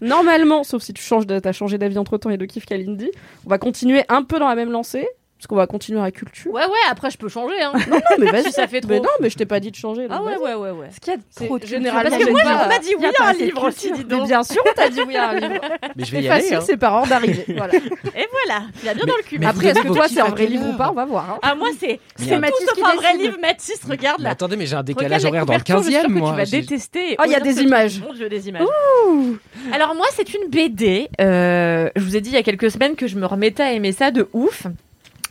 Normalement, 0.00 0.64
sauf 0.64 0.82
si 0.82 0.92
tu 0.92 1.02
changes, 1.02 1.26
t'as 1.26 1.52
changé 1.52 1.78
d'avis 1.78 1.98
entre 1.98 2.18
temps 2.18 2.30
et 2.30 2.36
de 2.36 2.44
kiff 2.44 2.66
qu'Alindy, 2.66 3.10
on 3.46 3.50
va 3.50 3.58
continuer 3.58 4.02
un 4.08 4.22
peu 4.22 4.38
dans 4.38 4.48
la 4.48 4.54
même 4.54 4.70
lancée, 4.70 5.08
parce 5.38 5.46
qu'on 5.46 5.54
va 5.56 5.66
continuer 5.68 6.00
à 6.02 6.10
culture. 6.10 6.50
Ouais, 6.52 6.64
ouais, 6.64 6.70
après, 6.90 7.10
je 7.10 7.16
peux 7.18 7.28
changer. 7.28 7.54
Hein. 7.62 7.72
Non, 7.88 7.98
mais 8.18 8.26
vas-y, 8.32 8.44
Si 8.46 8.52
ça 8.52 8.66
fait 8.66 8.80
trop. 8.80 8.90
Mais 8.90 8.98
non, 9.00 9.08
mais 9.20 9.30
je 9.30 9.36
t'ai 9.36 9.46
pas 9.46 9.60
dit 9.60 9.70
de 9.70 9.76
changer. 9.76 10.06
Ah 10.10 10.20
ouais, 10.22 10.36
ouais, 10.36 10.54
ouais, 10.54 10.70
ouais. 10.72 10.88
Ce 10.92 10.98
qu'il 11.00 11.12
y 11.12 11.14
a 11.14 11.16
de 11.18 11.22
C'est 11.30 11.46
trop 11.46 11.58
Parce 11.58 11.70
généralement. 11.70 12.18
que 12.18 12.24
j'ai 12.24 12.30
moi, 12.32 12.40
euh, 12.44 12.68
m'a 12.68 12.78
dit 12.80 12.88
y 12.90 12.94
a 12.94 12.96
oui 12.98 13.06
pas 13.16 13.24
à 13.24 13.28
un 13.28 13.32
de 13.34 13.38
livre 13.38 13.68
aussi, 13.68 13.92
dis 13.92 13.98
Mais 13.98 14.04
donc. 14.16 14.26
bien 14.26 14.42
sûr, 14.42 14.62
t'as 14.74 14.88
dit 14.88 15.00
oui 15.06 15.16
à 15.16 15.28
un 15.30 15.34
livre. 15.40 15.60
Mais 15.96 16.04
je 16.04 16.10
vais 16.12 16.18
C'est 16.18 16.24
y 16.24 16.28
aller. 16.28 16.40
facile, 16.42 16.56
hein. 16.56 16.60
c'est 16.66 16.76
par 16.76 16.94
ordre 16.94 17.08
d'arrivée. 17.08 17.44
Voilà. 17.56 17.74
Et 17.74 18.26
voilà, 18.32 18.62
tu 18.80 18.84
l'as 18.86 18.94
bien 18.94 19.04
dans 19.06 19.16
le 19.16 19.22
cul. 19.22 19.38
mais 19.38 19.46
Après, 19.46 19.66
est-ce 19.68 19.80
que 19.80 19.88
toi, 19.88 20.06
c'est 20.08 20.20
un 20.20 20.28
vrai 20.28 20.46
livre 20.46 20.68
ou 20.70 20.76
pas 20.76 20.90
On 20.90 20.94
va 20.94 21.04
voir. 21.04 21.30
hein. 21.30 21.38
Ah, 21.42 21.54
moi, 21.54 21.68
c'est 21.78 22.00
Mais 22.18 22.26
c'est 22.26 22.38
Mathis 22.38 22.66
tout 22.66 22.74
qui 22.74 22.80
sauf 22.80 22.90
un 22.92 22.96
vrai 22.96 23.16
livre, 23.16 23.36
Mathis, 23.40 23.80
regarde 23.88 24.18
Mais 24.18 24.24
là. 24.24 24.30
attendez, 24.30 24.56
mais 24.56 24.66
j'ai 24.66 24.74
un 24.76 24.82
décalage 24.82 25.22
la 25.22 25.28
horaire 25.28 25.46
dans 25.46 25.52
le 25.54 25.60
couverture, 25.60 25.78
je 25.78 25.82
suis 25.84 25.92
sûre 25.92 26.02
15 26.02 26.10
e 26.10 26.14
que 26.14 26.18
moi. 26.18 26.30
Tu 26.32 26.36
vas 26.36 26.44
détester. 26.60 27.16
Oh, 27.18 27.22
il 27.26 27.30
y 27.32 27.34
a 27.36 27.40
des 27.40 27.60
images. 27.62 28.00
Mon 28.00 28.12
Dieu, 28.12 28.28
des 28.28 28.48
images. 28.48 28.62
Alors 29.72 29.94
moi, 29.94 30.06
c'est 30.14 30.34
une 30.34 30.48
BD. 30.50 31.08
euh, 31.20 31.88
je 31.96 32.02
vous 32.02 32.16
ai 32.16 32.20
dit 32.20 32.30
il 32.30 32.34
y 32.34 32.38
a 32.38 32.42
quelques 32.42 32.70
semaines 32.70 32.96
que 32.96 33.06
je 33.06 33.16
me 33.16 33.26
remettais 33.26 33.62
à 33.62 33.72
aimer 33.72 33.92
ça 33.92 34.10
de 34.10 34.28
ouf. 34.32 34.66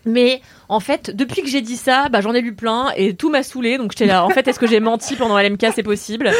Mais 0.08 0.42
en 0.70 0.80
fait, 0.80 1.16
depuis 1.16 1.42
que 1.44 1.48
j'ai 1.48 1.62
dit 1.62 1.78
ça, 1.78 2.10
bah, 2.10 2.22
j'en 2.22 2.34
ai 2.34 2.42
lu 2.42 2.54
plein 2.54 2.90
et 2.96 3.16
tout 3.16 3.30
m'a 3.30 3.44
saoulé. 3.44 3.78
Donc 3.78 3.92
j'étais 3.92 4.06
là. 4.06 4.26
En 4.26 4.30
fait, 4.30 4.48
est-ce 4.48 4.60
que 4.60 4.68
j'ai 4.68 4.80
menti 4.80 5.16
pendant 5.16 5.38
LMK 5.38 5.68
C'est 5.74 5.84
possible? 5.84 6.32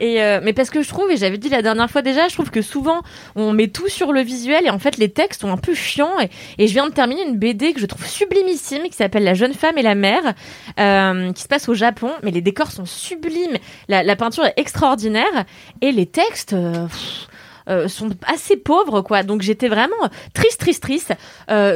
Et 0.00 0.22
euh, 0.22 0.40
mais 0.42 0.52
parce 0.52 0.70
que 0.70 0.82
je 0.82 0.88
trouve, 0.88 1.10
et 1.10 1.16
j'avais 1.16 1.38
dit 1.38 1.48
la 1.48 1.62
dernière 1.62 1.90
fois 1.90 2.02
déjà, 2.02 2.28
je 2.28 2.34
trouve 2.34 2.50
que 2.50 2.62
souvent 2.62 3.02
on 3.36 3.52
met 3.52 3.68
tout 3.68 3.88
sur 3.88 4.12
le 4.12 4.20
visuel 4.20 4.66
et 4.66 4.70
en 4.70 4.78
fait 4.78 4.96
les 4.96 5.10
textes 5.10 5.40
sont 5.42 5.50
un 5.50 5.56
peu 5.56 5.74
chiants. 5.74 6.14
Et, 6.58 6.66
je 6.66 6.72
viens 6.72 6.88
de 6.88 6.92
terminer 6.92 7.22
une 7.22 7.36
BD 7.36 7.72
que 7.72 7.80
je 7.80 7.86
trouve 7.86 8.06
sublimissime 8.06 8.84
qui 8.84 8.94
s'appelle 8.94 9.24
La 9.24 9.34
jeune 9.34 9.54
femme 9.54 9.78
et 9.78 9.82
la 9.82 9.94
mère, 9.94 10.34
euh, 10.80 11.32
qui 11.32 11.42
se 11.42 11.48
passe 11.48 11.68
au 11.68 11.74
Japon. 11.74 12.10
Mais 12.22 12.30
les 12.30 12.40
décors 12.40 12.70
sont 12.70 12.86
sublimes, 12.86 13.58
la, 13.88 14.16
peinture 14.16 14.44
est 14.44 14.54
extraordinaire 14.56 15.44
et 15.80 15.92
les 15.92 16.06
textes. 16.06 16.54
euh, 16.54 17.88
sont 17.88 18.10
assez 18.26 18.58
pauvres 18.58 19.00
quoi 19.00 19.22
donc 19.22 19.40
j'étais 19.40 19.68
vraiment 19.68 19.96
triste 20.34 20.60
triste 20.60 20.82
triste 20.82 21.14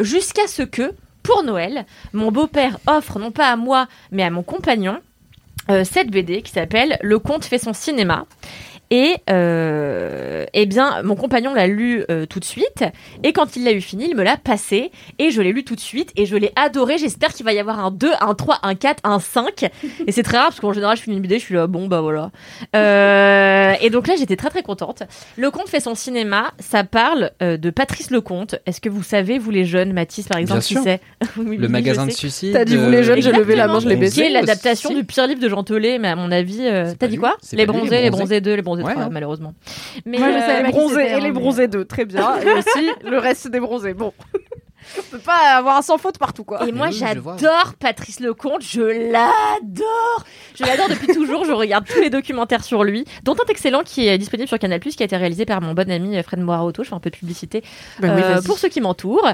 jusqu'à 0.02 0.46
ce 0.46 0.62
que 0.62 0.92
pour 1.28 1.42
Noël 1.42 1.84
mon 2.14 2.32
beau-père 2.32 2.78
offre 2.86 3.18
non 3.18 3.30
pas 3.30 3.48
à 3.48 3.56
moi 3.56 3.86
mais 4.10 4.22
à 4.22 4.30
mon 4.30 4.42
compagnon 4.42 4.98
euh, 5.70 5.84
cette 5.84 6.10
BD 6.10 6.40
qui 6.40 6.50
s'appelle 6.50 6.96
Le 7.02 7.18
conte 7.18 7.44
fait 7.44 7.58
son 7.58 7.74
cinéma 7.74 8.24
et 8.90 9.16
euh, 9.30 10.46
eh 10.54 10.66
bien 10.66 11.02
mon 11.02 11.14
compagnon 11.14 11.54
l'a 11.54 11.66
lu 11.66 12.04
euh, 12.10 12.26
tout 12.26 12.40
de 12.40 12.44
suite. 12.44 12.84
Et 13.22 13.32
quand 13.32 13.56
il 13.56 13.64
l'a 13.64 13.72
eu 13.72 13.80
fini 13.80 14.08
il 14.08 14.16
me 14.16 14.22
l'a 14.22 14.36
passé. 14.36 14.90
Et 15.18 15.30
je 15.30 15.42
l'ai 15.42 15.52
lu 15.52 15.64
tout 15.64 15.74
de 15.74 15.80
suite. 15.80 16.12
Et 16.16 16.26
je 16.26 16.36
l'ai 16.36 16.52
adoré. 16.56 16.98
J'espère 16.98 17.32
qu'il 17.34 17.44
va 17.44 17.52
y 17.52 17.58
avoir 17.58 17.84
un 17.84 17.90
2 17.90 18.10
un 18.20 18.34
3 18.34 18.58
un 18.62 18.74
4 18.74 19.00
un 19.04 19.20
5 19.20 19.70
et 20.06 20.12
c'est 20.12 20.22
très 20.22 20.38
rare 20.38 20.48
parce 20.48 20.60
qu'en 20.60 20.72
général 20.72 20.96
je 20.96 21.02
finis 21.02 21.16
une 21.16 21.22
BD 21.22 21.38
je 21.38 21.44
suis 21.44 21.54
là 21.54 21.66
bon 21.66 21.86
bah 21.86 22.00
voilà. 22.00 22.30
Euh, 22.76 23.74
et 23.80 23.90
donc 23.90 24.06
là 24.06 24.14
j'étais 24.16 24.36
très 24.36 24.50
très 24.50 24.62
contente. 24.62 25.02
Le 25.36 25.50
conte 25.50 25.68
fait 25.68 25.80
son 25.80 25.94
cinéma. 25.94 26.52
Ça 26.58 26.84
parle 26.84 27.30
euh, 27.42 27.56
de 27.56 27.70
Patrice 27.70 28.10
Lecomte. 28.10 28.56
Est-ce 28.66 28.80
que 28.80 28.88
vous 28.88 29.02
savez 29.02 29.38
vous 29.38 29.50
les 29.50 29.64
jeunes 29.64 29.92
Mathis 29.92 30.28
par 30.28 30.38
exemple 30.38 30.60
Bien 30.60 30.80
qui 30.80 30.82
c'est 30.82 31.00
Oui, 31.36 31.56
Le 31.56 31.68
magasin 31.68 32.06
de 32.06 32.10
suicide. 32.10 32.52
T'as 32.52 32.64
dit, 32.64 32.76
vous 32.76 32.90
les 32.90 33.02
jeunes, 33.02 33.20
j'ai 33.20 33.32
levé 33.32 33.56
la 33.56 33.66
main, 33.66 33.80
je 33.80 33.88
l'ai 33.88 33.96
baissé. 33.96 34.22
Qui 34.22 34.26
est 34.26 34.30
l'adaptation 34.30 34.94
du 34.94 35.04
pire 35.04 35.26
livre 35.26 35.40
de 35.40 35.48
Jean 35.48 35.62
Telet, 35.62 35.98
mais 35.98 36.08
à 36.08 36.16
mon 36.16 36.30
avis, 36.30 36.60
euh, 36.62 36.92
t'as 36.98 37.08
dit 37.08 37.16
quoi 37.16 37.36
Les 37.52 37.66
bronzés, 37.66 38.02
les 38.02 38.10
bronzés. 38.10 38.40
2, 38.40 38.54
les 38.54 38.62
bronzés 38.62 38.77
Ouais, 38.82 38.92
3, 38.92 39.04
hein. 39.04 39.08
malheureusement. 39.10 39.54
Mais 40.04 40.18
Moi, 40.18 40.32
je 40.32 40.36
euh, 40.36 40.40
savais 40.40 40.62
Les 40.62 40.70
bronzés 40.70 41.06
et 41.06 41.20
les 41.20 41.28
hein, 41.28 41.32
bronzés 41.32 41.68
2, 41.68 41.84
très 41.84 42.04
bien. 42.04 42.38
Et 42.40 42.50
aussi 42.50 42.90
le 43.04 43.18
reste 43.18 43.48
des 43.48 43.60
bronzés. 43.60 43.94
Bon. 43.94 44.12
On 44.98 45.02
peut 45.10 45.18
pas 45.18 45.56
avoir 45.56 45.76
un 45.76 45.82
sans 45.82 45.98
faute 45.98 46.18
partout, 46.18 46.44
quoi. 46.44 46.66
Et 46.66 46.72
moi, 46.72 46.88
oui, 46.88 46.92
j'adore 46.92 47.74
Patrice 47.78 48.20
Lecomte, 48.20 48.62
je 48.62 48.80
l'adore. 48.80 50.24
Je 50.54 50.64
l'adore 50.64 50.88
depuis 50.88 51.06
toujours, 51.14 51.44
je 51.44 51.52
regarde 51.52 51.86
tous 51.86 52.00
les 52.00 52.10
documentaires 52.10 52.64
sur 52.64 52.84
lui, 52.84 53.04
dont 53.24 53.34
un 53.34 53.50
excellent 53.50 53.82
qui 53.82 54.08
est 54.08 54.18
disponible 54.18 54.48
sur 54.48 54.58
Canal+, 54.58 54.80
qui 54.80 55.02
a 55.02 55.04
été 55.04 55.16
réalisé 55.16 55.44
par 55.44 55.60
mon 55.60 55.74
bon 55.74 55.90
ami 55.90 56.20
Fred 56.22 56.40
Moirauto, 56.40 56.82
je 56.84 56.88
fais 56.88 56.94
un 56.94 57.00
peu 57.00 57.10
de 57.10 57.16
publicité 57.16 57.62
oui, 58.02 58.08
euh, 58.08 58.40
pour 58.42 58.58
ceux 58.58 58.68
qui 58.68 58.80
m'entourent. 58.80 59.28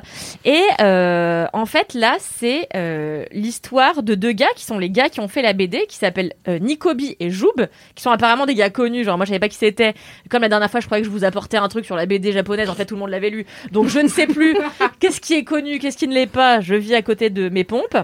Et 0.44 0.62
euh, 0.80 1.46
en 1.52 1.66
fait, 1.66 1.94
là, 1.94 2.16
c'est 2.20 2.68
euh, 2.74 3.24
l'histoire 3.32 4.02
de 4.02 4.14
deux 4.14 4.32
gars 4.32 4.46
qui 4.56 4.64
sont 4.64 4.78
les 4.78 4.90
gars 4.90 5.08
qui 5.08 5.20
ont 5.20 5.28
fait 5.28 5.42
la 5.42 5.52
BD, 5.52 5.86
qui 5.88 5.96
s'appellent 5.96 6.32
euh, 6.48 6.58
Nicobi 6.58 7.16
et 7.20 7.30
Joub, 7.30 7.66
qui 7.94 8.02
sont 8.02 8.10
apparemment 8.10 8.46
des 8.46 8.54
gars 8.54 8.70
connus. 8.70 9.04
Genre, 9.04 9.16
moi, 9.16 9.24
je 9.24 9.30
savais 9.30 9.40
pas 9.40 9.48
qui 9.48 9.56
c'était. 9.56 9.94
Comme 10.30 10.42
la 10.42 10.48
dernière 10.48 10.70
fois, 10.70 10.80
je 10.80 10.86
croyais 10.86 11.02
que 11.02 11.08
je 11.08 11.12
vous 11.12 11.24
apportais 11.24 11.56
un 11.56 11.68
truc 11.68 11.84
sur 11.84 11.96
la 11.96 12.06
BD 12.06 12.32
japonaise. 12.32 12.68
En 12.68 12.74
fait, 12.74 12.86
tout 12.86 12.94
le 12.94 13.00
monde 13.00 13.10
l'avait 13.10 13.30
lu. 13.30 13.46
Donc, 13.72 13.88
je 13.88 13.98
ne 13.98 14.08
sais 14.08 14.26
plus 14.26 14.56
qu'est-ce 15.00 15.20
qui 15.20 15.34
est 15.34 15.43
connu, 15.44 15.78
qu'est-ce 15.78 15.96
qui 15.96 16.08
ne 16.08 16.14
l'est 16.14 16.26
pas. 16.26 16.60
Je 16.60 16.74
vis 16.74 16.94
à 16.94 17.02
côté 17.02 17.30
de 17.30 17.48
mes 17.48 17.64
pompes. 17.64 17.96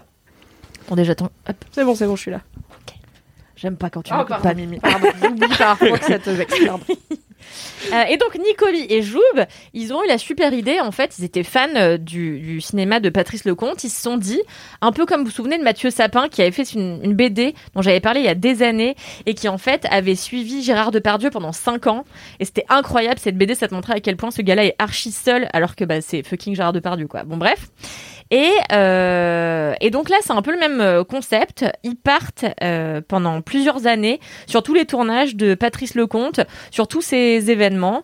Attendez, 0.87 1.05
j'attends. 1.05 1.31
C'est 1.73 1.85
bon, 1.85 1.95
c'est 1.95 2.07
bon, 2.07 2.17
je 2.17 2.23
suis 2.23 2.31
là. 2.31 2.41
j'aime 3.57 3.77
pas 3.77 3.91
quand 3.91 4.03
tu 4.03 4.13
Oh, 4.15 4.19
m'écoutes 4.19 4.43
pas, 4.43 4.55
Mimi. 4.55 4.79
Pardon, 4.81 5.09
j'oublie 5.23 5.57
parfois 5.59 5.99
que 5.99 6.05
ça 6.05 6.19
te 6.19 6.31
vexe. 6.31 6.55
Euh, 7.93 8.03
et 8.05 8.17
donc 8.17 8.37
Nicoli 8.37 8.87
et 8.89 9.03
Joub, 9.03 9.21
ils 9.75 9.93
ont 9.93 10.05
eu 10.05 10.09
la 10.09 10.19
super 10.19 10.53
idée. 10.53 10.81
En 10.81 10.93
fait, 10.93 11.19
ils 11.19 11.25
étaient 11.25 11.43
fans 11.43 11.69
euh, 11.77 11.97
du, 11.97 12.39
du 12.41 12.61
cinéma 12.61 13.01
de 13.01 13.09
Patrice 13.09 13.45
Lecomte. 13.45 13.85
Ils 13.85 13.91
se 13.91 14.03
sont 14.03 14.17
dit, 14.17 14.41
un 14.81 14.93
peu 14.93 15.07
comme 15.07 15.21
vous 15.21 15.27
vous 15.27 15.37
souvenez 15.37 15.59
de 15.59 15.63
Mathieu 15.63 15.91
Sapin, 15.91 16.29
qui 16.29 16.43
avait 16.43 16.51
fait 16.51 16.73
une, 16.73 17.01
une 17.03 17.15
BD 17.15 17.55
dont 17.75 17.83
j'avais 17.83 18.01
parlé 18.01 18.21
il 18.21 18.27
y 18.27 18.29
a 18.29 18.35
des 18.35 18.63
années 18.63 18.97
et 19.27 19.35
qui 19.35 19.49
en 19.49 19.59
fait 19.59 19.87
avait 19.91 20.15
suivi 20.15 20.63
Gérard 20.63 20.91
Depardieu 20.91 21.31
pendant 21.31 21.53
5 21.53 21.87
ans. 21.87 22.05
Et 22.41 22.45
c'était 22.45 22.67
incroyable 22.69 23.19
cette 23.19 23.37
BD. 23.37 23.55
Ça 23.55 23.69
te 23.69 23.75
montrait 23.75 23.95
à 23.95 24.01
quel 24.01 24.17
point 24.17 24.31
ce 24.31 24.43
gars-là 24.43 24.65
est 24.65 24.75
archi 24.79 25.13
seul, 25.13 25.49
alors 25.53 25.77
que 25.77 25.85
bah, 25.85 26.01
c'est 26.01 26.23
fucking 26.23 26.55
Gérard 26.55 26.73
Depardieu, 26.73 27.07
quoi. 27.07 27.25
Bon, 27.25 27.37
bref. 27.37 27.69
Et, 28.31 28.53
euh, 28.73 29.75
et 29.81 29.91
donc 29.91 30.09
là, 30.09 30.17
c'est 30.21 30.33
un 30.33 30.43
peu 30.43 30.53
le 30.53 30.59
même 30.59 30.81
euh, 30.81 31.05
concept. 31.05 31.65
Ils 31.83 31.97
partent 31.97 32.45
euh, 32.63 33.01
pendant 33.07 33.41
plusieurs 33.43 33.87
années 33.87 34.21
sur 34.47 34.63
tous 34.63 34.75
les 34.75 34.85
tournages 34.85 35.35
de 35.35 35.55
Patrice 35.55 35.95
Lecomte, 35.95 36.41
sur 36.71 36.87
tous 36.87 37.03
ces 37.03 37.51
événements. 37.51 38.03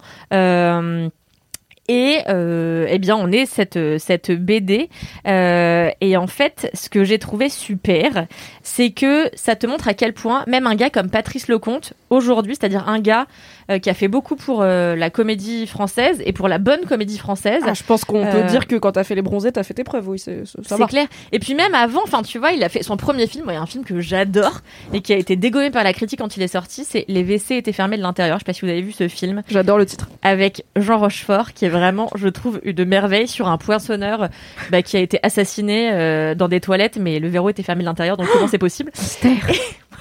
Et 1.89 2.18
eh 2.27 2.99
bien, 2.99 3.14
on 3.14 3.31
est 3.31 3.47
cette 3.47 4.33
BD. 4.33 4.91
Et 5.24 6.16
en 6.16 6.27
fait, 6.27 6.68
ce 6.74 6.89
que 6.89 7.05
j'ai 7.05 7.20
trouvé 7.20 7.49
super, 7.49 8.27
c'est 8.64 8.91
que 8.91 9.31
ça 9.35 9.55
te 9.55 9.68
montre 9.68 9.87
à 9.87 9.95
quel 9.95 10.12
point 10.12 10.43
même 10.49 10.66
un 10.66 10.74
gars 10.74 10.91
comme 10.91 11.11
Patrice 11.11 11.47
Lecomte 11.47 11.93
aujourd'hui, 12.11 12.57
c'est-à-dire 12.59 12.89
un 12.89 12.99
gars 12.99 13.29
euh, 13.71 13.79
qui 13.79 13.91
a 13.91 13.95
fait 13.95 14.09
beaucoup 14.09 14.37
pour 14.37 14.62
euh, 14.62 14.95
la 14.97 15.11
comédie 15.11 15.67
française 15.67 16.23
et 16.25 16.33
pour 16.33 16.49
la 16.49 16.59
bonne 16.59 16.81
comédie 16.89 17.19
française, 17.19 17.62
Ah, 17.67 17.75
je 17.75 17.83
pense 17.83 18.05
qu'on 18.05 18.25
Euh, 18.25 18.31
peut 18.43 18.49
dire 18.51 18.67
que 18.67 18.77
quand 18.77 18.93
t'as 18.93 19.05
fait 19.05 19.14
les 19.14 19.23
bronzés, 19.23 19.53
t'as 19.53 19.62
fait 19.62 19.75
tes 19.75 19.85
preuves, 19.85 20.09
oui, 20.09 20.19
c'est, 20.19 20.43
clair. 20.89 21.07
Et 21.33 21.39
puis 21.39 21.55
même 21.55 21.75
avant, 21.75 22.03
enfin 22.05 22.23
tu 22.23 22.39
vois, 22.39 22.53
il 22.53 22.62
a 22.62 22.69
fait 22.69 22.83
son 22.83 22.97
premier 22.97 23.27
film, 23.27 23.45
il 23.49 23.55
y 23.55 23.57
a 23.57 23.61
un 23.61 23.67
film 23.67 23.85
que 23.85 24.01
j'adore 24.01 24.61
et 24.93 25.01
qui 25.01 25.12
a 25.12 25.17
été 25.17 25.37
dégommé 25.37 25.71
par 25.71 25.85
la 25.85 25.93
critique 25.93 26.19
quand 26.21 26.37
il 26.37 26.43
est 26.43 26.49
sorti, 26.49 26.85
c'est 26.85 27.05
Les 27.09 27.23
WC 27.23 27.57
étaient 27.57 27.73
fermés 27.73 27.97
de 27.97 28.03
l'intérieur. 28.03 28.37
Je 28.39 28.41
sais 28.41 28.45
pas 28.45 28.53
si 28.53 28.61
vous 28.62 28.71
avez 28.71 28.83
vu 28.83 28.93
ce 28.93 29.09
film 29.09 29.43
J'adore 29.51 29.79
le 29.79 29.87
titre. 29.87 30.09
avec 30.23 30.64
Jean 30.77 30.99
Rochefort, 30.99 31.53
qui 31.53 31.64
est 31.64 31.69
vraiment, 31.71 32.09
je 32.14 32.29
trouve, 32.29 32.61
une 32.64 32.85
merveille 32.85 33.29
sur 33.29 33.49
un 33.49 33.59
poinçonneur 33.59 34.29
bah, 34.71 34.83
qui 34.83 34.97
a 34.97 35.01
été 35.01 35.19
assassiné 35.23 35.91
euh, 35.93 36.35
dans 36.35 36.49
des 36.49 36.61
toilettes, 36.61 36.99
mais 37.01 37.19
le 37.19 37.29
verrou 37.29 37.49
était 37.49 37.62
fermé 37.62 37.81
de 37.83 37.87
l'intérieur, 37.87 38.17
donc 38.17 38.29
comment 38.33 38.49
c'est 38.49 38.59
possible? 38.59 38.93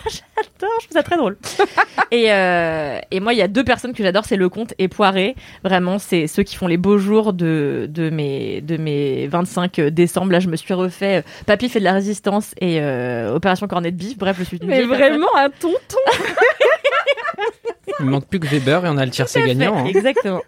j'adore, 0.35 0.75
je 0.81 0.85
trouve 0.87 0.93
ça 0.93 1.03
très 1.03 1.17
drôle. 1.17 1.37
et, 2.11 2.31
euh, 2.31 2.99
et 3.11 3.19
moi, 3.19 3.33
il 3.33 3.37
y 3.39 3.41
a 3.41 3.47
deux 3.47 3.63
personnes 3.63 3.93
que 3.93 4.03
j'adore, 4.03 4.25
c'est 4.25 4.35
Lecomte 4.37 4.73
et 4.77 4.87
Poiré. 4.87 5.35
Vraiment, 5.63 5.99
c'est 5.99 6.27
ceux 6.27 6.43
qui 6.43 6.55
font 6.55 6.67
les 6.67 6.77
beaux 6.77 6.97
jours 6.97 7.33
de, 7.33 7.87
de, 7.89 8.09
mes, 8.09 8.61
de 8.61 8.77
mes 8.77 9.27
25 9.27 9.79
décembre. 9.81 10.31
Là, 10.31 10.39
je 10.39 10.47
me 10.47 10.55
suis 10.55 10.73
refait 10.73 11.17
euh, 11.17 11.21
Papy 11.45 11.69
fait 11.69 11.79
de 11.79 11.83
la 11.85 11.93
résistance 11.93 12.53
et 12.61 12.79
euh, 12.81 13.33
Opération 13.33 13.67
Cornet 13.67 13.91
de 13.91 13.97
Bif. 13.97 14.17
Bref, 14.17 14.35
je 14.39 14.43
suis 14.43 14.57
une 14.57 14.67
Mais 14.67 14.79
personne. 14.85 14.97
vraiment 14.97 15.35
un 15.35 15.49
tonton. 15.49 15.77
Il 17.99 18.05
manque 18.07 18.27
plus 18.27 18.39
que 18.39 18.47
Weber 18.47 18.85
et 18.85 18.89
on 18.89 18.97
a 18.97 19.05
le 19.05 19.11
tiercé 19.11 19.41
gagnant. 19.43 19.77
hein. 19.77 19.85
Exactement. 19.85 20.41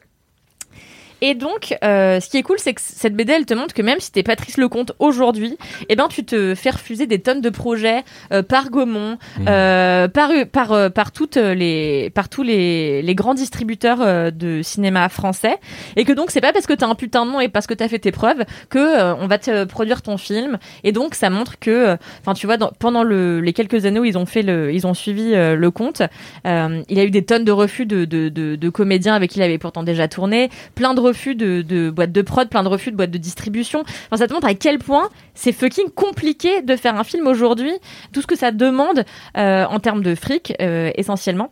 Et 1.22 1.34
donc, 1.34 1.76
euh, 1.84 2.20
ce 2.20 2.30
qui 2.30 2.38
est 2.38 2.44
cool, 2.44 2.58
c'est 2.60 2.74
que 2.74 2.82
cette 2.84 3.16
BD, 3.16 3.34
elle 3.34 3.46
te 3.46 3.54
montre 3.54 3.74
que 3.74 3.82
même 3.82 4.00
si 4.00 4.12
t'es 4.12 4.24
Patrice 4.24 4.58
Lecomte 4.58 4.92
aujourd'hui, 5.00 5.58
eh 5.90 5.96
ben, 5.96 6.08
tu 6.10 6.24
te 6.24 6.54
fais 6.56 6.70
refuser 6.70 7.08
des 7.08 7.20
tonnes 7.20 7.42
de 7.42 7.50
projets 7.50 8.04
euh, 8.32 8.44
par 8.44 8.70
Gaumont, 8.70 9.18
Mmh. 9.40 9.46
euh, 9.48 10.08
par 10.08 10.30
par 10.52 10.72
euh, 10.74 10.90
par 10.90 11.12
toutes 11.12 11.38
les 11.38 12.10
par 12.12 12.30
tous 12.30 12.44
les 12.44 13.02
les 13.02 13.16
grands 13.16 13.34
distributeurs 13.34 14.00
euh, 14.02 14.32
de 14.32 14.62
cinéma 14.62 15.08
français, 15.10 15.58
et 15.96 16.04
que 16.06 16.14
donc 16.14 16.32
c'est 16.32 16.42
pas 16.42 16.54
parce 16.54 16.66
que 16.68 16.74
t'as 16.74 16.88
un 16.88 16.96
putain 16.96 17.26
de 17.26 17.32
nom 17.32 17.40
et 17.40 17.50
parce 17.50 17.68
que 17.68 17.74
t'as 17.74 17.88
fait 17.88 18.00
tes 18.00 18.12
preuves 18.12 18.44
que 18.70 18.78
euh, 18.80 19.16
on 19.16 19.28
va 19.28 19.38
te 19.38 19.64
produire 19.66 20.02
ton 20.02 20.18
film. 20.18 20.58
Et 20.84 20.92
donc, 20.92 21.16
ça 21.16 21.30
montre 21.30 21.60
que, 21.60 21.98
enfin, 22.22 22.34
tu 22.34 22.46
vois, 22.48 22.58
dans- 22.58 22.72
pendant 22.80 23.04
le, 23.04 23.40
les 23.42 23.54
quelques 23.54 23.86
années 23.86 24.00
où 24.00 24.06
ils 24.06 24.18
ont 24.18 24.26
fait 24.26 24.42
le, 24.44 24.72
ils 24.74 24.86
ont 24.88 24.94
suivi 24.94 25.34
euh, 25.34 25.56
le 25.56 25.72
compte, 25.72 26.02
euh, 26.46 26.82
il 26.90 27.00
a 27.00 27.04
eu 27.04 27.12
des 27.12 27.24
tonnes 27.26 27.44
de 27.46 27.52
refus 27.52 27.86
de, 27.86 28.06
de, 28.06 28.30
de, 28.30 28.56
de 28.56 28.70
comédiens 28.70 29.14
avec 29.16 29.32
qui 29.32 29.40
il 29.40 29.44
avait 29.44 29.58
pourtant 29.58 29.84
déjà 29.84 30.08
tourné, 30.08 30.50
plein 30.76 30.94
de 30.94 31.00
refus 31.08 31.36
de, 31.36 31.90
boîtes 31.90 32.12
de 32.12 32.22
prod, 32.22 32.50
plein 32.50 32.64
de 32.64 32.68
refus 32.68 32.92
de 32.92 32.98
boîtes 32.98 33.12
de 33.12 33.18
distribution. 33.18 33.82
Enfin, 33.82 34.18
ça 34.18 34.28
te 34.28 34.34
montre 34.34 34.48
à 34.48 34.54
quel 34.54 34.80
point 34.80 35.10
c'est 35.34 35.52
fucking 35.52 35.90
compliqué 35.90 36.62
de 36.62 36.76
faire 36.76 36.96
un 36.96 37.04
film 37.04 37.28
aujourd'hui, 37.28 37.74
tout 38.14 38.22
ce 38.22 38.28
que 38.28 38.36
ça 38.36 38.52
demande 38.52 39.06
euh, 39.38 39.66
en 39.66 39.80
termes 39.80 40.04
de 40.04 40.16
fric, 40.16 40.54
euh, 40.62 40.92
essentiellement. 40.96 41.52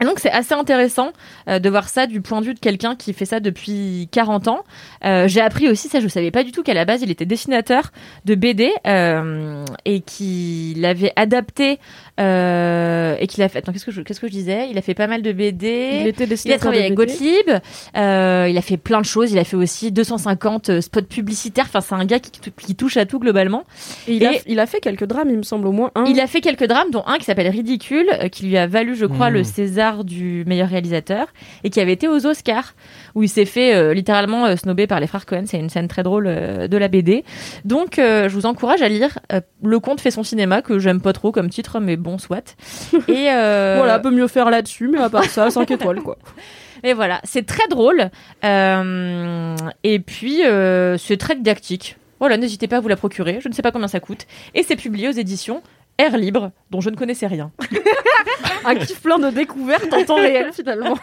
Et 0.00 0.06
donc 0.06 0.18
c'est 0.18 0.30
assez 0.30 0.54
intéressant 0.54 1.12
euh, 1.48 1.60
de 1.60 1.70
voir 1.70 1.88
ça 1.88 2.08
du 2.08 2.20
point 2.20 2.40
de 2.40 2.46
vue 2.46 2.54
de 2.54 2.58
quelqu'un 2.58 2.96
qui 2.96 3.12
fait 3.12 3.26
ça 3.26 3.38
depuis 3.38 4.08
40 4.10 4.48
ans. 4.48 4.64
J'ai 5.02 5.40
appris 5.40 5.68
aussi 5.68 5.88
ça, 5.88 6.00
je 6.00 6.08
savais 6.08 6.32
pas 6.32 6.42
du 6.42 6.50
tout 6.50 6.64
qu'à 6.64 6.74
la 6.74 6.84
base 6.84 7.02
il 7.02 7.12
était 7.12 7.26
dessinateur 7.26 7.92
de 8.24 8.34
BD 8.34 8.72
et 9.84 10.00
qu'il 10.00 10.84
avait 10.84 11.12
adapté 11.14 11.78
et 12.18 13.26
qu'il 13.26 13.42
a 13.42 13.48
fait. 13.48 13.58
Attends, 13.58 13.72
qu'est-ce 13.72 13.84
que 13.84 13.90
je 13.90 14.02
qu'est-ce 14.02 14.20
que 14.20 14.28
je 14.28 14.32
disais? 14.32 14.68
Il 14.70 14.78
a 14.78 14.82
fait 14.82 14.94
pas 14.94 15.06
mal 15.06 15.22
de 15.22 15.32
BD. 15.32 16.00
Il 16.00 16.06
était 16.06 16.24
Il 16.44 16.52
a 16.52 16.58
travaillé 16.58 16.82
avec 16.82 16.94
Gottlieb, 16.94 17.50
euh, 17.96 18.46
il 18.48 18.56
a 18.56 18.62
fait 18.62 18.76
plein 18.76 19.00
de 19.00 19.06
choses, 19.06 19.32
il 19.32 19.38
a 19.38 19.44
fait 19.44 19.56
aussi 19.56 19.92
250 19.92 20.70
euh, 20.70 20.80
spots 20.80 21.02
publicitaires, 21.02 21.66
enfin 21.66 21.80
c'est 21.80 21.94
un 21.94 22.04
gars 22.04 22.18
qui, 22.20 22.30
qui 22.58 22.74
touche 22.74 22.96
à 22.96 23.06
tout 23.06 23.18
globalement. 23.18 23.64
Et 24.06 24.14
il, 24.14 24.26
a, 24.26 24.32
il 24.46 24.60
a 24.60 24.66
fait 24.66 24.80
quelques 24.80 25.04
drames, 25.04 25.28
il 25.30 25.38
me 25.38 25.42
semble, 25.42 25.66
au 25.66 25.72
moins 25.72 25.90
un. 25.94 26.04
Il 26.04 26.20
a 26.20 26.26
fait 26.26 26.40
quelques 26.40 26.66
drames, 26.66 26.90
dont 26.90 27.04
un 27.06 27.18
qui 27.18 27.24
s'appelle 27.24 27.48
Ridicule, 27.48 28.06
euh, 28.12 28.28
qui 28.28 28.46
lui 28.46 28.56
a 28.56 28.66
valu, 28.66 28.94
je 28.96 29.06
crois, 29.06 29.30
Mmh. 29.30 29.34
le 29.34 29.44
César 29.44 30.04
du 30.04 30.44
meilleur 30.46 30.68
réalisateur, 30.68 31.26
et 31.64 31.70
qui 31.70 31.80
avait 31.80 31.92
été 31.92 32.08
aux 32.08 32.26
Oscars, 32.26 32.74
où 33.14 33.22
il 33.22 33.28
s'est 33.28 33.44
fait 33.44 33.74
euh, 33.74 33.94
littéralement 33.94 34.46
euh, 34.46 34.56
snobber 34.56 34.86
par 34.86 35.00
les 35.00 35.06
frères 35.06 35.26
Cohen. 35.26 35.44
C'est 35.46 35.58
une 35.58 35.70
scène 35.70 35.88
très 35.88 36.02
drôle 36.02 36.26
euh, 36.26 36.68
de 36.68 36.76
la 36.76 36.88
BD. 36.88 37.24
Donc, 37.64 37.98
euh, 37.98 38.28
je 38.28 38.34
vous 38.34 38.46
encourage 38.46 38.82
à 38.82 38.88
lire. 38.88 39.18
Le 39.62 39.78
Comte 39.80 40.00
fait 40.00 40.10
son 40.10 40.22
cinéma, 40.22 40.62
que 40.62 40.78
j'aime 40.78 41.00
pas 41.00 41.12
trop 41.12 41.32
comme 41.32 41.48
titre, 41.50 41.80
mais 41.80 41.96
bon, 41.96 42.18
soit. 42.18 42.56
Et 43.08 43.24
Voilà, 43.24 43.98
peut 43.98 44.10
mieux 44.10 44.28
faire 44.28 44.50
là-dessus, 44.50 44.88
mais 44.88 44.98
à 44.98 45.08
part 45.08 45.24
ça, 45.24 45.50
5 45.50 45.70
étoiles, 45.70 46.00
quoi. 46.00 46.18
Et 46.82 46.92
voilà, 46.92 47.20
c'est 47.24 47.46
très 47.46 47.66
drôle. 47.68 48.10
Et 48.42 49.98
puis, 50.00 50.42
c'est 50.98 51.16
très 51.16 51.34
didactique. 51.36 51.96
Voilà, 52.20 52.36
n'hésitez 52.36 52.68
pas 52.68 52.76
à 52.76 52.80
vous 52.80 52.88
la 52.88 52.96
procurer. 52.96 53.38
Je 53.42 53.48
ne 53.48 53.54
sais 53.54 53.62
pas 53.62 53.70
combien 53.72 53.88
ça 53.88 54.00
coûte. 54.00 54.26
Et 54.54 54.62
c'est 54.62 54.76
publié 54.76 55.08
aux 55.08 55.12
éditions 55.12 55.62
Air 55.98 56.16
Libre, 56.16 56.50
dont 56.70 56.80
je 56.80 56.90
ne 56.90 56.96
connaissais 56.96 57.26
rien. 57.26 57.52
Un 58.64 58.74
kiff 58.76 59.00
plein 59.00 59.18
de 59.18 59.30
découvertes 59.30 59.92
en 59.92 60.04
temps 60.04 60.16
réel, 60.16 60.50
finalement. 60.52 60.96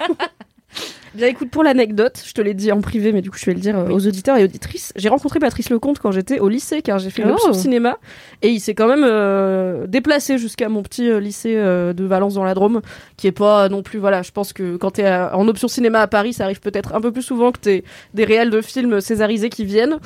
Bien 1.13 1.27
écoute, 1.27 1.49
pour 1.51 1.61
l'anecdote, 1.63 2.23
je 2.25 2.31
te 2.31 2.39
l'ai 2.39 2.53
dit 2.53 2.71
en 2.71 2.79
privé, 2.79 3.11
mais 3.11 3.21
du 3.21 3.29
coup 3.29 3.37
je 3.37 3.45
vais 3.45 3.53
le 3.53 3.59
dire 3.59 3.77
euh, 3.77 3.89
aux 3.89 4.07
auditeurs 4.07 4.37
et 4.37 4.45
auditrices. 4.45 4.93
J'ai 4.95 5.09
rencontré 5.09 5.39
Patrice 5.39 5.69
Lecomte 5.69 5.99
quand 5.99 6.11
j'étais 6.13 6.39
au 6.39 6.47
lycée, 6.47 6.81
car 6.81 6.99
j'ai 6.99 7.09
fait 7.09 7.21
une 7.23 7.31
Oh. 7.31 7.33
option 7.33 7.51
cinéma, 7.53 7.97
et 8.41 8.47
il 8.47 8.61
s'est 8.61 8.75
quand 8.75 8.87
même 8.87 9.03
euh, 9.03 9.87
déplacé 9.87 10.37
jusqu'à 10.37 10.69
mon 10.69 10.81
petit 10.83 11.09
euh, 11.09 11.19
lycée 11.19 11.55
euh, 11.57 11.91
de 11.91 12.05
Valence 12.05 12.35
dans 12.35 12.45
la 12.45 12.53
Drôme, 12.53 12.81
qui 13.17 13.27
est 13.27 13.33
pas 13.33 13.67
non 13.67 13.83
plus, 13.83 13.99
voilà, 13.99 14.21
je 14.21 14.31
pense 14.31 14.53
que 14.53 14.77
quand 14.77 14.91
t'es 14.91 15.05
à- 15.05 15.35
en 15.37 15.47
option 15.49 15.67
cinéma 15.67 15.99
à 15.99 16.07
Paris, 16.07 16.31
ça 16.31 16.45
arrive 16.45 16.61
peut-être 16.61 16.95
un 16.95 17.01
peu 17.01 17.11
plus 17.11 17.23
souvent 17.23 17.51
que 17.51 17.59
t'es 17.59 17.83
des 18.13 18.23
réels 18.23 18.49
de 18.49 18.61
films 18.61 19.01
césarisés 19.01 19.49
qui 19.49 19.65
viennent. 19.65 19.97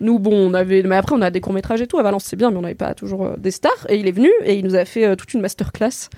Nous, 0.00 0.18
bon, 0.18 0.32
on 0.34 0.54
avait, 0.54 0.82
mais 0.82 0.96
après 0.96 1.14
on 1.14 1.20
a 1.20 1.30
des 1.30 1.42
courts 1.42 1.52
métrages 1.52 1.82
et 1.82 1.86
tout 1.86 1.98
à 1.98 2.02
Valence, 2.02 2.24
c'est 2.24 2.36
bien, 2.36 2.50
mais 2.50 2.56
on 2.56 2.62
n'avait 2.62 2.74
pas 2.74 2.94
toujours 2.94 3.32
des 3.36 3.50
stars. 3.50 3.86
Et 3.90 3.96
il 3.96 4.08
est 4.08 4.12
venu 4.12 4.30
et 4.44 4.54
il 4.54 4.64
nous 4.64 4.74
a 4.76 4.84
fait 4.86 5.14
toute 5.16 5.34
une 5.34 5.40
masterclass 5.42 6.08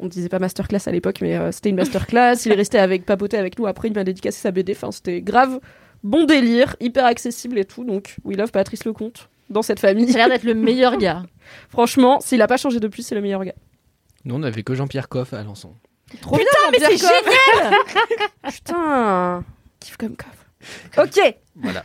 on 0.00 0.08
disait 0.08 0.28
pas 0.28 0.38
masterclass 0.38 0.80
à 0.86 0.90
l'époque, 0.90 1.18
mais 1.20 1.36
euh, 1.36 1.52
c'était 1.52 1.70
une 1.70 1.76
masterclass. 1.76 2.34
il 2.46 2.52
est 2.52 2.56
resté 2.56 2.78
avec 2.78 3.04
papoter 3.06 3.36
avec 3.36 3.58
nous. 3.58 3.66
Après, 3.66 3.88
il 3.88 3.94
m'a 3.94 4.04
dédicacé 4.04 4.38
sa 4.40 4.50
BD. 4.50 4.72
Enfin, 4.72 4.90
c'était 4.90 5.20
grave, 5.22 5.60
bon 6.02 6.24
délire, 6.24 6.76
hyper 6.80 7.04
accessible 7.04 7.58
et 7.58 7.64
tout. 7.64 7.84
Donc, 7.84 8.16
we 8.24 8.36
love 8.36 8.50
Patrice 8.50 8.84
Lecomte 8.84 9.28
dans 9.50 9.62
cette 9.62 9.80
famille. 9.80 10.08
Ça 10.10 10.14
a 10.14 10.18
l'air 10.18 10.28
d'être 10.28 10.44
le 10.44 10.54
meilleur 10.54 10.96
gars. 10.96 11.22
Franchement, 11.68 12.20
s'il 12.20 12.40
a 12.42 12.46
pas 12.46 12.56
changé 12.56 12.80
depuis, 12.80 13.02
c'est 13.02 13.14
le 13.14 13.20
meilleur 13.20 13.44
gars. 13.44 13.54
Nous, 14.24 14.34
on 14.34 14.42
avait 14.42 14.62
que 14.62 14.74
Jean-Pierre 14.74 15.08
Coff 15.08 15.32
à 15.32 15.40
Alençon. 15.40 15.74
Trop 16.20 16.36
bien, 16.36 16.44
mais 16.72 16.78
c'est 16.80 16.96
génial 16.96 17.74
Putain, 18.52 19.44
kiff 19.78 19.96
comme 19.96 20.16
coffre. 20.16 20.46
Ok, 20.98 21.36
Voilà. 21.56 21.84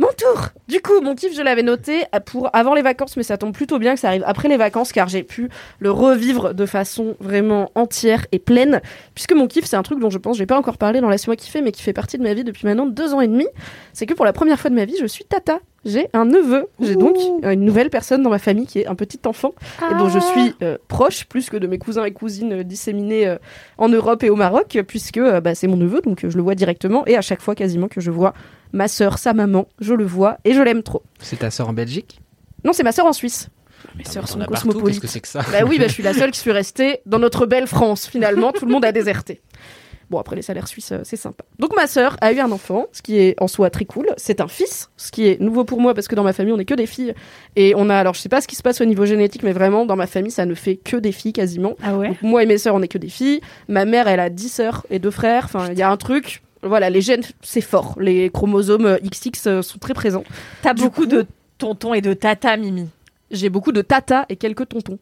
Mon 0.00 0.08
tour 0.16 0.48
Du 0.66 0.80
coup, 0.80 0.98
mon 1.02 1.14
kiff, 1.14 1.36
je 1.36 1.42
l'avais 1.42 1.62
noté 1.62 2.04
pour 2.24 2.48
avant 2.54 2.72
les 2.72 2.80
vacances, 2.80 3.18
mais 3.18 3.22
ça 3.22 3.36
tombe 3.36 3.52
plutôt 3.52 3.78
bien 3.78 3.92
que 3.92 4.00
ça 4.00 4.08
arrive 4.08 4.24
après 4.26 4.48
les 4.48 4.56
vacances, 4.56 4.92
car 4.92 5.08
j'ai 5.08 5.22
pu 5.22 5.50
le 5.78 5.90
revivre 5.90 6.54
de 6.54 6.64
façon 6.64 7.16
vraiment 7.20 7.70
entière 7.74 8.24
et 8.32 8.38
pleine, 8.38 8.80
puisque 9.14 9.34
mon 9.34 9.46
kiff, 9.46 9.66
c'est 9.66 9.76
un 9.76 9.82
truc 9.82 10.00
dont 10.00 10.08
je 10.08 10.16
pense 10.16 10.38
j'ai 10.38 10.46
pas 10.46 10.56
encore 10.56 10.78
parlé 10.78 11.02
dans 11.02 11.10
Laisse-moi 11.10 11.36
kiffer, 11.36 11.60
mais 11.60 11.70
qui 11.70 11.82
fait 11.82 11.92
partie 11.92 12.16
de 12.16 12.22
ma 12.22 12.32
vie 12.32 12.44
depuis 12.44 12.66
maintenant 12.66 12.86
deux 12.86 13.12
ans 13.12 13.20
et 13.20 13.28
demi. 13.28 13.46
C'est 13.92 14.06
que 14.06 14.14
pour 14.14 14.24
la 14.24 14.32
première 14.32 14.58
fois 14.58 14.70
de 14.70 14.74
ma 14.74 14.86
vie, 14.86 14.96
je 14.98 15.04
suis 15.04 15.24
tata. 15.24 15.58
j'ai 15.84 16.08
un 16.14 16.24
neveu. 16.24 16.68
J'ai 16.80 16.96
donc 16.96 17.16
une 17.42 17.64
nouvelle 17.66 17.90
personne 17.90 18.22
dans 18.22 18.30
ma 18.30 18.38
famille 18.38 18.66
qui 18.66 18.78
est 18.78 18.86
un 18.86 18.94
petit 18.94 19.20
enfant 19.26 19.52
et 19.90 19.94
dont 19.98 20.08
je 20.08 20.18
suis 20.18 20.54
euh, 20.62 20.78
proche 20.88 21.26
plus 21.26 21.50
que 21.50 21.58
de 21.58 21.66
mes 21.66 21.76
cousins 21.76 22.04
et 22.04 22.12
cousines 22.12 22.60
euh, 22.60 22.62
disséminés 22.62 23.26
euh, 23.26 23.36
en 23.76 23.90
Europe 23.90 24.22
et 24.22 24.30
au 24.30 24.36
Maroc, 24.36 24.78
puisque 24.88 25.20
bah, 25.20 25.54
c'est 25.54 25.66
mon 25.66 25.76
neveu, 25.76 26.00
donc 26.00 26.24
je 26.26 26.34
le 26.34 26.42
vois 26.42 26.54
directement. 26.54 27.06
Et 27.06 27.18
à 27.18 27.20
chaque 27.20 27.42
fois, 27.42 27.54
quasiment 27.54 27.88
que 27.88 28.00
je 28.00 28.10
vois 28.10 28.32
ma 28.72 28.88
sœur, 28.88 29.18
sa 29.18 29.32
maman, 29.32 29.68
je 29.80 29.94
le 29.94 30.04
vois 30.04 30.38
et 30.44 30.52
je 30.52 30.60
l'aime 30.62 30.82
trop. 30.82 31.02
C'est 31.20 31.38
ta 31.40 31.50
sœur 31.50 31.68
en 31.68 31.72
Belgique? 31.72 32.20
Non, 32.64 32.72
c'est 32.72 32.82
ma 32.82 32.92
sœur 32.92 33.06
en 33.06 33.12
Suisse. 33.12 33.48
Mes 33.94 33.98
Putain, 33.98 34.12
sœurs 34.12 34.28
sont 34.28 34.38
cosmopolites. 34.40 35.00
Qu'est-ce 35.00 35.00
que 35.00 35.06
c'est 35.06 35.20
que 35.20 35.28
ça? 35.28 35.44
Bah 35.50 35.64
oui, 35.66 35.78
bah, 35.78 35.88
je 35.88 35.92
suis 35.92 36.02
la 36.02 36.12
seule 36.12 36.30
qui 36.30 36.38
suis 36.38 36.52
restée 36.52 37.00
dans 37.06 37.18
notre 37.18 37.46
belle 37.46 37.66
France. 37.66 38.06
Finalement, 38.06 38.52
tout 38.52 38.66
le 38.66 38.72
monde 38.72 38.84
a 38.84 38.92
déserté. 38.92 39.40
Bon, 40.10 40.18
après 40.18 40.34
les 40.34 40.42
salaires 40.42 40.66
suisses, 40.66 40.90
euh, 40.90 41.00
c'est 41.04 41.16
sympa. 41.16 41.44
Donc 41.60 41.74
ma 41.76 41.86
sœur 41.86 42.16
a 42.20 42.32
eu 42.32 42.40
un 42.40 42.50
enfant, 42.50 42.86
ce 42.90 43.00
qui 43.00 43.18
est 43.18 43.40
en 43.40 43.46
soi 43.46 43.70
très 43.70 43.84
cool. 43.84 44.06
C'est 44.16 44.40
un 44.40 44.48
fils, 44.48 44.90
ce 44.96 45.12
qui 45.12 45.28
est 45.28 45.40
nouveau 45.40 45.64
pour 45.64 45.80
moi 45.80 45.94
parce 45.94 46.08
que 46.08 46.16
dans 46.16 46.24
ma 46.24 46.32
famille, 46.32 46.52
on 46.52 46.56
n'est 46.56 46.64
que 46.64 46.74
des 46.74 46.86
filles. 46.86 47.14
Et 47.54 47.74
on 47.76 47.88
a, 47.88 47.94
alors 47.94 48.14
je 48.14 48.20
sais 48.20 48.28
pas 48.28 48.40
ce 48.40 48.48
qui 48.48 48.56
se 48.56 48.62
passe 48.62 48.80
au 48.80 48.84
niveau 48.84 49.06
génétique, 49.06 49.44
mais 49.44 49.52
vraiment, 49.52 49.86
dans 49.86 49.94
ma 49.94 50.08
famille, 50.08 50.32
ça 50.32 50.46
ne 50.46 50.54
fait 50.54 50.74
que 50.74 50.96
des 50.96 51.12
filles 51.12 51.32
quasiment. 51.32 51.76
Ah 51.80 51.96
ouais? 51.96 52.08
Donc, 52.08 52.22
moi 52.22 52.42
et 52.42 52.46
mes 52.46 52.58
sœurs, 52.58 52.74
on 52.74 52.80
n'est 52.80 52.88
que 52.88 52.98
des 52.98 53.08
filles. 53.08 53.40
Ma 53.68 53.84
mère, 53.84 54.08
elle 54.08 54.18
a 54.18 54.30
10 54.30 54.48
sœurs 54.48 54.84
et 54.90 54.98
deux 54.98 55.12
frères. 55.12 55.44
Enfin, 55.44 55.68
il 55.70 55.78
y 55.78 55.82
a 55.82 55.90
un 55.90 55.96
truc. 55.96 56.42
Voilà, 56.62 56.90
les 56.90 57.00
gènes, 57.00 57.22
c'est 57.42 57.60
fort. 57.60 57.96
Les 57.98 58.28
chromosomes 58.30 58.86
euh, 58.86 58.98
XX 58.98 59.46
euh, 59.46 59.62
sont 59.62 59.78
très 59.78 59.94
présents. 59.94 60.24
T'as 60.62 60.74
beaucoup 60.74 61.02
coup- 61.02 61.06
de 61.06 61.26
tontons 61.58 61.94
et 61.94 62.00
de 62.00 62.12
tata, 62.14 62.56
Mimi. 62.56 62.88
J'ai 63.30 63.48
beaucoup 63.48 63.72
de 63.72 63.80
tata 63.82 64.26
et 64.28 64.36
quelques 64.36 64.68
tontons. 64.68 64.98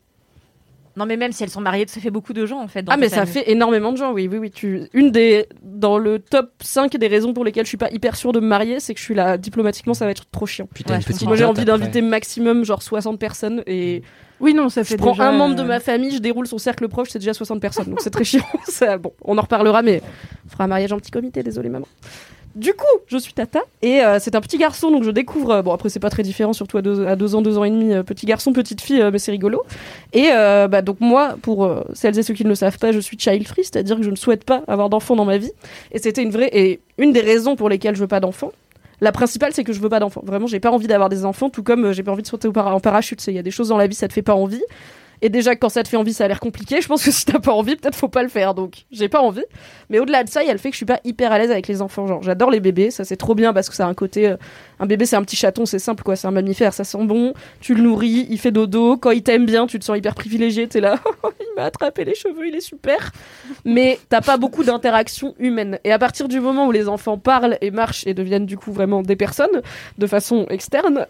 Non, 0.96 1.06
mais 1.06 1.16
même 1.16 1.30
si 1.30 1.44
elles 1.44 1.50
sont 1.50 1.60
mariées, 1.60 1.86
ça 1.86 2.00
fait 2.00 2.10
beaucoup 2.10 2.32
de 2.32 2.44
gens 2.44 2.60
en 2.60 2.66
fait. 2.66 2.82
dans 2.82 2.92
Ah 2.92 2.96
mais 2.96 3.08
ça 3.08 3.24
famille. 3.24 3.32
fait 3.44 3.50
énormément 3.52 3.92
de 3.92 3.96
gens, 3.98 4.12
oui, 4.12 4.26
oui, 4.28 4.38
oui. 4.38 4.50
Tu... 4.50 4.82
Une 4.92 5.12
des 5.12 5.46
dans 5.62 5.96
le 5.96 6.18
top 6.18 6.50
5 6.60 6.96
des 6.96 7.06
raisons 7.06 7.32
pour 7.32 7.44
lesquelles 7.44 7.64
je 7.64 7.68
suis 7.68 7.76
pas 7.76 7.90
hyper 7.92 8.16
sûre 8.16 8.32
de 8.32 8.40
me 8.40 8.46
marier, 8.48 8.80
c'est 8.80 8.94
que 8.94 8.98
je 9.00 9.04
suis 9.04 9.14
là 9.14 9.38
diplomatiquement, 9.38 9.94
ça 9.94 10.04
va 10.06 10.10
être 10.10 10.24
trop 10.30 10.44
chiant. 10.46 10.68
Puis 10.74 10.82
t'as 10.82 10.94
Ouais, 10.94 10.98
une 11.00 11.04
petite 11.04 11.22
Moi 11.26 11.36
j'ai 11.36 11.44
envie 11.44 11.64
d'inviter 11.64 12.00
maximum 12.02 12.64
genre 12.64 12.82
60 12.82 13.18
personnes 13.18 13.62
et 13.68 14.02
Oui, 14.40 14.54
non, 14.54 14.68
ça 14.68 14.84
fait 14.84 14.94
je 14.94 14.98
prends 14.98 15.12
déjà, 15.12 15.28
un 15.28 15.32
membre 15.32 15.56
de 15.56 15.62
euh, 15.62 15.66
ma 15.66 15.80
famille, 15.80 16.12
je 16.12 16.18
déroule 16.18 16.46
son 16.46 16.58
cercle 16.58 16.88
proche, 16.88 17.08
c'est 17.10 17.18
déjà 17.18 17.34
60 17.34 17.60
personnes, 17.60 17.86
donc 17.86 18.00
c'est 18.00 18.10
très 18.10 18.24
chiant. 18.24 18.44
Ça, 18.68 18.98
bon, 18.98 19.12
on 19.24 19.36
en 19.36 19.42
reparlera, 19.42 19.82
mais 19.82 20.00
on 20.46 20.50
fera 20.50 20.64
un 20.64 20.68
mariage 20.68 20.92
en 20.92 20.98
petit 20.98 21.10
comité, 21.10 21.42
désolé 21.42 21.68
maman. 21.68 21.86
Du 22.54 22.72
coup, 22.72 22.86
je 23.06 23.18
suis 23.18 23.32
Tata 23.34 23.60
et 23.82 24.02
euh, 24.02 24.18
c'est 24.20 24.34
un 24.34 24.40
petit 24.40 24.58
garçon, 24.58 24.90
donc 24.90 25.04
je 25.04 25.10
découvre. 25.10 25.50
euh, 25.50 25.62
bon, 25.62 25.72
après 25.72 25.90
c'est 25.90 26.00
pas 26.00 26.10
très 26.10 26.22
différent, 26.22 26.52
surtout 26.52 26.78
à 26.78 26.82
deux, 26.82 27.06
à 27.06 27.14
deux 27.14 27.34
ans, 27.34 27.42
deux 27.42 27.58
ans 27.58 27.64
et 27.64 27.70
demi, 27.70 27.92
euh, 27.92 28.02
petit 28.02 28.26
garçon, 28.26 28.52
petite 28.52 28.80
fille, 28.80 29.02
mais 29.12 29.18
c'est 29.18 29.30
rigolo. 29.30 29.62
Et 30.12 30.28
bah, 30.32 30.82
donc 30.82 31.00
moi, 31.00 31.36
pour 31.42 31.70
celles 31.92 32.18
et 32.18 32.22
ceux 32.22 32.34
qui 32.34 32.44
ne 32.44 32.48
le 32.48 32.54
savent 32.54 32.78
pas, 32.78 32.90
je 32.90 32.98
suis 33.00 33.18
child 33.18 33.46
free, 33.46 33.64
c'est-à-dire 33.64 33.96
que 33.96 34.02
je 34.02 34.10
ne 34.10 34.16
souhaite 34.16 34.44
pas 34.44 34.62
avoir 34.66 34.88
d'enfant 34.88 35.14
dans 35.14 35.24
ma 35.24 35.38
vie. 35.38 35.52
Et 35.92 35.98
c'était 35.98 36.22
une 36.22 36.30
vraie 36.30 36.50
et 36.52 36.80
une 36.96 37.12
des 37.12 37.20
raisons 37.20 37.54
pour 37.54 37.68
lesquelles 37.68 37.94
je 37.94 38.00
veux 38.00 38.08
pas 38.08 38.20
d'enfant. 38.20 38.52
La 39.00 39.12
principale, 39.12 39.52
c'est 39.52 39.64
que 39.64 39.72
je 39.72 39.80
veux 39.80 39.88
pas 39.88 40.00
d'enfant. 40.00 40.22
Vraiment, 40.24 40.46
j'ai 40.46 40.60
pas 40.60 40.70
envie 40.70 40.86
d'avoir 40.86 41.08
des 41.08 41.24
enfants, 41.24 41.50
tout 41.50 41.62
comme 41.62 41.86
euh, 41.86 41.92
j'ai 41.92 42.02
pas 42.02 42.12
envie 42.12 42.22
de 42.22 42.26
sauter 42.26 42.48
en 42.48 42.80
parachute. 42.80 43.24
Il 43.28 43.34
y 43.34 43.38
a 43.38 43.42
des 43.42 43.50
choses 43.50 43.68
dans 43.68 43.78
la 43.78 43.86
vie, 43.86 43.94
ça 43.94 44.08
te 44.08 44.12
fait 44.12 44.22
pas 44.22 44.34
envie. 44.34 44.62
Et 45.22 45.28
déjà, 45.28 45.56
quand 45.56 45.68
ça 45.68 45.82
te 45.82 45.88
fait 45.88 45.96
envie, 45.96 46.12
ça 46.12 46.24
a 46.24 46.28
l'air 46.28 46.40
compliqué. 46.40 46.80
Je 46.80 46.88
pense 46.88 47.04
que 47.04 47.10
si 47.10 47.24
t'as 47.24 47.38
pas 47.38 47.52
envie, 47.52 47.76
peut-être 47.76 47.94
faut 47.94 48.08
pas 48.08 48.22
le 48.22 48.28
faire. 48.28 48.54
Donc, 48.54 48.84
j'ai 48.90 49.08
pas 49.08 49.20
envie. 49.20 49.44
Mais 49.90 49.98
au-delà 49.98 50.24
de 50.24 50.28
ça, 50.28 50.42
il 50.42 50.46
y 50.46 50.50
a 50.50 50.52
le 50.52 50.58
fait 50.58 50.70
que 50.70 50.74
je 50.74 50.78
suis 50.78 50.86
pas 50.86 51.00
hyper 51.04 51.32
à 51.32 51.38
l'aise 51.38 51.50
avec 51.50 51.66
les 51.68 51.82
enfants. 51.82 52.06
Genre, 52.06 52.22
j'adore 52.22 52.50
les 52.50 52.60
bébés. 52.60 52.90
Ça, 52.90 53.04
c'est 53.04 53.16
trop 53.16 53.34
bien 53.34 53.52
parce 53.52 53.68
que 53.68 53.74
ça 53.74 53.86
a 53.86 53.88
un 53.88 53.94
côté. 53.94 54.28
euh, 54.28 54.36
un 54.80 54.86
bébé, 54.86 55.06
c'est 55.06 55.16
un 55.16 55.22
petit 55.22 55.36
chaton, 55.36 55.66
c'est 55.66 55.78
simple, 55.80 56.02
quoi. 56.04 56.14
C'est 56.14 56.28
un 56.28 56.30
mammifère, 56.30 56.72
ça 56.72 56.84
sent 56.84 57.04
bon. 57.04 57.34
Tu 57.60 57.74
le 57.74 57.82
nourris, 57.82 58.26
il 58.30 58.38
fait 58.38 58.52
dodo. 58.52 58.96
Quand 58.96 59.10
il 59.10 59.22
t'aime 59.22 59.44
bien, 59.46 59.66
tu 59.66 59.78
te 59.78 59.84
sens 59.84 59.98
hyper 59.98 60.14
privilégié. 60.14 60.68
T'es 60.68 60.80
là, 60.80 61.00
il 61.40 61.46
m'a 61.56 61.64
attrapé 61.64 62.04
les 62.04 62.14
cheveux, 62.14 62.46
il 62.46 62.54
est 62.54 62.60
super. 62.60 63.10
Mais 63.64 63.98
t'as 64.08 64.20
pas 64.20 64.36
beaucoup 64.36 64.62
d'interactions 64.62 65.34
humaines. 65.38 65.78
Et 65.84 65.92
à 65.92 65.98
partir 65.98 66.28
du 66.28 66.40
moment 66.40 66.66
où 66.66 66.72
les 66.72 66.88
enfants 66.88 67.18
parlent 67.18 67.58
et 67.60 67.70
marchent 67.70 68.06
et 68.06 68.14
deviennent 68.14 68.46
du 68.46 68.56
coup 68.56 68.72
vraiment 68.72 69.02
des 69.02 69.16
personnes 69.16 69.62
de 69.98 70.06
façon 70.06 70.46
externe, 70.48 71.06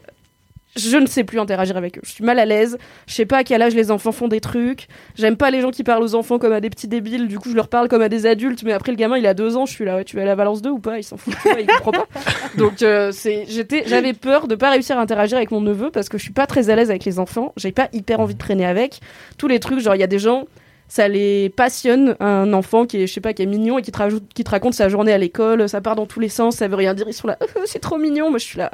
je 0.76 0.96
ne 0.96 1.06
sais 1.06 1.24
plus 1.24 1.40
interagir 1.40 1.76
avec 1.76 1.98
eux. 1.98 2.02
Je 2.04 2.10
suis 2.10 2.24
mal 2.24 2.38
à 2.38 2.44
l'aise. 2.44 2.78
Je 3.06 3.14
sais 3.14 3.26
pas 3.26 3.38
à 3.38 3.44
quel 3.44 3.62
âge 3.62 3.74
les 3.74 3.90
enfants 3.90 4.12
font 4.12 4.28
des 4.28 4.40
trucs. 4.40 4.86
J'aime 5.16 5.36
pas 5.36 5.50
les 5.50 5.60
gens 5.60 5.70
qui 5.70 5.82
parlent 5.82 6.02
aux 6.02 6.14
enfants 6.14 6.38
comme 6.38 6.52
à 6.52 6.60
des 6.60 6.70
petits 6.70 6.88
débiles. 6.88 7.26
Du 7.26 7.38
coup, 7.38 7.50
je 7.50 7.56
leur 7.56 7.68
parle 7.68 7.88
comme 7.88 8.02
à 8.02 8.08
des 8.08 8.26
adultes. 8.26 8.62
Mais 8.62 8.72
après, 8.72 8.92
le 8.92 8.96
gamin, 8.96 9.16
il 9.18 9.26
a 9.26 9.34
deux 9.34 9.56
ans. 9.56 9.66
Je 9.66 9.72
suis 9.72 9.84
là, 9.84 9.96
ouais, 9.96 10.04
tu 10.04 10.16
vas 10.16 10.22
à 10.22 10.24
la 10.24 10.34
Valence 10.34 10.62
2 10.62 10.70
ou 10.70 10.78
pas? 10.78 10.98
Il 10.98 11.04
s'en 11.04 11.16
fout. 11.16 11.34
tu 11.42 11.48
vois, 11.48 11.60
il 11.60 11.66
comprend 11.66 11.92
pas. 11.92 12.06
Donc, 12.56 12.82
euh, 12.82 13.10
c'est, 13.12 13.46
j'étais, 13.48 13.84
j'avais 13.86 14.12
peur 14.12 14.46
de 14.46 14.54
pas 14.54 14.70
réussir 14.70 14.98
à 14.98 15.00
interagir 15.00 15.36
avec 15.36 15.50
mon 15.50 15.60
neveu 15.60 15.90
parce 15.90 16.08
que 16.08 16.18
je 16.18 16.22
suis 16.22 16.32
pas 16.32 16.46
très 16.46 16.70
à 16.70 16.76
l'aise 16.76 16.90
avec 16.90 17.04
les 17.04 17.18
enfants. 17.18 17.52
J'ai 17.56 17.72
pas 17.72 17.88
hyper 17.92 18.20
envie 18.20 18.34
de 18.34 18.38
traîner 18.38 18.66
avec. 18.66 19.00
Tous 19.36 19.48
les 19.48 19.60
trucs, 19.60 19.80
genre, 19.80 19.94
il 19.94 20.00
y 20.00 20.04
a 20.04 20.08
des 20.08 20.18
gens. 20.18 20.44
Ça 20.90 21.06
les 21.06 21.50
passionne, 21.50 22.16
un 22.18 22.50
enfant 22.54 22.86
qui 22.86 23.02
est, 23.02 23.06
je 23.06 23.12
sais 23.12 23.20
pas, 23.20 23.34
qui 23.34 23.42
est 23.42 23.46
mignon 23.46 23.78
et 23.78 23.82
qui 23.82 23.92
te, 23.92 23.98
rajoute, 23.98 24.24
qui 24.34 24.42
te 24.42 24.50
raconte 24.50 24.72
sa 24.72 24.88
journée 24.88 25.12
à 25.12 25.18
l'école, 25.18 25.68
ça 25.68 25.82
part 25.82 25.96
dans 25.96 26.06
tous 26.06 26.18
les 26.18 26.30
sens, 26.30 26.56
ça 26.56 26.66
veut 26.66 26.76
rien 26.76 26.94
dire, 26.94 27.06
ils 27.06 27.12
sont 27.12 27.28
là, 27.28 27.36
c'est 27.66 27.78
trop 27.78 27.98
mignon, 27.98 28.30
moi 28.30 28.38
je 28.38 28.46
suis 28.46 28.58
là, 28.58 28.70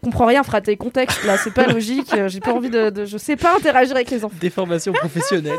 comprends 0.00 0.26
rien, 0.26 0.42
fraté, 0.42 0.76
contexte, 0.76 1.24
là, 1.24 1.36
c'est 1.36 1.52
pas 1.54 1.66
logique, 1.72 2.12
euh, 2.14 2.28
j'ai 2.28 2.40
pas 2.40 2.52
envie 2.52 2.70
de, 2.70 2.90
de- 2.90 3.04
Je 3.04 3.16
sais 3.18 3.36
pas 3.36 3.56
interagir 3.56 3.94
avec 3.96 4.10
les 4.10 4.24
enfants. 4.24 4.36
Des 4.40 4.50
formations 4.50 4.92
professionnelles. 4.92 5.58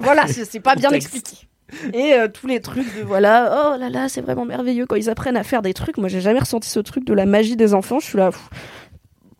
Voilà, 0.00 0.26
c'est 0.26 0.44
c'est 0.44 0.60
pas 0.60 0.74
bien 0.74 0.88
Contexte. 0.90 1.14
expliqué. 1.16 1.46
Et 1.94 2.14
euh, 2.14 2.28
tous 2.28 2.46
les 2.46 2.60
trucs 2.60 2.96
de 2.96 3.02
voilà, 3.02 3.72
oh 3.74 3.78
là 3.80 3.90
là, 3.90 4.08
c'est 4.08 4.20
vraiment 4.20 4.44
merveilleux 4.44 4.86
quand 4.86 4.94
ils 4.94 5.10
apprennent 5.10 5.36
à 5.36 5.42
faire 5.42 5.62
des 5.62 5.74
trucs. 5.74 5.98
Moi, 5.98 6.08
j'ai 6.08 6.20
jamais 6.20 6.38
ressenti 6.38 6.68
ce 6.68 6.78
truc 6.78 7.04
de 7.04 7.12
la 7.12 7.26
magie 7.26 7.56
des 7.56 7.74
enfants. 7.74 7.98
Je 7.98 8.06
suis 8.06 8.18
là. 8.18 8.30
pff. 8.30 8.48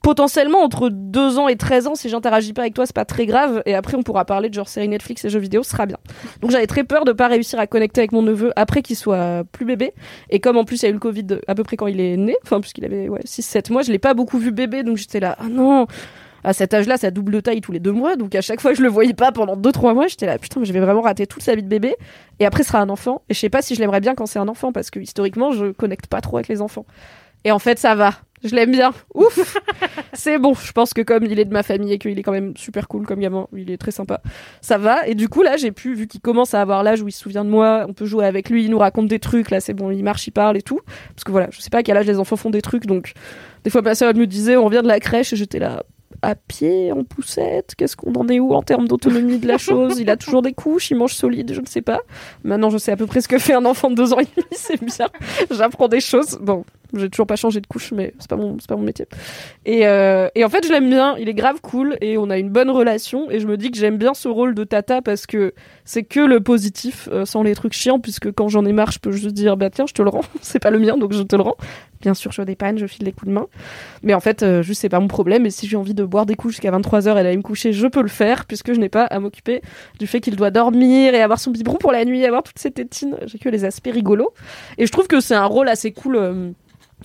Potentiellement, 0.07 0.61
entre 0.63 0.89
2 0.89 1.37
ans 1.41 1.49
et 1.49 1.57
13 1.57 1.89
ans, 1.89 1.97
si 1.97 2.09
j'interagis 2.09 2.53
pas 2.53 2.63
avec 2.63 2.75
toi, 2.75 2.87
c'est 2.87 2.95
pas 2.95 3.05
très 3.05 3.27
grave. 3.27 3.65
Et 3.67 3.75
après, 3.75 3.97
on 3.97 4.05
pourra 4.05 4.25
parler 4.25 4.49
de 4.49 4.55
genre 4.55 4.69
série 4.69 4.87
Netflix 4.87 5.25
et 5.25 5.31
jeux 5.31 5.41
vidéo, 5.41 5.65
ce 5.65 5.71
sera 5.71 5.85
bien. 5.85 5.97
Donc, 6.41 6.53
j'avais 6.53 6.69
très 6.69 6.85
peur 6.85 7.05
de 7.05 7.11
pas 7.11 7.27
réussir 7.27 7.59
à 7.59 7.67
connecter 7.67 8.03
avec 8.03 8.13
mon 8.13 8.23
neveu 8.23 8.53
après 8.55 8.83
qu'il 8.83 8.95
soit 8.95 9.43
plus 9.51 9.65
bébé. 9.65 9.95
Et 10.31 10.39
comme 10.39 10.59
en 10.59 10.65
plus, 10.65 10.81
il 10.81 10.85
y 10.85 10.87
a 10.87 10.91
eu 10.91 10.93
le 10.93 11.01
Covid 11.01 11.41
à 11.49 11.57
peu 11.57 11.65
près 11.65 11.77
quand 11.77 11.89
il 11.89 12.01
est 12.01 12.17
né, 12.17 12.37
enfin, 12.45 12.61
puisqu'il 12.61 12.85
avait 12.85 13.09
ouais, 13.09 13.19
6-7 13.27 13.73
mois, 13.73 13.83
je 13.83 13.91
l'ai 13.91 13.99
pas 13.99 14.15
beaucoup 14.15 14.39
vu 14.39 14.53
bébé. 14.53 14.85
Donc, 14.85 14.97
j'étais 14.97 15.19
là, 15.19 15.35
ah 15.41 15.49
non, 15.51 15.89
à 16.45 16.53
cet 16.53 16.73
âge-là, 16.73 16.99
ça 16.99 17.11
double 17.11 17.43
taille 17.43 17.61
tous 17.61 17.73
les 17.73 17.81
deux 17.81 17.91
mois. 17.91 18.15
Donc 18.15 18.37
à 18.37 18.43
chaque 18.43 18.61
fois 18.61 18.75
je 18.75 18.83
le 18.83 18.89
voyais 18.89 19.13
pas 19.13 19.33
pendant 19.33 19.57
deux 19.57 19.73
trois 19.73 19.93
mois, 19.93 20.07
j'étais 20.07 20.27
là, 20.27 20.39
putain, 20.39 20.61
mais 20.61 20.67
je 20.67 20.73
vais 20.73 20.79
vraiment 20.79 21.01
rater 21.01 21.27
toute 21.27 21.43
sa 21.43 21.57
vie 21.57 21.65
de 21.65 21.69
bébé. 21.69 21.97
Et 22.39 22.47
après, 22.47 22.63
ce 22.63 22.69
sera 22.69 22.81
un 22.81 22.91
enfant. 22.91 23.23
Et 23.29 23.35
je 23.35 23.41
sais 23.41 23.51
pas 23.51 23.61
si 23.61 23.75
je 23.75 23.81
l'aimerais 23.81 24.01
bien 24.01 24.15
quand 24.15 24.27
c'est 24.27 24.39
un 24.39 24.47
enfant, 24.47 24.71
parce 24.71 24.91
que 24.91 25.01
historiquement, 25.01 25.51
je 25.51 25.73
connecte 25.73 26.07
pas 26.07 26.21
trop 26.21 26.37
avec 26.37 26.47
les 26.47 26.63
enfants. 26.63 26.87
Et 27.43 27.51
en 27.51 27.59
fait, 27.59 27.81
ça 27.81 27.97
va. 27.97 28.13
Je 28.45 28.55
l'aime 28.55 28.71
bien. 28.71 28.93
Ouf 29.15 29.57
C'est 30.13 30.39
bon. 30.39 30.55
Je 30.55 30.73
pense 30.73 30.93
que 30.93 31.03
comme 31.03 31.25
il 31.25 31.39
est 31.39 31.45
de 31.45 31.53
ma 31.53 31.63
famille 31.63 31.93
et 31.93 31.99
qu'il 31.99 32.19
est 32.19 32.23
quand 32.23 32.33
même 32.33 32.57
super 32.57 32.89
cool 32.89 33.07
comme 33.07 33.21
gamin, 33.21 33.47
il 33.57 33.71
est 33.71 33.77
très 33.77 33.91
sympa, 33.91 34.21
ça 34.61 34.79
va. 34.79 35.07
Et 35.07 35.15
du 35.15 35.29
coup, 35.29 35.43
là, 35.43 35.57
j'ai 35.57 35.73
pu, 35.73 35.95
vu 35.95 36.07
qu'il 36.07 36.21
commence 36.21 36.55
à 36.55 36.61
avoir 36.61 36.83
l'âge 36.83 37.03
où 37.03 37.09
il 37.09 37.13
se 37.13 37.21
souvient 37.21 37.45
de 37.45 37.51
moi, 37.51 37.87
on 37.89 37.93
peut 37.93 38.07
jouer 38.07 38.27
avec 38.27 38.51
lui, 38.51 38.65
il 38.65 38.71
nous 38.71 38.79
raconte 38.79 39.09
des 39.09 39.19
trucs. 39.19 39.51
Là, 39.51 39.61
c'est 39.61 39.75
bon, 39.75 39.91
il 39.91 40.03
marche, 40.03 40.27
il 40.27 40.33
parle 40.33 40.57
et 40.57 40.63
tout. 40.63 40.81
Parce 41.15 41.25
que 41.25 41.33
voilà, 41.33 41.49
je 41.51 41.61
sais 41.61 41.71
pas 41.71 41.79
à 41.79 41.83
quel 41.83 41.97
âge 41.97 42.07
les 42.07 42.19
enfants 42.19 42.37
font 42.37 42.51
des 42.51 42.63
trucs. 42.63 42.87
Donc, 42.87 43.13
des 43.65 43.71
fois, 43.71 43.83
ma 43.83 43.95
soeur 43.95 44.15
me 44.15 44.27
disait, 44.27 44.57
on 44.57 44.65
revient 44.65 44.83
de 44.83 44.89
la 44.89 45.01
crèche 45.01 45.33
et 45.33 45.37
j'étais 45.37 45.59
là, 45.59 45.83
à 46.23 46.35
pied, 46.35 46.93
en 46.93 47.05
poussette 47.05 47.75
Qu'est-ce 47.77 47.97
qu'on 47.97 48.13
en 48.15 48.29
est 48.29 48.41
où 48.41 48.53
en 48.53 48.63
termes 48.63 48.89
d'autonomie 48.89 49.39
de 49.39 49.47
la 49.47 49.59
chose? 49.59 49.99
Il 49.99 50.11
a 50.11 50.17
toujours 50.17 50.43
des 50.43 50.53
couches, 50.53 50.91
il 50.91 50.97
mange 50.97 51.15
solide, 51.15 51.53
je 51.53 51.61
ne 51.61 51.67
sais 51.67 51.83
pas. 51.83 52.01
Maintenant, 52.45 52.71
je 52.71 52.79
sais 52.79 52.93
à 52.93 52.97
peu 52.97 53.07
près 53.07 53.21
ce 53.21 53.29
que 53.29 53.39
fait 53.39 53.55
un 53.55 53.65
enfant 53.65 53.91
de 53.91 53.95
deux 53.95 54.13
ans 54.13 54.19
et 54.19 54.25
demi, 54.25 54.47
c'est 54.53 54.83
bien. 54.83 55.09
J'apprends 55.51 55.89
des 55.89 56.01
choses. 56.01 56.39
Bon, 56.41 56.65
j'ai 56.99 57.11
toujours 57.11 57.27
pas 57.27 57.37
changé 57.37 57.61
de 57.61 57.67
couche, 57.67 57.93
mais 57.93 58.15
c'est 58.19 58.29
pas 58.29 58.37
mon, 58.37 58.57
c'est 58.59 58.69
pas 58.69 58.77
mon 58.77 58.83
métier. 58.83 59.07
Et, 59.65 59.87
euh, 59.87 60.29
et 60.35 60.45
en 60.45 60.49
fait, 60.49 60.67
je 60.67 60.73
l'aime 60.73 60.89
bien. 60.89 61.17
Il 61.19 61.29
est 61.29 61.35
grave 61.35 61.61
cool 61.61 61.97
et 62.01 62.19
on 62.19 62.31
a 62.31 62.39
une 62.39 62.51
bonne 62.51 62.71
relation. 62.71 63.31
Et 63.31 63.41
je 63.41 63.47
me 63.47 63.57
dis 63.57 63.71
que 63.71 63.79
j'aime 63.79 63.99
bien 63.99 64.15
ce 64.15 64.29
rôle 64.29 64.55
de 64.55 64.65
tata 64.65 65.03
parce 65.03 65.27
que 65.27 65.55
c'est 65.85 66.05
que 66.05 66.21
le 66.21 66.41
positif, 66.41 67.09
euh, 67.13 67.25
sans 67.25 67.43
les 67.43 67.55
trucs 67.55 67.73
chiants, 67.73 68.01
puisque 68.01 68.33
quand 68.33 68.49
j'en 68.49 68.65
ai 68.65 68.73
marre, 68.73 68.91
je 68.91 68.99
peux 68.99 69.13
juste 69.13 69.35
dire, 69.35 69.57
bah 69.57 69.71
tiens, 69.71 69.87
je 69.87 69.95
te 69.95 70.03
le 70.03 70.11
rends. 70.11 70.25
c'est 70.41 70.59
pas 70.59 70.71
le 70.71 70.79
mien, 70.79 70.97
donc 70.97 71.13
je 71.13 71.23
te 71.23 71.37
le 71.37 71.43
rends. 71.43 71.57
Bien 72.01 72.15
sûr, 72.15 72.31
je 72.33 72.43
dépanne, 72.43 72.79
je 72.79 72.87
file 72.87 73.05
des 73.05 73.13
coups 73.13 73.29
de 73.29 73.33
main. 73.33 73.47
Mais 74.03 74.15
en 74.15 74.21
fait, 74.21 74.43
euh, 74.43 74.63
juste 74.63 74.81
c'est 74.83 74.89
pas 74.89 75.01
mon 75.01 75.09
problème. 75.09 75.47
Et 75.47 75.51
si 75.51 75.67
j'ai 75.67 75.77
envie 75.77 75.95
de 75.95 76.05
boire 76.05 76.27
des 76.27 76.35
coups 76.35 76.55
jusqu'à 76.55 76.71
23h 76.71 77.13
et 77.13 77.23
d'aller 77.23 77.37
me 77.37 77.43
coucher, 77.43 77.73
je 77.73 77.87
peux 77.87 78.03
le 78.03 78.09
faire, 78.09 78.45
puisque 78.45 78.73
je 78.73 78.79
n'ai 78.79 78.89
pas 78.89 79.05
à 79.05 79.19
m'occuper 79.19 79.63
du 79.99 80.07
fait 80.07 80.21
qu'il 80.21 80.37
doit 80.37 80.51
dormir 80.51 81.15
et 81.15 81.23
avoir 81.23 81.39
son 81.39 81.51
biberon 81.51 81.77
pour 81.77 81.93
la 81.93 82.05
nuit, 82.05 82.25
avoir 82.25 82.43
toutes 82.43 82.59
ces 82.59 82.71
tétines. 82.71 83.17
J'ai 83.27 83.39
que 83.39 83.49
les 83.49 83.65
aspects 83.65 83.91
rigolos. 83.93 84.33
Et 84.79 84.87
je 84.87 84.93
trouve 84.93 85.07
que 85.07 85.21
c'est 85.21 85.35
un 85.35 85.47
rôle 85.47 85.69
assez 85.69 85.93
cool 85.93 86.17
euh, 86.17 86.51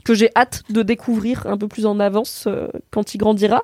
que 0.04 0.14
j'ai 0.14 0.30
hâte 0.36 0.64
de 0.70 0.82
découvrir 0.84 1.46
un 1.48 1.58
peu 1.58 1.68
plus 1.68 1.86
en 1.86 2.00
avance 2.00 2.46
euh, 2.48 2.68
quand 2.92 3.14
il 3.14 3.18
grandira. 3.18 3.64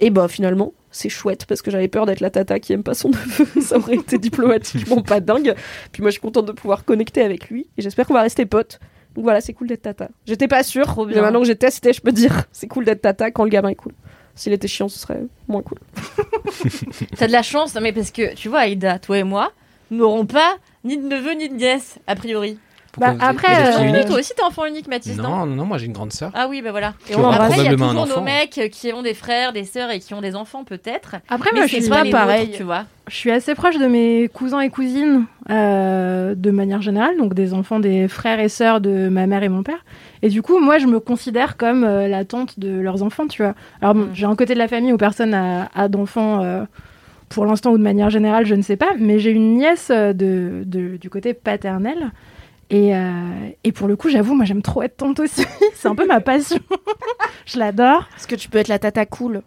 Et 0.00 0.10
bah 0.10 0.28
finalement, 0.28 0.72
c'est 0.90 1.08
chouette 1.08 1.44
parce 1.46 1.60
que 1.60 1.70
j'avais 1.70 1.88
peur 1.88 2.06
d'être 2.06 2.20
la 2.20 2.30
tata 2.30 2.60
qui 2.60 2.72
aime 2.72 2.82
pas 2.82 2.94
son 2.94 3.08
neveu. 3.10 3.60
Ça 3.60 3.76
aurait 3.78 3.96
été 3.96 4.18
diplomatiquement 4.18 5.02
pas 5.02 5.20
dingue. 5.20 5.54
Puis 5.92 6.02
moi, 6.02 6.10
je 6.10 6.12
suis 6.12 6.20
contente 6.20 6.46
de 6.46 6.52
pouvoir 6.52 6.84
connecter 6.84 7.22
avec 7.22 7.48
lui 7.50 7.66
et 7.76 7.82
j'espère 7.82 8.06
qu'on 8.06 8.14
va 8.14 8.22
rester 8.22 8.46
potes. 8.46 8.78
Donc 9.14 9.24
voilà, 9.24 9.40
c'est 9.40 9.52
cool 9.52 9.66
d'être 9.66 9.82
tata. 9.82 10.08
J'étais 10.26 10.46
pas 10.48 10.62
sûre, 10.62 10.86
Trop 10.86 11.04
mais 11.06 11.14
bien. 11.14 11.22
maintenant 11.22 11.40
que 11.40 11.46
j'ai 11.46 11.56
testé, 11.56 11.92
je 11.92 12.00
peux 12.00 12.12
dire 12.12 12.44
c'est 12.52 12.68
cool 12.68 12.84
d'être 12.84 13.02
tata 13.02 13.30
quand 13.30 13.42
le 13.44 13.50
gamin 13.50 13.70
est 13.70 13.74
cool. 13.74 13.92
S'il 14.36 14.52
était 14.52 14.68
chiant, 14.68 14.88
ce 14.88 14.98
serait 15.00 15.20
moins 15.48 15.62
cool. 15.62 15.78
T'as 17.16 17.26
de 17.26 17.32
la 17.32 17.42
chance, 17.42 17.74
mais 17.80 17.92
parce 17.92 18.12
que 18.12 18.34
tu 18.34 18.48
vois, 18.48 18.60
Aïda, 18.60 19.00
toi 19.00 19.18
et 19.18 19.24
moi, 19.24 19.50
nous 19.90 19.98
n'aurons 19.98 20.26
pas 20.26 20.56
ni 20.84 20.96
de 20.96 21.02
neveu 21.02 21.32
ni 21.32 21.48
de 21.48 21.54
nièce, 21.54 21.98
a 22.06 22.14
priori. 22.14 22.58
Bah, 22.96 23.14
après, 23.20 23.76
euh, 23.78 23.88
unique 23.88 24.06
Toi 24.06 24.18
aussi, 24.18 24.32
t'es 24.36 24.42
enfant 24.42 24.64
unique, 24.66 24.88
Mathis, 24.88 25.16
non, 25.18 25.46
Non, 25.46 25.64
moi 25.66 25.78
j'ai 25.78 25.86
une 25.86 25.92
grande 25.92 26.12
sœur. 26.12 26.32
Ah 26.34 26.46
oui, 26.48 26.62
bah 26.62 26.70
voilà. 26.72 26.94
Et 27.10 27.14
on 27.14 27.28
Après, 27.28 27.58
il 27.58 27.64
y 27.64 27.68
a 27.68 27.70
toujours 27.72 27.92
nos 27.92 28.00
enfant. 28.00 28.22
mecs 28.22 28.58
qui 28.72 28.92
ont 28.92 29.02
des 29.02 29.14
frères, 29.14 29.52
des 29.52 29.64
sœurs 29.64 29.90
et 29.90 30.00
qui 30.00 30.14
ont 30.14 30.20
des 30.20 30.34
enfants, 30.34 30.64
peut-être. 30.64 31.16
Après, 31.28 31.50
Mais 31.52 31.60
moi, 31.60 31.66
je 31.68 31.76
suis 31.80 31.88
pas 31.88 32.04
pareil. 32.10 32.46
nôtres, 32.46 32.56
tu 32.56 32.62
vois. 32.64 32.84
Je 33.06 33.14
suis 33.14 33.30
assez 33.30 33.54
proche 33.54 33.78
de 33.78 33.86
mes 33.86 34.28
cousins 34.28 34.60
et 34.60 34.70
cousines 34.70 35.26
euh, 35.50 36.34
de 36.34 36.50
manière 36.50 36.82
générale, 36.82 37.16
donc 37.18 37.34
des 37.34 37.54
enfants 37.54 37.78
des 37.78 38.08
frères 38.08 38.40
et 38.40 38.48
sœurs 38.48 38.80
de 38.80 39.08
ma 39.08 39.26
mère 39.26 39.42
et 39.42 39.48
mon 39.48 39.62
père. 39.62 39.84
Et 40.22 40.28
du 40.28 40.42
coup, 40.42 40.58
moi, 40.58 40.78
je 40.78 40.86
me 40.86 40.98
considère 40.98 41.56
comme 41.56 41.84
euh, 41.84 42.08
la 42.08 42.24
tante 42.24 42.58
de 42.58 42.80
leurs 42.80 43.02
enfants, 43.02 43.28
tu 43.28 43.42
vois. 43.42 43.54
Alors, 43.80 43.94
bon, 43.94 44.00
Mm. 44.06 44.10
j'ai 44.14 44.26
un 44.26 44.34
côté 44.34 44.54
de 44.54 44.58
la 44.58 44.66
famille 44.68 44.92
où 44.92 44.96
personne 44.98 45.34
a, 45.34 45.68
a 45.74 45.88
d'enfants 45.88 46.42
euh, 46.42 46.64
pour 47.28 47.46
l'instant 47.46 47.70
ou 47.70 47.78
de 47.78 47.82
manière 47.82 48.10
générale, 48.10 48.44
je 48.46 48.54
ne 48.54 48.62
sais 48.62 48.76
pas, 48.76 48.90
mais 48.98 49.18
j'ai 49.18 49.30
une 49.30 49.54
nièce 49.56 49.90
de, 49.90 50.62
de- 50.66 50.96
du 50.96 51.10
côté 51.10 51.32
paternel. 51.34 52.10
Et, 52.70 52.94
euh, 52.94 53.00
et 53.64 53.72
pour 53.72 53.88
le 53.88 53.96
coup, 53.96 54.08
j'avoue, 54.10 54.34
moi, 54.34 54.44
j'aime 54.44 54.62
trop 54.62 54.82
être 54.82 54.96
tante 54.98 55.20
aussi. 55.20 55.44
C'est 55.74 55.88
un 55.88 55.94
peu 55.94 56.06
ma 56.06 56.20
passion. 56.20 56.58
je 57.46 57.58
l'adore. 57.58 58.06
Parce 58.10 58.26
que 58.26 58.34
tu 58.34 58.48
peux 58.48 58.58
être 58.58 58.68
la 58.68 58.78
tata 58.78 59.06
cool. 59.06 59.42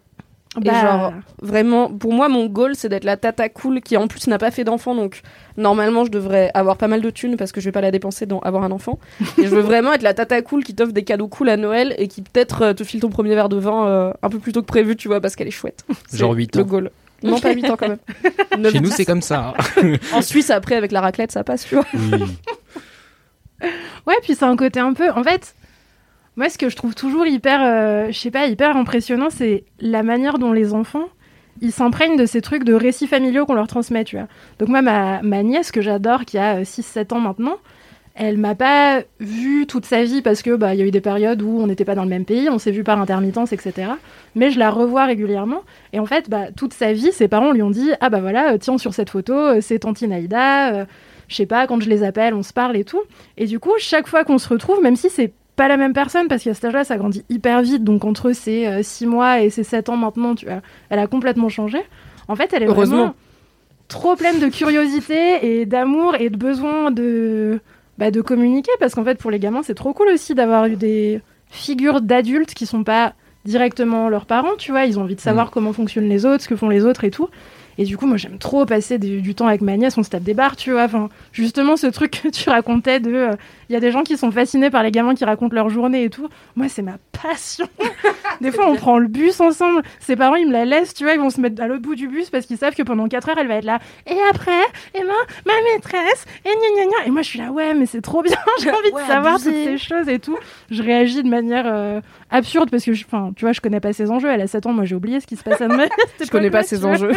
Et 0.58 0.64
Bah, 0.64 0.82
genre, 0.82 1.12
vraiment, 1.40 1.88
pour 1.88 2.12
moi, 2.12 2.28
mon 2.28 2.44
goal, 2.46 2.74
c'est 2.74 2.90
d'être 2.90 3.04
la 3.04 3.16
tata 3.16 3.48
cool 3.48 3.80
qui, 3.80 3.96
en 3.96 4.06
plus, 4.06 4.26
n'a 4.26 4.36
pas 4.36 4.50
fait 4.50 4.64
d'enfant. 4.64 4.94
Donc, 4.94 5.22
normalement, 5.56 6.04
je 6.04 6.10
devrais 6.10 6.50
avoir 6.52 6.76
pas 6.76 6.88
mal 6.88 7.00
de 7.00 7.08
thunes 7.08 7.36
parce 7.38 7.52
que 7.52 7.60
je 7.62 7.66
vais 7.66 7.72
pas 7.72 7.80
la 7.80 7.90
dépenser 7.90 8.26
dans 8.26 8.38
avoir 8.40 8.62
un 8.64 8.70
enfant. 8.70 8.98
Et 9.38 9.44
je 9.44 9.48
veux 9.48 9.62
vraiment 9.62 9.94
être 9.94 10.02
la 10.02 10.12
tata 10.12 10.42
cool 10.42 10.62
qui 10.62 10.74
t'offre 10.74 10.92
des 10.92 11.04
cadeaux 11.04 11.28
cool 11.28 11.48
à 11.48 11.56
Noël 11.56 11.94
et 11.96 12.06
qui, 12.08 12.20
peut-être, 12.20 12.62
euh, 12.62 12.72
te 12.74 12.84
file 12.84 13.00
ton 13.00 13.08
premier 13.08 13.34
verre 13.34 13.48
de 13.48 13.56
vin 13.56 13.86
euh, 13.86 14.12
un 14.22 14.28
peu 14.28 14.38
plus 14.40 14.52
tôt 14.52 14.60
que 14.60 14.66
prévu, 14.66 14.94
tu 14.94 15.08
vois, 15.08 15.22
parce 15.22 15.36
qu'elle 15.36 15.48
est 15.48 15.52
chouette. 15.52 15.86
Genre 16.12 16.32
8 16.34 16.56
Le 16.56 16.62
ans. 16.62 16.66
goal. 16.66 16.90
Non, 17.22 17.38
pas 17.40 17.52
8 17.54 17.70
ans 17.70 17.76
quand 17.78 17.88
même. 17.88 18.70
Chez 18.72 18.80
nous, 18.80 18.90
c'est 18.90 19.04
comme 19.06 19.22
ça. 19.22 19.54
hein. 19.80 19.94
En 20.12 20.20
Suisse, 20.22 20.50
après, 20.50 20.74
avec 20.74 20.92
la 20.92 21.00
raclette, 21.00 21.32
ça 21.32 21.44
passe, 21.44 21.64
tu 21.66 21.76
vois. 21.76 21.86
Ouais, 24.06 24.16
puis 24.22 24.34
c'est 24.34 24.44
un 24.44 24.56
côté 24.56 24.80
un 24.80 24.92
peu. 24.92 25.10
En 25.10 25.22
fait, 25.22 25.54
moi, 26.36 26.48
ce 26.48 26.58
que 26.58 26.68
je 26.68 26.76
trouve 26.76 26.94
toujours 26.94 27.26
hyper, 27.26 27.60
euh, 27.62 28.06
je 28.08 28.18
sais 28.18 28.30
pas, 28.30 28.46
hyper 28.46 28.76
impressionnant, 28.76 29.28
c'est 29.30 29.64
la 29.80 30.02
manière 30.02 30.38
dont 30.38 30.52
les 30.52 30.74
enfants 30.74 31.08
ils 31.60 31.72
s'imprègnent 31.72 32.16
de 32.16 32.26
ces 32.26 32.40
trucs 32.40 32.64
de 32.64 32.72
récits 32.72 33.06
familiaux 33.06 33.44
qu'on 33.44 33.54
leur 33.54 33.66
transmet, 33.66 34.04
tu 34.04 34.16
vois. 34.16 34.26
Donc, 34.58 34.68
moi, 34.68 34.82
ma, 34.82 35.42
nièce, 35.42 35.70
que 35.70 35.82
j'adore, 35.82 36.24
qui 36.24 36.38
a 36.38 36.62
6-7 36.62 37.14
ans 37.14 37.20
maintenant, 37.20 37.58
elle 38.14 38.36
m'a 38.36 38.54
pas 38.54 39.02
vue 39.20 39.66
toute 39.66 39.86
sa 39.86 40.02
vie 40.02 40.20
parce 40.20 40.42
que 40.42 40.54
bah 40.54 40.74
y 40.74 40.82
a 40.82 40.84
eu 40.84 40.90
des 40.90 41.00
périodes 41.00 41.40
où 41.40 41.58
on 41.60 41.66
n'était 41.66 41.86
pas 41.86 41.94
dans 41.94 42.02
le 42.02 42.10
même 42.10 42.26
pays, 42.26 42.50
on 42.50 42.58
s'est 42.58 42.70
vu 42.70 42.84
par 42.84 43.00
intermittence, 43.00 43.52
etc. 43.54 43.92
Mais 44.34 44.50
je 44.50 44.58
la 44.58 44.70
revois 44.70 45.06
régulièrement 45.06 45.62
et 45.94 45.98
en 45.98 46.04
fait 46.04 46.28
bah 46.28 46.52
toute 46.54 46.74
sa 46.74 46.92
vie 46.92 47.10
ses 47.12 47.26
parents 47.26 47.52
lui 47.52 47.62
ont 47.62 47.70
dit 47.70 47.90
ah 48.00 48.10
bah 48.10 48.20
voilà 48.20 48.52
euh, 48.52 48.58
tiens 48.58 48.76
sur 48.76 48.92
cette 48.92 49.08
photo 49.08 49.32
euh, 49.32 49.60
c'est 49.62 49.78
Tantine 49.78 50.12
Aïda, 50.12 50.74
euh, 50.74 50.84
je 51.28 51.36
sais 51.36 51.46
pas 51.46 51.66
quand 51.66 51.80
je 51.82 51.88
les 51.88 52.02
appelle 52.02 52.34
on 52.34 52.42
se 52.42 52.52
parle 52.52 52.76
et 52.76 52.84
tout. 52.84 53.02
Et 53.36 53.46
du 53.46 53.58
coup 53.58 53.72
chaque 53.78 54.06
fois 54.06 54.24
qu'on 54.24 54.38
se 54.38 54.48
retrouve 54.48 54.82
même 54.82 54.96
si 54.96 55.10
c'est 55.10 55.32
pas 55.56 55.68
la 55.68 55.76
même 55.76 55.92
personne 55.92 56.28
parce 56.28 56.44
qu'à 56.44 56.54
cet 56.54 56.64
âge-là 56.66 56.84
ça 56.84 56.96
grandit 56.96 57.24
hyper 57.28 57.62
vite 57.62 57.84
donc 57.84 58.04
entre 58.04 58.32
ses 58.32 58.82
6 58.82 59.06
mois 59.06 59.40
et 59.40 59.50
ses 59.50 59.64
7 59.64 59.88
ans 59.90 59.96
maintenant 59.96 60.34
tu 60.34 60.46
vois 60.46 60.62
elle 60.90 60.98
a 60.98 61.06
complètement 61.06 61.48
changé. 61.48 61.78
En 62.28 62.36
fait 62.36 62.52
elle 62.52 62.62
est 62.62 62.66
vraiment 62.66 63.14
trop 63.88 64.16
pleine 64.16 64.40
de 64.40 64.48
curiosité 64.48 65.60
et 65.60 65.66
d'amour 65.66 66.14
et 66.18 66.30
de 66.30 66.36
besoin 66.36 66.90
de 66.90 67.60
bah, 67.98 68.10
de 68.10 68.20
communiquer 68.22 68.72
parce 68.80 68.94
qu'en 68.94 69.04
fait 69.04 69.18
pour 69.18 69.30
les 69.30 69.38
gamins 69.38 69.62
c'est 69.62 69.74
trop 69.74 69.92
cool 69.92 70.08
aussi 70.08 70.34
d'avoir 70.34 70.66
eu 70.66 70.76
des 70.76 71.20
figures 71.50 72.00
d'adultes 72.00 72.54
qui 72.54 72.64
sont 72.64 72.84
pas 72.84 73.12
directement 73.44 74.08
leurs 74.08 74.24
parents 74.24 74.56
tu 74.56 74.70
vois. 74.70 74.86
Ils 74.86 74.98
ont 74.98 75.02
envie 75.02 75.16
de 75.16 75.20
savoir 75.20 75.50
comment 75.50 75.72
fonctionnent 75.72 76.08
les 76.08 76.24
autres 76.24 76.44
ce 76.44 76.48
que 76.48 76.56
font 76.56 76.68
les 76.68 76.84
autres 76.84 77.04
et 77.04 77.10
tout 77.10 77.28
et 77.78 77.84
du 77.84 77.96
coup 77.96 78.06
moi 78.06 78.16
j'aime 78.16 78.38
trop 78.38 78.64
passer 78.66 78.98
du, 78.98 79.20
du 79.22 79.34
temps 79.34 79.46
avec 79.46 79.60
ma 79.60 79.76
nièce 79.76 79.96
on 79.98 80.02
se 80.02 80.10
tape 80.10 80.22
des 80.22 80.34
barres 80.34 80.56
tu 80.56 80.72
vois. 80.72 80.84
Enfin 80.84 81.08
justement 81.32 81.76
ce 81.76 81.86
truc 81.86 82.22
que 82.22 82.28
tu 82.28 82.48
racontais 82.50 83.00
de 83.00 83.12
euh, 83.12 83.32
il 83.68 83.72
y 83.72 83.76
a 83.76 83.80
des 83.80 83.90
gens 83.90 84.02
qui 84.02 84.16
sont 84.16 84.30
fascinés 84.30 84.70
par 84.70 84.82
les 84.82 84.90
gamins 84.90 85.14
qui 85.14 85.24
racontent 85.24 85.54
leur 85.54 85.68
journée 85.70 86.04
et 86.04 86.10
tout. 86.10 86.28
Moi 86.56 86.68
c'est 86.68 86.82
ma 86.82 86.96
passion. 87.22 87.66
Des 88.40 88.50
fois 88.50 88.68
on 88.68 88.74
prend 88.76 88.98
le 88.98 89.06
bus 89.08 89.40
ensemble. 89.40 89.82
Ses 90.00 90.16
parents 90.16 90.34
ils 90.36 90.46
me 90.48 90.52
la 90.52 90.64
laissent 90.64 90.94
tu 90.94 91.04
vois. 91.04 91.14
Ils 91.14 91.20
vont 91.20 91.30
se 91.30 91.40
mettre 91.40 91.62
à 91.62 91.66
l'autre 91.68 91.82
bout 91.82 91.94
du 91.94 92.08
bus 92.08 92.28
parce 92.30 92.46
qu'ils 92.46 92.58
savent 92.58 92.74
que 92.74 92.82
pendant 92.82 93.08
4 93.08 93.28
heures 93.30 93.38
elle 93.38 93.48
va 93.48 93.54
être 93.56 93.64
là. 93.64 93.78
Et 94.06 94.16
après 94.30 94.50
et 94.94 95.00
ben 95.00 95.06
ma 95.46 95.52
maîtresse 95.72 96.24
et 96.44 96.48
gna 96.48 96.82
gna 96.84 96.90
gna. 96.90 97.06
Et 97.06 97.10
moi 97.10 97.22
je 97.22 97.28
suis 97.28 97.38
là 97.38 97.50
ouais 97.52 97.74
mais 97.74 97.86
c'est 97.86 98.02
trop 98.02 98.22
bien. 98.22 98.36
J'ai 98.62 98.70
envie 98.70 98.90
Ouais, 98.92 99.02
de 99.02 99.06
savoir 99.06 99.34
toutes 99.36 99.44
ces 99.54 99.78
choses 99.78 100.08
et 100.08 100.18
tout. 100.18 100.36
Je 100.70 100.82
réagis 100.82 101.22
de 101.22 101.28
manière 101.28 101.64
euh, 101.66 102.00
absurde 102.30 102.68
parce 102.70 102.84
que 102.84 102.92
je- 102.92 103.04
enfin 103.06 103.32
tu 103.36 103.44
vois 103.44 103.52
je 103.52 103.60
connais 103.60 103.80
pas 103.80 103.92
ses 103.92 104.10
enjeux. 104.10 104.28
Elle 104.30 104.40
a 104.42 104.46
7 104.46 104.66
ans 104.66 104.72
moi 104.72 104.84
j'ai 104.84 104.94
oublié 104.94 105.20
ce 105.20 105.26
qui 105.26 105.36
se 105.36 105.42
passe 105.44 105.60
à 105.60 105.68
Noël 105.68 105.88
Je 106.22 106.28
connais 106.30 106.50
pas 106.50 106.62
ces 106.62 106.84
enjeux. 106.84 107.12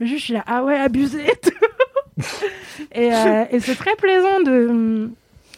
Mais 0.00 0.06
juste, 0.06 0.20
je 0.20 0.24
suis 0.24 0.34
là, 0.34 0.42
ah 0.46 0.64
ouais, 0.64 0.76
abusé 0.78 1.24
et 1.24 1.36
tout. 1.36 1.50
et 2.92 3.14
euh, 3.14 3.44
et 3.50 3.60
c'est 3.60 3.74
très 3.76 3.94
plaisant 3.96 4.40
de, 4.40 5.10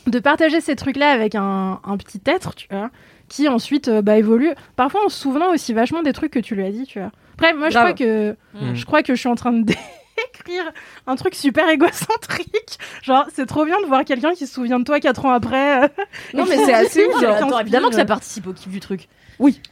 de 0.07 0.19
partager 0.19 0.61
ces 0.61 0.77
trucs-là 0.77 1.11
avec 1.11 1.35
un, 1.35 1.81
un 1.85 1.97
petit 1.97 2.21
être, 2.27 2.55
tu 2.55 2.67
vois, 2.71 2.91
qui 3.29 3.49
ensuite 3.49 3.89
euh, 3.89 4.03
bah, 4.03 4.17
évolue. 4.19 4.51
Parfois 4.77 5.05
en 5.07 5.09
se 5.09 5.19
souvenant 5.19 5.51
aussi 5.53 5.73
vachement 5.73 6.03
des 6.03 6.13
trucs 6.13 6.33
que 6.33 6.39
tu 6.39 6.55
lui 6.55 6.65
as 6.65 6.71
dit, 6.71 6.85
tu 6.87 6.99
vois. 7.01 7.11
Après, 7.35 7.55
moi, 7.55 7.71
je 7.71 7.79
crois 7.79 7.93
que 7.95 8.37
Mm. 8.55 8.75
je 8.75 8.85
crois 8.85 9.03
que 9.03 9.15
je 9.15 9.19
suis 9.21 9.29
en 9.31 9.35
train 9.35 9.53
de 9.53 9.63
d'écrire 9.65 10.71
un 11.07 11.17
truc 11.17 11.35
super 11.35 11.69
égocentrique. 11.71 12.79
Genre, 13.03 13.25
c'est 13.33 13.47
trop 13.47 13.65
bien 13.65 13.81
de 13.81 13.87
voir 13.87 14.05
quelqu'un 14.05 14.35
qui 14.35 14.47
se 14.47 14.55
souvient 14.55 14.79
de 14.79 14.85
toi 14.85 15.01
quatre 15.01 15.25
ans 15.25 15.31
après. 15.33 15.85
euh. 15.85 15.89
Non, 16.35 16.45
mais 16.49 16.57
c'est 16.59 16.75
assez 16.75 17.07
ouf. 17.07 17.23
Attends, 17.25 17.59
évidemment 17.61 17.89
que 17.89 17.95
ça 17.95 18.05
participe 18.05 18.47
au 18.47 18.53
kiff 18.53 18.69
du 18.71 18.81
truc. 18.81 19.09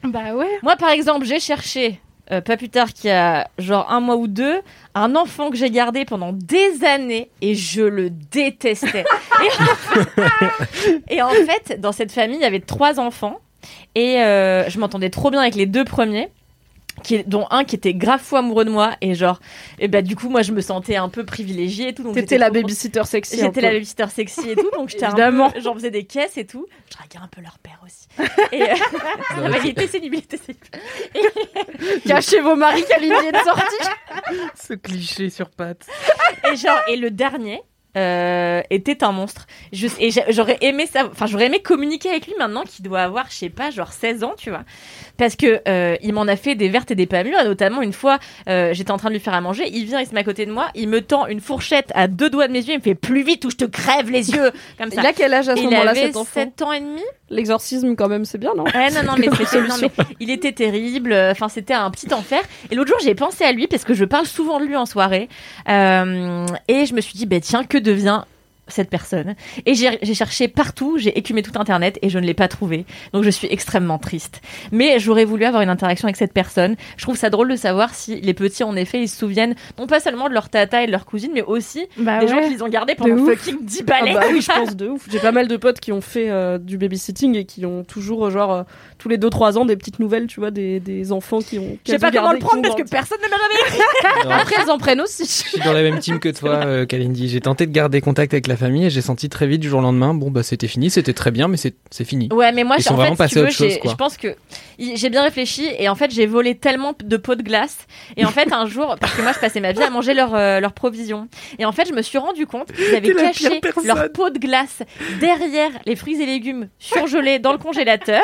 bah 0.02 0.34
ouais. 0.34 0.48
Moi, 0.62 0.76
par 0.76 0.90
exemple, 0.90 1.26
j'ai 1.26 1.38
cherché, 1.40 2.00
euh, 2.32 2.40
pas 2.40 2.56
plus 2.56 2.68
tard 2.68 2.92
qu'il 2.92 3.08
y 3.08 3.12
a 3.12 3.48
genre 3.58 3.90
un 3.90 4.00
mois 4.00 4.16
ou 4.16 4.26
deux, 4.26 4.60
un 4.94 5.16
enfant 5.16 5.50
que 5.50 5.56
j'ai 5.56 5.70
gardé 5.70 6.04
pendant 6.04 6.32
des 6.32 6.84
années 6.84 7.30
et 7.40 7.54
je 7.54 7.82
le 7.82 8.10
détestais. 8.10 9.04
et, 11.08 11.16
et 11.16 11.22
en 11.22 11.30
fait, 11.30 11.80
dans 11.80 11.92
cette 11.92 12.12
famille, 12.12 12.36
il 12.36 12.42
y 12.42 12.46
avait 12.46 12.60
trois 12.60 13.00
enfants 13.00 13.40
et 13.94 14.22
euh, 14.22 14.68
je 14.68 14.78
m'entendais 14.78 15.10
trop 15.10 15.30
bien 15.30 15.40
avec 15.40 15.54
les 15.54 15.66
deux 15.66 15.84
premiers. 15.84 16.30
Qui, 17.02 17.24
dont 17.24 17.46
un 17.50 17.64
qui 17.64 17.76
était 17.76 17.94
grave 17.94 18.20
fou 18.20 18.36
amoureux 18.36 18.64
de 18.64 18.70
moi 18.70 18.92
et 19.00 19.14
genre 19.14 19.40
et 19.78 19.88
bah 19.88 20.02
du 20.02 20.16
coup 20.16 20.28
moi 20.28 20.42
je 20.42 20.52
me 20.52 20.60
sentais 20.60 20.96
un 20.96 21.08
peu 21.08 21.24
privilégiée 21.24 21.88
et 21.88 21.94
tout 21.94 22.02
donc 22.02 22.14
T'étais 22.14 22.36
j'étais 22.36 22.38
la 22.38 22.50
babysitter 22.50 23.04
sexy. 23.04 23.38
J'étais 23.38 23.60
la 23.60 23.70
babysitter 23.70 24.06
sexy 24.08 24.50
et 24.50 24.56
tout, 24.56 24.70
donc 24.76 24.88
j'étais 24.90 25.06
Évidemment. 25.06 25.52
j'en 25.60 25.74
faisais 25.74 25.90
des 25.90 26.04
caisses 26.04 26.36
et 26.36 26.46
tout. 26.46 26.66
Je 26.90 26.96
draguais 26.96 27.18
un 27.24 27.28
peu 27.28 27.40
leur 27.40 27.58
père 27.58 27.80
aussi. 27.84 28.06
Et 28.52 28.62
euh, 28.62 28.74
la 29.40 29.48
validité, 29.50 29.86
c'est 29.86 30.00
Cachez 32.06 32.40
vos 32.40 32.56
maris 32.56 32.84
qu'Aligny 32.88 33.14
est 33.14 33.44
sortie. 33.44 33.88
Ce 34.54 34.74
cliché 34.74 35.30
sur 35.30 35.50
pattes. 35.50 35.86
Et 36.52 36.56
genre, 36.56 36.80
et 36.88 36.96
le 36.96 37.10
dernier 37.10 37.62
euh, 37.96 38.62
était 38.70 39.02
un 39.04 39.12
monstre. 39.12 39.46
Je, 39.72 39.86
et 39.98 40.10
j'a- 40.10 40.30
j'aurais 40.30 40.58
aimé 40.60 40.86
ça, 40.86 41.06
enfin 41.10 41.26
j'aurais 41.26 41.46
aimé 41.46 41.60
communiquer 41.60 42.10
avec 42.10 42.26
lui 42.26 42.34
maintenant 42.38 42.62
qu'il 42.64 42.84
doit 42.84 43.00
avoir, 43.00 43.26
je 43.30 43.34
sais 43.34 43.48
pas, 43.48 43.70
genre 43.70 43.92
16 43.92 44.24
ans, 44.24 44.34
tu 44.38 44.50
vois, 44.50 44.62
parce 45.16 45.36
que 45.36 45.60
euh, 45.68 45.96
il 46.02 46.12
m'en 46.12 46.22
a 46.28 46.36
fait 46.36 46.54
des 46.54 46.68
vertes 46.68 46.90
et 46.90 46.94
des 46.94 47.06
pas 47.06 47.24
mûres. 47.24 47.42
Notamment 47.44 47.82
une 47.82 47.92
fois, 47.92 48.18
euh, 48.48 48.72
j'étais 48.74 48.90
en 48.90 48.96
train 48.96 49.08
de 49.08 49.14
lui 49.14 49.20
faire 49.20 49.34
à 49.34 49.40
manger, 49.40 49.68
il 49.72 49.84
vient, 49.86 50.00
il 50.00 50.06
se 50.06 50.14
met 50.14 50.20
à 50.20 50.24
côté 50.24 50.46
de 50.46 50.52
moi, 50.52 50.68
il 50.74 50.88
me 50.88 51.00
tend 51.00 51.26
une 51.26 51.40
fourchette 51.40 51.90
à 51.94 52.06
deux 52.08 52.30
doigts 52.30 52.46
de 52.48 52.52
mes 52.52 52.60
yeux, 52.60 52.74
il 52.74 52.78
me 52.78 52.82
fait 52.82 52.94
plus 52.94 53.22
vite 53.22 53.44
ou 53.44 53.50
je 53.50 53.56
te 53.56 53.64
crève 53.64 54.10
les 54.10 54.30
yeux, 54.30 54.50
comme 54.78 54.90
ça. 54.90 55.00
Il 55.02 55.06
a 55.06 55.12
quel 55.12 55.34
âge 55.34 55.48
à 55.48 55.56
ce 55.56 55.60
moment-là, 55.70 55.94
cet 56.06 56.16
enfant? 56.16 56.40
7 56.40 56.62
ans 56.62 56.72
et 56.72 56.80
demi. 56.80 57.02
L'exorcisme, 57.32 57.94
quand 57.94 58.08
même, 58.08 58.24
c'est 58.24 58.38
bien, 58.38 58.52
non? 58.56 58.64
Ouais, 58.64 58.90
non, 58.90 59.02
non, 59.04 59.14
mais, 59.16 59.26
non, 59.68 59.74
mais 59.80 59.88
il 60.18 60.30
était 60.30 60.50
terrible. 60.52 61.12
Enfin, 61.14 61.48
c'était 61.48 61.74
un 61.74 61.88
petit 61.92 62.12
enfer. 62.12 62.40
Et 62.70 62.74
l'autre 62.74 62.88
jour, 62.88 62.98
j'ai 63.02 63.14
pensé 63.14 63.44
à 63.44 63.52
lui 63.52 63.68
parce 63.68 63.84
que 63.84 63.94
je 63.94 64.04
parle 64.04 64.26
souvent 64.26 64.58
de 64.58 64.64
lui 64.64 64.76
en 64.76 64.84
soirée. 64.86 65.28
Et 65.68 66.86
je 66.86 66.94
me 66.94 67.00
suis 67.00 67.14
dit, 67.14 67.26
bah, 67.26 67.40
tiens, 67.40 67.64
que 67.64 67.78
devient 67.80 68.24
cette 68.72 68.90
personne 68.90 69.34
Et 69.66 69.74
j'ai 69.74 70.14
cherché 70.14 70.48
partout, 70.48 70.98
j'ai 70.98 71.16
écumé 71.18 71.42
tout 71.42 71.52
Internet 71.58 71.98
et 72.02 72.08
je 72.10 72.18
ne 72.18 72.26
l'ai 72.26 72.34
pas 72.34 72.48
trouvé. 72.48 72.84
Donc, 73.12 73.24
je 73.24 73.30
suis 73.30 73.48
extrêmement 73.50 73.98
triste. 73.98 74.40
Mais 74.72 74.98
j'aurais 74.98 75.24
voulu 75.24 75.44
avoir 75.44 75.62
une 75.62 75.68
interaction 75.68 76.06
avec 76.06 76.16
cette 76.16 76.32
personne. 76.32 76.76
Je 76.96 77.02
trouve 77.02 77.16
ça 77.16 77.30
drôle 77.30 77.48
de 77.50 77.56
savoir 77.56 77.94
si 77.94 78.20
les 78.20 78.34
petits, 78.34 78.62
en 78.64 78.76
effet, 78.76 79.00
ils 79.02 79.08
se 79.08 79.16
souviennent 79.18 79.54
non 79.78 79.86
pas 79.86 80.00
seulement 80.00 80.28
de 80.28 80.34
leur 80.34 80.48
tata 80.48 80.82
et 80.82 80.86
de 80.86 80.92
leur 80.92 81.04
cousine, 81.04 81.30
mais 81.34 81.42
aussi 81.42 81.86
Bah 81.96 82.18
des 82.20 82.26
ouais. 82.26 82.30
gens 82.32 82.40
qui 82.48 82.54
les 82.54 82.62
ont 82.62 82.68
gardés 82.68 82.94
pendant 82.94 83.14
ouf. 83.14 83.30
fucking 83.38 83.64
10 83.64 83.78
Ah 83.80 83.84
balais. 83.84 84.14
bah 84.14 84.22
oui, 84.32 84.40
je 84.40 84.46
pense 84.52 84.76
de 84.76 84.88
ouf. 84.88 85.06
J'ai 85.10 85.18
pas 85.18 85.32
mal 85.32 85.48
de 85.48 85.56
potes 85.56 85.80
qui 85.80 85.92
ont 85.92 86.00
fait 86.00 86.30
euh, 86.30 86.58
du 86.58 86.78
babysitting 86.78 87.36
et 87.36 87.44
qui 87.44 87.64
ont 87.66 87.84
toujours, 87.84 88.26
euh, 88.26 88.30
genre, 88.30 88.52
euh, 88.52 88.62
tous 88.98 89.08
les 89.08 89.18
2-3 89.18 89.58
ans, 89.58 89.64
des 89.64 89.76
petites 89.76 89.98
nouvelles, 89.98 90.26
tu 90.26 90.40
vois, 90.40 90.50
des, 90.50 90.80
des 90.80 91.12
enfants 91.12 91.40
qui 91.40 91.58
ont. 91.58 91.78
Je 91.86 91.92
sais 91.92 91.98
pas 91.98 92.10
comment 92.10 92.32
le 92.32 92.38
prendre 92.38 92.62
parce 92.62 92.74
que 92.74 92.88
personne 92.88 93.18
ne 93.22 93.28
m'a 93.28 93.36
jamais 93.36 93.60
écrit. 93.68 94.30
Après, 94.30 94.54
elles 94.62 94.70
en 94.70 94.78
prennent 94.78 95.00
aussi. 95.00 95.24
Je 95.24 95.48
suis 95.50 95.60
dans 95.60 95.72
la 95.72 95.82
même 95.82 95.98
team 95.98 96.18
que 96.18 96.28
toi, 96.28 96.60
euh, 96.64 96.86
Kalindi. 96.86 97.28
J'ai 97.28 97.40
tenté 97.40 97.66
de 97.66 97.72
garder 97.72 98.00
contact 98.00 98.32
avec 98.34 98.46
la 98.46 98.56
famille 98.60 98.86
et 98.86 98.90
j'ai 98.90 99.00
senti 99.02 99.28
très 99.28 99.46
vite 99.48 99.60
du 99.60 99.68
jour 99.68 99.80
au 99.80 99.82
lendemain, 99.82 100.14
bon 100.14 100.30
bah 100.30 100.42
c'était 100.44 100.68
fini, 100.68 100.88
c'était 100.90 101.12
très 101.12 101.30
bien, 101.32 101.48
mais 101.48 101.56
c'est 101.56 101.74
c'est 101.90 102.04
fini. 102.04 102.28
Ouais, 102.32 102.52
mais 102.52 102.62
moi, 102.64 102.76
Ils 102.78 102.82
j'ai- 102.82 102.88
sont 102.88 102.94
en 102.94 102.96
vraiment 102.98 103.16
fait, 103.16 103.28
si 103.28 103.34
tu 103.34 103.34
passés 103.34 103.40
à 103.40 103.42
autre 103.48 103.52
chose, 103.56 103.72
j'ai- 103.72 103.78
quoi. 103.80 103.90
je 103.90 103.96
pense 103.96 104.16
que 104.16 104.36
j'ai 104.78 105.10
bien 105.10 105.22
réfléchi 105.22 105.66
et 105.78 105.88
en 105.88 105.94
fait, 105.94 106.10
j'ai 106.12 106.26
volé 106.26 106.54
tellement 106.54 106.94
de 107.02 107.16
pots 107.16 107.34
de 107.34 107.42
glace. 107.42 107.78
Et 108.16 108.24
en 108.24 108.30
fait, 108.30 108.52
un 108.52 108.66
jour, 108.66 108.96
parce 109.00 109.12
que 109.14 109.22
moi, 109.22 109.32
je 109.34 109.38
passais 109.40 109.60
ma 109.60 109.72
vie 109.72 109.82
à 109.82 109.90
manger 109.90 110.14
leurs 110.14 110.34
euh, 110.34 110.60
leurs 110.60 110.72
provisions. 110.72 111.28
Et 111.58 111.64
en 111.64 111.72
fait, 111.72 111.88
je 111.88 111.92
me 111.94 112.02
suis 112.02 112.18
rendu 112.18 112.46
compte 112.46 112.70
qu'ils 112.72 112.94
avaient 112.94 113.14
caché 113.14 113.60
leurs 113.84 114.12
pots 114.12 114.30
de 114.30 114.38
glace 114.38 114.82
derrière 115.20 115.70
les 115.86 115.96
fruits 115.96 116.20
et 116.22 116.26
légumes 116.26 116.68
surgelés 116.78 117.38
dans 117.38 117.52
le 117.52 117.58
congélateur. 117.58 118.22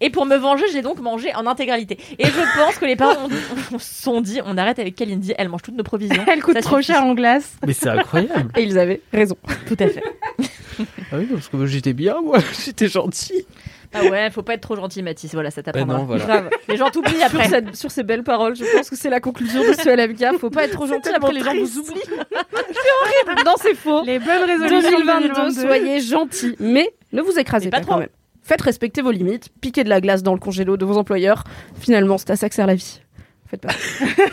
Et 0.00 0.10
pour 0.10 0.26
me 0.26 0.36
venger, 0.36 0.64
je 0.70 0.74
l'ai 0.76 0.82
donc 0.82 1.00
mangé 1.00 1.34
en 1.34 1.46
intégralité. 1.46 1.98
Et 2.18 2.24
je 2.26 2.58
pense 2.58 2.76
que 2.78 2.84
les 2.84 2.96
parents 2.96 3.28
ont- 3.72 3.78
se 3.78 4.02
sont 4.02 4.20
dit, 4.20 4.40
on 4.44 4.56
arrête 4.58 4.78
avec 4.78 4.94
Kalindi, 4.94 5.34
elle 5.38 5.48
mange 5.48 5.62
toutes 5.62 5.76
nos 5.76 5.82
provisions. 5.84 6.22
Elle 6.26 6.42
coûte 6.42 6.54
Ça 6.54 6.60
trop 6.62 6.76
suffit. 6.76 6.92
cher 6.92 7.04
en 7.04 7.14
glace. 7.14 7.52
Mais 7.66 7.72
c'est 7.72 7.88
incroyable. 7.88 8.50
Et 8.56 8.62
ils 8.62 8.78
avaient 8.78 9.00
raison. 9.12 9.36
Tout 9.76 9.84
à 9.84 9.88
fait. 9.88 10.02
Ah 11.12 11.18
oui, 11.18 11.28
parce 11.32 11.46
que 11.46 11.66
j'étais 11.66 11.92
bien, 11.92 12.20
moi. 12.20 12.38
J'étais 12.64 12.88
gentil. 12.88 13.46
Ah 13.92 14.02
ouais, 14.06 14.28
faut 14.32 14.42
pas 14.42 14.54
être 14.54 14.62
trop 14.62 14.74
gentil, 14.74 15.04
Mathis. 15.04 15.32
Voilà, 15.32 15.52
ça 15.52 15.62
t'apprendra. 15.62 15.98
non, 15.98 16.04
voilà. 16.04 16.24
Grave. 16.24 16.50
Les 16.68 16.76
gens 16.76 16.90
t'oublient 16.90 17.14
Sur, 17.14 17.26
après. 17.26 17.48
cette- 17.48 17.76
sur 17.76 17.92
ces 17.92 18.02
belles 18.02 18.24
paroles, 18.24 18.56
je 18.56 18.64
pense 18.76 18.90
que 18.90 18.96
c'est 18.96 19.08
la 19.10 19.20
conclusion 19.20 19.60
de 19.60 19.72
ce 19.72 19.88
LMK. 19.88 20.36
Faut 20.40 20.50
pas 20.50 20.64
être 20.64 20.72
trop 20.72 20.88
gentil, 20.88 21.10
après 21.14 21.32
les 21.32 21.42
gens 21.44 21.54
vous 21.54 21.78
oublient. 21.78 22.00
c'est 22.08 22.16
horrible. 23.28 23.42
Non, 23.46 23.52
c'est 23.56 23.76
faux. 23.76 24.02
Les 24.04 24.18
bonnes 24.18 24.42
résolutions 24.44 24.98
2022, 24.98 25.50
soyez 25.52 26.00
gentils, 26.00 26.56
mais 26.58 26.92
ne 27.12 27.22
vous 27.22 27.38
écrasez 27.38 27.70
pas, 27.70 27.78
pas 27.78 27.84
quand 27.84 27.90
trop. 27.92 28.00
même. 28.00 28.08
Faites 28.42 28.62
respecter 28.62 29.00
vos 29.00 29.12
limites, 29.12 29.50
piquez 29.60 29.84
de 29.84 29.88
la 29.90 30.00
glace 30.00 30.24
dans 30.24 30.32
le 30.34 30.40
congélo 30.40 30.76
de 30.76 30.84
vos 30.84 30.96
employeurs. 30.98 31.44
Finalement, 31.78 32.18
c'est 32.18 32.30
à 32.30 32.36
ça 32.36 32.48
que 32.48 32.56
sert 32.56 32.66
la 32.66 32.74
vie. 32.74 33.00
Faites 33.46 33.60
pas. 33.60 33.68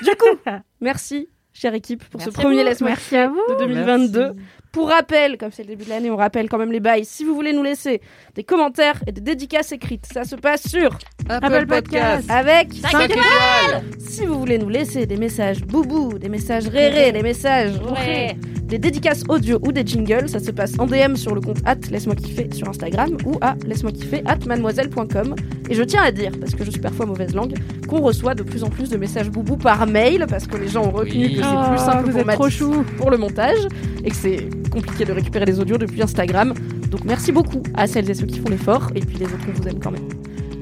du 0.01 0.15
coup, 0.17 0.51
merci, 0.79 1.29
chère 1.53 1.75
équipe, 1.75 2.03
pour 2.09 2.19
Merci 2.19 2.33
ce 2.35 2.41
premier. 2.41 2.63
Laisse-moi 2.63 2.89
Merci 2.89 3.15
à 3.15 3.27
vous. 3.27 3.39
de 3.51 3.59
2022. 3.67 4.33
Pour 4.71 4.87
rappel, 4.87 5.37
comme 5.37 5.51
c'est 5.51 5.63
le 5.63 5.67
début 5.67 5.83
de 5.83 5.89
l'année, 5.89 6.09
on 6.09 6.15
rappelle 6.15 6.47
quand 6.47 6.57
même 6.57 6.71
les 6.71 6.79
bails. 6.79 7.03
Si 7.03 7.25
vous 7.25 7.35
voulez 7.35 7.51
nous 7.51 7.61
laisser 7.63 7.99
des 8.35 8.43
commentaires 8.45 9.03
et 9.05 9.11
des 9.11 9.19
dédicaces 9.19 9.73
écrites, 9.73 10.05
ça 10.13 10.23
se 10.23 10.35
passe 10.37 10.65
sur 10.69 10.97
Apple 11.27 11.65
Podcast. 11.67 12.23
avec 12.31 12.71
Cinq 12.73 12.91
5 12.91 13.03
étoiles. 13.11 13.83
Si 13.99 14.25
vous 14.25 14.39
voulez 14.39 14.57
nous 14.57 14.69
laisser 14.69 15.05
des 15.05 15.17
messages 15.17 15.61
boubou, 15.65 16.17
des 16.17 16.29
messages 16.29 16.67
réré, 16.69 17.11
des 17.11 17.21
messages 17.21 17.73
Ouais. 17.79 18.37
des 18.63 18.77
dédicaces 18.79 19.23
audio 19.27 19.59
ou 19.61 19.73
des 19.73 19.85
jingles, 19.85 20.29
ça 20.29 20.39
se 20.39 20.51
passe 20.51 20.71
en 20.79 20.85
DM 20.85 21.15
sur 21.17 21.35
le 21.35 21.41
compte 21.41 21.57
at 21.65 21.75
laisse-moi 21.91 22.15
kiffer 22.15 22.47
sur 22.53 22.69
Instagram 22.69 23.17
ou 23.25 23.33
à 23.41 23.55
laisse-moi 23.67 23.91
kiffer 23.91 24.23
at 24.25 24.37
mademoiselle.com. 24.47 25.35
Et 25.69 25.73
je 25.75 25.83
tiens 25.83 26.03
à 26.03 26.11
dire, 26.11 26.31
parce 26.39 26.55
que 26.55 26.63
je 26.63 26.71
suis 26.71 26.79
parfois 26.79 27.05
mauvaise 27.05 27.35
langue, 27.35 27.55
qu'on 27.89 27.99
reçoit 27.99 28.35
de 28.35 28.43
plus 28.43 28.63
en 28.63 28.69
plus 28.69 28.89
de 28.89 28.95
messages 28.95 29.29
boubou 29.29 29.57
par 29.57 29.85
mail 29.85 30.25
parce 30.29 30.47
que 30.47 30.55
les 30.55 30.69
gens 30.69 30.85
ont 30.85 30.91
retenu 30.91 31.25
Oui. 31.25 31.35
que 31.35 31.41
c'est 31.41 31.47
Oh, 31.49 31.69
plus 31.69 31.77
simple 31.77 32.09
vous 32.09 32.19
pour 32.21 32.29
êtes 32.29 32.35
trop 32.37 32.49
chou. 32.49 32.85
pour 32.97 33.11
le 33.11 33.17
montage 33.17 33.59
et 34.05 34.09
que 34.09 34.15
c'est 34.15 34.47
compliqué 34.69 35.05
de 35.05 35.11
récupérer 35.11 35.45
les 35.45 35.59
audios 35.59 35.77
depuis 35.77 36.01
Instagram. 36.01 36.53
Donc 36.89 37.03
merci 37.05 37.31
beaucoup 37.31 37.63
à 37.75 37.87
celles 37.87 38.09
et 38.09 38.13
ceux 38.13 38.25
qui 38.25 38.39
font 38.39 38.49
l'effort 38.49 38.91
et 38.95 38.99
puis 38.99 39.17
les 39.17 39.25
autres 39.25 39.45
on 39.47 39.53
vous 39.53 39.67
aime 39.67 39.79
quand 39.79 39.91
même. 39.91 40.07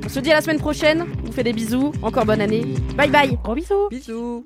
On 0.05 0.09
se 0.09 0.19
dit 0.19 0.31
à 0.31 0.35
la 0.35 0.41
semaine 0.41 0.59
prochaine, 0.59 1.05
on 1.23 1.27
vous 1.27 1.31
fait 1.31 1.43
des 1.43 1.53
bisous, 1.53 1.91
encore 2.01 2.25
bonne 2.25 2.41
année, 2.41 2.65
bye 2.97 3.09
bye 3.09 3.37
Gros 3.43 3.55
bisous. 3.55 3.89
Bisous. 3.89 4.45